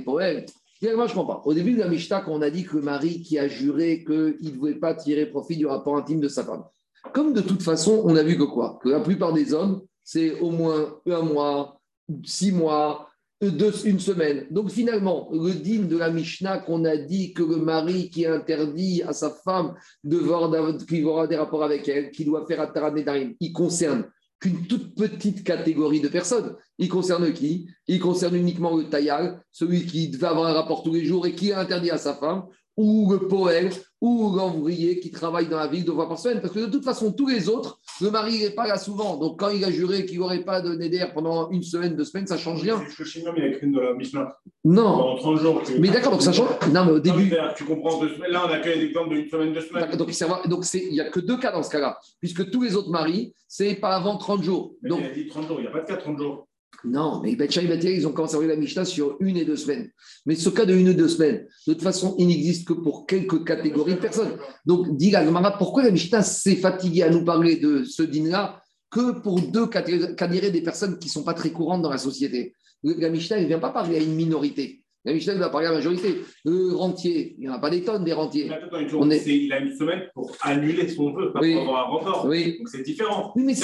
Poel. 0.00 0.46
Moi, 0.82 1.06
je 1.06 1.14
comprends 1.14 1.36
pas. 1.36 1.42
Au 1.44 1.54
début 1.54 1.72
de 1.72 1.78
la 1.78 1.88
Mishnah, 1.88 2.24
on 2.28 2.42
a 2.42 2.50
dit 2.50 2.64
que 2.64 2.76
le 2.76 2.82
mari 2.82 3.22
qui 3.22 3.38
a 3.38 3.48
juré 3.48 4.04
qu'il 4.04 4.52
ne 4.52 4.58
voulait 4.58 4.74
pas 4.74 4.94
tirer 4.94 5.26
profit 5.26 5.56
du 5.56 5.66
rapport 5.66 5.96
intime 5.96 6.20
de 6.20 6.28
sa 6.28 6.44
femme, 6.44 6.64
comme 7.12 7.32
de 7.32 7.40
toute 7.40 7.62
façon, 7.62 8.02
on 8.04 8.16
a 8.16 8.22
vu 8.22 8.36
que 8.36 8.44
quoi? 8.44 8.78
Que 8.82 8.88
la 8.88 9.00
plupart 9.00 9.32
des 9.32 9.54
hommes, 9.54 9.82
c'est 10.02 10.40
au 10.40 10.50
moins 10.50 10.98
un 11.06 11.22
mois, 11.22 11.80
six 12.24 12.52
mois, 12.52 13.08
une 13.40 14.00
semaine. 14.00 14.46
Donc 14.50 14.70
finalement, 14.70 15.28
le 15.32 15.52
digne 15.52 15.86
de 15.86 15.96
la 15.96 16.10
Mishnah 16.10 16.58
qu'on 16.58 16.84
a 16.84 16.96
dit 16.96 17.32
que 17.34 17.42
le 17.42 17.56
mari 17.56 18.10
qui 18.10 18.26
interdit 18.26 19.02
à 19.02 19.12
sa 19.12 19.30
femme 19.30 19.74
de 20.02 20.16
voir, 20.16 20.44
avoir 20.44 21.28
des 21.28 21.36
rapports 21.36 21.64
avec 21.64 21.88
elle, 21.88 22.10
qui 22.10 22.24
doit 22.24 22.46
faire 22.46 22.60
Ataran 22.60 22.94
il 23.40 23.52
concerne 23.52 24.06
qu'une 24.44 24.66
toute 24.66 24.94
petite 24.94 25.42
catégorie 25.42 26.02
de 26.02 26.08
personnes. 26.08 26.54
Il 26.76 26.90
concerne 26.90 27.32
qui? 27.32 27.66
Il 27.86 27.98
concerne 27.98 28.36
uniquement 28.36 28.76
le 28.76 28.90
taillal, 28.90 29.42
celui 29.50 29.86
qui 29.86 30.10
devait 30.10 30.26
avoir 30.26 30.48
un 30.48 30.52
rapport 30.52 30.82
tous 30.82 30.92
les 30.92 31.06
jours 31.06 31.26
et 31.26 31.34
qui 31.34 31.50
a 31.50 31.60
interdit 31.60 31.90
à 31.90 31.96
sa 31.96 32.12
femme, 32.12 32.44
ou 32.76 33.12
le 33.12 33.28
poète, 33.28 33.84
ou 34.00 34.34
l'ouvrier 34.36 35.00
qui 35.00 35.10
travaille 35.10 35.46
dans 35.46 35.56
la 35.56 35.66
ville 35.66 35.84
deux 35.84 35.94
fois 35.94 36.08
par 36.08 36.18
semaine. 36.18 36.40
Parce 36.40 36.52
que 36.52 36.60
de 36.60 36.66
toute 36.66 36.84
façon, 36.84 37.12
tous 37.12 37.28
les 37.28 37.48
autres, 37.48 37.80
le 38.00 38.10
mari 38.10 38.40
n'est 38.40 38.50
pas 38.50 38.66
là 38.66 38.76
souvent. 38.76 39.16
Donc 39.16 39.40
quand 39.40 39.48
il 39.48 39.64
a 39.64 39.70
juré 39.70 40.04
qu'il 40.04 40.18
n'aurait 40.18 40.44
pas 40.44 40.60
de 40.60 40.74
Neder 40.74 41.06
pendant 41.14 41.50
une 41.50 41.62
semaine, 41.62 41.96
deux 41.96 42.04
semaines, 42.04 42.26
ça 42.26 42.34
ne 42.34 42.40
change 42.40 42.62
rien. 42.62 42.82
Il 43.16 43.42
a 43.42 43.46
écrit 43.46 43.70
de 43.70 43.80
la 43.80 43.94
Mishnah. 43.94 44.36
Non. 44.64 44.98
Pendant 44.98 45.16
30 45.16 45.40
jours. 45.40 45.62
Mais 45.78 45.88
d'accord, 45.88 46.12
donc 46.12 46.22
ça 46.22 46.32
change. 46.32 46.48
Non, 46.72 46.84
mais 46.84 46.92
au 46.92 47.00
début. 47.00 47.32
tu 47.56 47.64
comprends 47.64 48.00
deux 48.00 48.10
semaines. 48.14 48.32
Là, 48.32 48.44
on 48.46 48.50
a 48.50 48.58
que 48.58 48.68
l'exemple 48.68 49.14
d'une 49.14 49.28
semaine, 49.28 49.52
deux 49.52 49.60
semaines. 49.60 49.90
Donc, 49.96 50.48
donc 50.48 50.64
il 50.74 50.92
n'y 50.92 51.00
a 51.00 51.08
que 51.08 51.20
deux 51.20 51.38
cas 51.38 51.52
dans 51.52 51.62
ce 51.62 51.70
cas-là. 51.70 51.98
Puisque 52.20 52.50
tous 52.50 52.62
les 52.62 52.76
autres 52.76 52.90
maris, 52.90 53.34
c'est 53.48 53.76
pas 53.76 53.94
avant 53.94 54.16
30 54.16 54.42
jours. 54.42 54.74
donc, 54.82 55.00
il 55.00 55.06
a 55.06 55.10
dit 55.10 55.26
30 55.26 55.46
jours. 55.48 55.60
Il 55.60 55.62
n'y 55.62 55.68
a 55.68 55.70
pas 55.70 55.80
de 55.80 55.86
cas 55.86 55.96
30 55.96 56.18
jours. 56.18 56.46
Non, 56.84 57.20
mais 57.22 57.34
Bet 57.34 57.46
ils 57.46 58.06
ont 58.06 58.12
commencé 58.12 58.34
à 58.34 58.38
regarder 58.38 58.56
la 58.56 58.60
Mishnah 58.60 58.84
sur 58.84 59.16
une 59.20 59.36
et 59.36 59.44
deux 59.44 59.56
semaines. 59.56 59.90
Mais 60.26 60.34
ce 60.34 60.48
cas 60.50 60.66
de 60.66 60.74
une 60.74 60.88
et 60.88 60.94
deux 60.94 61.08
semaines, 61.08 61.46
de 61.66 61.72
toute 61.72 61.82
façon, 61.82 62.14
il 62.18 62.26
n'existe 62.26 62.68
que 62.68 62.74
pour 62.74 63.06
quelques 63.06 63.44
catégories 63.44 63.94
de 63.94 64.00
personnes. 64.00 64.36
Donc, 64.66 64.96
dit 64.96 65.10
Gagmara, 65.10 65.56
pourquoi 65.56 65.82
la 65.82 65.90
Mishnah 65.90 66.22
s'est 66.22 66.56
fatiguée 66.56 67.02
à 67.02 67.10
nous 67.10 67.24
parler 67.24 67.56
de 67.56 67.84
ce 67.84 68.02
dîner-là 68.02 68.60
que 68.90 69.20
pour 69.20 69.40
deux 69.40 69.66
catégories 69.66 70.52
des 70.52 70.62
personnes 70.62 70.98
qui 70.98 71.08
ne 71.08 71.12
sont 71.12 71.24
pas 71.24 71.34
très 71.34 71.50
courantes 71.50 71.82
dans 71.82 71.90
la 71.90 71.98
société? 71.98 72.54
La 72.82 73.08
Mishnah 73.08 73.40
ne 73.40 73.46
vient 73.46 73.58
pas 73.58 73.70
parler 73.70 73.96
à 73.96 74.00
une 74.00 74.14
minorité. 74.14 74.84
La 75.06 75.12
Mishnah 75.12 75.34
va 75.34 75.50
parler 75.50 75.66
à 75.66 75.70
la 75.70 75.76
majorité. 75.76 76.22
Le 76.44 76.74
rentier, 76.74 77.34
il 77.38 77.40
n'y 77.40 77.48
en 77.48 77.54
a 77.54 77.58
pas 77.58 77.68
des 77.68 77.82
tonnes 77.82 78.04
des 78.04 78.14
rentiers. 78.14 78.50
On 78.94 79.10
est... 79.10 79.26
Il 79.26 79.52
a 79.52 79.58
une 79.58 79.76
semaine 79.76 80.04
pour 80.14 80.34
annuler 80.40 80.88
son 80.88 81.12
vœu, 81.12 81.30
pas 81.30 81.40
pour 81.40 81.60
avoir 81.60 81.88
un 81.88 81.92
report. 81.92 82.26
Oui. 82.26 82.56
Donc 82.58 82.68
c'est 82.68 82.82
différent. 82.82 83.32
Oui, 83.36 83.42
mais 83.44 83.54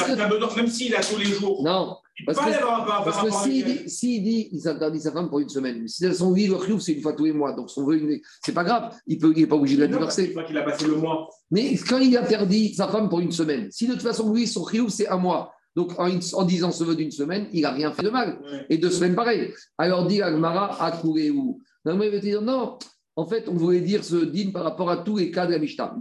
Même 0.57 0.69
s'il 0.69 0.95
a 0.95 1.01
tous 1.01 1.19
les 1.19 1.25
jours. 1.25 1.63
Non. 1.65 1.97
Parce 2.27 2.39
que, 2.39 3.05
parce 3.05 3.23
que 3.23 3.31
s'il 3.31 3.65
dit, 3.65 3.91
si 3.91 4.21
dit, 4.21 4.49
il 4.53 4.61
s'interdit 4.61 5.01
sa 5.01 5.13
femme 5.13 5.29
pour 5.29 5.41
une 5.41 5.49
semaine. 5.49 5.87
Si 5.89 6.15
son 6.15 6.33
vie, 6.33 6.47
le 6.47 6.57
riouf, 6.57 6.81
c'est 6.81 6.93
une 6.93 7.03
fois 7.03 7.13
tous 7.13 7.25
les 7.25 7.33
mois. 7.33 7.53
Donc 7.53 7.71
son 7.71 7.85
vœu, 7.85 8.01
c'est 8.45 8.53
pas 8.53 8.65
grave. 8.65 8.95
Il 9.07 9.25
n'est 9.25 9.47
pas 9.47 9.57
obligé 9.57 9.77
de 9.77 9.83
la 9.83 9.87
divorcer. 9.87 10.27
Une 10.27 10.33
fois 10.33 10.45
qu'il 10.45 10.59
a 10.59 10.63
passé 10.63 10.87
le 10.87 10.97
mois. 10.97 11.29
Mais 11.51 11.77
quand 11.77 11.99
il 11.99 12.17
interdit 12.17 12.75
sa 12.75 12.89
femme 12.89 13.09
pour 13.09 13.21
une 13.21 13.33
semaine, 13.33 13.69
si 13.71 13.87
de 13.87 13.93
toute 13.93 14.03
façon, 14.03 14.33
lui, 14.33 14.47
son 14.47 14.63
riouf, 14.63 14.91
c'est 14.91 15.09
un 15.09 15.17
mois. 15.17 15.53
Donc, 15.77 15.93
en, 15.99 16.45
disant 16.45 16.73
ce 16.73 16.83
vœu 16.83 16.97
d'une 16.97 17.13
semaine, 17.13 17.47
il 17.53 17.63
n'a 17.63 17.71
rien 17.71 17.93
fait 17.93 18.03
de 18.03 18.11
mal. 18.11 18.41
Et 18.69 18.79
deux 18.79 18.91
semaines, 18.91 19.15
pareil. 19.15 19.53
Alors, 19.79 20.07
dit 20.07 20.21
Agmara, 20.21 20.83
à 20.83 21.01
où 21.05 21.63
Non, 21.85 21.97
mais 21.97 22.07
il 22.07 22.13
veut 22.13 22.21
dire 22.21 22.43
non. 22.43 22.79
En 23.17 23.27
fait, 23.27 23.49
on 23.49 23.55
voulait 23.55 23.81
dire 23.81 24.05
ce 24.05 24.17
din 24.17 24.51
par 24.51 24.65
rapport 24.65 24.91
à 24.91 24.99
tous 24.99 25.19
les 25.19 25.31
cas 25.31 25.47
de 25.47 25.53
la 25.53 25.59
Mishnah. 25.59 25.95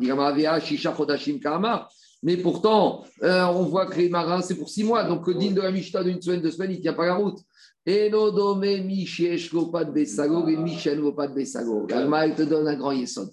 Mais 2.21 2.37
pourtant, 2.37 3.03
euh, 3.23 3.45
on 3.45 3.63
voit 3.63 3.85
que 3.85 3.97
les 3.97 4.09
marins, 4.09 4.41
c'est 4.41 4.55
pour 4.55 4.69
six 4.69 4.83
mois. 4.83 5.03
Donc, 5.05 5.25
le 5.27 5.35
din 5.35 5.51
de 5.51 5.61
la 5.61 5.71
Mishnah 5.71 6.03
d'une 6.03 6.21
semaine, 6.21 6.41
deux 6.41 6.51
semaines, 6.51 6.71
il 6.71 6.77
ne 6.77 6.81
tient 6.81 6.93
pas 6.93 7.05
la 7.05 7.15
route. 7.15 7.39
Et 7.85 8.09
no 8.09 8.29
dome 8.29 8.59
Mishiesh 8.59 9.51
pas 9.71 9.85
de 9.85 9.91
Bessago 9.91 10.47
et 10.47 10.57
Michel 10.57 11.01
pas 11.15 11.27
de 11.27 11.33
Bessago. 11.33 11.87
il 11.89 12.35
te 12.35 12.43
donne 12.43 12.67
un 12.67 12.75
grand 12.75 12.91
yesod. 12.91 13.29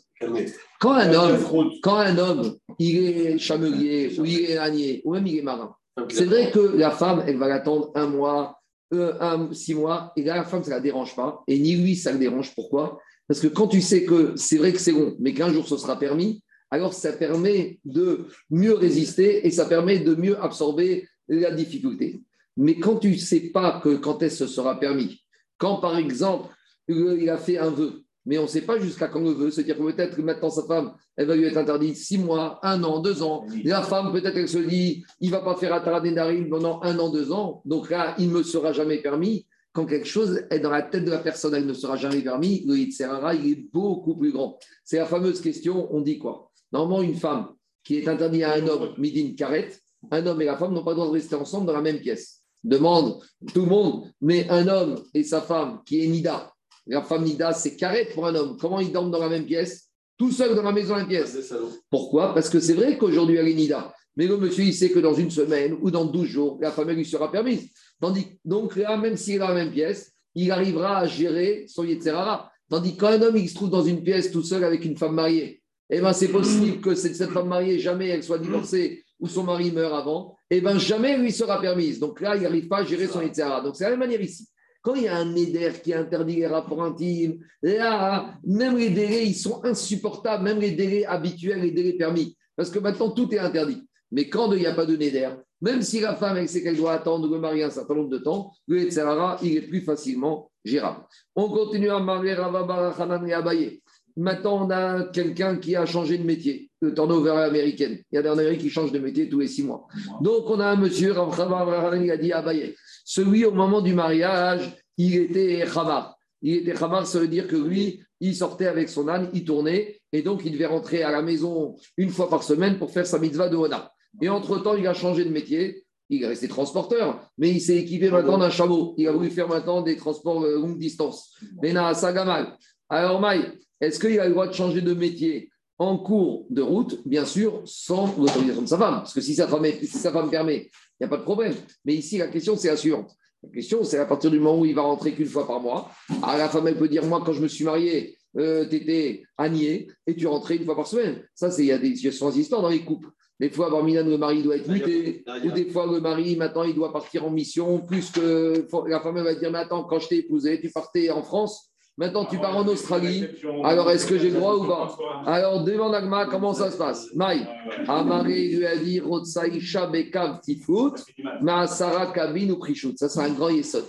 Quand 0.80 0.92
un 0.92 1.12
homme, 1.12 1.38
quand 1.82 1.96
un 1.96 2.16
homme, 2.16 2.56
il 2.78 3.04
est 3.04 3.38
chamelier, 3.38 4.18
ou 4.18 4.24
il 4.24 4.50
est 4.50 4.56
ânier, 4.56 5.02
ou 5.04 5.12
même 5.12 5.26
il 5.26 5.38
est 5.38 5.42
marin, 5.42 5.74
c'est 6.08 6.24
vrai 6.24 6.50
que 6.50 6.58
la 6.58 6.90
femme, 6.90 7.24
elle 7.26 7.36
va 7.36 7.48
l'attendre 7.48 7.90
un 7.94 8.06
mois, 8.06 8.58
euh, 8.94 9.12
un, 9.20 9.52
six 9.52 9.74
mois, 9.74 10.12
et 10.16 10.22
là, 10.22 10.36
la 10.36 10.44
femme, 10.44 10.62
ça 10.62 10.70
ne 10.70 10.76
la 10.76 10.80
dérange 10.80 11.14
pas, 11.14 11.42
et 11.46 11.58
ni 11.58 11.76
lui, 11.76 11.96
ça 11.96 12.12
le 12.12 12.18
dérange. 12.18 12.54
Pourquoi? 12.54 12.98
Parce 13.28 13.40
que 13.40 13.48
quand 13.48 13.66
tu 13.66 13.82
sais 13.82 14.04
que 14.04 14.34
c'est 14.36 14.56
vrai 14.56 14.72
que 14.72 14.78
c'est 14.78 14.92
bon, 14.92 15.16
mais 15.18 15.34
qu'un 15.34 15.52
jour 15.52 15.66
ce 15.66 15.76
sera 15.76 15.98
permis, 15.98 16.42
alors 16.70 16.94
ça 16.94 17.12
permet 17.12 17.78
de 17.84 18.26
mieux 18.50 18.74
résister 18.74 19.46
et 19.46 19.50
ça 19.50 19.66
permet 19.66 20.00
de 20.00 20.14
mieux 20.14 20.38
absorber 20.42 21.08
la 21.28 21.50
difficulté. 21.50 22.22
Mais 22.56 22.78
quand 22.78 22.96
tu 22.96 23.10
ne 23.10 23.16
sais 23.16 23.50
pas 23.50 23.80
que 23.82 23.96
quand 23.96 24.22
est-ce 24.22 24.46
ce 24.46 24.46
sera 24.46 24.80
permis, 24.80 25.22
quand 25.58 25.76
par 25.76 25.96
exemple, 25.96 26.48
il 26.88 27.28
a 27.30 27.38
fait 27.38 27.58
un 27.58 27.70
vœu, 27.70 28.04
mais 28.26 28.38
on 28.38 28.42
ne 28.42 28.48
sait 28.48 28.62
pas 28.62 28.78
jusqu'à 28.78 29.08
quand 29.08 29.20
le 29.20 29.30
veut. 29.30 29.50
C'est-à-dire 29.50 29.78
que 29.78 29.92
peut-être 29.92 30.18
maintenant 30.18 30.50
sa 30.50 30.64
femme, 30.64 30.92
elle 31.16 31.28
va 31.28 31.36
lui 31.36 31.44
être 31.44 31.56
interdite 31.56 31.96
six 31.96 32.18
mois, 32.18 32.58
un 32.62 32.82
an, 32.82 33.00
deux 33.00 33.22
ans. 33.22 33.46
La 33.64 33.82
femme, 33.82 34.12
peut-être 34.12 34.36
elle 34.36 34.48
se 34.48 34.58
dit, 34.58 35.04
il 35.20 35.30
ne 35.30 35.36
va 35.36 35.42
pas 35.42 35.54
faire 35.56 35.72
Ataradénarim 35.72 36.48
pendant 36.48 36.80
un 36.82 36.98
an, 36.98 37.10
deux 37.10 37.30
ans. 37.32 37.62
Donc 37.64 37.88
là, 37.88 38.14
il 38.18 38.28
ne 38.28 38.34
me 38.34 38.42
sera 38.42 38.72
jamais 38.72 38.98
permis. 38.98 39.46
Quand 39.72 39.86
quelque 39.86 40.08
chose 40.08 40.42
est 40.50 40.58
dans 40.58 40.70
la 40.70 40.82
tête 40.82 41.04
de 41.04 41.10
la 41.10 41.18
personne, 41.18 41.54
elle 41.54 41.66
ne 41.66 41.74
sera 41.74 41.96
jamais 41.96 42.22
permis, 42.22 42.64
le 42.66 42.76
Yitzhara, 42.78 43.34
il 43.34 43.52
est 43.52 43.68
beaucoup 43.72 44.16
plus 44.16 44.32
grand. 44.32 44.58
C'est 44.82 44.96
la 44.96 45.06
fameuse 45.06 45.40
question, 45.40 45.94
on 45.94 46.00
dit 46.00 46.18
quoi? 46.18 46.45
Normalement, 46.72 47.02
une 47.02 47.16
femme 47.16 47.48
qui 47.84 47.98
est 47.98 48.08
interdite 48.08 48.42
à 48.42 48.54
un 48.54 48.66
homme, 48.66 48.94
midin 48.98 49.34
karet, 49.36 49.72
un 50.10 50.26
homme 50.26 50.42
et 50.42 50.44
la 50.44 50.56
femme 50.56 50.74
n'ont 50.74 50.84
pas 50.84 50.90
le 50.90 50.96
droit 50.96 51.08
de 51.08 51.12
rester 51.12 51.34
ensemble 51.34 51.66
dans 51.66 51.72
la 51.72 51.82
même 51.82 52.00
pièce. 52.00 52.42
Demande 52.64 53.20
tout 53.54 53.62
le 53.62 53.66
monde, 53.66 54.10
mais 54.20 54.48
un 54.50 54.66
homme 54.66 55.02
et 55.14 55.22
sa 55.22 55.40
femme 55.40 55.80
qui 55.86 56.04
est 56.04 56.08
nida, 56.08 56.52
la 56.86 57.02
femme 57.02 57.24
Nida, 57.24 57.52
c'est 57.52 57.76
carré 57.76 58.08
pour 58.14 58.26
un 58.26 58.34
homme. 58.34 58.56
Comment 58.60 58.80
ils 58.80 58.92
dorment 58.92 59.10
dans 59.10 59.18
la 59.18 59.28
même 59.28 59.44
pièce? 59.44 59.88
Tout 60.16 60.30
seul 60.30 60.54
dans 60.54 60.62
la 60.62 60.72
maison, 60.72 60.94
la 60.94 61.04
pièce. 61.04 61.52
Pourquoi? 61.90 62.32
Parce 62.32 62.48
que 62.48 62.60
c'est 62.60 62.74
vrai 62.74 62.96
qu'aujourd'hui, 62.96 63.36
elle 63.36 63.48
est 63.48 63.54
Nida. 63.54 63.92
Mais 64.16 64.26
le 64.26 64.36
monsieur, 64.38 64.64
il 64.64 64.72
sait 64.72 64.90
que 64.90 65.00
dans 65.00 65.12
une 65.12 65.30
semaine 65.30 65.76
ou 65.80 65.90
dans 65.90 66.06
12 66.06 66.26
jours, 66.26 66.58
la 66.60 66.70
femme 66.70 66.90
lui 66.90 67.04
sera 67.04 67.30
permise. 67.30 67.68
Tandis, 68.00 68.38
donc 68.44 68.76
là, 68.76 68.96
même 68.96 69.16
s'il 69.16 69.34
est 69.34 69.38
dans 69.38 69.48
la 69.48 69.54
même 69.54 69.72
pièce, 69.72 70.12
il 70.34 70.50
arrivera 70.50 70.98
à 70.98 71.06
gérer 71.06 71.66
son 71.68 71.84
Yetzerara. 71.84 72.50
Tandis 72.70 72.96
qu'un 72.96 73.20
homme, 73.20 73.36
il 73.36 73.48
se 73.48 73.54
trouve 73.54 73.70
dans 73.70 73.84
une 73.84 74.02
pièce 74.02 74.30
tout 74.30 74.42
seul 74.42 74.64
avec 74.64 74.84
une 74.84 74.96
femme 74.96 75.14
mariée, 75.14 75.62
eh 75.90 76.00
ben, 76.00 76.12
c'est 76.12 76.28
possible 76.28 76.80
que 76.80 76.94
cette, 76.94 77.30
femme 77.30 77.48
mariée, 77.48 77.78
jamais 77.78 78.08
elle 78.08 78.22
soit 78.22 78.38
divorcée 78.38 79.04
ou 79.20 79.28
son 79.28 79.44
mari 79.44 79.70
meurt 79.70 79.94
avant, 79.94 80.36
eh 80.50 80.60
ben, 80.60 80.78
jamais 80.78 81.16
lui 81.16 81.32
sera 81.32 81.60
permise. 81.60 81.98
Donc 82.00 82.20
là, 82.20 82.36
il 82.36 82.42
n'arrive 82.42 82.68
pas 82.68 82.78
à 82.78 82.84
gérer 82.84 83.06
son 83.06 83.22
Yetzerara. 83.22 83.60
Donc 83.62 83.76
c'est 83.76 83.84
la 83.84 83.90
même 83.90 84.00
manière 84.00 84.20
ici. 84.20 84.48
Quand 84.82 84.94
il 84.94 85.04
y 85.04 85.08
a 85.08 85.16
un 85.16 85.34
éder 85.34 85.72
qui 85.82 85.94
interdit 85.94 86.36
les 86.36 86.46
rapports 86.46 86.82
intimes, 86.82 87.38
là, 87.62 88.34
même 88.44 88.76
les 88.76 88.90
délais, 88.90 89.26
ils 89.26 89.34
sont 89.34 89.64
insupportables, 89.64 90.44
même 90.44 90.60
les 90.60 90.72
délais 90.72 91.04
habituels, 91.04 91.60
les 91.60 91.72
délais 91.72 91.94
permis, 91.94 92.36
parce 92.54 92.70
que 92.70 92.78
maintenant 92.78 93.10
tout 93.10 93.32
est 93.34 93.38
interdit. 93.38 93.82
Mais 94.12 94.28
quand 94.28 94.52
il 94.52 94.60
n'y 94.60 94.66
a 94.66 94.74
pas 94.74 94.86
de 94.86 94.96
néder, 94.96 95.28
même 95.60 95.82
si 95.82 96.00
la 96.00 96.14
femme 96.14 96.36
elle 96.36 96.48
sait 96.48 96.62
qu'elle 96.62 96.76
doit 96.76 96.92
attendre 96.92 97.28
le 97.28 97.40
mari 97.40 97.62
un 97.62 97.70
certain 97.70 97.94
nombre 97.94 98.10
de 98.10 98.18
temps, 98.18 98.52
le 98.68 98.78
Etzerara, 98.78 99.38
il 99.42 99.56
est 99.56 99.62
plus 99.62 99.80
facilement 99.80 100.50
gérable. 100.64 101.04
On 101.34 101.48
continue 101.48 101.90
à 101.90 102.00
parler 102.00 102.34
Ravabar 102.34 103.26
et 103.26 103.32
Abaye. 103.32 103.82
Maintenant, 104.16 104.66
on 104.66 104.70
a 104.70 105.04
quelqu'un 105.04 105.56
qui 105.56 105.76
a 105.76 105.84
changé 105.84 106.16
de 106.16 106.24
métier, 106.24 106.70
le 106.80 106.94
turnover 106.94 107.32
américaine. 107.32 107.98
Il 108.10 108.16
y 108.16 108.18
a 108.18 108.22
des 108.22 108.28
Américains 108.28 108.62
qui 108.62 108.70
changent 108.70 108.92
de 108.92 108.98
métier 108.98 109.28
tous 109.28 109.40
les 109.40 109.48
six 109.48 109.62
mois. 109.62 109.86
Donc, 110.22 110.48
on 110.48 110.58
a 110.58 110.68
un 110.68 110.76
monsieur, 110.76 111.14
il 111.14 112.10
a 112.10 112.16
dit 112.16 112.32
Abaye. 112.32 112.74
Celui, 113.04 113.44
au 113.44 113.52
moment 113.52 113.82
du 113.82 113.92
mariage, 113.92 114.74
il 114.96 115.16
était 115.16 115.66
khamar. 115.72 116.16
Il 116.40 116.54
était 116.56 116.72
khamar, 116.72 117.06
ça 117.06 117.18
veut 117.18 117.28
dire 117.28 117.46
que 117.46 117.56
lui, 117.56 118.02
il 118.20 118.34
sortait 118.34 118.66
avec 118.66 118.88
son 118.88 119.08
âne, 119.08 119.28
il 119.34 119.44
tournait, 119.44 120.00
et 120.12 120.22
donc 120.22 120.42
il 120.46 120.52
devait 120.52 120.66
rentrer 120.66 121.02
à 121.02 121.10
la 121.10 121.20
maison 121.20 121.76
une 121.98 122.08
fois 122.08 122.30
par 122.30 122.42
semaine 122.42 122.78
pour 122.78 122.90
faire 122.90 123.06
sa 123.06 123.18
mitzvah 123.18 123.50
de 123.50 123.56
Hona. 123.56 123.92
Et 124.22 124.30
entre-temps, 124.30 124.76
il 124.76 124.86
a 124.86 124.94
changé 124.94 125.24
de 125.24 125.30
métier. 125.30 125.82
Il 126.08 126.22
est 126.22 126.28
resté 126.28 126.46
transporteur, 126.46 127.20
mais 127.36 127.50
il 127.50 127.60
s'est 127.60 127.76
équipé 127.76 128.10
maintenant 128.10 128.38
d'un 128.38 128.48
chameau. 128.48 128.94
Il 128.96 129.08
a 129.08 129.12
voulu 129.12 129.28
faire 129.28 129.48
maintenant 129.48 129.82
des 129.82 129.96
transports 129.96 130.40
longue 130.40 130.78
distance. 130.78 131.34
Mais 131.60 131.72
n'a 131.72 131.92
mal. 132.24 132.56
Alors, 132.88 133.20
Maï, 133.20 133.42
est-ce 133.80 133.98
qu'il 133.98 134.18
a 134.18 134.26
le 134.26 134.32
droit 134.32 134.46
de 134.46 134.52
changer 134.52 134.80
de 134.80 134.94
métier 134.94 135.50
en 135.78 135.98
cours 135.98 136.46
de 136.50 136.62
route 136.62 137.00
Bien 137.06 137.24
sûr, 137.24 137.62
sans 137.64 138.14
l'autorisation 138.18 138.62
de 138.62 138.68
sa 138.68 138.78
femme. 138.78 138.96
Parce 138.96 139.14
que 139.14 139.20
si 139.20 139.34
sa 139.34 139.46
femme, 139.46 139.66
si 139.80 139.86
sa 139.86 140.12
femme 140.12 140.30
permet, 140.30 140.70
il 140.98 141.02
n'y 141.02 141.06
a 141.06 141.08
pas 141.08 141.18
de 141.18 141.22
problème. 141.22 141.54
Mais 141.84 141.94
ici, 141.94 142.18
la 142.18 142.28
question, 142.28 142.56
c'est 142.56 142.68
la 142.68 142.76
suivante. 142.76 143.14
La 143.42 143.50
question, 143.50 143.84
c'est 143.84 143.98
à 143.98 144.06
partir 144.06 144.30
du 144.30 144.38
moment 144.38 144.60
où 144.60 144.64
il 144.64 144.74
va 144.74 144.82
rentrer 144.82 145.12
qu'une 145.12 145.26
fois 145.26 145.46
par 145.46 145.60
mois. 145.60 145.90
Ah, 146.22 146.38
la 146.38 146.48
femme, 146.48 146.66
elle 146.68 146.78
peut 146.78 146.88
dire 146.88 147.04
Moi, 147.04 147.22
quand 147.24 147.32
je 147.32 147.42
me 147.42 147.48
suis 147.48 147.64
marié, 147.64 148.16
euh, 148.38 148.66
tu 148.68 148.76
étais 148.76 149.24
agné 149.36 149.88
et 150.06 150.14
tu 150.14 150.26
rentrais 150.26 150.56
une 150.56 150.64
fois 150.64 150.76
par 150.76 150.86
semaine. 150.86 151.22
Ça, 151.34 151.50
c'est 151.50 151.62
il 151.62 151.68
y 151.68 151.72
a 151.72 151.78
des 151.78 151.94
situations 151.94 152.28
existantes 152.28 152.62
dans 152.62 152.68
les 152.68 152.84
couples. 152.84 153.08
Des 153.38 153.50
fois, 153.50 153.70
Barminan, 153.70 154.06
le 154.08 154.16
mari 154.16 154.42
doit 154.42 154.56
être 154.56 154.68
muté, 154.68 155.22
ou 155.44 155.50
des 155.50 155.66
fois, 155.66 155.86
le 155.86 156.00
mari, 156.00 156.36
maintenant, 156.36 156.62
il 156.62 156.74
doit 156.74 156.90
partir 156.90 157.26
en 157.26 157.30
mission, 157.30 157.80
plus 157.80 158.10
que 158.10 158.66
la 158.88 159.00
femme 159.00 159.22
va 159.22 159.34
dire 159.34 159.50
Mais 159.50 159.58
attends, 159.58 159.84
quand 159.84 159.98
je 159.98 160.08
t'ai 160.08 160.18
épousé, 160.18 160.58
tu 160.58 160.70
partais 160.70 161.10
en 161.10 161.22
France, 161.22 161.70
Maintenant, 161.98 162.26
tu 162.26 162.38
pars 162.38 162.56
en 162.56 162.66
Australie. 162.68 163.24
Alors, 163.64 163.90
est-ce 163.90 164.06
que 164.06 164.18
j'ai 164.18 164.28
le 164.28 164.36
droit 164.36 164.54
ou 164.56 164.66
pas 164.66 164.98
Alors, 165.24 165.64
demande 165.64 165.94
Agma 165.94 166.26
comment 166.26 166.52
ça 166.52 166.70
se 166.70 166.76
passe. 166.76 167.06
Maï, 167.14 167.46
Amari 167.88 168.56
lui 168.56 168.66
a 168.66 168.76
dit 168.76 169.00
Rotsaïcha 169.00 169.86
Bekav 169.86 170.40
Tifut, 170.40 170.92
Maasara 171.40 172.12
Kabin 172.12 172.50
ou 172.50 172.58
Prichut. 172.58 172.94
Ça, 172.96 173.08
c'est 173.08 173.20
un 173.20 173.30
grand 173.30 173.48
yesod. 173.48 173.84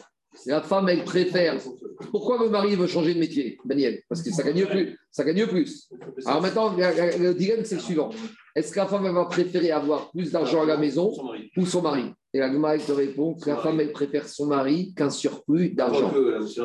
La 0.45 0.61
femme, 0.61 0.87
elle 0.87 1.03
préfère. 1.03 1.57
Pourquoi 2.11 2.37
le 2.41 2.49
mari 2.49 2.75
veut 2.75 2.87
changer 2.87 3.13
de 3.13 3.19
métier, 3.19 3.57
Daniel 3.65 4.01
Parce 4.07 4.21
que 4.21 4.31
ça 4.31 4.43
gagne 4.43 4.65
plus. 4.65 4.97
Ça 5.11 5.23
gagne 5.23 5.47
plus. 5.47 5.89
Alors 6.25 6.41
maintenant, 6.41 6.73
le 6.77 7.33
dilemme, 7.33 7.65
c'est 7.65 7.75
le 7.75 7.81
suivant. 7.81 8.11
Est-ce 8.55 8.71
que 8.71 8.77
la 8.77 8.85
femme 8.85 9.11
va 9.11 9.25
préférer 9.25 9.71
avoir 9.71 10.11
plus 10.11 10.31
d'argent 10.31 10.63
à 10.63 10.65
la 10.65 10.77
maison 10.77 11.11
ou 11.57 11.65
son 11.65 11.81
mari 11.81 12.13
Et 12.37 12.39
la 12.39 12.53
Gemara 12.53 12.77
te 12.77 12.91
répond 12.91 13.33
que 13.33 13.49
la 13.49 13.57
femme, 13.57 13.79
elle 13.79 13.91
préfère 13.91 14.29
son 14.29 14.45
mari 14.45 14.93
qu'un 14.93 15.09
surplus 15.09 15.71
d'argent. 15.71 16.13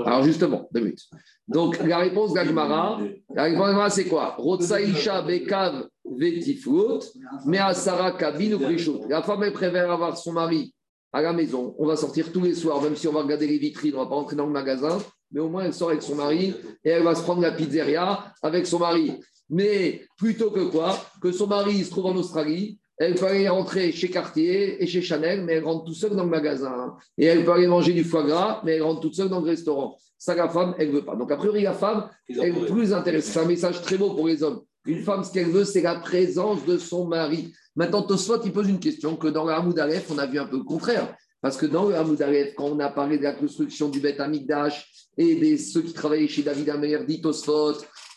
Alors 0.05 0.23
justement, 0.23 0.69
deux 0.71 0.81
minutes. 0.81 1.09
Donc 1.49 1.83
la 1.83 1.97
réponse 1.97 2.33
de 2.33 2.37
la 2.37 2.45
Gemara, 2.45 3.01
la 3.35 3.89
c'est 3.89 4.05
quoi? 4.05 4.35
Rotsaïcha 4.37 5.23
bekav 5.23 5.87
vetifut, 6.05 7.01
mais 7.47 7.57
asara 7.57 8.13
kabin 8.13 8.53
ou 8.53 9.09
La 9.09 9.23
femme, 9.23 9.45
elle 9.45 9.55
préfère 9.55 9.91
avoir 9.91 10.19
son 10.19 10.35
mari 10.35 10.75
à 11.11 11.23
la 11.23 11.33
maison. 11.33 11.75
On 11.79 11.87
va 11.87 11.97
sortir 11.97 12.31
tous 12.31 12.43
les 12.43 12.55
soirs, 12.55 12.83
même 12.83 12.95
si 12.95 13.09
on 13.09 13.13
va 13.15 13.23
regarder 13.23 13.47
les 13.47 13.57
vitrines, 13.57 13.95
on 13.95 14.01
ne 14.01 14.05
va 14.05 14.11
pas 14.11 14.17
rentrer 14.17 14.37
dans 14.37 14.47
le 14.47 14.53
magasin, 14.53 14.99
mais 15.31 15.41
au 15.41 15.49
moins 15.49 15.65
elle 15.65 15.73
sort 15.73 15.89
avec 15.89 16.03
son 16.03 16.17
mari 16.17 16.53
et 16.85 16.91
elle 16.91 17.03
va 17.03 17.15
se 17.15 17.23
prendre 17.23 17.41
la 17.41 17.53
pizzeria 17.53 18.27
avec 18.43 18.67
son 18.67 18.79
mari. 18.79 19.15
Mais 19.49 20.03
plutôt 20.19 20.51
que 20.51 20.65
quoi? 20.65 20.99
Que 21.23 21.33
son 21.33 21.47
mari 21.47 21.83
se 21.83 21.91
trouve 21.91 22.07
en 22.07 22.17
Australie, 22.17 22.79
elle 23.05 23.15
peut 23.15 23.27
aller 23.27 23.49
rentrer 23.49 23.91
chez 23.93 24.11
Cartier 24.11 24.83
et 24.83 24.87
chez 24.87 25.03
Chanel, 25.03 25.45
mais 25.45 25.55
elle 25.55 25.65
rentre 25.65 25.85
toute 25.85 25.97
seule 25.97 26.15
dans 26.15 26.25
le 26.25 26.31
magasin. 26.31 26.95
Et 27.19 27.27
elle 27.27 27.45
peut 27.45 27.53
aller 27.53 27.67
manger 27.67 27.93
du 27.93 28.05
foie 28.05 28.23
gras, 28.23 28.61
mais 28.65 28.77
elle 28.77 28.83
rentre 28.83 29.01
toute 29.01 29.15
seule 29.15 29.29
dans 29.29 29.41
le 29.41 29.47
restaurant. 29.47 29.97
Ça, 30.19 30.37
la 30.37 30.49
femme, 30.49 30.75
elle 30.79 30.89
ne 30.89 30.93
veut 30.93 31.05
pas. 31.05 31.17
Donc, 31.17 31.33
a 31.33 31.37
priori, 31.37 31.63
la 31.63 31.73
femme, 31.73 32.09
elle 32.29 32.57
est 32.57 32.67
plus 32.67 32.93
intéressée. 32.93 33.33
C'est 33.33 33.41
un 33.41 33.47
message 33.47 33.83
très 33.83 33.97
beau 33.97 34.11
pour 34.11 34.29
les 34.29 34.43
hommes. 34.45 34.63
Une 34.87 35.03
femme, 35.03 35.25
ce 35.25 35.33
qu'elle 35.33 35.51
veut, 35.51 35.65
c'est 35.65 35.81
la 35.81 35.97
présence 35.97 36.65
de 36.65 36.79
son 36.79 37.07
mari. 37.07 37.53
Maintenant, 37.75 38.03
Tosfot, 38.03 38.41
il 38.45 38.53
pose 38.53 38.69
une 38.69 38.79
question 38.79 39.17
que 39.17 39.29
dans 39.29 39.45
le 39.45 39.53
Hamoud 39.53 39.79
Aleph, 39.79 40.09
on 40.11 40.19
a 40.19 40.27
vu 40.27 40.39
un 40.39 40.47
peu 40.47 40.59
le 40.59 40.65
contraire. 40.65 41.13
Parce 41.41 41.57
que 41.57 41.67
dans 41.67 41.87
le 41.87 41.97
Hamoud 41.97 42.23
Aleph, 42.23 42.55
quand 42.55 42.67
on 42.67 42.79
a 42.79 42.89
parlé 42.89 43.19
de 43.19 43.25
la 43.25 43.33
construction 43.33 43.89
du 43.89 43.99
Beth 43.99 44.21
Amikdash 44.21 45.09
et 45.19 45.35
de 45.35 45.57
ceux 45.57 45.83
qui 45.83 45.93
travaillaient 45.93 46.29
chez 46.29 46.43
David 46.43 46.71
Amer, 46.71 47.05
dit 47.05 47.21
Tosfot, 47.21 47.75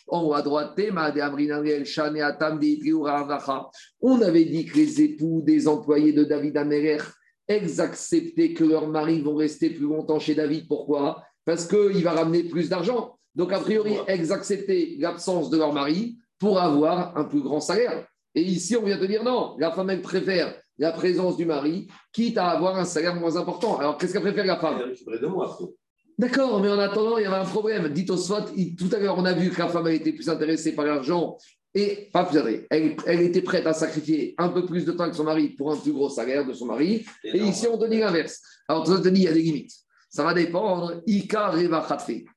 en 0.07 0.23
haut 0.23 0.33
à 0.33 0.41
droite, 0.41 0.79
on 4.01 4.21
avait 4.21 4.45
dit 4.45 4.65
que 4.65 4.77
les 4.77 5.01
époux 5.01 5.41
des 5.43 5.67
employés 5.67 6.13
de 6.13 6.23
David 6.23 6.57
Améler 6.57 6.97
acceptaient 7.47 8.53
que 8.53 8.63
leurs 8.63 8.87
maris 8.87 9.21
vont 9.21 9.35
rester 9.35 9.69
plus 9.69 9.85
longtemps 9.85 10.19
chez 10.19 10.35
David. 10.35 10.67
Pourquoi? 10.67 11.23
Parce 11.45 11.67
qu'il 11.67 12.03
va 12.03 12.11
ramener 12.11 12.43
plus 12.43 12.69
d'argent. 12.69 13.17
Donc, 13.35 13.51
a 13.51 13.59
priori, 13.59 13.95
elles 14.07 14.31
acceptaient 14.31 14.95
l'absence 14.97 15.49
de 15.49 15.57
leur 15.57 15.73
mari 15.73 16.17
pour 16.39 16.59
avoir 16.59 17.17
un 17.17 17.25
plus 17.25 17.41
grand 17.41 17.59
salaire. 17.59 18.07
Et 18.33 18.41
ici, 18.41 18.75
on 18.75 18.83
vient 18.83 18.97
de 18.97 19.05
dire 19.05 19.23
non, 19.23 19.55
la 19.59 19.71
femme, 19.71 19.89
elle 19.89 20.01
préfère 20.01 20.53
la 20.77 20.91
présence 20.91 21.37
du 21.37 21.45
mari, 21.45 21.87
quitte 22.11 22.37
à 22.37 22.49
avoir 22.49 22.75
un 22.75 22.85
salaire 22.85 23.15
moins 23.15 23.37
important. 23.37 23.77
Alors, 23.77 23.97
qu'est-ce 23.97 24.13
qu'elle 24.13 24.21
préfère 24.21 24.45
la 24.45 24.57
femme? 24.57 24.81
D'accord, 26.17 26.61
mais 26.61 26.69
en 26.69 26.79
attendant, 26.79 27.17
il 27.17 27.23
y 27.23 27.25
avait 27.25 27.35
un 27.35 27.45
problème. 27.45 27.89
Dites 27.89 28.09
au 28.09 28.17
SWAT, 28.17 28.45
tout 28.77 28.89
à 28.93 28.99
l'heure, 28.99 29.17
on 29.17 29.25
a 29.25 29.33
vu 29.33 29.49
que 29.49 29.59
la 29.59 29.67
femme 29.67 29.87
été 29.87 30.13
plus 30.13 30.29
intéressée 30.29 30.73
par 30.73 30.85
l'argent 30.85 31.37
et 31.73 32.09
pas 32.13 32.23
plus 32.23 32.65
elle, 32.69 32.95
elle, 33.05 33.21
était 33.21 33.41
prête 33.41 33.67
à 33.67 33.73
sacrifier 33.73 34.33
un 34.37 34.47
peu 34.47 34.65
plus 34.65 34.85
de 34.85 34.93
temps 34.93 35.09
que 35.09 35.15
son 35.15 35.25
mari 35.25 35.49
pour 35.49 35.73
un 35.73 35.75
plus 35.75 35.91
gros 35.91 36.09
salaire 36.09 36.47
de 36.47 36.53
son 36.53 36.67
mari. 36.67 37.05
Et, 37.25 37.37
ici, 37.39 37.67
on 37.67 37.77
dit 37.77 37.97
l'inverse. 37.97 38.41
Alors, 38.69 38.89
on 38.89 39.01
te 39.01 39.09
dit, 39.09 39.21
il 39.21 39.23
y 39.23 39.27
a 39.27 39.33
des 39.33 39.41
limites. 39.41 39.73
Ça 40.09 40.23
va 40.23 40.33
dépendre. 40.33 41.01
Ika 41.05 41.49
Reva 41.49 41.85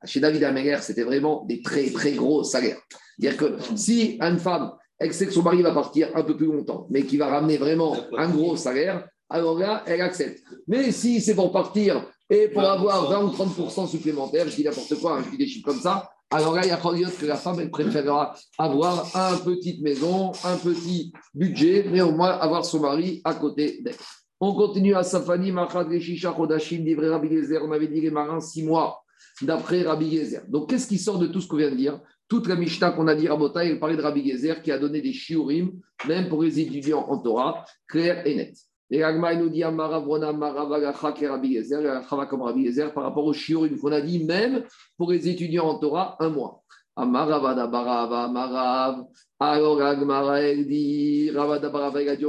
Chez 0.04 0.18
David 0.18 0.42
Améler, 0.42 0.78
c'était 0.80 1.04
vraiment 1.04 1.44
des 1.46 1.62
très, 1.62 1.88
très 1.90 2.12
gros 2.12 2.42
salaires. 2.42 2.80
C'est-à-dire 3.16 3.38
que 3.38 3.58
si 3.76 4.18
une 4.20 4.40
femme, 4.40 4.72
elle 4.98 5.14
sait 5.14 5.26
que 5.26 5.32
son 5.32 5.44
mari 5.44 5.62
va 5.62 5.72
partir 5.72 6.10
un 6.16 6.24
peu 6.24 6.36
plus 6.36 6.46
longtemps, 6.46 6.88
mais 6.90 7.04
qui 7.04 7.16
va 7.16 7.28
ramener 7.28 7.58
vraiment 7.58 7.96
un 8.16 8.28
gros 8.28 8.56
salaire, 8.56 9.08
alors 9.30 9.56
là, 9.56 9.84
elle 9.86 10.00
accepte. 10.00 10.42
Mais 10.66 10.90
si 10.90 11.20
c'est 11.20 11.36
pour 11.36 11.52
partir 11.52 12.04
et 12.30 12.48
pour 12.48 12.62
avoir 12.62 13.10
20 13.10 13.24
ou 13.24 13.28
30% 13.28 13.88
supplémentaires, 13.88 14.48
je 14.48 14.56
dis 14.56 14.64
n'importe 14.64 14.94
quoi, 15.00 15.18
hein, 15.18 15.22
je 15.24 15.30
dis 15.30 15.38
des 15.38 15.46
chiffres 15.46 15.66
comme 15.66 15.80
ça, 15.80 16.10
alors 16.30 16.54
là, 16.54 16.60
il 16.62 16.68
y 16.68 16.72
a 16.72 16.76
que 16.76 17.26
la 17.26 17.36
femme, 17.36 17.58
elle 17.58 17.70
préférera 17.70 18.34
avoir 18.58 19.06
une 19.14 19.44
petite 19.44 19.80
maison, 19.80 20.32
un 20.44 20.56
petit 20.58 21.10
budget, 21.34 21.86
mais 21.90 22.02
au 22.02 22.12
moins 22.12 22.32
avoir 22.32 22.66
son 22.66 22.80
mari 22.80 23.22
à 23.24 23.34
côté 23.34 23.80
d'elle. 23.82 23.94
On 24.38 24.54
continue 24.54 24.94
à 24.94 25.02
Safani, 25.02 25.52
Machad, 25.52 25.88
Reshisha, 25.88 26.34
Chodashim, 26.36 26.84
Divré 26.84 27.08
Rabbi 27.08 27.30
Gezer. 27.30 27.62
On 27.64 27.72
avait 27.72 27.88
dit 27.88 28.02
les 28.02 28.10
marins 28.10 28.40
six 28.40 28.62
mois 28.62 29.02
d'après 29.40 29.82
Rabbi 29.82 30.16
Gezer. 30.16 30.42
Donc, 30.48 30.68
qu'est-ce 30.68 30.86
qui 30.86 30.98
sort 30.98 31.18
de 31.18 31.28
tout 31.28 31.40
ce 31.40 31.48
qu'on 31.48 31.56
vient 31.56 31.70
de 31.70 31.76
dire? 31.76 31.98
Toute 32.28 32.46
la 32.46 32.56
Mishnah 32.56 32.90
qu'on 32.90 33.08
a 33.08 33.14
dit 33.14 33.26
à 33.26 33.34
Bota, 33.34 33.64
elle 33.64 33.80
parlait 33.80 33.96
de 33.96 34.02
Rabbi 34.02 34.30
Gezer 34.30 34.60
qui 34.62 34.70
a 34.70 34.78
donné 34.78 35.00
des 35.00 35.14
shiurim, 35.14 35.80
même 36.06 36.28
pour 36.28 36.42
les 36.42 36.60
étudiants 36.60 37.06
en 37.08 37.18
Torah, 37.18 37.64
clair 37.88 38.26
et 38.26 38.36
net. 38.36 38.54
Et 38.90 39.02
Agma 39.02 39.34
nous 39.34 39.50
dit 39.50 39.62
Amaravona 39.62 40.32
Maravagacha 40.32 41.14
Rabbi 41.28 41.54
Gezer, 41.54 42.02
comme 42.28 42.42
Rabbi 42.42 42.70
par 42.94 43.04
rapport 43.04 43.24
au 43.24 43.32
shiurim 43.32 43.78
qu'on 43.78 43.92
a 43.92 44.00
dit, 44.00 44.24
même 44.24 44.64
pour 44.96 45.10
les 45.12 45.28
étudiants 45.28 45.66
en 45.66 45.78
Torah, 45.78 46.16
un 46.20 46.30
mois. 46.30 46.62
Amaravada 46.96 47.66
Barava 47.66 48.28
Marav. 48.28 49.04
Alors 49.38 49.80
Agmara, 49.82 50.40
elle 50.40 50.66
dit 50.66 51.30
Ravada 51.30 51.68
Barava, 51.68 52.02
il 52.02 52.08
a 52.08 52.16
dit. 52.16 52.24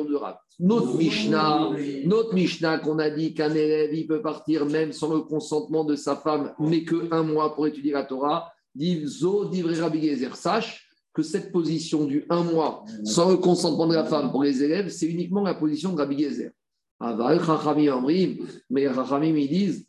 Notre 0.60 0.98
Mishnah, 0.98 1.70
notre 2.04 2.34
Mishnah 2.34 2.80
qu'on 2.80 3.00
a 3.00 3.10
dit 3.10 3.34
qu'un 3.34 3.54
élève, 3.54 3.94
il 3.94 4.06
peut 4.06 4.22
partir 4.22 4.66
même 4.66 4.92
sans 4.92 5.14
le 5.14 5.22
consentement 5.22 5.86
de 5.86 5.96
sa 5.96 6.18
femme, 6.18 6.54
mais 6.60 6.84
que 6.84 7.08
un 7.14 7.24
mois 7.24 7.56
pour 7.56 7.68
étudier 7.68 7.94
la 7.94 8.04
Torah, 8.04 8.52
dit 8.76 9.02
Zo 9.06 9.50
Rabbi 9.50 10.10
Gezer. 10.10 10.36
Sache 10.36 10.89
cette 11.22 11.52
position 11.52 12.06
du 12.06 12.26
un 12.30 12.44
mois 12.44 12.84
sans 13.04 13.32
le 13.32 13.38
consentement 13.38 13.88
de 13.88 13.96
la 13.96 14.06
femme 14.06 14.32
pour 14.32 14.44
les 14.44 14.64
élèves, 14.64 14.90
c'est 14.90 15.08
uniquement 15.08 15.44
la 15.44 15.54
position 15.54 15.94
de 15.94 15.98
Rabbi 15.98 16.20
Gezer. 16.20 16.52
Aval 17.00 17.44
Chachamim 17.44 18.38
mais 18.70 18.94
Chachamim 18.94 19.36
ils 19.38 19.50
disent 19.50 19.86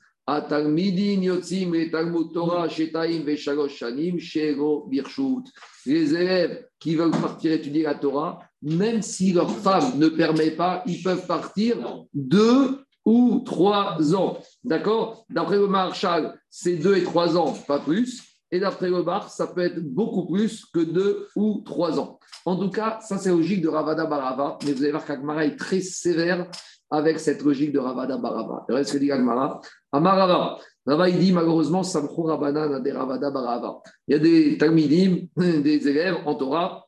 les 5.87 6.14
élèves 6.14 6.66
qui 6.78 6.95
veulent 6.95 7.11
partir 7.11 7.53
étudier 7.53 7.83
la 7.83 7.95
Torah, 7.95 8.39
même 8.62 9.03
si 9.03 9.33
leur 9.33 9.51
femme 9.51 9.99
ne 9.99 10.09
permet 10.09 10.53
pas, 10.53 10.85
ils 10.87 11.03
peuvent 11.03 11.26
partir 11.26 12.05
deux 12.14 12.85
ou 13.05 13.43
trois 13.45 14.14
ans. 14.14 14.39
D'accord? 14.62 15.24
D'après 15.31 15.57
le 15.57 15.66
Marshall, 15.66 16.39
c'est 16.49 16.76
deux 16.76 16.97
et 16.97 17.03
trois 17.03 17.37
ans, 17.37 17.53
pas 17.66 17.81
plus. 17.81 18.30
Et 18.53 18.59
d'après 18.59 18.90
le 18.90 19.03
bar, 19.03 19.30
ça 19.30 19.46
peut 19.46 19.61
être 19.61 19.80
beaucoup 19.80 20.26
plus 20.26 20.64
que 20.66 20.80
deux 20.80 21.28
ou 21.36 21.62
trois 21.64 21.98
ans. 22.01 22.18
En 22.44 22.57
tout 22.57 22.70
cas, 22.70 22.98
ça 23.01 23.18
c'est 23.18 23.30
logique 23.30 23.62
de 23.62 23.68
Ravada 23.68 24.07
Barava, 24.07 24.59
mais 24.64 24.72
vous 24.72 24.82
allez 24.82 24.90
voir 24.90 25.05
qu'Agmara 25.05 25.44
est 25.44 25.57
très 25.57 25.80
sévère 25.80 26.51
avec 26.90 27.20
cette 27.20 27.42
logique 27.42 27.72
de 27.72 27.78
Ravada 27.78 28.18
Barava. 28.18 28.64
Reste 28.68 28.92
que 28.92 28.98
dit 28.98 29.12
Agmara, 29.12 29.61
Amarava. 29.92 30.59
Rava, 30.86 31.09
il 31.09 31.18
dit 31.18 31.32
malheureusement, 31.32 31.82
Samchou 31.82 32.22
Rabbanan 32.22 32.82
des 32.82 32.92
Ravada 32.92 33.30
Barava. 33.30 33.80
Il 34.09 34.12
y 34.12 34.14
a 34.16 34.18
des 34.18 34.59
Talmidim, 34.59 35.28
des 35.36 35.88
élèves 35.88 36.16
en 36.26 36.34
Torah, 36.34 36.86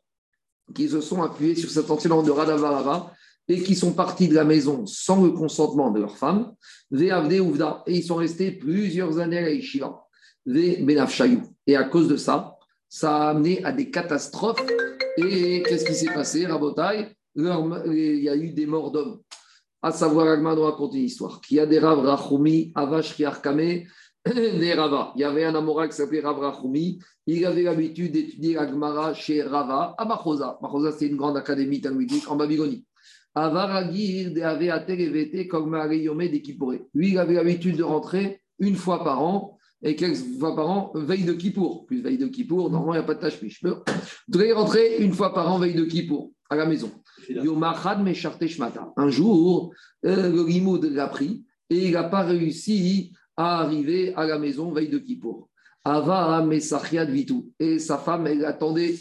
qui 0.75 0.89
se 0.89 1.01
sont 1.01 1.23
appuyés 1.23 1.55
sur 1.55 1.71
cet 1.71 1.91
enseignement 1.91 2.23
de 2.23 2.31
Ravada 2.31 2.57
Barava 2.57 3.13
et 3.49 3.63
qui 3.63 3.75
sont 3.75 3.93
partis 3.93 4.29
de 4.29 4.35
la 4.35 4.45
maison 4.45 4.87
sans 4.87 5.23
le 5.23 5.33
consentement 5.33 5.91
de 5.91 6.01
leur 6.01 6.17
femme, 6.17 6.55
et 6.93 7.11
ils 7.87 8.05
sont 8.05 8.15
restés 8.17 8.53
plusieurs 8.53 9.19
années 9.19 9.39
à 9.39 9.51
Yeshiva. 9.51 9.99
Et 11.67 11.77
à 11.77 11.85
cause 11.85 12.09
de 12.09 12.17
ça, 12.17 12.57
ça 12.89 13.17
a 13.17 13.31
amené 13.31 13.65
à 13.65 13.73
des 13.73 13.91
catastrophes. 13.91 14.65
Et 15.17 15.63
qu'est-ce 15.63 15.85
qui 15.85 15.95
s'est 15.95 16.13
passé, 16.13 16.47
Rabotai? 16.47 17.09
Il 17.35 18.21
y 18.23 18.29
a 18.29 18.37
eu 18.37 18.51
des 18.51 18.67
morts 18.67 18.91
d'hommes. 18.91 19.21
À 19.81 19.91
savoir, 19.91 20.29
Agma 20.29 20.55
nous 20.55 20.63
raconte 20.63 20.95
une 20.95 21.05
histoire. 21.05 21.41
Qui 21.41 21.59
a 21.59 21.67
des 21.73 21.79
Rav 21.79 22.01
Rachumi, 22.01 22.73
Avash 22.75 23.17
Kame, 23.43 23.85
des 24.25 24.75
Rava. 24.75 25.13
Il 25.17 25.23
y 25.23 25.25
avait 25.25 25.45
un 25.45 25.55
Amora 25.55 25.89
qui 25.89 25.97
s'appelait 25.97 26.21
Rav 26.21 26.39
Rachumi. 26.39 27.01
Il 27.27 27.45
avait 27.45 27.63
l'habitude 27.63 28.13
d'étudier 28.13 28.57
Agmara 28.57 29.15
chez 29.15 29.43
Rava 29.43 29.95
à 29.99 30.05
Machosa. 30.05 30.59
Machosa, 30.63 30.93
c'est 30.93 31.07
une 31.07 31.17
grande 31.17 31.37
académie 31.37 31.81
talmudique 31.81 32.31
en 32.31 32.37
Babylonie. 32.37 32.85
Avaragir 33.35 34.33
de 34.33 34.43
Aveate 34.43 34.91
Levete 34.91 35.49
Kogmare 35.49 35.95
Yome 35.95 36.29
de 36.29 36.89
Lui, 36.95 37.11
il 37.11 37.19
avait 37.19 37.35
l'habitude 37.35 37.77
de 37.77 37.83
rentrer 37.83 38.43
une 38.59 38.77
fois 38.77 39.03
par 39.03 39.23
an 39.23 39.52
et 39.83 39.97
quelques 39.97 40.39
fois 40.39 40.55
par 40.55 40.71
an, 40.71 40.93
veille 40.95 41.25
de 41.25 41.33
Kippour. 41.33 41.87
Plus 41.87 42.03
veille 42.03 42.19
de 42.19 42.27
Kippour, 42.27 42.71
normalement, 42.71 42.95
il 42.95 42.99
n'y 42.99 43.05
a 43.05 43.07
pas 43.07 43.15
de 43.15 43.21
tâche. 43.21 43.39
Il 43.43 43.49
devrait 44.29 44.53
rentrer 44.61 44.99
une 44.99 45.13
fois 45.13 45.35
par 45.35 45.51
an, 45.51 45.59
veille 45.59 45.75
de 45.75 45.85
Kippour, 45.85 46.31
à 46.49 46.57
la 46.57 46.67
maison. 46.67 46.91
Un 48.97 49.09
jour, 49.09 49.75
euh, 50.05 50.31
le 50.31 50.47
limoud 50.47 50.85
l'a 50.85 51.09
pris 51.09 51.45
et 51.69 51.87
il 51.87 51.93
n'a 51.93 52.05
pas 52.05 52.23
réussi 52.23 53.13
à 53.37 53.61
arriver 53.61 54.15
à 54.15 54.27
la 54.27 54.39
maison, 54.39 54.73
veille 54.73 54.89
de 54.89 54.99
Kippour. 54.99 55.49
Ava 55.85 56.47
Vitu. 57.09 57.35
Et 57.59 57.79
sa 57.79 57.99
femme, 57.99 58.27
elle 58.29 58.45
attendait. 58.45 58.95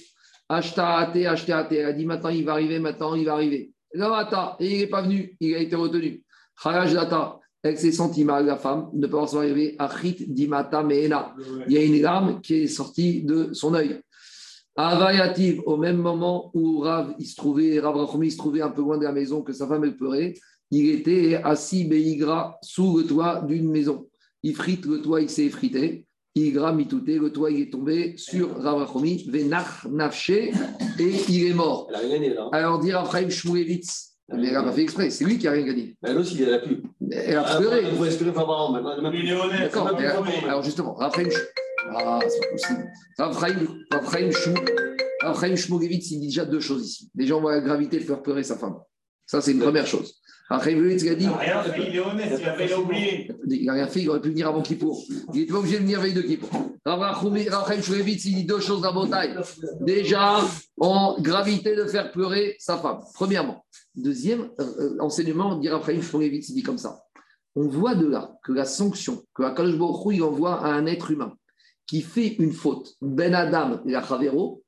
Ashta 0.50 0.98
Ashta 0.98 1.68
Elle 1.72 1.86
a 1.86 1.94
dit 1.94 2.06
maintenant, 2.06 2.30
il 2.30 2.44
va 2.44 2.54
arriver, 2.54 2.80
maintenant, 2.80 3.14
il 3.14 3.26
va 3.26 3.34
arriver. 3.34 3.72
Et 3.94 4.74
il 4.74 4.80
n'est 4.80 4.88
pas 4.88 5.02
venu, 5.02 5.36
il 5.40 5.56
a 5.56 5.60
été 5.60 5.76
retenu. 5.76 6.24
Kharaj 6.62 6.94
Data 6.94 7.41
elle 7.64 7.78
s'est 7.78 7.92
sentie 7.92 8.24
mal, 8.24 8.46
la 8.46 8.58
femme, 8.58 8.90
ne 8.94 9.06
peut 9.08 9.18
pas 9.18 9.38
arriver 9.38 9.76
à 9.78 9.90
Chit 9.90 10.26
Dimata 10.28 10.84
Meena. 10.84 11.36
Il 11.68 11.74
y 11.74 11.78
a 11.78 11.84
une 11.84 12.02
larme 12.02 12.42
qui 12.42 12.56
est 12.56 12.68
sortie 12.68 13.22
de 13.24 13.54
son 13.54 13.74
œil. 13.76 14.02
Avayativ, 14.76 15.62
au 15.66 15.78
même 15.78 15.98
moment 15.98 16.50
où 16.54 16.80
Rav 16.80 17.14
il 17.20 17.26
se 17.26 17.36
trouvait, 17.36 17.80
Rav 17.80 17.96
Rachomi 17.96 18.32
se 18.32 18.38
trouvait 18.38 18.62
un 18.62 18.70
peu 18.70 18.82
loin 18.82 18.98
de 18.98 19.04
la 19.04 19.12
maison, 19.12 19.42
que 19.42 19.54
sa 19.54 19.68
femme 19.68 19.84
elle 19.84 19.96
pleurait, 19.96 20.34
il 20.72 20.90
était 20.90 21.36
assis 21.36 21.84
Beigra 21.84 22.58
sous 22.62 22.98
le 22.98 23.04
toit 23.06 23.42
d'une 23.42 23.70
maison. 23.70 24.08
Il 24.44 24.56
frite 24.56 24.86
le 24.86 25.02
toit, 25.02 25.22
il 25.22 25.30
s'est 25.30 25.46
effrité. 25.46 26.06
Igra 26.34 26.72
mitouté, 26.72 27.20
le 27.20 27.30
toit 27.30 27.52
il 27.52 27.64
est 27.64 27.70
tombé 27.70 28.16
sur 28.16 28.58
Rav 28.58 28.78
Rachomi, 28.78 29.26
Venach 29.30 29.86
Nafché, 29.92 30.54
et 30.98 31.12
il 31.28 31.48
est 31.48 31.54
mort. 31.54 31.92
Alors 32.54 32.80
dire 32.80 33.00
Raphaël 33.00 33.30
Shmulevitz, 33.30 34.11
Mais 34.30 34.48
elle 34.48 34.54
n'a 34.54 34.64
pas 34.64 34.72
fait 34.72 34.84
exprès, 34.84 35.10
c'est 35.10 35.26
lui 35.26 35.38
qui 35.38 35.46
n'a 35.46 35.52
rien 35.52 35.66
gagné. 35.66 35.98
Elle 36.02 36.18
aussi, 36.18 36.42
elle 36.42 36.54
a 36.54 36.60
pu. 36.60 36.82
Elle 37.12 37.38
a 37.38 37.58
pleuré. 37.58 37.84
Il 37.90 37.98
faut 37.98 38.06
espérer 38.06 38.32
Fabraham. 38.32 38.82
D'accord, 39.60 39.90
alors 40.46 40.64
justement, 40.64 40.94
Raphaël. 40.94 41.30
Ah, 41.90 42.20
c'est 42.28 42.40
pas 42.40 42.48
possible. 42.52 42.88
Raphaël 45.22 45.58
Shmogevitz, 45.58 46.12
il 46.12 46.20
dit 46.22 46.28
déjà 46.28 46.46
deux 46.46 46.60
choses 46.60 46.86
ici. 46.86 47.12
Déjà, 47.14 47.36
on 47.36 47.42
voit 47.42 47.54
la 47.54 47.62
gravité 47.62 48.00
de 48.00 48.04
faire 48.04 48.22
pleurer 48.22 48.44
sa 48.44 48.56
femme. 48.58 48.78
Ça, 49.26 49.42
c'est 49.42 49.52
une 49.52 49.60
première 49.60 49.86
chose. 49.88 50.21
Raphaël 50.52 50.76
Shmogevitz, 50.76 51.04
il 51.04 51.10
a 51.10 51.16
dit. 51.16 51.24
Il 51.24 51.30
n'a 51.30 51.38
rien 51.38 51.64
fait, 51.64 51.88
il 51.88 51.96
est 51.96 52.00
honnête, 52.00 52.40
il 52.40 52.46
a 52.46 52.54
failli 52.54 52.74
oublier. 52.74 53.32
Il 53.48 53.66
n'a 53.66 53.74
rien 53.74 53.88
fait, 53.88 54.02
il 54.02 54.10
aurait 54.10 54.22
pu 54.22 54.30
venir 54.30 54.50
avant 54.50 54.62
Kippour. 54.62 55.06
Il 55.34 55.40
n'était 55.40 55.54
pas 55.54 55.60
obligé 55.60 55.78
de 55.78 55.84
venir 55.84 56.02
veille 56.02 56.14
de 56.14 56.22
Kippour. 56.22 56.50
Raphaël 56.86 57.82
Shmogevitz, 57.82 58.26
il 58.26 58.36
dit 58.36 58.44
deux 58.44 58.60
choses 58.60 58.82
dans 58.82 58.94
bataille. 58.94 59.36
Déjà, 59.80 60.42
en 60.78 61.16
gravité 61.20 61.76
de 61.76 61.86
faire 61.86 62.12
pleurer 62.12 62.56
sa 62.60 62.78
femme, 62.78 63.00
premièrement. 63.14 63.66
Deuxième 63.96 64.50
euh, 64.60 64.98
enseignement, 65.00 65.58
dit 65.58 65.70
Raphaël 65.70 66.02
Shmogevitz, 66.02 66.50
il 66.50 66.56
dit 66.56 66.64
comme 66.64 66.78
ça. 66.78 67.02
On 67.56 67.68
voit 67.68 67.96
de 67.96 68.08
là 68.08 68.34
que 68.44 68.52
la 68.52 68.66
sanction 68.66 69.24
que 69.34 69.44
Akadosh 69.44 69.78
Baruch 69.78 70.16
il 70.16 70.24
envoie 70.24 70.66
à 70.66 70.74
un 70.74 70.86
être 70.86 71.12
humain 71.12 71.34
qui 71.88 72.02
fait 72.02 72.36
une 72.40 72.54
faute, 72.54 72.96
Ben 73.02 73.34
Adam 73.36 73.82
et 73.86 73.96
Achavero, 73.96 74.64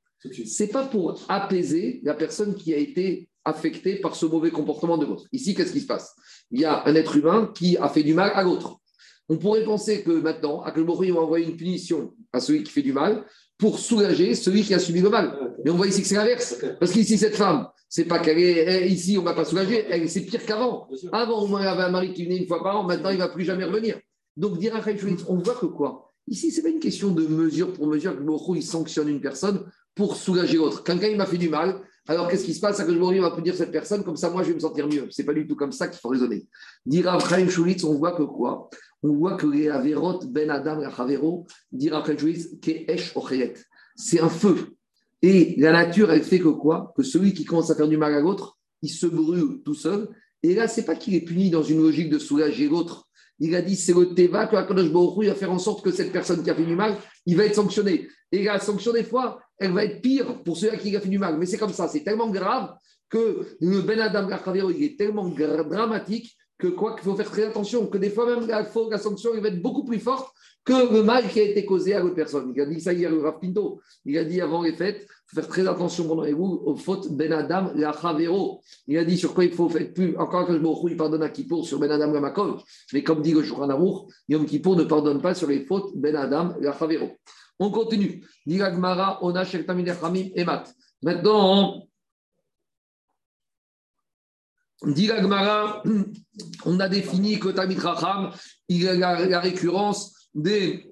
c'est 0.46 0.68
pas 0.68 0.84
pour 0.84 1.18
apaiser 1.28 2.00
la 2.04 2.14
personne 2.14 2.54
qui 2.54 2.74
a 2.74 2.76
été 2.76 3.28
affectée 3.44 3.96
par 3.96 4.16
ce 4.16 4.26
mauvais 4.26 4.50
comportement 4.50 4.98
de 4.98 5.06
l'autre. 5.06 5.26
Ici, 5.32 5.54
qu'est-ce 5.54 5.72
qui 5.72 5.80
se 5.80 5.86
passe? 5.86 6.14
Il 6.50 6.60
y 6.60 6.64
a 6.64 6.86
un 6.86 6.94
être 6.94 7.16
humain 7.16 7.50
qui 7.54 7.76
a 7.76 7.88
fait 7.88 8.02
du 8.02 8.14
mal 8.14 8.30
à 8.34 8.42
l'autre. 8.42 8.78
On 9.28 9.38
pourrait 9.38 9.64
penser 9.64 10.02
que 10.02 10.10
maintenant, 10.10 10.62
Akelbori 10.62 11.10
va 11.10 11.20
envoyer 11.20 11.46
une 11.46 11.56
punition 11.56 12.14
à 12.32 12.40
celui 12.40 12.62
qui 12.62 12.72
fait 12.72 12.82
du 12.82 12.92
mal 12.92 13.24
pour 13.56 13.78
soulager 13.78 14.34
celui 14.34 14.62
qui 14.62 14.74
a 14.74 14.78
subi 14.78 15.00
le 15.00 15.08
mal. 15.08 15.54
Mais 15.64 15.70
on 15.70 15.76
voit 15.76 15.86
ici 15.86 16.02
que 16.02 16.08
c'est 16.08 16.16
l'inverse. 16.16 16.62
Parce 16.78 16.92
qu'ici, 16.92 17.16
cette 17.16 17.36
femme, 17.36 17.68
c'est 17.88 18.04
pas 18.04 18.18
qu'elle 18.18 18.38
est 18.38 18.88
ici, 18.88 19.16
on 19.16 19.22
ne 19.22 19.26
va 19.26 19.34
pas 19.34 19.44
soulager, 19.44 19.86
elle, 19.88 20.08
c'est 20.10 20.22
pire 20.22 20.44
qu'avant. 20.44 20.88
Avant, 21.12 21.42
au 21.42 21.46
moins, 21.46 21.60
il 21.62 21.64
y 21.64 21.68
avait 21.68 21.84
un 21.84 21.90
mari 21.90 22.12
qui 22.12 22.24
venait 22.24 22.36
une 22.36 22.46
fois 22.46 22.62
par 22.62 22.76
an, 22.76 22.82
maintenant, 22.84 23.10
il 23.10 23.14
ne 23.14 23.20
va 23.20 23.28
plus 23.28 23.44
jamais 23.44 23.64
revenir. 23.64 23.98
Donc, 24.36 24.58
dire 24.58 24.74
à 24.74 24.80
on 25.28 25.36
voit 25.36 25.54
que 25.54 25.66
quoi? 25.66 26.12
Ici, 26.26 26.50
ce 26.50 26.56
n'est 26.56 26.62
pas 26.64 26.68
une 26.70 26.80
question 26.80 27.10
de 27.10 27.26
mesure 27.26 27.72
pour 27.72 27.86
mesure 27.86 28.16
que 28.16 28.22
le 28.22 28.56
il 28.56 28.62
sanctionne 28.62 29.08
une 29.08 29.20
personne 29.20 29.64
pour 29.94 30.16
soulager 30.16 30.56
l'autre. 30.56 30.82
Quelqu'un, 30.82 31.08
il 31.08 31.16
m'a 31.16 31.26
fait 31.26 31.38
du 31.38 31.48
mal, 31.48 31.80
alors 32.06 32.28
qu'est-ce 32.28 32.44
qui 32.44 32.54
se 32.54 32.60
passe? 32.60 32.82
Que 32.82 32.90
le 32.90 33.20
va 33.20 33.30
punir 33.30 33.54
cette 33.54 33.72
personne, 33.72 34.04
comme 34.04 34.16
ça, 34.16 34.28
moi, 34.28 34.42
je 34.42 34.48
vais 34.48 34.54
me 34.54 34.60
sentir 34.60 34.86
mieux. 34.86 35.06
Ce 35.10 35.22
n'est 35.22 35.26
pas 35.26 35.32
du 35.32 35.46
tout 35.46 35.56
comme 35.56 35.72
ça 35.72 35.88
qu'il 35.88 35.98
faut 35.98 36.10
raisonner. 36.10 36.46
Dire 36.84 37.18
Chaim 37.28 37.48
Shulitz, 37.48 37.82
on 37.84 37.94
voit 37.94 38.12
que 38.12 38.22
quoi? 38.22 38.68
On 39.02 39.12
voit 39.12 39.36
que 39.36 39.46
les 39.46 39.68
Averot, 39.68 40.20
Ben 40.26 40.50
Adam, 40.50 40.82
Chavero, 40.90 41.46
dire 41.72 42.04
Chaim 42.04 42.18
Shulitz, 42.18 42.60
Keesh 42.60 43.16
Ochayet. 43.16 43.54
C'est 43.96 44.20
un 44.20 44.28
feu. 44.28 44.74
Et 45.22 45.54
la 45.58 45.72
nature, 45.72 46.10
elle 46.10 46.22
fait 46.22 46.40
que 46.40 46.48
quoi? 46.48 46.92
Que 46.96 47.02
celui 47.02 47.32
qui 47.32 47.44
commence 47.44 47.70
à 47.70 47.74
faire 47.74 47.88
du 47.88 47.96
mal 47.96 48.12
à 48.12 48.20
l'autre, 48.20 48.58
il 48.82 48.90
se 48.90 49.06
brûle 49.06 49.62
tout 49.64 49.74
seul. 49.74 50.08
Et 50.42 50.54
là, 50.54 50.68
c'est 50.68 50.84
pas 50.84 50.96
qu'il 50.96 51.14
est 51.14 51.22
puni 51.22 51.48
dans 51.48 51.62
une 51.62 51.80
logique 51.80 52.10
de 52.10 52.18
soulager 52.18 52.68
l'autre, 52.68 53.08
il 53.40 53.54
a 53.54 53.62
dit 53.62 53.76
c'est 53.76 53.92
le 53.92 54.14
Teva 54.14 54.46
que 54.46 54.56
Akadosh 54.56 54.92
Baruch 54.92 55.26
va 55.26 55.34
faire 55.34 55.50
en 55.50 55.58
sorte 55.58 55.84
que 55.84 55.90
cette 55.90 56.12
personne 56.12 56.42
qui 56.42 56.50
a 56.50 56.54
fait 56.54 56.64
du 56.64 56.76
mal, 56.76 56.96
il 57.26 57.36
va 57.36 57.44
être 57.44 57.54
sanctionné. 57.54 58.08
Et 58.30 58.44
la 58.44 58.58
sanction, 58.60 58.92
des 58.92 59.04
fois, 59.04 59.40
elle 59.58 59.72
va 59.72 59.84
être 59.84 60.00
pire 60.00 60.42
pour 60.42 60.56
celui 60.56 60.78
qui 60.78 60.96
a 60.96 61.00
fait 61.00 61.08
du 61.08 61.18
mal. 61.18 61.38
Mais 61.38 61.46
c'est 61.46 61.58
comme 61.58 61.72
ça, 61.72 61.88
c'est 61.88 62.02
tellement 62.02 62.30
grave 62.30 62.74
que 63.08 63.46
le 63.60 63.80
Ben 63.82 64.00
Adam 64.00 64.28
il 64.70 64.82
est 64.84 64.98
tellement 64.98 65.28
dramatique 65.28 66.36
que 66.58 66.68
quoi 66.68 66.94
qu'il 66.94 67.04
faut 67.04 67.16
faire 67.16 67.30
très 67.30 67.44
attention, 67.44 67.86
que 67.86 67.98
des 67.98 68.10
fois 68.10 68.26
même 68.26 68.46
la, 68.46 68.66
la 68.90 68.98
sanction 68.98 69.30
elle 69.34 69.40
va 69.40 69.48
être 69.48 69.62
beaucoup 69.62 69.84
plus 69.84 69.98
forte 69.98 70.32
que 70.64 70.92
le 70.92 71.02
mal 71.02 71.28
qui 71.28 71.40
a 71.40 71.42
été 71.42 71.66
causé 71.66 71.92
à 71.92 72.00
l'autre 72.00 72.14
personne. 72.14 72.52
Il 72.56 72.60
a 72.62 72.66
dit 72.66 72.80
ça 72.80 72.92
hier, 72.92 73.10
le 73.10 73.20
Rav 73.20 73.38
Pinto. 73.38 73.80
Il 74.06 74.16
a 74.16 74.24
dit 74.24 74.40
avant 74.40 74.62
les 74.62 74.72
fêtes, 74.72 75.06
faut 75.26 75.36
faire 75.40 75.48
très 75.48 75.66
attention 75.68 76.08
pendant 76.08 76.22
les 76.22 76.32
vous 76.32 76.62
aux 76.64 76.74
fautes 76.74 77.12
Ben 77.12 77.32
Adam 77.32 77.70
la 77.74 77.92
Chavero. 77.92 78.60
Il 78.86 78.96
a 78.96 79.04
dit 79.04 79.18
sur 79.18 79.34
quoi 79.34 79.44
il 79.44 79.52
faut 79.52 79.68
faire 79.68 79.92
plus. 79.92 80.16
Encore 80.16 80.46
que 80.46 80.54
je 80.54 80.58
me 80.58 80.90
il 80.90 80.96
pardonne 80.96 81.22
à 81.22 81.28
Kippour 81.28 81.66
sur 81.66 81.78
Ben 81.78 81.90
Adam 81.90 82.12
la. 82.12 82.34
Mais 82.94 83.02
comme 83.02 83.20
dit 83.20 83.32
le 83.32 83.42
Shouchan 83.42 83.68
Amour, 83.68 84.08
Yom 84.28 84.46
Kippour 84.46 84.76
ne 84.76 84.84
pardonne 84.84 85.20
pas 85.20 85.34
sur 85.34 85.48
les 85.48 85.66
fautes 85.66 85.90
Ben 85.96 86.16
Adam 86.16 86.54
la 86.60 86.72
Chavero. 86.72 87.10
On 87.58 87.70
continue. 87.70 88.24
Gmara, 88.46 89.22
Ona 89.22 89.44
Shektamid 89.44 89.88
Emat. 90.34 90.64
Maintenant, 91.02 91.86
on 96.64 96.80
a 96.80 96.88
défini 96.88 97.38
que 97.38 97.48
Tamid 97.48 97.78
Racham, 97.78 98.32
il 98.68 98.86
a 98.88 99.26
la 99.26 99.40
récurrence 99.40 100.28
des 100.34 100.90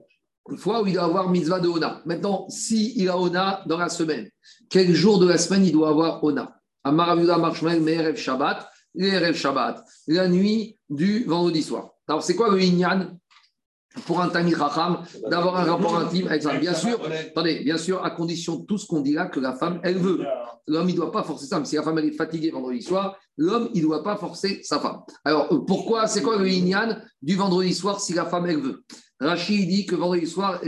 fois 0.56 0.82
où 0.82 0.86
il 0.86 0.94
doit 0.94 1.04
avoir 1.04 1.28
mitzvah 1.28 1.60
de 1.60 1.68
Ona. 1.68 2.00
Maintenant, 2.06 2.48
s'il 2.48 2.96
il 2.96 3.08
a 3.08 3.18
Ona 3.18 3.62
dans 3.66 3.78
la 3.78 3.88
semaine, 3.88 4.30
quel 4.70 4.94
jour 4.94 5.18
de 5.18 5.26
la 5.28 5.36
semaine 5.38 5.64
il 5.64 5.72
doit 5.72 5.90
avoir 5.90 6.22
Ona? 6.24 6.58
Amaravuda 6.84 7.38
Marshmel, 7.38 7.80
Merev 7.80 8.16
Shabbat, 8.16 8.68
Shabbat, 9.34 9.84
la 10.06 10.28
nuit 10.28 10.78
du 10.88 11.24
vendredi 11.24 11.62
soir. 11.62 11.90
Alors, 12.08 12.22
c'est 12.22 12.34
quoi 12.34 12.50
le 12.50 12.60
Inyan? 12.60 13.18
Pour 14.07 14.20
un 14.20 14.28
Racham 14.28 15.03
d'avoir 15.28 15.57
un 15.57 15.64
rapport 15.64 15.97
intime 15.97 16.26
avec 16.26 16.43
ça. 16.43 16.57
Bien 16.57 16.74
sûr, 16.74 17.01
attendez, 17.30 17.61
bien 17.64 17.76
sûr, 17.76 18.05
à 18.05 18.11
condition 18.11 18.61
tout 18.61 18.78
ce 18.78 18.86
qu'on 18.86 19.01
dit 19.01 19.12
là, 19.12 19.26
que 19.26 19.40
la 19.40 19.55
femme, 19.55 19.80
elle 19.82 19.99
veut. 19.99 20.20
L'homme, 20.66 20.88
il 20.88 20.93
ne 20.93 21.01
doit 21.01 21.12
pas 21.12 21.22
forcer 21.22 21.47
ça. 21.47 21.62
si 21.64 21.76
la 21.76 21.82
femme, 21.82 21.99
elle 21.99 22.07
est 22.07 22.16
fatiguée 22.16 22.51
vendredi 22.51 22.82
soir, 22.82 23.16
l'homme, 23.36 23.68
il 23.74 23.82
ne 23.82 23.86
doit 23.86 24.03
pas 24.03 24.16
forcer 24.16 24.61
sa 24.62 24.78
femme. 24.78 25.01
Alors, 25.24 25.49
pourquoi, 25.66 26.07
c'est 26.07 26.22
quoi 26.22 26.38
le 26.38 26.49
Inyan 26.49 26.99
du 27.20 27.34
vendredi 27.34 27.74
soir 27.74 28.01
si 28.01 28.14
la 28.14 28.26
femme, 28.26 28.47
elle 28.47 28.61
veut? 28.61 28.84
Rachid 29.20 29.68
dit 29.68 29.86
que 29.86 29.95
vendredi 29.95 30.26
soir, 30.26 30.61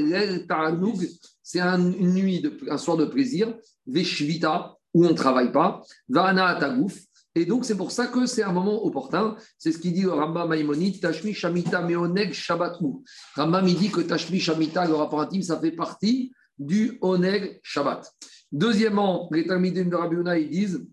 c'est 1.43 1.61
une 1.61 2.15
nuit, 2.15 2.41
de, 2.41 2.59
un 2.71 2.79
soir 2.79 2.97
de 2.97 3.05
plaisir, 3.05 3.55
Veshvita, 3.87 4.77
où 4.93 5.05
on 5.05 5.11
ne 5.11 5.15
travaille 5.15 5.53
pas, 5.53 5.83
Vana 6.09 6.55
Tagouf, 6.57 6.97
et 7.35 7.47
donc, 7.47 7.65
c'est 7.65 7.77
pour 7.77 7.91
ça 7.91 8.07
que 8.07 8.27
c'est 8.27 8.45
un 8.45 8.53
moment 8.53 8.85
opportun. 8.85 9.37
C'est 9.59 9.73
ce 9.73 9.79
qu'il 9.79 9.93
dit 9.93 10.03
le 10.03 10.13
Rambam 10.13 10.49
Maïmonide, 10.49 11.01
Tashmi 11.01 11.35
Shamita 11.35 11.83
Meoneg 11.83 12.33
Shabbatou. 12.33 13.03
Rambam, 13.35 13.67
il 13.67 13.77
dit 13.77 13.91
que 13.91 14.01
Tashmi 14.01 14.39
Shamita, 14.39 14.87
le 14.87 14.95
rapport 14.95 15.21
intime, 15.21 15.43
ça 15.43 15.59
fait 15.59 15.73
partie 15.73 16.33
du 16.57 16.97
Oneg 17.01 17.59
Shabbat. 17.63 18.09
Deuxièmement, 18.53 19.29
les 19.33 19.47
Talmidim 19.47 19.87
de 19.87 19.97
Rabbi 19.97 20.17
ils 20.43 20.51
disent 20.51 20.87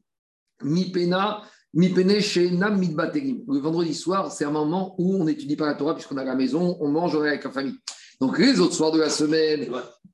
Mi 0.63 0.91
Pena, 0.91 1.43
Mi 1.75 1.89
Pene 1.89 2.17
Nam 2.57 2.79
Mitbategim. 2.79 3.43
Le 3.47 3.59
vendredi 3.59 3.93
soir, 3.93 4.31
c'est 4.31 4.45
un 4.45 4.51
moment 4.51 4.95
où 4.97 5.17
on 5.17 5.25
n'étudie 5.25 5.55
pas 5.55 5.67
la 5.67 5.75
Torah 5.75 5.93
puisqu'on 5.93 6.17
est 6.17 6.21
à 6.21 6.25
la 6.25 6.35
maison, 6.35 6.75
on 6.79 6.89
mange 6.89 7.15
avec 7.15 7.43
la 7.43 7.51
famille. 7.51 7.77
Donc, 8.19 8.39
les 8.39 8.59
autres 8.59 8.73
soirs 8.73 8.91
de 8.91 8.99
la 8.99 9.09
semaine, 9.09 9.67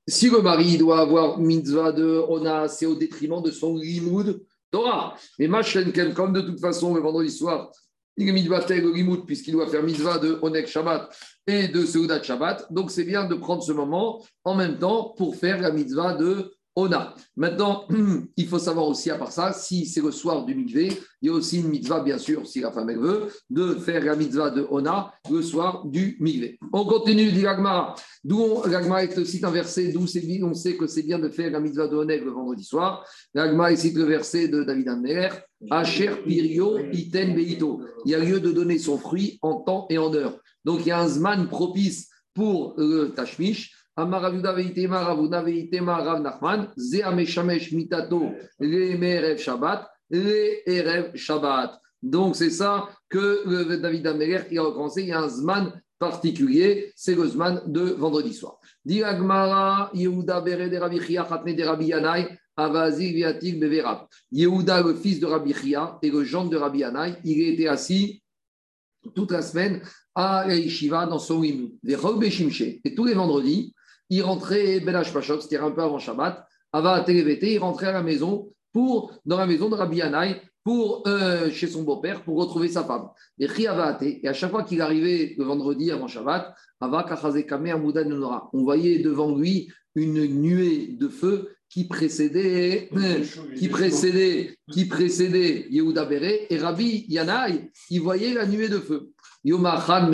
si 0.06 0.28
le 0.28 0.42
mari 0.42 0.76
doit 0.76 1.00
avoir 1.00 1.38
mitzvah 1.38 1.92
de 1.92 2.22
Ona, 2.28 2.68
c'est 2.68 2.86
au 2.86 2.94
détriment 2.94 3.42
de 3.42 3.50
son 3.50 3.76
limoud 3.76 4.42
Torah. 4.70 5.16
Mais 5.38 5.48
Machenken, 5.48 6.14
comme 6.14 6.32
de 6.32 6.40
toute 6.40 6.60
façon, 6.60 6.94
le 6.94 7.00
vendredi 7.00 7.30
soir, 7.30 7.70
il 8.16 8.28
est 8.28 8.32
mitzvah 8.32 8.66
le 8.68 9.24
puisqu'il 9.26 9.52
doit 9.52 9.68
faire 9.68 9.82
mitzvah 9.82 10.18
de 10.18 10.38
Onek 10.42 10.66
Shabbat 10.66 11.16
et 11.46 11.68
de 11.68 11.86
Seudat 11.86 12.22
Shabbat. 12.22 12.66
Donc, 12.72 12.90
c'est 12.90 13.04
bien 13.04 13.24
de 13.24 13.36
prendre 13.36 13.62
ce 13.62 13.72
moment 13.72 14.24
en 14.44 14.54
même 14.56 14.78
temps 14.78 15.14
pour 15.16 15.36
faire 15.36 15.60
la 15.60 15.70
mitzvah 15.70 16.14
de 16.14 16.52
Ona. 16.78 17.14
Maintenant, 17.36 17.86
il 18.36 18.46
faut 18.46 18.60
savoir 18.60 18.86
aussi, 18.86 19.10
à 19.10 19.18
part 19.18 19.32
ça, 19.32 19.52
si 19.52 19.84
c'est 19.84 20.00
le 20.00 20.12
soir 20.12 20.44
du 20.44 20.54
mikvé, 20.54 20.92
il 21.20 21.28
y 21.28 21.30
a 21.30 21.34
aussi 21.34 21.58
une 21.58 21.68
mitzvah, 21.68 22.00
bien 22.00 22.18
sûr, 22.18 22.46
si 22.46 22.60
la 22.60 22.70
femme 22.70 22.92
veut, 22.92 23.28
de 23.50 23.74
faire 23.74 24.04
la 24.04 24.14
mitzvah 24.14 24.50
de 24.50 24.64
Ona 24.70 25.12
le 25.28 25.42
soir 25.42 25.84
du 25.86 26.16
mikvé. 26.20 26.58
On 26.72 26.84
continue, 26.84 27.32
dit 27.32 27.42
l'Agmara. 27.42 27.96
D'où 28.22 28.62
l'Agmara 28.66 29.02
est 29.02 29.18
aussi 29.18 29.44
un 29.44 29.50
verset 29.50 29.88
d'où 29.92 30.06
on 30.42 30.54
sait 30.54 30.76
que 30.76 30.86
c'est 30.86 31.02
bien 31.02 31.18
de 31.18 31.28
faire 31.28 31.50
la 31.50 31.60
mitzvah 31.60 31.88
de 31.88 31.96
Oneg 31.96 32.24
le 32.24 32.30
vendredi 32.30 32.62
soir. 32.62 33.04
L'Agmara 33.34 33.74
cite 33.74 33.96
le 33.96 34.04
verset 34.04 34.48
de 34.48 34.62
David 34.62 34.88
Amer 34.88 35.30
Asher 35.70 36.22
Pirio 36.24 36.78
Iten 36.92 37.34
Beito. 37.34 37.80
Il 38.04 38.12
y 38.12 38.14
a 38.14 38.20
lieu 38.20 38.40
de 38.40 38.52
donner 38.52 38.78
son 38.78 38.98
fruit 38.98 39.38
en 39.42 39.60
temps 39.60 39.86
et 39.90 39.98
en 39.98 40.14
heure. 40.14 40.38
Donc 40.64 40.80
il 40.80 40.88
y 40.88 40.90
a 40.92 41.00
un 41.00 41.08
zman 41.08 41.48
propice 41.48 42.08
pour 42.34 42.74
le 42.76 43.08
tashmish 43.08 43.74
Amaravuda 43.98 44.52
ravuna 44.52 45.42
veitema 45.42 45.98
rav 46.04 46.22
Nachman, 46.22 46.68
ze 46.76 47.02
ameshamesh 47.02 47.72
mitato 47.72 48.32
le 48.60 48.96
merev 48.96 49.38
Shabbat, 49.38 49.88
le 50.10 50.70
erev 50.70 51.16
Shabbat. 51.16 51.80
Donc 52.00 52.36
c'est 52.36 52.50
ça 52.50 52.88
que 53.08 53.74
David 53.74 54.06
Améler 54.06 54.56
a 54.56 54.62
recommencé, 54.62 55.02
il 55.02 55.08
y 55.08 55.12
a 55.12 55.22
un 55.22 55.28
zman 55.28 55.72
particulier, 55.98 56.92
c'est 56.94 57.16
le 57.16 57.26
zman 57.26 57.60
de 57.66 57.80
vendredi 57.98 58.32
soir. 58.32 58.60
Diagmara 58.84 59.90
Yehuda 59.92 60.42
bere 60.42 60.68
de 60.70 60.76
Rabbi 60.76 61.00
Chia 61.00 61.26
chatne 61.28 61.56
de 61.56 61.64
Rabbi 61.64 61.86
Yanai, 61.86 62.28
avazi 62.56 63.12
viatik 63.12 63.58
beverab. 63.58 64.06
Yehuda, 64.30 64.80
le 64.80 64.94
fils 64.94 65.18
de 65.18 65.26
Rabbi 65.26 65.52
Chia 65.52 65.98
et 66.02 66.12
le 66.12 66.22
gendre 66.22 66.50
de 66.50 66.56
Rabbi 66.56 66.78
Yanai, 66.78 67.16
il 67.24 67.42
était 67.52 67.66
assis 67.66 68.22
toute 69.12 69.32
la 69.32 69.42
semaine 69.42 69.80
à 70.14 70.46
Yeshiva 70.48 71.06
dans 71.06 71.18
son 71.18 71.42
hymne. 71.42 71.70
Et 71.84 72.94
tous 72.94 73.04
les 73.04 73.14
vendredis, 73.14 73.74
il 74.10 74.22
rentrait 74.22 74.80
Ben 74.80 75.02
Pachot, 75.12 75.40
c'était 75.40 75.58
un 75.58 75.70
peu 75.70 75.82
avant 75.82 75.98
Shabbat, 75.98 76.46
Ava 76.72 77.00
Télévété, 77.00 77.54
il 77.54 77.58
rentrait 77.58 77.88
à 77.88 77.92
la 77.92 78.02
maison, 78.02 78.50
pour, 78.72 79.12
dans 79.24 79.38
la 79.38 79.46
maison 79.46 79.68
de 79.68 79.74
Rabbi 79.74 80.02
Anaï, 80.02 80.40
pour, 80.64 81.02
euh, 81.06 81.50
chez 81.50 81.66
son 81.66 81.82
beau-père, 81.82 82.22
pour 82.22 82.36
retrouver 82.36 82.68
sa 82.68 82.84
femme. 82.84 83.08
Et 83.38 83.48
à 84.28 84.32
chaque 84.34 84.50
fois 84.50 84.64
qu'il 84.64 84.82
arrivait 84.82 85.34
le 85.38 85.44
vendredi 85.44 85.90
avant 85.90 86.08
Shabbat, 86.08 86.54
on 86.80 88.62
voyait 88.62 88.98
devant 88.98 89.34
lui 89.34 89.72
une 89.94 90.26
nuée 90.26 90.88
de 90.88 91.08
feu 91.08 91.56
qui 91.70 91.84
précédait, 91.84 92.90
qui 93.56 93.68
précédait, 93.68 94.56
qui 94.70 94.84
précédait 94.86 95.66
Yehuda 95.70 96.04
Béré, 96.04 96.46
et 96.50 96.58
Rabbi 96.58 97.06
Yanaï, 97.08 97.70
il 97.90 98.00
voyait 98.00 98.34
la 98.34 98.46
nuée 98.46 98.68
de 98.68 98.78
feu. 98.78 99.10
Yomachan 99.44 100.10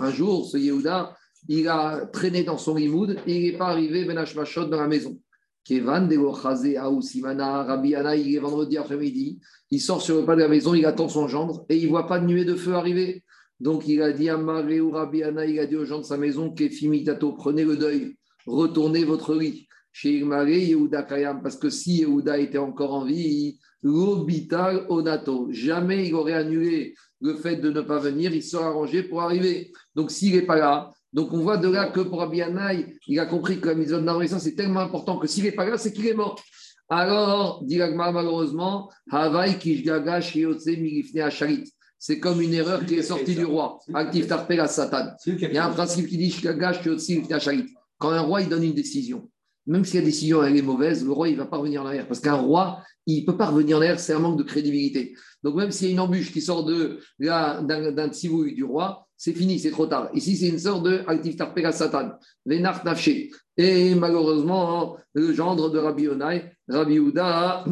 Un 0.00 0.10
jour, 0.10 0.46
ce 0.46 0.58
Yehuda, 0.58 1.15
il 1.48 1.68
a 1.68 2.06
traîné 2.12 2.42
dans 2.42 2.58
son 2.58 2.74
limoud 2.74 3.16
et 3.26 3.36
il 3.36 3.52
n'est 3.52 3.58
pas 3.58 3.68
arrivé 3.68 4.04
dans 4.04 4.80
la 4.80 4.88
maison. 4.88 5.18
Kevan 5.64 6.08
Rabbi 6.08 7.88
il 7.88 8.34
est 8.34 8.38
vendredi 8.38 8.78
après-midi, 8.78 9.40
il 9.70 9.80
sort 9.80 10.00
sur 10.00 10.16
le 10.16 10.24
pas 10.24 10.36
de 10.36 10.42
la 10.42 10.48
maison, 10.48 10.74
il 10.74 10.86
attend 10.86 11.08
son 11.08 11.26
gendre 11.26 11.66
et 11.68 11.76
il 11.76 11.84
ne 11.84 11.88
voit 11.88 12.06
pas 12.06 12.20
de 12.20 12.26
nuée 12.26 12.44
de 12.44 12.54
feu 12.54 12.74
arriver. 12.74 13.24
Donc 13.58 13.88
il 13.88 14.00
a 14.02 14.12
dit 14.12 14.28
à 14.28 14.36
Maré 14.36 14.80
ou 14.80 14.90
Rabbi 14.90 15.18
il 15.18 15.58
a 15.58 15.66
dit 15.66 15.76
aux 15.76 15.84
gens 15.84 15.98
de 15.98 16.04
sa 16.04 16.18
maison, 16.18 16.52
Kefimitato, 16.52 17.32
prenez 17.32 17.64
le 17.64 17.76
deuil, 17.76 18.16
retournez 18.46 19.04
votre 19.04 19.34
lit 19.34 19.66
chez 19.92 20.18
Irmaré, 20.18 20.60
Yehuda 20.60 21.04
Kayam, 21.04 21.40
parce 21.42 21.56
que 21.56 21.70
si 21.70 22.00
Yehuda 22.00 22.38
était 22.38 22.58
encore 22.58 22.92
en 22.92 23.06
vie, 23.06 23.58
l'obital 23.82 24.84
onato, 24.90 25.48
jamais 25.50 26.06
il 26.08 26.14
aurait 26.14 26.34
annulé 26.34 26.94
le 27.22 27.34
fait 27.34 27.56
de 27.56 27.70
ne 27.70 27.80
pas 27.80 27.98
venir, 27.98 28.34
il 28.34 28.42
serait 28.42 28.64
arrangé 28.64 29.02
pour 29.02 29.22
arriver. 29.22 29.72
Donc 29.94 30.10
s'il 30.10 30.34
n'est 30.34 30.42
pas 30.42 30.56
là, 30.56 30.92
donc 31.12 31.32
on 31.32 31.38
voit 31.38 31.56
de 31.56 31.68
là 31.68 31.86
que 31.86 32.00
pour 32.00 32.22
Abianaï, 32.22 32.98
il 33.06 33.18
a 33.20 33.26
compris 33.26 33.60
que 33.60 33.68
la 33.68 33.74
mise 33.74 33.94
en 33.94 34.06
œuvre 34.06 34.24
c'est 34.26 34.54
tellement 34.54 34.80
important 34.80 35.18
que 35.18 35.26
s'il 35.26 35.44
n'est 35.44 35.52
pas 35.52 35.68
là, 35.68 35.78
c'est 35.78 35.92
qu'il 35.92 36.06
est 36.06 36.14
mort. 36.14 36.40
Alors, 36.88 37.64
dit 37.64 37.78
malheureusement, 37.78 38.90
Havaï 39.10 39.58
Kishgaga 39.58 40.20
Shiotse 40.20 40.66
Milifne 40.66 41.30
Charit. 41.30 41.72
C'est 41.98 42.20
comme 42.20 42.40
une 42.40 42.54
erreur 42.54 42.84
qui 42.84 42.94
est 42.94 43.02
sortie 43.02 43.34
du 43.34 43.44
roi. 43.44 43.80
Actif 43.92 44.28
Tarpela 44.28 44.68
Satan. 44.68 45.08
Il 45.26 45.40
y 45.40 45.58
a 45.58 45.66
un 45.66 45.72
principe 45.72 46.06
qui 46.06 46.16
dit 46.16 46.30
Shgaga 46.30 46.74
Shiotse 46.74 47.08
Milifne 47.08 47.40
Charit. 47.40 47.66
Quand 47.98 48.10
un 48.10 48.20
roi 48.20 48.42
il 48.42 48.48
donne 48.48 48.62
une 48.62 48.74
décision, 48.74 49.28
même 49.66 49.84
si 49.84 49.96
la 49.96 50.04
décision 50.04 50.44
elle 50.44 50.56
est 50.56 50.62
mauvaise, 50.62 51.04
le 51.04 51.10
roi 51.10 51.28
il 51.28 51.32
ne 51.32 51.38
va 51.38 51.46
pas 51.46 51.56
revenir 51.56 51.82
en 51.82 51.86
arrière. 51.86 52.06
Parce 52.06 52.20
qu'un 52.20 52.34
roi, 52.34 52.82
il 53.06 53.22
ne 53.22 53.26
peut 53.26 53.36
pas 53.36 53.46
revenir 53.46 53.78
en 53.78 53.80
arrière, 53.80 53.98
c'est 53.98 54.12
un 54.12 54.18
manque 54.18 54.38
de 54.38 54.44
crédibilité. 54.44 55.14
Donc 55.46 55.54
même 55.54 55.70
s'il 55.70 55.86
y 55.86 55.90
a 55.90 55.92
une 55.92 56.00
embûche 56.00 56.32
qui 56.32 56.40
sort 56.40 56.64
de, 56.64 56.98
d'un 57.20 58.08
tsivouille 58.08 58.52
du 58.52 58.64
roi, 58.64 59.06
c'est 59.16 59.32
fini, 59.32 59.60
c'est 59.60 59.70
trop 59.70 59.86
tard. 59.86 60.10
Ici, 60.12 60.36
c'est 60.36 60.48
une 60.48 60.58
sorte 60.58 60.82
de 60.82 61.02
actif 61.06 61.36
tarpega 61.36 61.70
satan, 61.70 62.14
venart 62.44 62.84
nafché. 62.84 63.30
Et 63.56 63.94
malheureusement, 63.94 64.96
le 65.12 65.32
gendre 65.32 65.70
de 65.70 65.78
Rabbi 65.78 66.02
Yonai, 66.02 66.50
Rabbi 66.66 66.98
Ouda, 66.98 67.64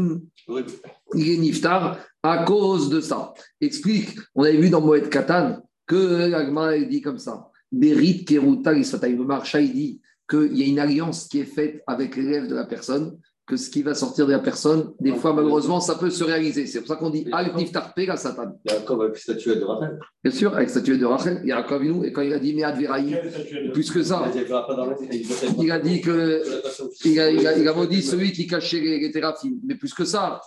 il 1.17 1.31
est 1.31 1.37
niftar 1.37 1.99
à 2.23 2.45
cause 2.45 2.91
de 2.91 3.01
ça. 3.01 3.35
Explique, 3.61 4.11
on 4.37 4.45
avait 4.45 4.57
vu 4.57 4.71
dans 4.71 4.81
Moed 4.81 5.09
Katan 5.09 5.61
que 5.85 6.29
l'agma 6.31 6.79
dit 6.79 7.01
comme 7.01 7.19
ça. 7.19 7.51
Berit 7.73 8.25
keruta 8.25 8.73
il 8.73 8.85
dit 9.73 10.01
qu'il 10.31 10.57
y 10.57 10.63
a 10.63 10.67
une 10.67 10.79
alliance 10.79 11.27
qui 11.27 11.41
est 11.41 11.45
faite 11.45 11.83
avec 11.89 12.15
l'élève 12.15 12.47
de 12.47 12.55
la 12.55 12.67
personne, 12.67 13.19
que 13.47 13.57
ce 13.57 13.69
qui 13.69 13.83
va 13.83 13.95
sortir 13.95 14.27
de 14.27 14.33
la 14.33 14.39
personne, 14.39 14.93
des 15.01 15.13
fois, 15.13 15.35
malheureusement, 15.35 15.79
ça 15.79 15.97
peut 15.97 16.09
se 16.09 16.25
réaliser. 16.25 16.67
C'est 16.67 16.79
pour 16.81 16.89
ça 16.89 16.97
qu'on 16.97 17.11
dit 17.11 17.27
Al 17.31 17.53
Tarpe 17.71 17.99
la 17.99 18.17
Satan. 18.17 18.59
Yaakov 18.65 19.03
avec 19.03 19.17
statuette 19.19 19.61
de 19.61 19.65
Rachel. 19.65 19.99
Bien 20.23 20.33
sûr, 20.33 20.55
avec 20.55 20.71
statuette 20.71 21.01
de 21.01 21.05
Rachel. 21.05 21.43
Yaakov, 21.45 21.85
nous, 21.85 22.05
et 22.05 22.13
quand 22.13 22.23
il 22.23 22.33
a 22.33 22.39
dit 22.39 22.55
Mead 22.55 22.77
Veraï, 22.77 23.21
plus 23.73 23.91
que 23.91 24.03
ça, 24.03 24.25
il 25.61 25.71
a 25.71 25.79
dit 25.79 26.01
que. 26.01 26.43
Il 27.05 27.21
a, 27.21 27.31
il 27.31 27.47
a, 27.47 27.59
il 27.59 27.69
a 27.69 27.75
maudit 27.75 28.03
celui 28.03 28.33
qui 28.33 28.47
cachait 28.47 28.81
les, 28.81 28.99
les 28.99 29.11
thérapies. 29.11 29.59
Mais 29.67 29.75
plus 29.75 29.93
que 29.93 30.05
ça, 30.05 30.41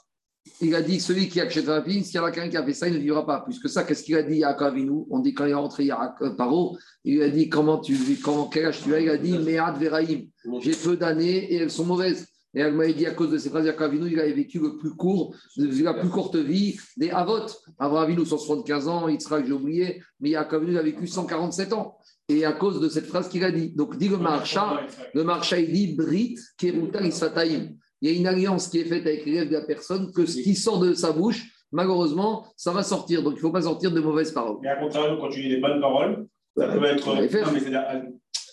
il 0.62 0.74
a 0.74 0.82
dit 0.82 1.00
celui 1.00 1.30
qui 1.30 1.40
a 1.40 1.44
acheté 1.44 1.62
la 1.62 1.84
s'il 1.84 2.14
y 2.14 2.18
a 2.18 2.32
quelqu'un 2.32 2.50
qui 2.50 2.58
a 2.58 2.66
fait 2.66 2.74
ça, 2.74 2.88
il 2.88 2.96
ne 2.96 3.00
vivra 3.00 3.26
pas. 3.26 3.42
Plus 3.42 3.60
que 3.60 3.68
ça, 3.68 3.84
qu'est-ce 3.84 4.04
qu'il 4.04 4.16
a 4.16 4.24
dit 4.24 4.44
à 4.44 4.54
Kavinu 4.54 5.06
On 5.10 5.20
dit 5.20 5.34
quand 5.34 5.46
il 5.46 5.52
est 5.52 5.56
rentré 5.56 5.90
à 5.92 6.16
Paro, 6.38 6.78
il 7.04 7.18
lui 7.18 7.24
a 7.24 7.30
dit 7.30 7.50
comment 7.50 7.78
tu 7.80 7.96
comment, 8.24 8.48
quel 8.48 8.66
âge 8.66 8.82
tu 8.82 8.94
as 8.94 9.00
Il 9.00 9.10
a 9.10 9.18
dit 9.18 9.38
Mead 9.38 9.78
Veraïm, 9.80 10.28
j'ai 10.62 10.72
peu 10.72 10.98
d'années 10.98 11.54
et 11.54 11.58
elles 11.58 11.72
sont 11.72 11.86
mauvaises. 11.86 12.28
Et 12.58 12.62
elle 12.62 12.74
m'a 12.74 12.88
dit 12.88 13.06
à 13.06 13.12
cause 13.12 13.30
de 13.30 13.38
ces 13.38 13.52
phrases, 13.52 13.68
Yakavinu, 13.68 14.12
il 14.12 14.20
avait 14.20 14.34
vécu 14.34 14.58
le 14.58 14.78
plus 14.78 14.96
court, 14.96 15.36
la 15.58 15.94
plus 15.94 16.10
courte 16.10 16.36
vie 16.38 16.76
des 16.98 17.12
Avot. 17.12 17.46
Avant 17.78 17.98
Avinu, 17.98 18.26
175 18.26 18.88
ans, 18.88 19.08
Yitzhak, 19.08 19.46
j'ai 19.46 19.54
oublié, 19.54 20.02
mais 20.20 20.32
Yakavinu, 20.32 20.72
il 20.72 20.78
a 20.80 20.82
vécu 20.82 21.06
147 21.06 21.74
ans. 21.74 22.00
Et 22.28 22.46
à 22.46 22.54
cause 22.54 22.82
de 22.82 22.90
cette 22.90 23.06
phrase 23.06 23.30
qu'il 23.30 23.44
a 23.44 23.52
dit. 23.52 23.70
Donc, 23.76 23.96
dit 23.98 24.10
le 24.10 24.18
marcha, 24.18 24.82
le 25.14 25.24
marcha, 25.24 25.60
il 25.60 25.72
dit 25.72 25.94
Brit, 25.94 26.40
Keruta, 26.58 27.02
Isfataim 27.02 27.76
il 28.02 28.12
y 28.12 28.14
a 28.14 28.18
une 28.18 28.28
alliance 28.28 28.68
qui 28.68 28.80
est 28.80 28.86
faite 28.86 29.06
avec 29.06 29.26
l'élève 29.26 29.50
de 29.50 29.54
la 29.54 29.62
personne, 29.62 30.12
que 30.12 30.26
ce 30.26 30.42
qui 30.42 30.56
sort 30.56 30.80
de 30.80 30.94
sa 30.94 31.12
bouche, 31.12 31.44
malheureusement, 31.72 32.46
ça 32.56 32.72
va 32.72 32.84
sortir. 32.84 33.24
Donc, 33.24 33.34
il 33.34 33.38
ne 33.38 33.42
faut 33.42 33.52
pas 33.52 33.64
sortir 33.64 33.92
de 33.92 34.00
mauvaises 34.00 34.32
paroles. 34.32 34.58
Mais 34.62 34.70
à 34.70 34.78
contrario, 34.78 35.18
quand 35.20 35.30
tu 35.30 35.42
dis 35.42 35.50
des 35.50 35.58
bonnes 35.58 35.82
paroles, 35.82 36.28
ça 36.56 36.68
peut 36.68 36.86
être. 36.86 37.08
Non, 37.08 37.22
mais 37.22 37.30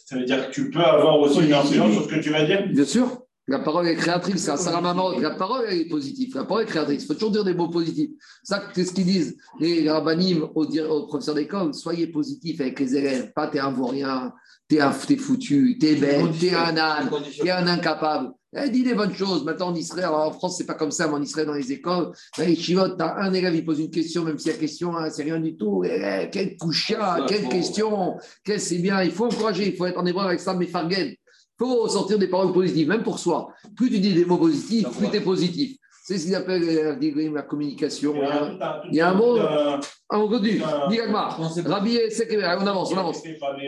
ça 0.07 0.19
veut 0.19 0.25
dire 0.25 0.49
que 0.49 0.53
tu 0.53 0.71
peux 0.71 0.81
avoir 0.81 1.19
aussi 1.21 1.45
une 1.45 1.53
influence 1.55 1.93
sur 1.93 2.03
ce 2.05 2.09
que 2.09 2.21
tu 2.21 2.31
vas 2.31 2.45
dire 2.45 2.67
Bien 2.69 2.85
sûr. 2.85 3.24
La 3.47 3.59
parole 3.59 3.87
est 3.89 3.95
créatrice, 3.95 4.43
c'est 4.43 4.51
un 4.51 4.57
Sarah 4.57 4.81
La 5.21 5.31
parole 5.33 5.71
est 5.71 5.87
positive. 5.87 6.35
La 6.35 6.45
parole 6.45 6.63
est 6.63 6.67
créatrice. 6.67 7.03
Il 7.03 7.07
faut 7.07 7.15
toujours 7.15 7.31
dire 7.31 7.45
des 7.45 7.53
mots 7.53 7.69
positifs. 7.69 8.11
Ça, 8.43 8.63
c'est 8.75 8.85
ce 8.85 8.93
qu'ils 8.93 9.05
disent? 9.05 9.37
Les 9.61 9.89
rabbinim 9.91 10.49
aux, 10.55 11.07
professeurs 11.07 11.35
d'école. 11.35 11.75
Soyez 11.75 12.07
positifs 12.07 12.61
avec 12.63 12.81
les 12.81 12.97
élèves. 12.97 13.33
Pas 13.35 13.49
t'es 13.49 13.59
un 13.59 13.71
vaurien, 13.71 14.33
t'es, 14.67 14.77
es 14.79 15.17
foutu, 15.17 15.77
t'es 15.79 15.95
bête, 15.97 16.39
t'es 16.41 16.55
un 16.55 16.77
âne, 16.79 17.11
t'es 17.39 17.51
un 17.51 17.67
incapable. 17.67 18.33
Elle 18.55 18.71
dit 18.71 18.83
des 18.83 18.95
bonnes 18.95 19.15
choses. 19.15 19.45
Maintenant, 19.45 19.69
en 19.69 19.75
Israël, 19.75 20.07
en 20.07 20.31
France, 20.31 20.57
c'est 20.57 20.67
pas 20.67 20.75
comme 20.75 20.93
ça, 20.93 21.09
mais 21.09 21.15
en 21.15 21.23
Israël, 21.23 21.47
dans 21.47 21.55
les 21.55 21.73
écoles, 21.73 22.13
dans 22.39 22.45
les 22.45 22.57
chivotes, 22.57 22.97
tu 22.97 23.03
as 23.03 23.17
un 23.17 23.33
élève, 23.35 23.55
il 23.55 23.65
pose 23.65 23.81
une 23.81 23.91
question, 23.91 24.25
même 24.25 24.39
si 24.39 24.49
la 24.49 24.55
question, 24.55 24.97
hein, 24.97 25.11
c'est 25.11 25.25
rien 25.25 25.41
du 25.41 25.57
tout. 25.57 25.83
Eh, 25.85 26.01
eh, 26.01 26.31
quelle 26.31 26.57
coucha, 26.57 27.27
quelle 27.29 27.49
question, 27.49 28.17
quelle 28.45 28.61
c'est 28.61 28.79
bien. 28.79 29.03
Il 29.03 29.11
faut 29.11 29.27
encourager, 29.27 29.67
il 29.67 29.77
faut 29.77 29.87
être 29.87 29.99
en 29.99 30.07
hébreu 30.07 30.25
avec 30.25 30.41
ça, 30.41 30.55
mais 30.55 30.67
fargen. 30.67 31.15
Il 31.61 31.65
faut 31.65 31.89
sortir 31.89 32.19
des 32.19 32.29
paroles 32.29 32.53
positives, 32.53 32.89
même 32.89 33.03
pour 33.03 33.19
soi. 33.19 33.53
Plus 33.77 33.91
tu 33.91 34.01
dis 34.01 34.13
des 34.13 34.25
mots 34.25 34.39
positifs, 34.39 34.89
plus 34.99 35.09
tu 35.09 35.17
es 35.17 35.21
positif. 35.21 35.77
C'est 36.07 36.19
ce 36.19 36.27
qu'ils 36.27 36.35
appellent 36.35 36.69
euh, 36.69 37.33
la 37.33 37.43
communication. 37.43 38.15
Il 38.91 38.97
y 38.97 39.01
a 39.01 39.11
un 39.11 39.15
mot. 39.15 39.39
Ah, 39.39 39.81
on 40.11 40.29
continue. 40.29 40.61
Rabbi 40.61 41.01
on 41.01 42.67
avance, 42.67 42.93
on 42.93 42.99
avance. 42.99 43.23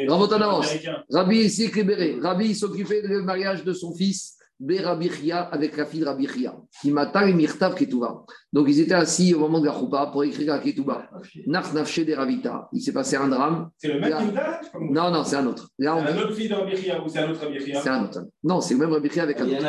on 0.08 0.32
avance. 0.32 0.74
Rabbi 1.10 1.48
Sekébéré. 1.48 2.18
Rabbi 2.20 2.54
s'occupait 2.54 3.00
du 3.00 3.22
mariage 3.22 3.64
de 3.64 3.72
son 3.72 3.94
fils 3.94 4.35
Berabichia 4.58 5.42
avec 5.42 5.76
la 5.76 5.84
fille 5.84 6.00
de 6.00 6.06
Rabichia, 6.06 6.56
qui 6.80 6.90
m'a 6.90 7.10
et 7.26 7.34
Mirtav 7.34 7.74
Ketouba. 7.74 8.24
Donc 8.52 8.66
ils 8.68 8.80
étaient 8.80 8.94
assis 8.94 9.34
au 9.34 9.40
moment 9.40 9.60
de 9.60 9.66
la 9.66 9.72
choupa 9.72 10.08
pour 10.10 10.24
écrire 10.24 10.54
la 10.54 10.60
Ketouba. 10.60 11.10
Nach 11.46 11.72
Nafshe 11.74 12.00
de 12.00 12.14
Ravita. 12.14 12.68
Il 12.72 12.80
s'est 12.80 12.92
passé 12.92 13.16
un 13.16 13.28
drame. 13.28 13.68
C'est 13.76 13.88
le 13.88 14.00
même 14.00 14.10
Yehuda 14.10 14.60
Non, 14.80 15.10
non, 15.10 15.24
c'est 15.24 15.36
un 15.36 15.46
autre. 15.46 15.68
C'est 15.78 15.86
un 15.86 16.18
autre 16.18 16.32
fille 16.32 16.48
de 16.48 16.54
Rabichia 16.54 17.02
ou 17.02 17.08
c'est 17.08 17.18
un 17.18 17.30
autre 17.30 17.40
Rabichia 17.40 17.82
C'est 17.82 17.88
un 17.88 18.04
autre. 18.04 18.20
Non, 18.42 18.60
c'est 18.60 18.74
le 18.74 18.80
même 18.80 18.92
Rabichia 18.92 19.22
avec 19.24 19.40
un 19.40 19.46
autre. 19.46 19.66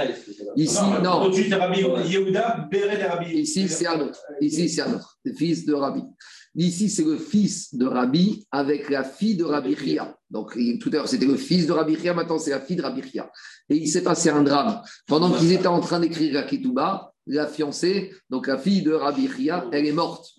Ici, 0.55 0.79
non. 1.03 1.29
Ici, 1.31 1.49
c'est 3.69 3.87
un 3.87 3.99
autre. 3.99 4.23
Ici, 4.41 4.69
c'est 4.69 4.81
un 4.81 4.93
autre. 4.93 5.17
Le 5.25 5.33
fils 5.33 5.65
de 5.65 5.73
Rabbi. 5.73 6.03
Ici, 6.55 6.89
c'est 6.89 7.03
le 7.03 7.17
fils 7.17 7.75
de 7.75 7.85
Rabbi 7.85 8.47
avec 8.51 8.89
la 8.89 9.03
fille 9.03 9.35
de 9.35 9.43
Rabbi 9.43 9.75
Ria. 9.75 10.16
Donc, 10.29 10.57
tout 10.79 10.89
à 10.89 10.93
l'heure, 10.93 11.07
c'était 11.07 11.25
le 11.25 11.37
fils 11.37 11.67
de 11.67 11.71
Rabbi 11.71 11.95
Ria, 11.95 12.13
maintenant, 12.13 12.37
c'est 12.37 12.51
la 12.51 12.59
fille 12.59 12.75
de 12.75 12.81
Rabbi 12.81 13.01
Ria. 13.01 13.31
Et 13.69 13.77
il 13.77 13.87
s'est 13.87 14.03
passé 14.03 14.29
un 14.29 14.43
drame. 14.43 14.81
Pendant 15.07 15.31
qu'ils 15.31 15.53
étaient 15.53 15.67
en 15.67 15.79
train 15.79 15.99
d'écrire 15.99 16.33
la 16.33 16.43
Ketouba, 16.43 17.13
la 17.27 17.47
fiancée, 17.47 18.13
donc 18.29 18.47
la 18.47 18.57
fille 18.57 18.81
de 18.81 18.91
Rabbi 18.91 19.27
Ria, 19.27 19.65
elle 19.71 19.85
est 19.85 19.93
morte. 19.93 20.31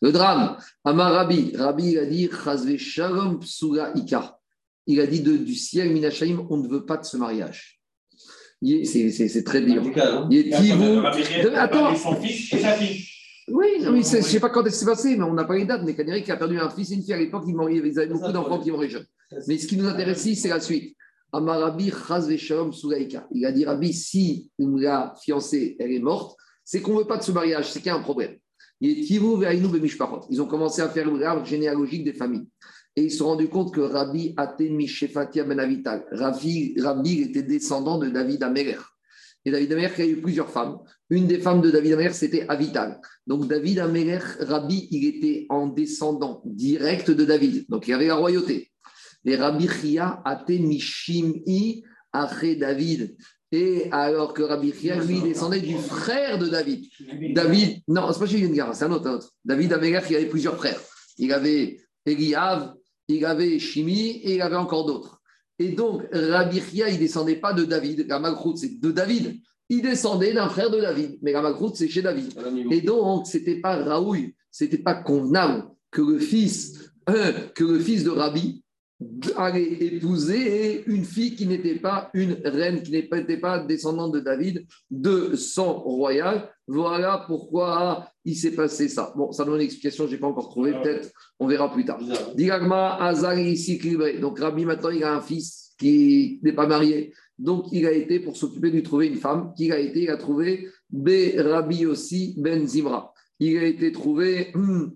Le, 0.00 0.12
drame, 0.12 0.56
Amar 0.84 1.12
Rabbi, 1.12 1.52
Rabbi 1.56 1.92
il 1.92 1.98
a 1.98 2.06
dit 2.06 2.30
Shalom 2.78 3.40
Ika. 3.94 4.38
Il 4.86 5.00
a 5.00 5.06
dit 5.06 5.20
du 5.20 5.54
ciel, 5.54 5.90
Minachaim, 5.90 6.46
on 6.48 6.58
ne 6.58 6.68
veut 6.68 6.84
pas 6.84 6.96
de 6.96 7.04
ce 7.04 7.16
mariage. 7.16 7.80
C'est 8.62 9.44
très 9.44 9.60
bien. 9.60 9.82
Hein. 9.84 10.28
Il 10.30 10.48
est 10.48 11.54
Attends. 11.54 11.94
Oui, 13.48 13.66
je 13.80 13.88
ne 13.90 14.02
sais 14.02 14.40
pas 14.40 14.50
quand 14.50 14.64
elle 14.64 14.72
s'est 14.72 14.86
passée, 14.86 15.16
mais 15.16 15.24
on 15.24 15.34
n'a 15.34 15.44
pas 15.44 15.56
les 15.56 15.64
dates. 15.64 15.82
Mais 15.84 15.94
Canéric 15.94 16.28
a 16.30 16.36
perdu 16.36 16.58
un 16.58 16.68
fils 16.68 16.90
et 16.90 16.94
une 16.94 17.02
fille 17.02 17.12
à 17.12 17.18
l'époque, 17.18 17.44
ils 17.46 17.98
avaient 17.98 18.08
beaucoup 18.08 18.32
d'enfants 18.32 18.58
qui 18.58 18.70
mouraient 18.70 18.88
jeunes. 18.88 19.06
Mais 19.46 19.58
ce 19.58 19.66
qui 19.66 19.76
nous 19.76 19.86
intéresse 19.86 20.24
ici, 20.26 20.36
c'est 20.36 20.48
la 20.48 20.60
suite. 20.60 20.96
Amarabi 21.32 21.92
Shalom 22.38 22.72
Sulaika. 22.72 23.26
Il 23.32 23.44
a 23.44 23.52
dit 23.52 23.64
Rabbi, 23.64 23.92
si 23.92 24.50
la 24.58 25.14
fiancée, 25.22 25.76
elle 25.78 25.92
est 25.92 26.00
morte, 26.00 26.36
c'est 26.64 26.80
qu'on 26.80 26.94
ne 26.94 26.98
veut 27.00 27.06
pas 27.06 27.18
de 27.18 27.22
ce 27.22 27.32
mariage, 27.32 27.70
c'est 27.70 27.80
qu'il 27.80 27.88
y 27.88 27.90
a 27.90 27.96
un 27.96 28.02
problème. 28.02 28.36
Ils 28.80 29.22
ont 30.40 30.46
commencé 30.46 30.82
à 30.82 30.88
faire 30.88 31.10
l'arbre 31.12 31.44
généalogique 31.44 32.04
des 32.04 32.12
familles. 32.12 32.48
Et 32.94 33.04
ils 33.04 33.10
se 33.10 33.18
sont 33.18 33.26
rendus 33.26 33.48
compte 33.48 33.74
que 33.74 33.80
Rabbi 33.80 34.34
Aten 34.36 34.74
Mishefatia 34.74 35.44
Ben 35.44 35.60
Avital, 35.60 36.06
Rabbi, 36.10 36.74
Rabbi 36.80 37.22
était 37.22 37.42
descendant 37.42 37.98
de 37.98 38.08
David 38.08 38.42
Améler. 38.42 38.78
Et 39.44 39.50
David 39.50 39.72
Améler 39.72 39.90
qui 39.94 40.02
a 40.02 40.06
eu 40.06 40.20
plusieurs 40.20 40.50
femmes. 40.50 40.78
Une 41.08 41.26
des 41.26 41.38
femmes 41.38 41.60
de 41.60 41.70
David 41.70 41.92
Améler, 41.92 42.12
c'était 42.12 42.46
Avital. 42.48 43.00
Donc 43.26 43.46
David 43.46 43.78
Améler, 43.78 44.18
Rabbi, 44.40 44.88
il 44.90 45.06
était 45.06 45.46
en 45.48 45.68
descendant 45.68 46.42
direct 46.44 47.10
de 47.10 47.24
David. 47.24 47.66
Donc 47.68 47.86
il 47.86 47.92
y 47.92 47.94
avait 47.94 48.08
la 48.08 48.16
royauté. 48.16 48.72
Et 49.24 49.36
Rabbi 49.36 49.68
Chia 49.68 50.20
até 50.24 50.58
Mishim'i 50.58 51.84
après 52.12 52.56
David. 52.56 53.16
Et 53.52 53.88
alors 53.92 54.34
que 54.34 54.42
Rabbi 54.42 54.72
Chia, 54.72 54.96
lui, 54.96 55.20
descendait 55.20 55.60
du 55.60 55.76
frère 55.76 56.38
de 56.38 56.48
David. 56.48 56.86
David, 57.32 57.82
non, 57.86 58.12
c'est 58.12 58.18
pas 58.18 58.26
chez 58.26 58.40
Yungara, 58.40 58.74
c'est 58.74 58.84
un 58.84 58.92
autre, 58.92 59.08
autre. 59.08 59.30
David 59.44 59.72
Améler 59.72 60.00
qui 60.06 60.16
avait 60.16 60.26
plusieurs 60.26 60.56
frères. 60.56 60.80
Il 61.18 61.32
avait 61.32 61.80
Eliav, 62.04 62.74
il 63.08 63.24
avait 63.24 63.58
Shimi 63.60 64.20
et 64.24 64.34
il 64.34 64.42
avait 64.42 64.56
encore 64.56 64.86
d'autres. 64.86 65.20
Et 65.58 65.70
donc, 65.70 66.02
Rabbi 66.12 66.60
Chia, 66.60 66.88
il 66.88 66.94
ne 66.94 66.98
descendait 66.98 67.36
pas 67.36 67.52
de 67.52 67.64
David. 67.64 68.06
La 68.08 68.18
Malchut, 68.18 68.56
c'est 68.56 68.80
de 68.80 68.90
David. 68.90 69.40
Il 69.68 69.82
descendait 69.82 70.32
d'un 70.32 70.48
frère 70.48 70.70
de 70.70 70.80
David. 70.80 71.18
Mais 71.22 71.32
la 71.32 71.42
Malchut, 71.42 71.74
c'est 71.74 71.88
chez 71.88 72.02
David. 72.02 72.32
Et 72.70 72.80
donc, 72.80 73.26
ce 73.26 73.38
n'était 73.38 73.60
pas 73.60 73.76
Raoul, 73.76 74.32
ce 74.50 74.64
n'était 74.64 74.78
pas 74.78 74.94
convenable 74.94 75.64
que 75.90 76.02
le 76.02 76.18
fils, 76.18 76.92
euh, 77.08 77.32
que 77.54 77.64
le 77.64 77.78
fils 77.78 78.04
de 78.04 78.10
Rabbi 78.10 78.62
allait 79.36 79.72
épouser 79.72 80.84
une 80.86 81.04
fille 81.04 81.34
qui 81.34 81.46
n'était 81.46 81.74
pas 81.74 82.10
une 82.14 82.38
reine, 82.44 82.82
qui 82.82 82.92
n'était 82.92 83.36
pas 83.36 83.58
descendante 83.58 84.12
de 84.12 84.20
David, 84.20 84.66
de 84.90 85.36
sang 85.36 85.74
royal. 85.80 86.48
Voilà 86.66 87.24
pourquoi 87.26 88.10
il 88.24 88.36
s'est 88.36 88.54
passé 88.54 88.88
ça. 88.88 89.12
Bon, 89.16 89.32
ça 89.32 89.44
donne 89.44 89.56
une 89.56 89.62
explication, 89.62 90.06
je 90.06 90.12
n'ai 90.12 90.18
pas 90.18 90.26
encore 90.26 90.48
trouvé, 90.48 90.72
peut-être 90.72 91.10
on 91.38 91.46
verra 91.46 91.70
plus 91.70 91.84
tard. 91.84 92.00
Azari 93.00 93.50
ici 93.50 93.78
Donc 94.20 94.38
Rabbi 94.38 94.64
maintenant 94.64 94.90
il 94.90 95.04
a 95.04 95.14
un 95.14 95.20
fils 95.20 95.74
qui 95.78 96.40
n'est 96.42 96.54
pas 96.54 96.66
marié. 96.66 97.12
Donc 97.38 97.66
il 97.72 97.86
a 97.86 97.92
été 97.92 98.20
pour 98.20 98.36
s'occuper 98.36 98.70
de 98.70 98.76
lui 98.76 98.82
trouver 98.82 99.08
une 99.08 99.16
femme. 99.16 99.52
Qui 99.56 99.70
a 99.72 99.78
été 99.78 100.04
Il 100.04 100.10
a 100.10 100.16
trouvé 100.16 100.68
B 100.90 101.10
Rabbi 101.36 101.86
aussi 101.86 102.34
Ben 102.38 102.66
Zimra. 102.66 103.12
Il 103.38 103.58
a 103.58 103.64
été 103.64 103.92
trouvé 103.92 104.52
hmm, 104.54 104.88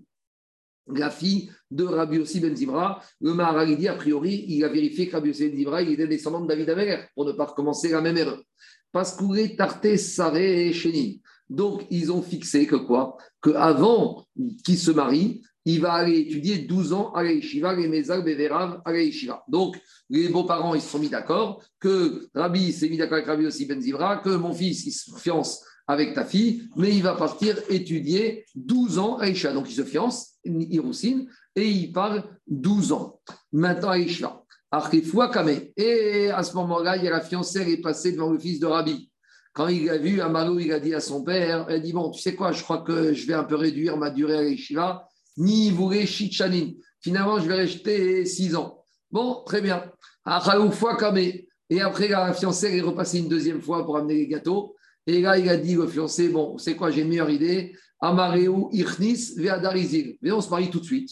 la 0.87 1.09
fille 1.09 1.51
de 1.69 1.83
Rabbi 1.83 2.19
aussi 2.19 2.39
Ben 2.39 2.55
Zimra. 2.55 3.01
Le 3.19 3.33
Maharal 3.33 3.87
a 3.87 3.93
priori, 3.93 4.45
il 4.47 4.63
a 4.63 4.69
vérifié 4.69 5.07
que 5.07 5.13
Rabbi 5.13 5.29
aussi 5.29 5.49
Ben 5.49 5.57
Zimra 5.57 5.81
il 5.81 5.91
était 5.91 6.07
descendant 6.07 6.41
de 6.41 6.47
David 6.47 6.69
Améler 6.69 6.97
pour 7.15 7.25
ne 7.25 7.31
pas 7.33 7.45
recommencer 7.45 7.89
la 7.89 8.01
même 8.01 8.17
erreur. 8.17 8.41
Parce 8.91 9.15
qu'il 9.15 9.39
est 9.39 9.57
tarté 9.57 9.97
saré 9.97 10.69
et. 10.69 11.21
Donc, 11.49 11.85
ils 11.89 12.13
ont 12.13 12.21
fixé 12.21 12.65
que 12.65 12.77
quoi? 12.77 13.17
Qu'avant 13.43 14.25
qu'il 14.63 14.77
se 14.77 14.91
marie, 14.91 15.43
il 15.65 15.81
va 15.81 15.93
aller 15.93 16.19
étudier 16.19 16.59
12 16.59 16.93
ans 16.93 17.11
à 17.13 17.23
l'Aïshiva, 17.23 17.73
les 17.75 17.87
Mezal 17.87 18.23
Beverav 18.23 18.81
à 18.83 18.91
l'Aïshiva. 18.91 19.43
Donc, 19.47 19.77
les 20.09 20.29
beaux-parents, 20.29 20.73
ils 20.73 20.81
se 20.81 20.89
sont 20.89 20.99
mis 20.99 21.09
d'accord 21.09 21.63
que 21.79 22.27
Rabbi 22.33 22.71
s'est 22.71 22.89
mis 22.89 22.97
d'accord 22.97 23.17
avec 23.17 23.27
Rabbi 23.27 23.45
aussi 23.45 23.65
Ben 23.65 23.81
Zivra, 23.81 24.17
que 24.17 24.29
mon 24.29 24.53
fils, 24.53 24.85
il 24.85 24.91
se 24.91 25.15
fiance 25.17 25.63
avec 25.87 26.13
ta 26.13 26.25
fille, 26.25 26.69
mais 26.75 26.95
il 26.95 27.03
va 27.03 27.15
partir 27.15 27.57
étudier 27.69 28.45
12 28.55 28.99
ans 28.99 29.17
à 29.17 29.25
l'Aïshiva. 29.25 29.53
Donc, 29.53 29.69
il 29.69 29.75
se 29.75 29.83
fiance, 29.83 30.35
Hirousine, 30.45 31.27
et 31.55 31.67
il 31.67 31.91
parle 31.91 32.23
12 32.47 32.91
ans. 32.91 33.19
Maintenant, 33.51 33.89
à 33.89 33.97
l'Aïshiva. 33.97 34.43
Et 35.75 36.29
à 36.29 36.43
ce 36.43 36.55
moment-là, 36.55 36.95
il 36.95 37.03
y 37.03 37.07
a 37.07 37.11
la 37.11 37.21
fiancée, 37.21 37.65
qui 37.65 37.73
est 37.73 37.81
passée 37.81 38.13
devant 38.13 38.31
le 38.31 38.39
fils 38.39 38.59
de 38.59 38.67
Rabbi. 38.67 39.11
Quand 39.53 39.67
il 39.67 39.89
a 39.89 39.97
vu 39.97 40.21
Amalou, 40.21 40.59
il 40.59 40.71
a 40.71 40.79
dit 40.79 40.95
à 40.95 41.01
son 41.01 41.23
père, 41.25 41.65
il 41.67 41.75
a 41.75 41.79
dit, 41.79 41.91
bon, 41.91 42.09
tu 42.09 42.21
sais 42.21 42.35
quoi, 42.35 42.53
je 42.53 42.63
crois 42.63 42.83
que 42.83 43.13
je 43.13 43.27
vais 43.27 43.33
un 43.33 43.43
peu 43.43 43.55
réduire 43.55 43.97
ma 43.97 44.09
durée 44.09 44.37
à 44.37 44.43
l'Ishiva, 44.43 45.09
ni 45.37 45.71
voulez 45.71 46.05
Chichanin. 46.05 46.71
Finalement, 47.01 47.39
je 47.39 47.47
vais 47.47 47.55
rester 47.55 48.25
six 48.25 48.55
ans. 48.55 48.83
Bon, 49.09 49.43
très 49.45 49.61
bien. 49.61 49.83
Et 51.69 51.81
après, 51.81 52.07
la 52.09 52.33
fiancée 52.33 52.77
est 52.77 52.81
repassée 52.81 53.19
une 53.19 53.29
deuxième 53.29 53.61
fois 53.61 53.85
pour 53.85 53.97
amener 53.97 54.15
les 54.15 54.27
gâteaux. 54.27 54.75
Et 55.07 55.21
là, 55.21 55.37
il 55.37 55.49
a 55.49 55.57
dit 55.57 55.77
au 55.77 55.87
fiancé, 55.87 56.29
bon, 56.29 56.57
c'est 56.57 56.75
quoi, 56.75 56.91
j'ai 56.91 57.01
une 57.01 57.09
meilleure 57.09 57.29
idée? 57.29 57.73
Amareu 57.99 58.67
Irnis 58.71 59.33
Veadarizil. 59.37 60.17
Mais 60.21 60.31
on 60.31 60.41
se 60.41 60.49
marie 60.49 60.69
tout 60.69 60.79
de 60.79 60.85
suite. 60.85 61.09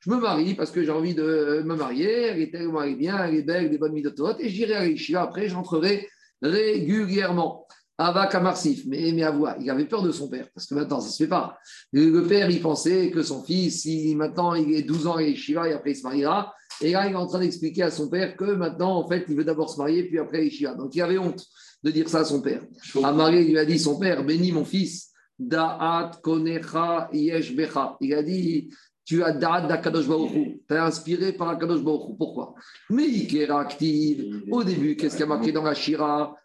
Je 0.00 0.10
me 0.10 0.16
marie 0.16 0.54
parce 0.54 0.70
que 0.70 0.82
j'ai 0.82 0.90
envie 0.90 1.14
de 1.14 1.62
me 1.64 1.74
marier. 1.76 2.10
Elle 2.10 2.40
est 2.40 2.50
tellement 2.50 2.86
bien, 2.92 3.24
elle 3.24 3.36
est 3.36 3.42
belle, 3.42 3.70
des 3.70 3.78
bonnes 3.78 3.92
midotot. 3.92 4.38
Et 4.38 4.48
j'irai 4.48 4.74
à 4.74 4.84
l'Ishiva. 4.84 5.22
Après, 5.22 5.48
j'entrerai 5.48 6.08
régulièrement. 6.40 7.66
Avak 7.98 8.34
Amarsif, 8.34 8.84
mais, 8.86 9.12
mais 9.12 9.30
voix, 9.30 9.56
il 9.60 9.70
avait 9.70 9.84
peur 9.84 10.02
de 10.02 10.10
son 10.12 10.28
père, 10.28 10.48
parce 10.54 10.66
que 10.66 10.74
maintenant, 10.74 11.00
ça 11.00 11.08
ne 11.08 11.12
se 11.12 11.22
fait 11.22 11.28
pas. 11.28 11.58
Le, 11.92 12.22
père, 12.22 12.50
il 12.50 12.60
pensait 12.60 13.10
que 13.10 13.22
son 13.22 13.42
fils, 13.42 13.82
si 13.82 14.14
maintenant 14.16 14.54
il 14.54 14.74
est 14.74 14.82
12 14.82 15.06
ans 15.06 15.18
et 15.18 15.34
Shiva, 15.34 15.68
et 15.68 15.72
après 15.72 15.92
il 15.92 15.96
se 15.96 16.02
mariera. 16.02 16.52
Et 16.80 16.92
là, 16.92 17.06
il 17.06 17.12
est 17.12 17.16
en 17.16 17.26
train 17.26 17.40
d'expliquer 17.40 17.82
à 17.82 17.90
son 17.90 18.08
père 18.08 18.36
que 18.36 18.44
maintenant, 18.44 18.96
en 18.96 19.06
fait, 19.06 19.24
il 19.28 19.36
veut 19.36 19.44
d'abord 19.44 19.70
se 19.70 19.78
marier, 19.78 20.04
puis 20.04 20.18
après 20.18 20.48
Shiva. 20.50 20.74
Donc, 20.74 20.94
il 20.94 21.02
avait 21.02 21.18
honte 21.18 21.44
de 21.82 21.90
dire 21.90 22.08
ça 22.08 22.20
à 22.20 22.24
son 22.24 22.40
père. 22.40 22.62
Amaré 23.02 23.44
lui 23.44 23.58
a 23.58 23.64
dit 23.64 23.78
Son 23.78 23.98
père, 23.98 24.24
bénis 24.24 24.52
mon 24.52 24.64
fils, 24.64 25.10
Da'at 25.38 26.12
Konecha 26.22 27.08
Yesh 27.12 27.54
Il 28.00 28.14
a 28.14 28.22
dit 28.22 28.70
tu 29.04 29.22
as 29.22 29.32
Da'at 29.32 29.66
d'Akadosh 29.66 30.06
Baruch 30.06 30.32
Tu 30.32 30.74
es 30.74 30.78
inspiré 30.78 31.32
par 31.32 31.48
Akadosh 31.48 31.82
Pourquoi? 31.82 32.54
Mais 32.90 33.08
il 33.08 33.36
est 33.36 33.50
active. 33.50 34.44
Au 34.50 34.62
début, 34.62 34.96
qu'est-ce 34.96 35.16
qu'il 35.16 35.20
y 35.20 35.24
a 35.24 35.26
marqué 35.26 35.50
dans 35.50 35.64
la 35.64 35.74
Shira? 35.74 36.36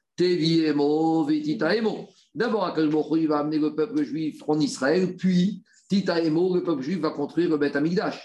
D'abord, 2.36 2.66
Akash 2.66 2.90
il 3.18 3.28
va 3.28 3.40
amener 3.40 3.60
le 3.60 3.76
peuple 3.76 4.04
juif 4.04 4.44
en 4.48 4.60
Israël, 4.60 5.16
puis 5.16 5.64
Tita 5.90 6.22
Emo, 6.22 6.54
le 6.54 6.64
peuple 6.64 6.82
juif 6.82 7.00
va 7.00 7.12
construire 7.12 7.50
le 7.50 7.58
Beth 7.58 7.76
Amigdash. 7.76 8.20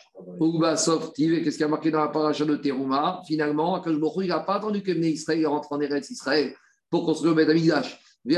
qu'est-ce 1.17 1.57
qui 1.57 1.65
a 1.65 1.69
marqué 1.69 1.91
dans 1.91 2.01
la 2.01 2.09
paracha 2.09 2.45
de 2.45 2.57
Teruma? 2.57 3.23
Finalement, 3.27 3.77
Akash 3.77 3.95
il 3.95 4.29
n'a 4.29 4.41
pas 4.41 4.57
attendu 4.57 4.83
que 4.83 4.91
Israël 4.91 5.47
rentre 5.47 5.73
en 5.73 5.81
Eretz 5.81 6.11
Israël 6.11 6.55
pour 6.91 7.05
construire 7.05 7.35
le 7.35 7.45
Beth 7.45 7.51
Amigdash. 7.51 8.02
Et 8.25 8.37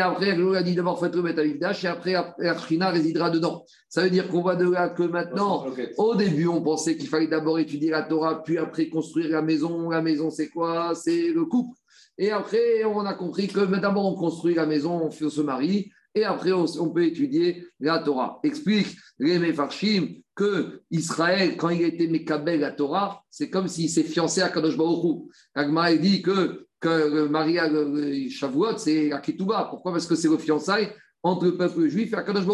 après, 0.00 0.34
il 0.34 0.56
a 0.56 0.62
dit 0.62 0.74
d'abord 0.74 0.98
faites 0.98 1.14
le 1.14 1.22
Beth 1.22 1.38
Amigdash 1.38 1.84
et 1.84 1.88
après, 1.88 2.14
Archina 2.14 2.88
résidera 2.90 3.28
dedans. 3.30 3.64
Ça 3.88 4.02
veut 4.02 4.10
dire 4.10 4.28
qu'on 4.28 4.40
voit 4.40 4.56
de 4.56 4.70
là 4.70 4.88
que 4.88 5.02
maintenant, 5.02 5.66
au 5.98 6.14
début, 6.14 6.46
on 6.46 6.62
pensait 6.62 6.96
qu'il 6.96 7.08
fallait 7.08 7.26
d'abord 7.26 7.58
étudier 7.58 7.90
la 7.90 8.02
Torah, 8.02 8.42
puis 8.42 8.56
après 8.56 8.88
construire 8.88 9.30
la 9.30 9.42
maison. 9.42 9.90
La 9.90 10.00
maison, 10.00 10.30
c'est 10.30 10.48
quoi? 10.48 10.94
C'est 10.94 11.32
le 11.32 11.44
couple. 11.44 11.76
Et 12.16 12.30
après, 12.30 12.84
on 12.84 13.00
a 13.00 13.12
compris 13.12 13.48
que 13.48 13.60
d'abord, 13.78 14.06
on 14.06 14.14
construit 14.14 14.54
la 14.54 14.64
maison, 14.64 15.02
on 15.04 15.10
se 15.10 15.40
marie, 15.42 15.90
et 16.16 16.24
après, 16.24 16.52
on, 16.52 16.90
peut 16.90 17.04
étudier 17.04 17.66
la 17.78 17.98
Torah. 17.98 18.40
Explique 18.42 18.96
les 19.18 19.38
Mefarshim 19.38 20.14
que 20.36 20.82
Israël, 20.90 21.56
quand 21.56 21.70
il 21.70 21.82
a 21.82 21.88
été 21.88 22.06
Mekabel 22.06 22.60
la 22.60 22.70
Torah, 22.70 23.24
c'est 23.30 23.50
comme 23.50 23.66
s'il 23.66 23.90
s'est 23.90 24.04
fiancé 24.04 24.42
à 24.42 24.50
Kadosh 24.50 24.76
Baruch 24.76 25.22
Agma 25.54 25.92
dit 25.96 26.22
que, 26.22 26.66
que 26.78 26.88
le 26.88 27.28
mariage 27.28 27.72
Shavuot, 28.30 28.76
c'est 28.76 29.08
la 29.08 29.18
Ketouba. 29.18 29.66
Pourquoi? 29.70 29.92
Parce 29.92 30.06
que 30.06 30.14
c'est 30.14 30.28
le 30.28 30.36
fiançailles 30.36 30.90
entre 31.22 31.46
le 31.46 31.56
peuple 31.56 31.88
juif 31.88 32.12
et 32.12 32.16
Akadosh 32.16 32.44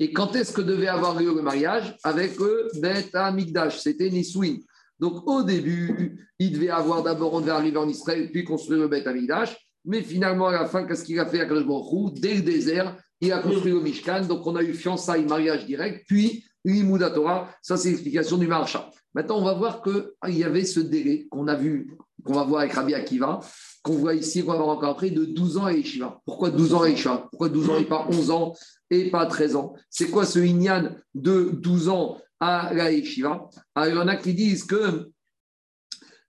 Et 0.00 0.12
quand 0.12 0.34
est-ce 0.34 0.52
que 0.52 0.60
devait 0.60 0.88
avoir 0.88 1.18
lieu 1.18 1.32
le 1.34 1.42
mariage? 1.42 1.96
Avec 2.02 2.38
le 2.38 2.68
Bet 2.80 3.14
Amigdash, 3.14 3.78
c'était 3.80 4.10
Nisouin. 4.10 4.56
Donc 4.98 5.26
au 5.26 5.44
début, 5.44 6.28
il 6.40 6.52
devait 6.52 6.70
avoir 6.70 7.04
d'abord, 7.04 7.34
on 7.34 7.40
devait 7.40 7.52
arriver 7.52 7.78
en 7.78 7.88
Israël, 7.88 8.30
puis 8.32 8.44
construire 8.44 8.80
le 8.80 8.88
Bet 8.88 9.06
Amigdash. 9.06 9.56
Mais 9.84 10.02
finalement, 10.02 10.48
à 10.48 10.52
la 10.52 10.66
fin, 10.66 10.84
qu'est-ce 10.84 11.04
qu'il 11.04 11.18
a 11.20 11.26
fait 11.26 11.40
à 11.40 11.46
Baruch 11.46 12.14
Dès 12.20 12.34
le 12.34 12.42
désert, 12.42 12.96
il 13.20 13.32
a 13.32 13.38
construit 13.38 13.72
le 13.72 13.80
Mishkan. 13.80 14.26
Donc 14.26 14.46
on 14.46 14.56
a 14.56 14.62
eu 14.62 14.74
fiançailles, 14.74 15.24
mariage 15.24 15.66
direct, 15.66 16.04
puis 16.06 16.44
l'Imouda 16.64 17.10
Torah. 17.10 17.50
Ça, 17.60 17.76
c'est 17.76 17.90
l'explication 17.90 18.38
du 18.38 18.46
marcha. 18.46 18.90
Maintenant, 19.14 19.38
on 19.38 19.44
va 19.44 19.54
voir 19.54 19.82
qu'il 19.82 20.38
y 20.38 20.44
avait 20.44 20.64
ce 20.64 20.80
délai 20.80 21.26
qu'on 21.30 21.46
a 21.48 21.54
vu, 21.54 21.96
qu'on 22.24 22.34
va 22.34 22.44
voir 22.44 22.60
avec 22.60 22.72
Rabbi 22.72 22.94
Akiva, 22.94 23.40
qu'on 23.82 23.96
voit 23.96 24.14
ici, 24.14 24.42
qu'on 24.42 24.52
va 24.52 24.58
voir 24.58 24.68
encore 24.70 24.90
après, 24.90 25.10
de 25.10 25.24
12 25.24 25.58
ans 25.58 25.66
à 25.66 25.72
Yeshiva. 25.72 26.20
Pourquoi 26.24 26.50
12 26.50 26.74
ans 26.74 26.82
à 26.82 26.88
Yeshiva? 26.88 27.28
Pourquoi 27.30 27.48
12 27.48 27.70
ans 27.70 27.76
et 27.76 27.84
pas 27.84 28.06
11 28.08 28.30
ans 28.30 28.54
et 28.90 29.10
pas 29.10 29.26
13 29.26 29.56
ans? 29.56 29.74
C'est 29.90 30.08
quoi 30.08 30.24
ce 30.24 30.38
Inyan 30.38 30.94
de 31.14 31.50
12 31.52 31.88
ans 31.88 32.18
à 32.40 32.72
la 32.72 32.90
Yeshiva? 32.90 33.48
Alors, 33.74 33.88
il 33.88 33.96
y 33.96 33.98
en 33.98 34.08
a 34.08 34.16
qui 34.16 34.32
disent 34.32 34.64
que 34.64 35.10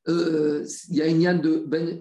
euh, 0.09 0.65
il 0.89 0.97
y 0.97 1.01
a 1.01 1.07
Inyan 1.07 1.39
de 1.39 1.63
Ben 1.65 1.99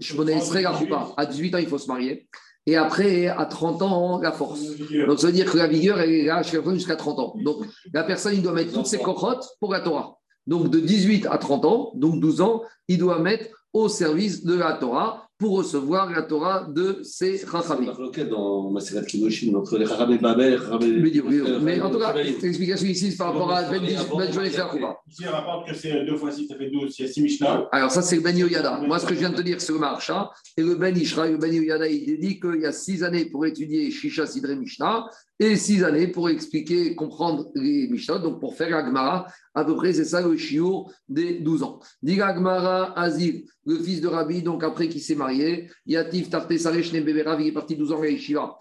À 1.16 1.26
18 1.26 1.54
ans, 1.54 1.58
il 1.58 1.68
faut 1.68 1.78
se 1.78 1.86
marier. 1.86 2.26
Et 2.66 2.76
après, 2.76 3.26
à 3.26 3.44
30 3.44 3.82
ans, 3.82 4.20
la 4.20 4.32
force. 4.32 4.60
Donc, 5.06 5.18
ça 5.18 5.26
veut 5.26 5.32
dire 5.32 5.50
que 5.50 5.58
la 5.58 5.66
vigueur, 5.66 6.00
elle 6.00 6.10
est 6.10 6.24
là 6.26 6.42
jusqu'à 6.42 6.96
30 6.96 7.18
ans. 7.18 7.34
Donc, 7.42 7.64
la 7.92 8.04
personne, 8.04 8.34
il 8.34 8.42
doit 8.42 8.52
mettre 8.52 8.72
toutes 8.72 8.86
ses 8.86 8.98
cochottes 8.98 9.48
pour 9.58 9.72
la 9.72 9.80
Torah. 9.80 10.18
Donc, 10.46 10.70
de 10.70 10.78
18 10.78 11.26
à 11.26 11.38
30 11.38 11.64
ans, 11.64 11.92
donc 11.94 12.20
12 12.20 12.40
ans, 12.40 12.62
il 12.88 12.98
doit 12.98 13.18
mettre 13.18 13.46
au 13.72 13.88
service 13.88 14.44
de 14.44 14.54
la 14.54 14.74
Torah 14.74 15.28
pour 15.42 15.56
recevoir 15.56 16.08
la 16.08 16.22
Torah 16.22 16.68
de 16.68 17.00
ces 17.02 17.38
Chachamim. 17.38 17.92
dans 18.30 18.70
Maserat 18.70 19.02
Kiddushin 19.02 19.52
entre 19.56 19.76
les 19.76 19.86
Chachamim 19.86 20.18
Babel 20.18 20.52
et 20.52 20.56
Chachamim. 20.56 21.58
Mais 21.62 21.80
en 21.80 21.90
tout 21.90 21.98
cas, 21.98 22.14
l'explication 22.14 22.86
ici, 22.86 23.10
c'est 23.10 23.16
par 23.16 23.32
rapport 23.32 23.50
à 23.52 23.64
Ben 23.64 23.84
Joël 24.32 24.52
Kouba. 24.70 25.00
Ici, 25.10 25.24
on 25.28 25.32
rapporte 25.32 25.68
que 25.68 25.74
c'est 25.74 26.04
deux 26.04 26.16
fois 26.16 26.30
six, 26.30 26.46
ça 26.46 26.54
fait 26.54 26.70
12, 26.70 26.94
il 26.96 27.02
y 27.02 27.08
a 27.08 27.12
six 27.12 27.20
Mishnah. 27.20 27.68
Alors, 27.72 27.90
ça, 27.90 28.02
c'est 28.02 28.14
le 28.14 28.22
Ben 28.22 28.38
Yoyada. 28.38 28.82
Moi, 28.86 29.00
ce 29.00 29.06
que 29.06 29.14
je 29.14 29.18
viens 29.18 29.30
de 29.30 29.34
te 29.34 29.42
dire, 29.42 29.60
c'est 29.60 29.72
le 29.72 29.80
Marcha. 29.80 30.30
Et 30.56 30.62
le 30.62 30.76
Ben 30.76 30.96
Ishra, 30.96 31.26
le 31.26 31.38
Ben 31.38 31.52
Yoyada, 31.52 31.88
il 31.88 32.20
dit 32.20 32.38
qu'il 32.38 32.60
y 32.60 32.66
a 32.66 32.70
six 32.70 33.02
années 33.02 33.24
pour 33.24 33.44
étudier 33.44 33.90
Shisha 33.90 34.26
Sidre 34.26 34.54
Mishnah 34.54 35.06
et 35.42 35.56
six 35.56 35.84
années 35.84 36.08
pour 36.08 36.28
expliquer, 36.28 36.94
comprendre 36.94 37.50
les 37.54 37.88
Mishnah, 37.88 38.18
donc 38.18 38.40
pour 38.40 38.54
faire 38.54 38.76
Agmara, 38.76 39.26
à 39.54 39.64
peu 39.64 39.74
près 39.76 39.92
c'est 39.92 40.04
ça 40.04 40.20
le 40.20 40.36
chiour 40.36 40.92
des 41.08 41.40
12 41.40 41.62
ans. 41.62 41.80
Dit 42.02 42.20
Agmara 42.20 42.98
Azil, 42.98 43.44
le 43.66 43.78
fils 43.78 44.00
de 44.00 44.08
Rabbi, 44.08 44.42
donc 44.42 44.64
après 44.64 44.88
qu'il 44.88 45.00
s'est 45.00 45.14
marié, 45.14 45.70
Yatif 45.86 46.30
Tarte 46.30 46.56
Saresh 46.56 46.92
Nebeverav, 46.92 47.40
il 47.40 47.48
est 47.48 47.52
parti 47.52 47.76
12 47.76 47.92
ans 47.92 48.02
à 48.02 48.08
Yeshiva. 48.08 48.58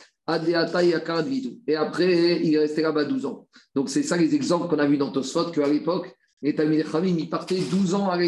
Et 1.67 1.75
après, 1.75 2.41
il 2.43 2.53
est 2.53 2.59
resté 2.59 2.81
là-bas 2.81 3.05
12 3.05 3.25
ans. 3.25 3.47
Donc, 3.75 3.89
c'est 3.89 4.03
ça 4.03 4.15
les 4.15 4.35
exemples 4.35 4.67
qu'on 4.67 4.79
a 4.79 4.85
vus 4.85 4.97
dans 4.97 5.11
Tosfot, 5.11 5.51
qu'à 5.51 5.67
l'époque, 5.67 6.15
les 6.41 6.55
Talmud 6.55 6.83
Khamim, 6.89 7.15
ils 7.19 7.29
partaient 7.29 7.59
12 7.59 7.93
ans 7.93 8.09
à 8.09 8.17
la 8.17 8.27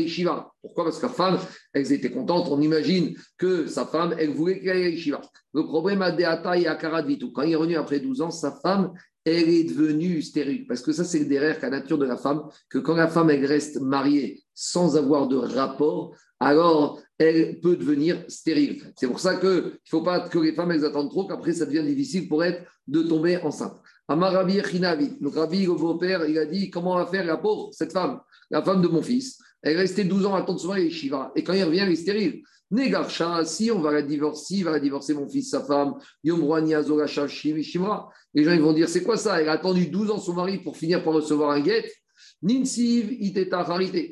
Pourquoi? 0.61 0.83
Parce 0.83 0.97
que 0.97 1.05
la 1.07 1.11
femme, 1.11 1.39
elles 1.73 1.91
étaient 1.91 2.11
contentes. 2.11 2.47
On 2.49 2.61
imagine 2.61 3.15
que 3.37 3.65
sa 3.65 3.85
femme, 3.85 4.15
elle 4.19 4.31
voulait 4.31 4.59
qu'elle 4.59 4.77
aille 4.77 5.11
à 5.11 5.21
Le 5.53 5.63
problème 5.63 6.01
à 6.01 6.11
Deata 6.11 6.57
et 6.57 6.67
à 6.67 6.75
Karadvitu, 6.75 7.31
quand 7.31 7.41
il 7.41 7.53
est 7.53 7.55
revenu 7.55 7.75
après 7.75 7.99
12 7.99 8.21
ans, 8.21 8.31
sa 8.31 8.51
femme, 8.51 8.93
elle 9.25 9.49
est 9.49 9.63
devenue 9.63 10.21
stérile. 10.21 10.67
Parce 10.67 10.81
que 10.81 10.91
ça, 10.91 11.03
c'est 11.03 11.25
derrière 11.25 11.57
la 11.61 11.69
nature 11.69 11.97
de 11.97 12.05
la 12.05 12.17
femme, 12.17 12.43
que 12.69 12.77
quand 12.77 12.95
la 12.95 13.07
femme, 13.07 13.29
elle 13.29 13.45
reste 13.45 13.79
mariée 13.81 14.43
sans 14.53 14.95
avoir 14.95 15.27
de 15.27 15.37
rapport, 15.37 16.15
alors 16.39 17.01
elle 17.17 17.59
peut 17.61 17.77
devenir 17.77 18.23
stérile. 18.27 18.83
C'est 18.97 19.07
pour 19.07 19.19
ça 19.19 19.37
qu'il 19.37 19.49
ne 19.49 19.71
faut 19.89 20.03
pas 20.03 20.27
que 20.27 20.39
les 20.39 20.53
femmes, 20.53 20.71
elles 20.71 20.85
attendent 20.85 21.09
trop, 21.09 21.25
qu'après, 21.25 21.53
ça 21.53 21.65
devient 21.65 21.83
difficile 21.83 22.27
pour 22.27 22.43
être 22.43 22.61
de 22.87 23.01
tomber 23.01 23.37
enceinte. 23.37 23.79
Amarabi 24.07 24.61
Chinavi, 24.61 25.17
donc 25.21 25.35
Rabbi, 25.35 25.65
le 25.65 25.73
beau-père, 25.73 26.25
il 26.27 26.37
a 26.37 26.45
dit 26.45 26.69
comment 26.69 26.95
va 26.95 27.05
faire 27.05 27.25
la 27.25 27.37
pauvre, 27.37 27.69
cette 27.71 27.93
femme, 27.93 28.19
la 28.49 28.61
femme 28.61 28.81
de 28.81 28.87
mon 28.87 29.01
fils? 29.01 29.39
Elle 29.61 29.77
est 29.77 29.79
restée 29.79 30.03
12 30.03 30.25
ans 30.25 30.35
à 30.35 30.39
attendre 30.39 30.59
son 30.59 30.67
mari, 30.67 30.91
Shiva. 30.91 31.31
Et 31.35 31.43
quand 31.43 31.53
il 31.53 31.63
revient, 31.63 31.79
elle 31.79 31.91
est 31.91 31.95
stérile. 31.95 32.43
Négarcha, 32.69 33.45
si 33.45 33.71
on 33.71 33.79
va 33.79 33.91
la 33.91 34.01
divorcer, 34.01 34.55
il 34.55 34.63
va 34.65 34.71
la 34.71 34.79
divorcer 34.79 35.13
mon 35.13 35.29
fils, 35.29 35.51
sa 35.51 35.61
femme, 35.61 35.93
Les 36.23 36.31
gens 38.43 38.51
ils 38.51 38.61
vont 38.61 38.73
dire 38.73 38.89
c'est 38.89 39.03
quoi 39.03 39.15
ça? 39.15 39.39
Elle 39.39 39.47
a 39.47 39.53
attendu 39.53 39.87
12 39.87 40.11
ans 40.11 40.17
son 40.17 40.33
mari 40.33 40.57
pour 40.57 40.75
finir 40.75 41.03
par 41.03 41.13
recevoir 41.13 41.51
un 41.51 41.61
guet. 41.61 41.89
Ninsiv 42.41 43.11
iteta. 43.11 43.65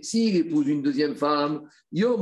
S'il 0.03 0.35
épouse 0.38 0.68
une 0.68 0.81
deuxième 0.81 1.15
femme, 1.15 1.63
yom 1.91 2.22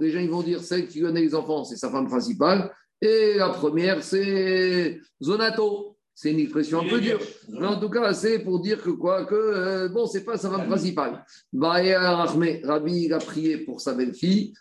Les 0.00 0.10
gens 0.10 0.20
ils 0.20 0.30
vont 0.30 0.42
dire 0.42 0.62
celle 0.62 0.86
qui 0.86 1.00
connaît 1.00 1.22
les 1.22 1.34
enfants, 1.34 1.64
c'est 1.64 1.76
sa 1.76 1.90
femme 1.90 2.06
principale. 2.06 2.70
Et 3.04 3.34
la 3.34 3.50
première, 3.50 4.02
c'est 4.02 4.98
Zonato. 5.22 5.90
C'est 6.14 6.30
une 6.30 6.38
expression 6.38 6.80
un 6.80 6.88
peu 6.88 7.00
dure. 7.00 7.18
Mais 7.48 7.66
en 7.66 7.78
tout 7.78 7.90
cas, 7.90 8.14
c'est 8.14 8.38
pour 8.38 8.60
dire 8.60 8.80
que 8.80 8.90
quoi 8.90 9.24
Que, 9.24 9.34
euh, 9.34 9.88
bon, 9.88 10.06
c'est 10.06 10.24
pas 10.24 10.36
sa 10.38 10.48
femme 10.48 10.68
principale. 10.68 11.24
Rabbi 11.52 13.12
a 13.12 13.18
prié 13.18 13.58
pour 13.58 13.80
sa 13.80 13.94
belle-fille. 13.94 14.54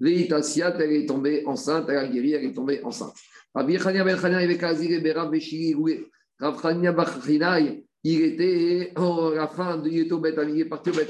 Veitasiat, 0.00 0.74
elle 0.80 0.92
est 0.92 1.06
tombée 1.06 1.44
enceinte. 1.46 1.84
Elle 1.90 1.98
a 1.98 2.08
guéri, 2.08 2.32
elle 2.32 2.46
est 2.46 2.54
tombée 2.54 2.82
enceinte. 2.82 3.14
Rabbi 3.54 3.78
Chania 3.78 4.04
ben 4.04 4.18
Chania 4.18 4.38
avec 4.38 4.62
Azir 4.62 5.02
Berav 5.02 5.30
Beshiri 5.30 5.76
Rav 6.40 6.60
Chania 6.60 6.92
Bachinai, 6.92 7.84
il 8.02 8.22
était 8.22 8.92
à 8.96 9.30
la 9.34 9.46
fin, 9.46 9.76
de, 9.76 9.88
au 9.88 10.48
il 10.48 10.60
est 10.60 10.64
parti 10.64 10.90
au 10.90 10.94
Bet 10.94 11.06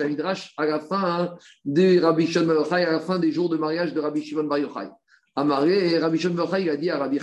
à 0.56 0.66
la 0.66 0.80
fin 0.80 1.34
de 1.64 2.00
Rabbi 2.00 2.26
Shimon 2.26 2.64
à 2.70 2.80
la 2.80 3.00
fin 3.00 3.18
des 3.18 3.30
jours 3.30 3.48
de 3.48 3.56
mariage 3.56 3.94
de 3.94 4.00
Rabbi 4.00 4.22
Shimon 4.22 4.44
Bar 4.44 4.58
Yochai. 4.58 4.88
Amaré, 5.34 5.98
Rabbi 5.98 6.18
Bar 6.28 6.58
il 6.58 6.70
a 6.70 6.76
dit 6.76 6.90
à 6.90 6.98
Rabbi 6.98 7.18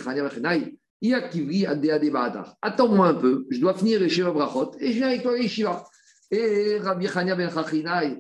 Attends-moi 2.62 3.08
un 3.08 3.14
peu, 3.14 3.46
je 3.50 3.60
dois 3.60 3.74
finir 3.76 4.00
les 4.00 4.10
Shiva 4.10 4.32
Brachot 4.32 4.72
et 4.80 4.92
je 4.92 4.98
viens 4.98 5.08
avec 5.08 5.22
toi 5.22 5.38
les 5.38 5.48
Shiva. 5.48 5.86
Et 6.32 6.78
Rabbi 6.80 7.08
Chania 7.08 7.36
ben 7.36 7.50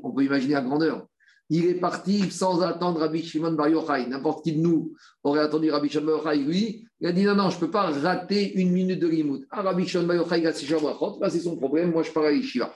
on 0.03 0.11
peut 0.11 0.23
imaginer 0.23 0.53
la 0.53 0.61
grandeur. 0.61 1.07
Il 1.51 1.65
est 1.65 1.79
parti 1.79 2.29
sans 2.29 2.61
attendre 2.61 2.99
Rabbi 2.99 3.23
Shimon 3.23 3.53
Bar 3.53 3.69
Yochai. 3.69 4.07
N'importe 4.07 4.43
qui 4.43 4.53
de 4.53 4.61
nous 4.61 4.93
aurait 5.23 5.41
attendu 5.41 5.71
Rabbi 5.71 5.89
Shimon 5.89 6.05
Bar 6.05 6.35
Yochai. 6.35 6.43
Lui, 6.43 6.87
il 6.99 7.07
a 7.07 7.11
dit 7.11 7.23
non, 7.23 7.35
non, 7.35 7.49
je 7.49 7.55
ne 7.55 7.61
peux 7.61 7.71
pas 7.71 7.89
rater 7.89 8.53
une 8.53 8.71
minute 8.71 8.99
de 8.99 9.07
limout. 9.07 9.45
Ah, 9.49 9.63
Rabbi 9.63 9.87
Shimon 9.87 10.05
Bar 10.05 10.17
Yochai 10.17 10.45
a 10.45 10.53
ses 10.53 10.67
Brachot, 10.67 11.19
c'est 11.29 11.39
son 11.39 11.57
problème, 11.57 11.91
moi 11.91 12.03
je 12.03 12.11
pars 12.11 12.25
à 12.25 12.31
Yeshiva. 12.31 12.71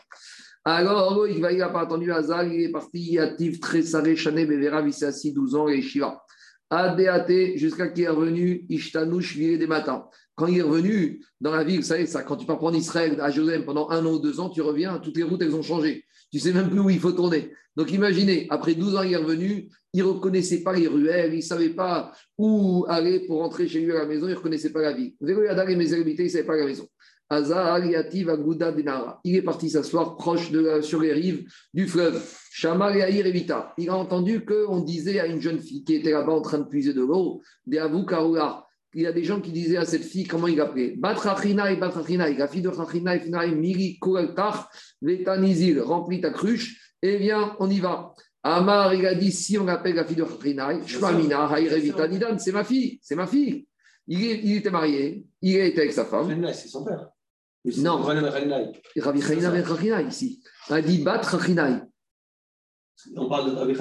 Alors, 0.65 1.27
il 1.27 1.41
n'a 1.41 1.69
pas 1.69 1.81
attendu 1.81 2.11
Hazal, 2.11 2.53
il 2.53 2.61
est 2.63 2.71
parti, 2.71 3.13
Yatif, 3.13 3.59
très 3.59 3.81
salé, 3.81 4.15
Chané, 4.15 4.45
Bevera, 4.45 4.81
il 4.81 4.93
s'est 4.93 5.05
assis 5.05 5.33
12 5.33 5.55
ans 5.55 5.67
à 5.67 5.73
Yeshiva. 5.73 6.23
ADAT 6.77 7.55
jusqu'à 7.55 7.87
qu'il 7.87 8.03
est 8.03 8.09
revenu 8.09 8.65
Ishtanouch 8.69 9.37
des 9.37 9.67
matins. 9.67 10.05
Quand 10.35 10.47
il 10.47 10.57
est 10.57 10.63
revenu 10.63 11.23
dans 11.39 11.51
la 11.51 11.63
ville, 11.63 11.77
vous 11.77 11.85
savez, 11.85 12.07
ça, 12.07 12.23
quand 12.23 12.37
tu 12.37 12.45
pars 12.45 12.57
prendre 12.57 12.77
Israël 12.77 13.19
à 13.21 13.29
Jérusalem 13.29 13.65
pendant 13.65 13.89
un 13.89 14.05
an 14.05 14.13
ou 14.13 14.19
deux 14.19 14.39
ans, 14.39 14.49
tu 14.49 14.61
reviens, 14.61 14.97
toutes 14.99 15.17
les 15.17 15.23
routes, 15.23 15.41
elles 15.41 15.55
ont 15.55 15.61
changé. 15.61 16.05
Tu 16.31 16.39
sais 16.39 16.51
même 16.51 16.69
plus 16.69 16.79
où 16.79 16.89
il 16.89 16.99
faut 16.99 17.11
tourner. 17.11 17.51
Donc 17.75 17.91
imaginez, 17.91 18.47
après 18.49 18.75
12 18.75 18.95
ans, 18.95 19.03
il 19.03 19.13
est 19.13 19.17
revenu, 19.17 19.69
il 19.93 20.03
ne 20.03 20.07
reconnaissait 20.07 20.61
pas 20.63 20.73
les 20.73 20.87
ruelles, 20.87 21.33
il 21.33 21.37
ne 21.37 21.41
savait 21.41 21.69
pas 21.69 22.11
où 22.37 22.85
aller 22.87 23.21
pour 23.25 23.39
rentrer 23.39 23.67
chez 23.67 23.79
lui 23.79 23.91
à 23.91 23.99
la 23.99 24.05
maison, 24.05 24.27
il 24.27 24.31
ne 24.31 24.35
reconnaissait 24.35 24.71
pas 24.71 24.81
la 24.81 24.93
ville. 24.93 25.13
il 25.21 25.27
ne 25.27 26.27
savait 26.27 26.43
pas 26.43 26.55
la 26.55 26.65
maison. 26.65 26.87
Il 29.23 29.35
est 29.35 29.41
parti 29.41 29.69
s'asseoir 29.69 30.15
proche 30.17 30.51
de 30.51 30.81
sur 30.81 31.01
les 31.01 31.13
rives 31.13 31.49
du 31.73 31.87
fleuve. 31.87 32.21
Shama 32.51 32.95
Evita. 32.95 33.73
Il 33.77 33.89
a 33.89 33.95
entendu 33.95 34.45
qu'on 34.45 34.81
disait 34.81 35.19
à 35.19 35.25
une 35.25 35.41
jeune 35.41 35.59
fille 35.59 35.83
qui 35.83 35.95
était 35.95 36.11
là-bas 36.11 36.33
en 36.33 36.41
train 36.41 36.59
de 36.59 36.67
puiser 36.67 36.93
de 36.93 37.01
l'eau, 37.01 37.41
des 37.65 37.81
Il 38.93 39.01
y 39.01 39.07
a 39.07 39.11
des 39.11 39.23
gens 39.23 39.41
qui 39.41 39.51
disaient 39.51 39.77
à 39.77 39.85
cette 39.85 40.03
fille 40.03 40.25
comment 40.25 40.47
il 40.47 40.61
appelait 40.61 40.95
Batrachinai, 40.97 41.77
Batrachinai, 41.77 42.35
la 42.37 42.47
fille 42.47 42.61
de 42.61 42.71
Chachinai, 42.71 43.55
Miri 43.55 43.97
Kureltach, 43.99 44.67
Vetanizil, 45.01 45.81
remplis 45.81 46.21
ta 46.21 46.29
cruche, 46.29 46.95
et 47.01 47.17
viens, 47.17 47.55
on 47.59 47.69
y 47.69 47.79
va. 47.79 48.13
Amar, 48.43 48.93
il 48.93 49.07
a 49.07 49.15
dit 49.15 49.31
si 49.31 49.57
on 49.57 49.67
appelle 49.67 49.95
la 49.95 50.05
fille 50.05 50.17
de 50.17 50.25
Chachinai, 50.25 50.85
Shmamina, 50.85 51.47
Haïrevita 51.47 52.07
Nidan, 52.07 52.37
c'est 52.37 52.51
ma 52.51 52.63
fille, 52.63 52.99
c'est 53.01 53.15
ma 53.15 53.25
fille. 53.25 53.65
Il, 54.05 54.21
il, 54.21 54.57
était 54.57 54.69
marié, 54.69 55.25
il 55.41 55.57
était 55.57 55.79
avec 55.79 55.93
sa 55.93 56.05
femme. 56.05 56.45
C'est 56.53 56.67
son 56.67 56.83
père. 56.83 57.12
Non, 57.77 58.01
Rabbi 58.01 59.21
Chanina 59.21 59.49
ben 59.51 60.07
ici. 60.07 60.41
Il 60.69 60.73
a 60.73 60.81
dit 60.81 60.99
Bat 60.99 61.23
Chachinai. 61.23 61.81
On 63.15 63.29
parle 63.29 63.51
de 63.51 63.55
Rabbi 63.55 63.73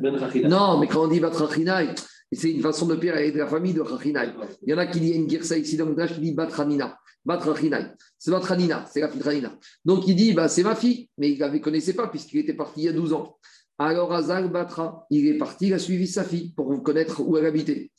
ben 0.00 0.18
Chachinai. 0.18 0.48
Non, 0.48 0.78
mais 0.78 0.86
quand 0.86 1.04
on 1.04 1.08
dit 1.08 1.20
Bat 1.20 1.32
Chachinai, 1.32 1.94
c'est 2.32 2.50
une 2.50 2.60
façon 2.60 2.86
de 2.86 2.96
pire 2.96 3.14
avec 3.14 3.34
la 3.34 3.46
famille 3.46 3.72
de 3.72 3.82
Chachinai. 3.84 4.34
Il 4.62 4.70
y 4.70 4.74
en 4.74 4.78
a 4.78 4.86
qui 4.86 5.00
disent 5.00 5.16
une 5.16 5.30
girsa 5.30 5.56
ici 5.56 5.76
dans 5.76 5.86
le 5.86 6.06
qui 6.06 6.20
dit 6.20 6.32
Bat 6.32 6.50
Chanina. 6.54 6.98
Bat 7.24 7.40
Chachinai. 7.42 7.86
C'est 8.18 8.30
Bat 8.30 8.42
Chanina, 8.46 8.84
c'est 8.92 9.00
la 9.00 9.08
fille 9.08 9.40
de. 9.40 9.48
Donc 9.84 10.06
il 10.06 10.14
dit 10.14 10.34
bah, 10.34 10.48
c'est 10.48 10.62
ma 10.62 10.74
fille, 10.74 11.08
mais 11.16 11.30
il 11.32 11.38
ne 11.38 11.46
la 11.46 11.58
connaissait 11.58 11.94
pas 11.94 12.08
puisqu'il 12.08 12.40
était 12.40 12.54
parti 12.54 12.80
il 12.80 12.84
y 12.84 12.88
a 12.88 12.92
12 12.92 13.14
ans. 13.14 13.38
Alors 13.78 14.12
Azal 14.14 14.50
Batra, 14.50 15.06
il 15.10 15.26
est 15.26 15.36
parti, 15.36 15.66
il 15.66 15.74
a 15.74 15.78
suivi 15.78 16.06
sa 16.06 16.24
fille 16.24 16.52
pour 16.54 16.82
connaître 16.82 17.20
où 17.20 17.36
elle 17.36 17.44
habitait. 17.44 17.90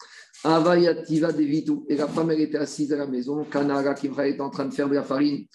Avayativa 0.43 1.31
Devitu. 1.31 1.84
Et 1.89 1.95
la 1.95 2.07
femme, 2.07 2.31
elle 2.31 2.41
était 2.41 2.57
assise 2.57 2.93
à 2.93 2.97
la 2.97 3.07
maison. 3.07 3.43
Kanara 3.45 3.93
qui 3.93 4.07
était 4.07 4.41
en 4.41 4.49
train 4.49 4.65
de 4.65 4.73
faire 4.73 4.89
de 4.89 4.95
la 4.95 5.03
farine. 5.03 5.45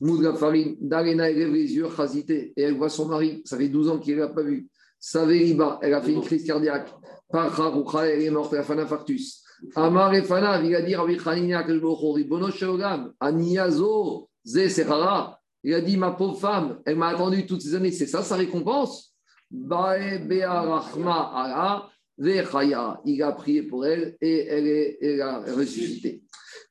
Moud 0.00 0.20
de 0.20 0.28
la 0.28 0.34
farine. 0.34 0.76
Darena, 0.80 1.30
elle 1.30 1.38
lève 1.38 1.52
les 1.52 1.74
yeux, 1.74 1.88
chazité. 1.96 2.52
Et 2.56 2.62
elle 2.62 2.76
voit 2.76 2.88
son 2.88 3.06
mari. 3.06 3.42
Ça 3.44 3.56
fait 3.56 3.68
12 3.68 3.88
ans 3.88 3.98
qu'il 3.98 4.16
ne 4.16 4.20
l'a 4.20 4.28
pas 4.28 4.42
vu. 4.42 4.68
Saveriba, 4.98 5.78
elle 5.82 5.94
a 5.94 6.00
fait 6.00 6.12
une 6.12 6.22
crise 6.22 6.44
cardiaque. 6.46 6.92
Parcha, 7.30 7.72
elle 8.06 8.22
est 8.22 8.30
morte. 8.30 8.52
Elle 8.52 8.60
a 8.60 8.62
fait 8.62 8.74
un 8.74 8.78
infarctus. 8.78 9.42
Amar 9.76 10.12
et 10.14 10.22
Fana, 10.22 10.60
il 10.62 10.74
a 10.74 10.82
dit 10.82 10.94
Rabbi 10.94 11.18
Chanina, 11.18 11.62
Ribono 11.62 12.50
Sheogam, 12.50 13.12
Aniyazo, 13.20 14.28
Ze 14.44 14.68
Sechara. 14.68 15.38
Il 15.62 15.74
a 15.74 15.80
dit 15.80 15.96
Ma 15.96 16.12
pauvre 16.12 16.38
femme, 16.38 16.80
elle 16.84 16.96
m'a 16.96 17.08
attendu 17.08 17.46
toutes 17.46 17.62
ces 17.62 17.74
années. 17.74 17.92
C'est 17.92 18.06
ça 18.06 18.22
sa 18.22 18.36
récompense? 18.36 19.14
Bae 19.50 20.18
Bea 20.18 20.62
Rachma 20.62 21.30
Ara 21.34 21.90
il 22.18 23.22
a 23.22 23.32
prié 23.32 23.62
pour 23.62 23.86
elle 23.86 24.16
et 24.20 24.46
elle, 24.46 24.66
est, 24.66 24.98
elle 25.00 25.20
a 25.22 25.40
ressuscité. 25.40 26.22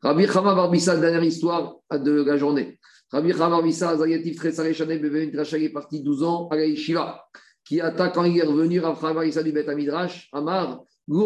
Rabbi 0.01 0.27
Chama 0.27 0.55
Barbissa, 0.55 0.97
dernière 0.97 1.23
histoire 1.23 1.77
de 1.91 2.23
la 2.23 2.37
journée. 2.37 2.79
Rabbi 3.11 3.31
Chama 3.31 3.49
Barbissa, 3.49 3.97
Zayatif 3.97 4.37
Tresare 4.37 4.67
une 4.67 5.31
Dracha, 5.31 5.57
il 5.57 5.65
est 5.65 5.69
parti 5.69 6.01
12 6.01 6.23
ans 6.23 6.47
à 6.49 6.55
la 6.55 6.65
Yeshiva, 6.65 7.23
qui 7.63 7.81
attaque 7.81 8.15
quand 8.15 8.23
il 8.23 8.37
est 8.37 8.43
revenu, 8.43 8.79
Rabbi 8.79 9.01
Barbissa 9.01 9.43
du 9.43 9.51
Bet 9.51 9.69
Amidrash, 9.69 10.29
Amar, 10.31 10.83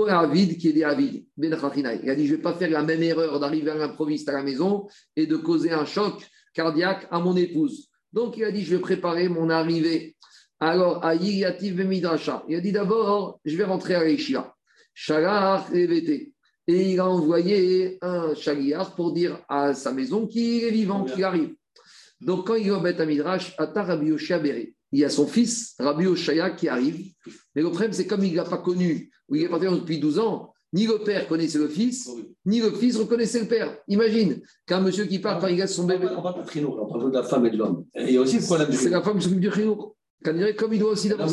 Avid, 0.07 0.57
qui 0.57 0.69
est 0.69 0.83
Avid, 0.83 1.25
Ben 1.37 1.55
Il 2.03 2.09
a 2.09 2.15
dit 2.15 2.25
Je 2.25 2.31
ne 2.31 2.37
vais 2.37 2.41
pas 2.41 2.53
faire 2.53 2.69
la 2.69 2.81
même 2.81 3.03
erreur 3.03 3.39
d'arriver 3.39 3.71
à 3.71 3.75
l'improviste 3.75 4.29
à 4.29 4.33
la 4.33 4.43
maison 4.43 4.87
et 5.15 5.27
de 5.27 5.35
causer 5.35 5.71
un 5.71 5.85
choc 5.85 6.25
cardiaque 6.53 7.07
à 7.11 7.19
mon 7.19 7.35
épouse. 7.35 7.89
Donc 8.11 8.37
il 8.37 8.45
a 8.45 8.51
dit 8.51 8.63
Je 8.63 8.75
vais 8.75 8.81
préparer 8.81 9.29
mon 9.29 9.49
arrivée 9.49 10.15
alors, 10.59 11.03
Yativ 11.13 11.85
Midrasha, 11.85 12.43
il 12.47 12.55
a 12.55 12.61
dit 12.61 12.71
d'abord, 12.71 13.39
je 13.43 13.57
vais 13.57 13.65
rentrer 13.65 13.95
à 13.95 14.03
l'Eshia. 14.03 14.53
Shalach 14.93 15.65
Et 15.73 16.31
il 16.67 16.99
a 16.99 17.07
envoyé 17.07 17.97
un 18.01 18.33
Shaliach 18.33 18.95
pour 18.95 19.11
dire 19.11 19.43
à 19.49 19.73
sa 19.73 19.91
maison 19.91 20.25
qu'il 20.25 20.63
est 20.63 20.71
vivant, 20.71 21.03
qu'il 21.03 21.23
arrive. 21.23 21.53
Donc, 22.21 22.47
quand 22.47 22.55
il 22.55 22.71
va 22.71 22.79
mettre 22.79 23.01
à 23.01 23.05
Midrash, 23.05 23.53
Ata 23.57 23.83
Rabbi 23.83 24.13
il 24.91 24.99
y 24.99 25.03
a 25.03 25.09
son 25.09 25.27
fils, 25.27 25.75
Rabbi 25.77 26.07
Oshaya, 26.07 26.51
qui 26.51 26.69
arrive. 26.69 27.11
Mais 27.53 27.61
le 27.61 27.69
problème, 27.69 27.91
c'est 27.91 28.07
comme 28.07 28.23
il 28.23 28.31
ne 28.31 28.37
l'a 28.37 28.45
pas 28.45 28.59
connu, 28.59 29.11
ou 29.27 29.35
il 29.35 29.43
est 29.43 29.49
parti 29.49 29.65
depuis 29.65 29.99
12 29.99 30.19
ans, 30.19 30.53
ni 30.71 30.87
le 30.87 30.99
père 30.99 31.27
connaissait 31.27 31.57
le 31.57 31.67
fils, 31.67 32.09
ni 32.45 32.61
le 32.61 32.71
fils 32.71 32.95
reconnaissait 32.95 33.41
le 33.41 33.47
père. 33.47 33.77
Imagine 33.89 34.41
qu'un 34.65 34.79
monsieur 34.79 35.05
qui 35.05 35.19
part 35.19 35.39
quand 35.39 35.47
il 35.47 35.67
son 35.67 35.83
bébé. 35.83 36.07
On 36.15 36.21
parle 36.21 36.45
de 36.45 36.65
on 36.65 36.85
parle 36.87 37.11
de 37.11 37.17
la 37.17 37.23
femme 37.23 37.45
et 37.45 37.49
de 37.49 37.57
l'homme. 37.57 37.85
Il 37.95 38.11
y 38.11 38.17
a 38.17 38.21
aussi 38.21 38.39
le 38.39 38.43
problème 38.43 38.71
C'est 38.71 38.89
la 38.89 39.01
femme 39.01 39.17
qui 39.17 39.23
s'occupe 39.23 39.41
du 39.41 39.51
chinour 39.51 39.95
comme 40.23 40.73
il 40.73 40.79
doit 40.79 40.91
aussi 40.91 41.09
d'abord 41.09 41.27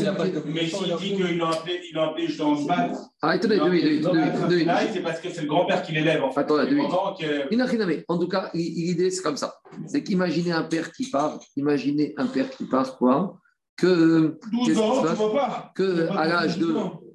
Mais 0.46 0.66
s'il 0.66 0.96
dit 0.96 1.16
qu'il 1.16 1.38
l'a 1.38 1.50
appelé, 1.50 1.80
il 1.90 1.94
l'a 1.94 2.08
appelé 2.08 2.28
Jean. 2.28 2.56
Ah, 2.68 3.30
attendez, 3.30 3.58
deux 3.58 3.70
minutes, 3.70 4.02
deux 4.02 4.56
minutes. 4.56 4.70
C'est 4.92 5.02
parce 5.02 5.20
que 5.20 5.30
c'est 5.30 5.42
le 5.42 5.48
grand-père 5.48 5.82
qui 5.82 5.92
l'élève. 5.92 6.22
En 6.22 6.30
fait. 6.30 6.40
Attendez, 6.40 6.70
deux 6.70 6.76
minutes. 6.76 8.04
En 8.08 8.18
tout 8.18 8.28
cas, 8.28 8.50
l'idée, 8.54 9.10
c'est 9.10 9.22
comme 9.22 9.36
ça. 9.36 9.54
C'est 9.86 10.02
qu'imaginer 10.02 10.52
un 10.52 10.64
père 10.64 10.92
qui 10.92 11.10
part, 11.10 11.40
imaginez 11.56 12.14
un 12.16 12.26
père 12.26 12.50
qui 12.50 12.64
part, 12.64 12.98
quoi 12.98 13.38
Que. 13.76 14.38
12 14.52 14.78
ans, 14.78 15.00
tu 15.00 15.14
vois 15.14 15.32
pas 15.32 15.72
Que 15.74 16.08
à 16.10 16.26
l'âge 16.26 16.58
de. 16.58 16.74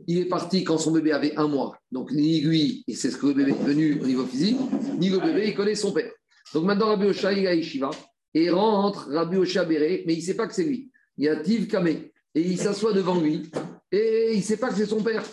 Il 0.10 0.20
est 0.20 0.26
parti 0.26 0.64
quand 0.64 0.78
son 0.78 0.92
bébé 0.92 1.12
avait 1.12 1.36
un 1.36 1.50
mois. 1.50 1.78
Donc, 1.92 2.14
ni 2.14 2.40
lui, 2.40 2.86
et 2.88 2.96
c'est 2.96 3.12
ce 3.12 3.18
que 3.18 3.28
le 3.28 3.34
bébé 3.34 3.52
est 3.52 3.62
devenu 3.62 4.00
au 4.02 4.06
niveau 4.06 4.26
physique, 4.26 4.58
ni 4.98 5.10
le 5.10 5.20
bébé, 5.20 5.48
il 5.48 5.54
connaît 5.54 5.76
son 5.76 5.92
père. 5.92 6.10
Donc, 6.54 6.64
maintenant, 6.64 6.88
Rabbi 6.88 7.08
Osha, 7.08 7.34
il 7.34 7.46
a 7.46 7.54
Yeshiva. 7.54 7.92
Et 8.34 8.50
rentre 8.50 9.10
Rabbi 9.12 9.36
Osha 9.36 9.66
Béré, 9.66 10.04
mais 10.08 10.14
il 10.14 10.20
ne 10.20 10.24
sait 10.24 10.36
pas 10.36 10.48
que 10.48 10.54
c'est 10.54 10.64
lui 10.64 10.92
il 11.18 11.26
y 11.26 11.30
a 11.30 11.36
Tiv 11.38 11.68
Kamé, 11.68 12.12
et 12.36 12.42
il 12.42 12.58
s'assoit 12.58 12.94
devant 12.94 13.20
lui, 13.20 13.50
et 13.92 14.32
il 14.34 14.38
ne 14.38 14.44
sait 14.44 14.58
pas 14.58 14.70
que 14.70 14.76
c'est 14.76 14.86
son 14.86 15.02
père. 15.02 15.24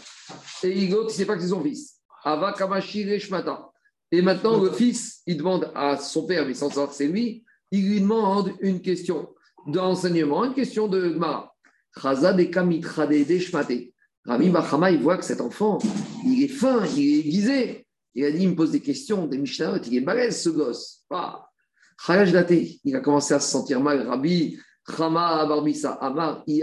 Et 0.62 0.70
il 0.70 0.90
ne 0.90 1.08
sait 1.08 1.26
pas 1.26 1.36
que 1.36 1.42
c'est 1.42 1.48
son 1.48 1.62
fils. 1.62 1.96
Ava 2.24 2.52
Kamashi 2.52 3.04
Reshmata. 3.04 3.70
Et 4.10 4.22
maintenant, 4.22 4.62
le 4.62 4.70
fils, 4.70 5.22
il 5.26 5.36
demande 5.38 5.70
à 5.74 5.96
son 5.98 6.26
père, 6.26 6.46
mais 6.46 6.54
sans 6.54 6.68
savoir 6.68 6.90
que 6.90 6.94
c'est 6.94 7.08
lui, 7.08 7.44
il 7.70 7.88
lui 7.88 8.00
demande 8.00 8.52
une 8.60 8.80
question 8.80 9.34
d'enseignement, 9.66 10.44
une 10.44 10.54
question 10.54 10.86
de 10.86 11.08
Gmara. 11.08 11.52
Rabbi 14.26 14.50
Bachama, 14.50 14.90
il 14.90 15.00
voit 15.00 15.18
que 15.18 15.24
cet 15.24 15.40
enfant, 15.40 15.78
il 16.24 16.42
est 16.42 16.48
fin, 16.48 16.84
il 16.96 17.02
est 17.02 17.18
aiguisé. 17.18 17.86
Il 18.14 18.24
a 18.24 18.30
dit, 18.30 18.44
il 18.44 18.50
me 18.50 18.54
pose 18.54 18.70
des 18.70 18.80
questions, 18.80 19.26
des 19.26 19.38
Mishnah, 19.38 19.80
il 19.86 19.96
est 19.96 20.00
balèze 20.00 20.42
ce 20.42 20.48
gosse. 20.48 21.04
Ah. 21.10 21.48
Il 22.08 22.96
a 22.96 23.00
commencé 23.00 23.34
à 23.34 23.40
se 23.40 23.50
sentir 23.50 23.80
mal. 23.80 24.08
Rabbi 24.08 24.58
Chama 24.86 25.46
Barbisa 25.46 25.92
Amar 25.92 26.44
Si 26.46 26.62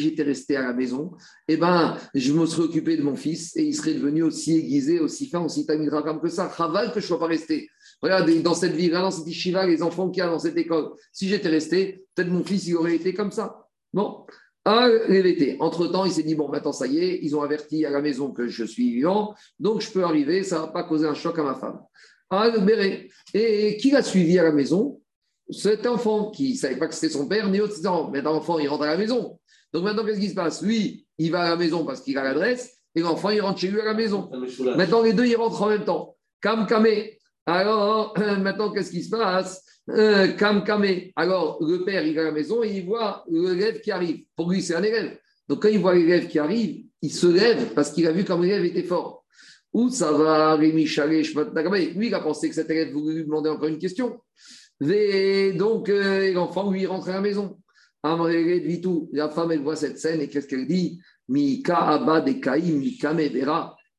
j'étais 0.00 0.22
resté 0.22 0.56
à 0.56 0.62
la 0.62 0.72
maison, 0.72 1.12
eh 1.48 1.56
ben, 1.56 1.96
je 2.14 2.32
me 2.32 2.44
serais 2.44 2.64
occupé 2.64 2.96
de 2.96 3.02
mon 3.02 3.16
fils 3.16 3.56
et 3.56 3.64
il 3.64 3.74
serait 3.74 3.94
devenu 3.94 4.22
aussi 4.22 4.58
aiguisé, 4.58 5.00
aussi 5.00 5.28
fin, 5.28 5.40
aussi 5.40 5.64
tamidrakam 5.64 6.20
que 6.20 6.28
ça. 6.28 6.52
Chaval 6.54 6.88
que 6.88 7.00
je 7.00 7.04
ne 7.04 7.08
sois 7.08 7.18
pas 7.18 7.26
resté. 7.26 7.70
Regardez, 8.02 8.40
dans 8.40 8.54
cette 8.54 8.74
ville, 8.74 8.92
dans 8.92 9.10
cette 9.10 9.26
ishiva, 9.26 9.66
les 9.66 9.82
enfants 9.82 10.10
qu'il 10.10 10.22
y 10.22 10.26
a 10.26 10.28
dans 10.28 10.38
cette 10.38 10.56
école, 10.56 10.90
si 11.12 11.28
j'étais 11.28 11.48
resté, 11.48 12.04
peut-être 12.14 12.30
mon 12.30 12.44
fils, 12.44 12.66
il 12.66 12.76
aurait 12.76 12.96
été 12.96 13.14
comme 13.14 13.30
ça. 13.30 13.66
Bon, 13.92 14.24
Entre-temps, 14.64 16.04
il 16.04 16.12
s'est 16.12 16.22
dit, 16.22 16.34
bon, 16.34 16.48
maintenant, 16.48 16.72
ça 16.72 16.86
y 16.86 16.98
est, 16.98 17.18
ils 17.22 17.34
ont 17.34 17.42
averti 17.42 17.84
à 17.84 17.90
la 17.90 18.00
maison 18.00 18.30
que 18.30 18.48
je 18.48 18.64
suis 18.64 18.92
vivant, 18.92 19.34
donc 19.58 19.80
je 19.80 19.90
peux 19.90 20.04
arriver, 20.04 20.44
ça 20.44 20.56
ne 20.56 20.60
va 20.62 20.68
pas 20.68 20.84
causer 20.84 21.06
un 21.06 21.14
choc 21.14 21.38
à 21.38 21.42
ma 21.42 21.54
femme. 21.54 21.80
Et 23.34 23.76
qui 23.76 23.90
l'a 23.90 24.02
suivi 24.02 24.38
à 24.38 24.44
la 24.44 24.52
maison? 24.52 25.01
Cet 25.52 25.86
enfant 25.86 26.30
qui 26.30 26.52
ne 26.52 26.56
savait 26.56 26.76
pas 26.76 26.88
que 26.88 26.94
c'était 26.94 27.12
son 27.12 27.28
père, 27.28 27.48
ni 27.48 27.60
autre 27.60 27.86
ans. 27.86 28.10
Maintenant, 28.10 28.32
l'enfant, 28.32 28.58
il 28.58 28.68
rentre 28.68 28.84
à 28.84 28.86
la 28.86 28.96
maison. 28.96 29.38
Donc 29.72 29.84
maintenant, 29.84 30.04
qu'est-ce 30.04 30.20
qui 30.20 30.30
se 30.30 30.34
passe? 30.34 30.62
Lui, 30.62 31.06
il 31.18 31.30
va 31.30 31.42
à 31.42 31.50
la 31.50 31.56
maison 31.56 31.84
parce 31.84 32.00
qu'il 32.00 32.18
a 32.18 32.24
l'adresse, 32.24 32.78
et 32.94 33.00
l'enfant, 33.00 33.30
il 33.30 33.40
rentre 33.40 33.60
chez 33.60 33.68
lui 33.68 33.80
à 33.80 33.84
la 33.84 33.94
maison. 33.94 34.30
Maintenant, 34.76 35.02
les 35.02 35.12
deux, 35.12 35.26
ils 35.26 35.36
rentrent 35.36 35.62
en 35.62 35.68
même 35.68 35.84
temps. 35.84 36.16
Kam 36.40 36.66
Kamé. 36.66 37.18
Alors, 37.46 38.14
maintenant, 38.18 38.70
qu'est-ce 38.70 38.90
qui 38.90 39.02
se 39.02 39.10
passe? 39.10 39.64
Euh, 39.88 40.28
Kam 40.32 40.64
Kamé. 40.64 41.12
Alors, 41.16 41.58
le 41.62 41.84
père, 41.84 42.04
il 42.06 42.14
va 42.14 42.22
à 42.22 42.24
la 42.24 42.32
maison 42.32 42.62
et 42.62 42.70
il 42.70 42.84
voit 42.84 43.24
l'élève 43.30 43.80
qui 43.80 43.90
arrive. 43.90 44.24
Pour 44.36 44.50
lui, 44.50 44.62
c'est 44.62 44.74
un 44.74 44.82
élève. 44.82 45.18
Donc, 45.48 45.62
quand 45.62 45.68
il 45.68 45.78
voit 45.78 45.94
l'élève 45.94 46.28
qui 46.28 46.38
arrive, 46.38 46.84
il 47.00 47.12
se 47.12 47.26
lève 47.26 47.72
parce 47.74 47.90
qu'il 47.90 48.06
a 48.06 48.12
vu 48.12 48.24
comme 48.24 48.42
l'élève 48.42 48.64
était 48.64 48.82
fort. 48.82 49.24
Où 49.72 49.88
ça 49.88 50.12
va, 50.12 50.54
Rémi 50.56 50.84
Lui, 50.84 52.06
il 52.06 52.14
a 52.14 52.20
pensé 52.20 52.48
que 52.48 52.54
cet 52.54 52.68
élève 52.70 52.92
voulait 52.92 53.14
lui 53.14 53.24
demander 53.24 53.48
encore 53.48 53.68
une 53.68 53.78
question. 53.78 54.20
Et 54.90 55.52
donc, 55.52 55.88
euh, 55.88 56.32
l'enfant, 56.32 56.70
lui, 56.70 56.86
rentre 56.86 57.08
à 57.10 57.14
la 57.14 57.20
maison. 57.20 57.58
La 58.04 59.28
femme, 59.28 59.52
elle 59.52 59.62
voit 59.62 59.76
cette 59.76 59.98
scène 59.98 60.20
et 60.20 60.28
qu'est-ce 60.28 60.48
qu'elle 60.48 60.66
dit? 60.66 61.00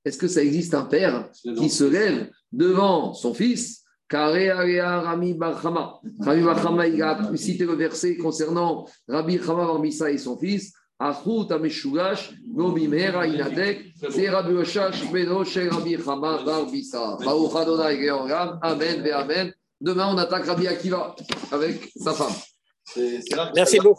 Est-ce 0.05 0.17
que 0.17 0.27
ça 0.27 0.43
existe 0.43 0.73
un 0.73 0.83
père 0.83 1.29
qui 1.57 1.69
se 1.69 1.85
lève 1.85 2.29
devant 2.51 3.13
son 3.13 3.33
fils? 3.33 3.83
Rami 4.11 5.33
Barhama. 5.33 5.99
Rami 6.19 6.43
Barhama, 6.43 6.87
il 6.87 7.01
a 7.01 7.31
cité 7.35 7.65
le 7.65 7.73
verset 7.73 8.17
concernant 8.17 8.85
Rabbi 9.07 9.39
Chama 9.39 9.65
Barmissa 9.65 10.11
et 10.11 10.17
son 10.17 10.37
fils. 10.37 10.73
Achut 10.99 11.51
Ameshugash, 11.51 12.33
Gomimera 12.47 13.25
Inatek, 13.25 13.93
c'est 14.09 14.29
Rabbi 14.29 14.53
Oshash, 14.53 15.11
Beno, 15.11 15.39
Rabbi 15.39 15.97
Chama, 15.97 16.43
Barbissa. 16.45 17.17
Baruch 17.23 17.55
Adonai 17.55 18.05
Georgam, 18.05 18.59
Amen, 18.61 19.03
Amen. 19.11 19.53
Demain, 19.83 20.07
on 20.13 20.17
attaque 20.17 20.45
Rabbi 20.45 20.65
Akiva 20.65 21.13
avec 21.51 21.91
sa 22.01 22.13
femme. 22.13 22.31
Merci 23.53 23.79
beaucoup. 23.79 23.91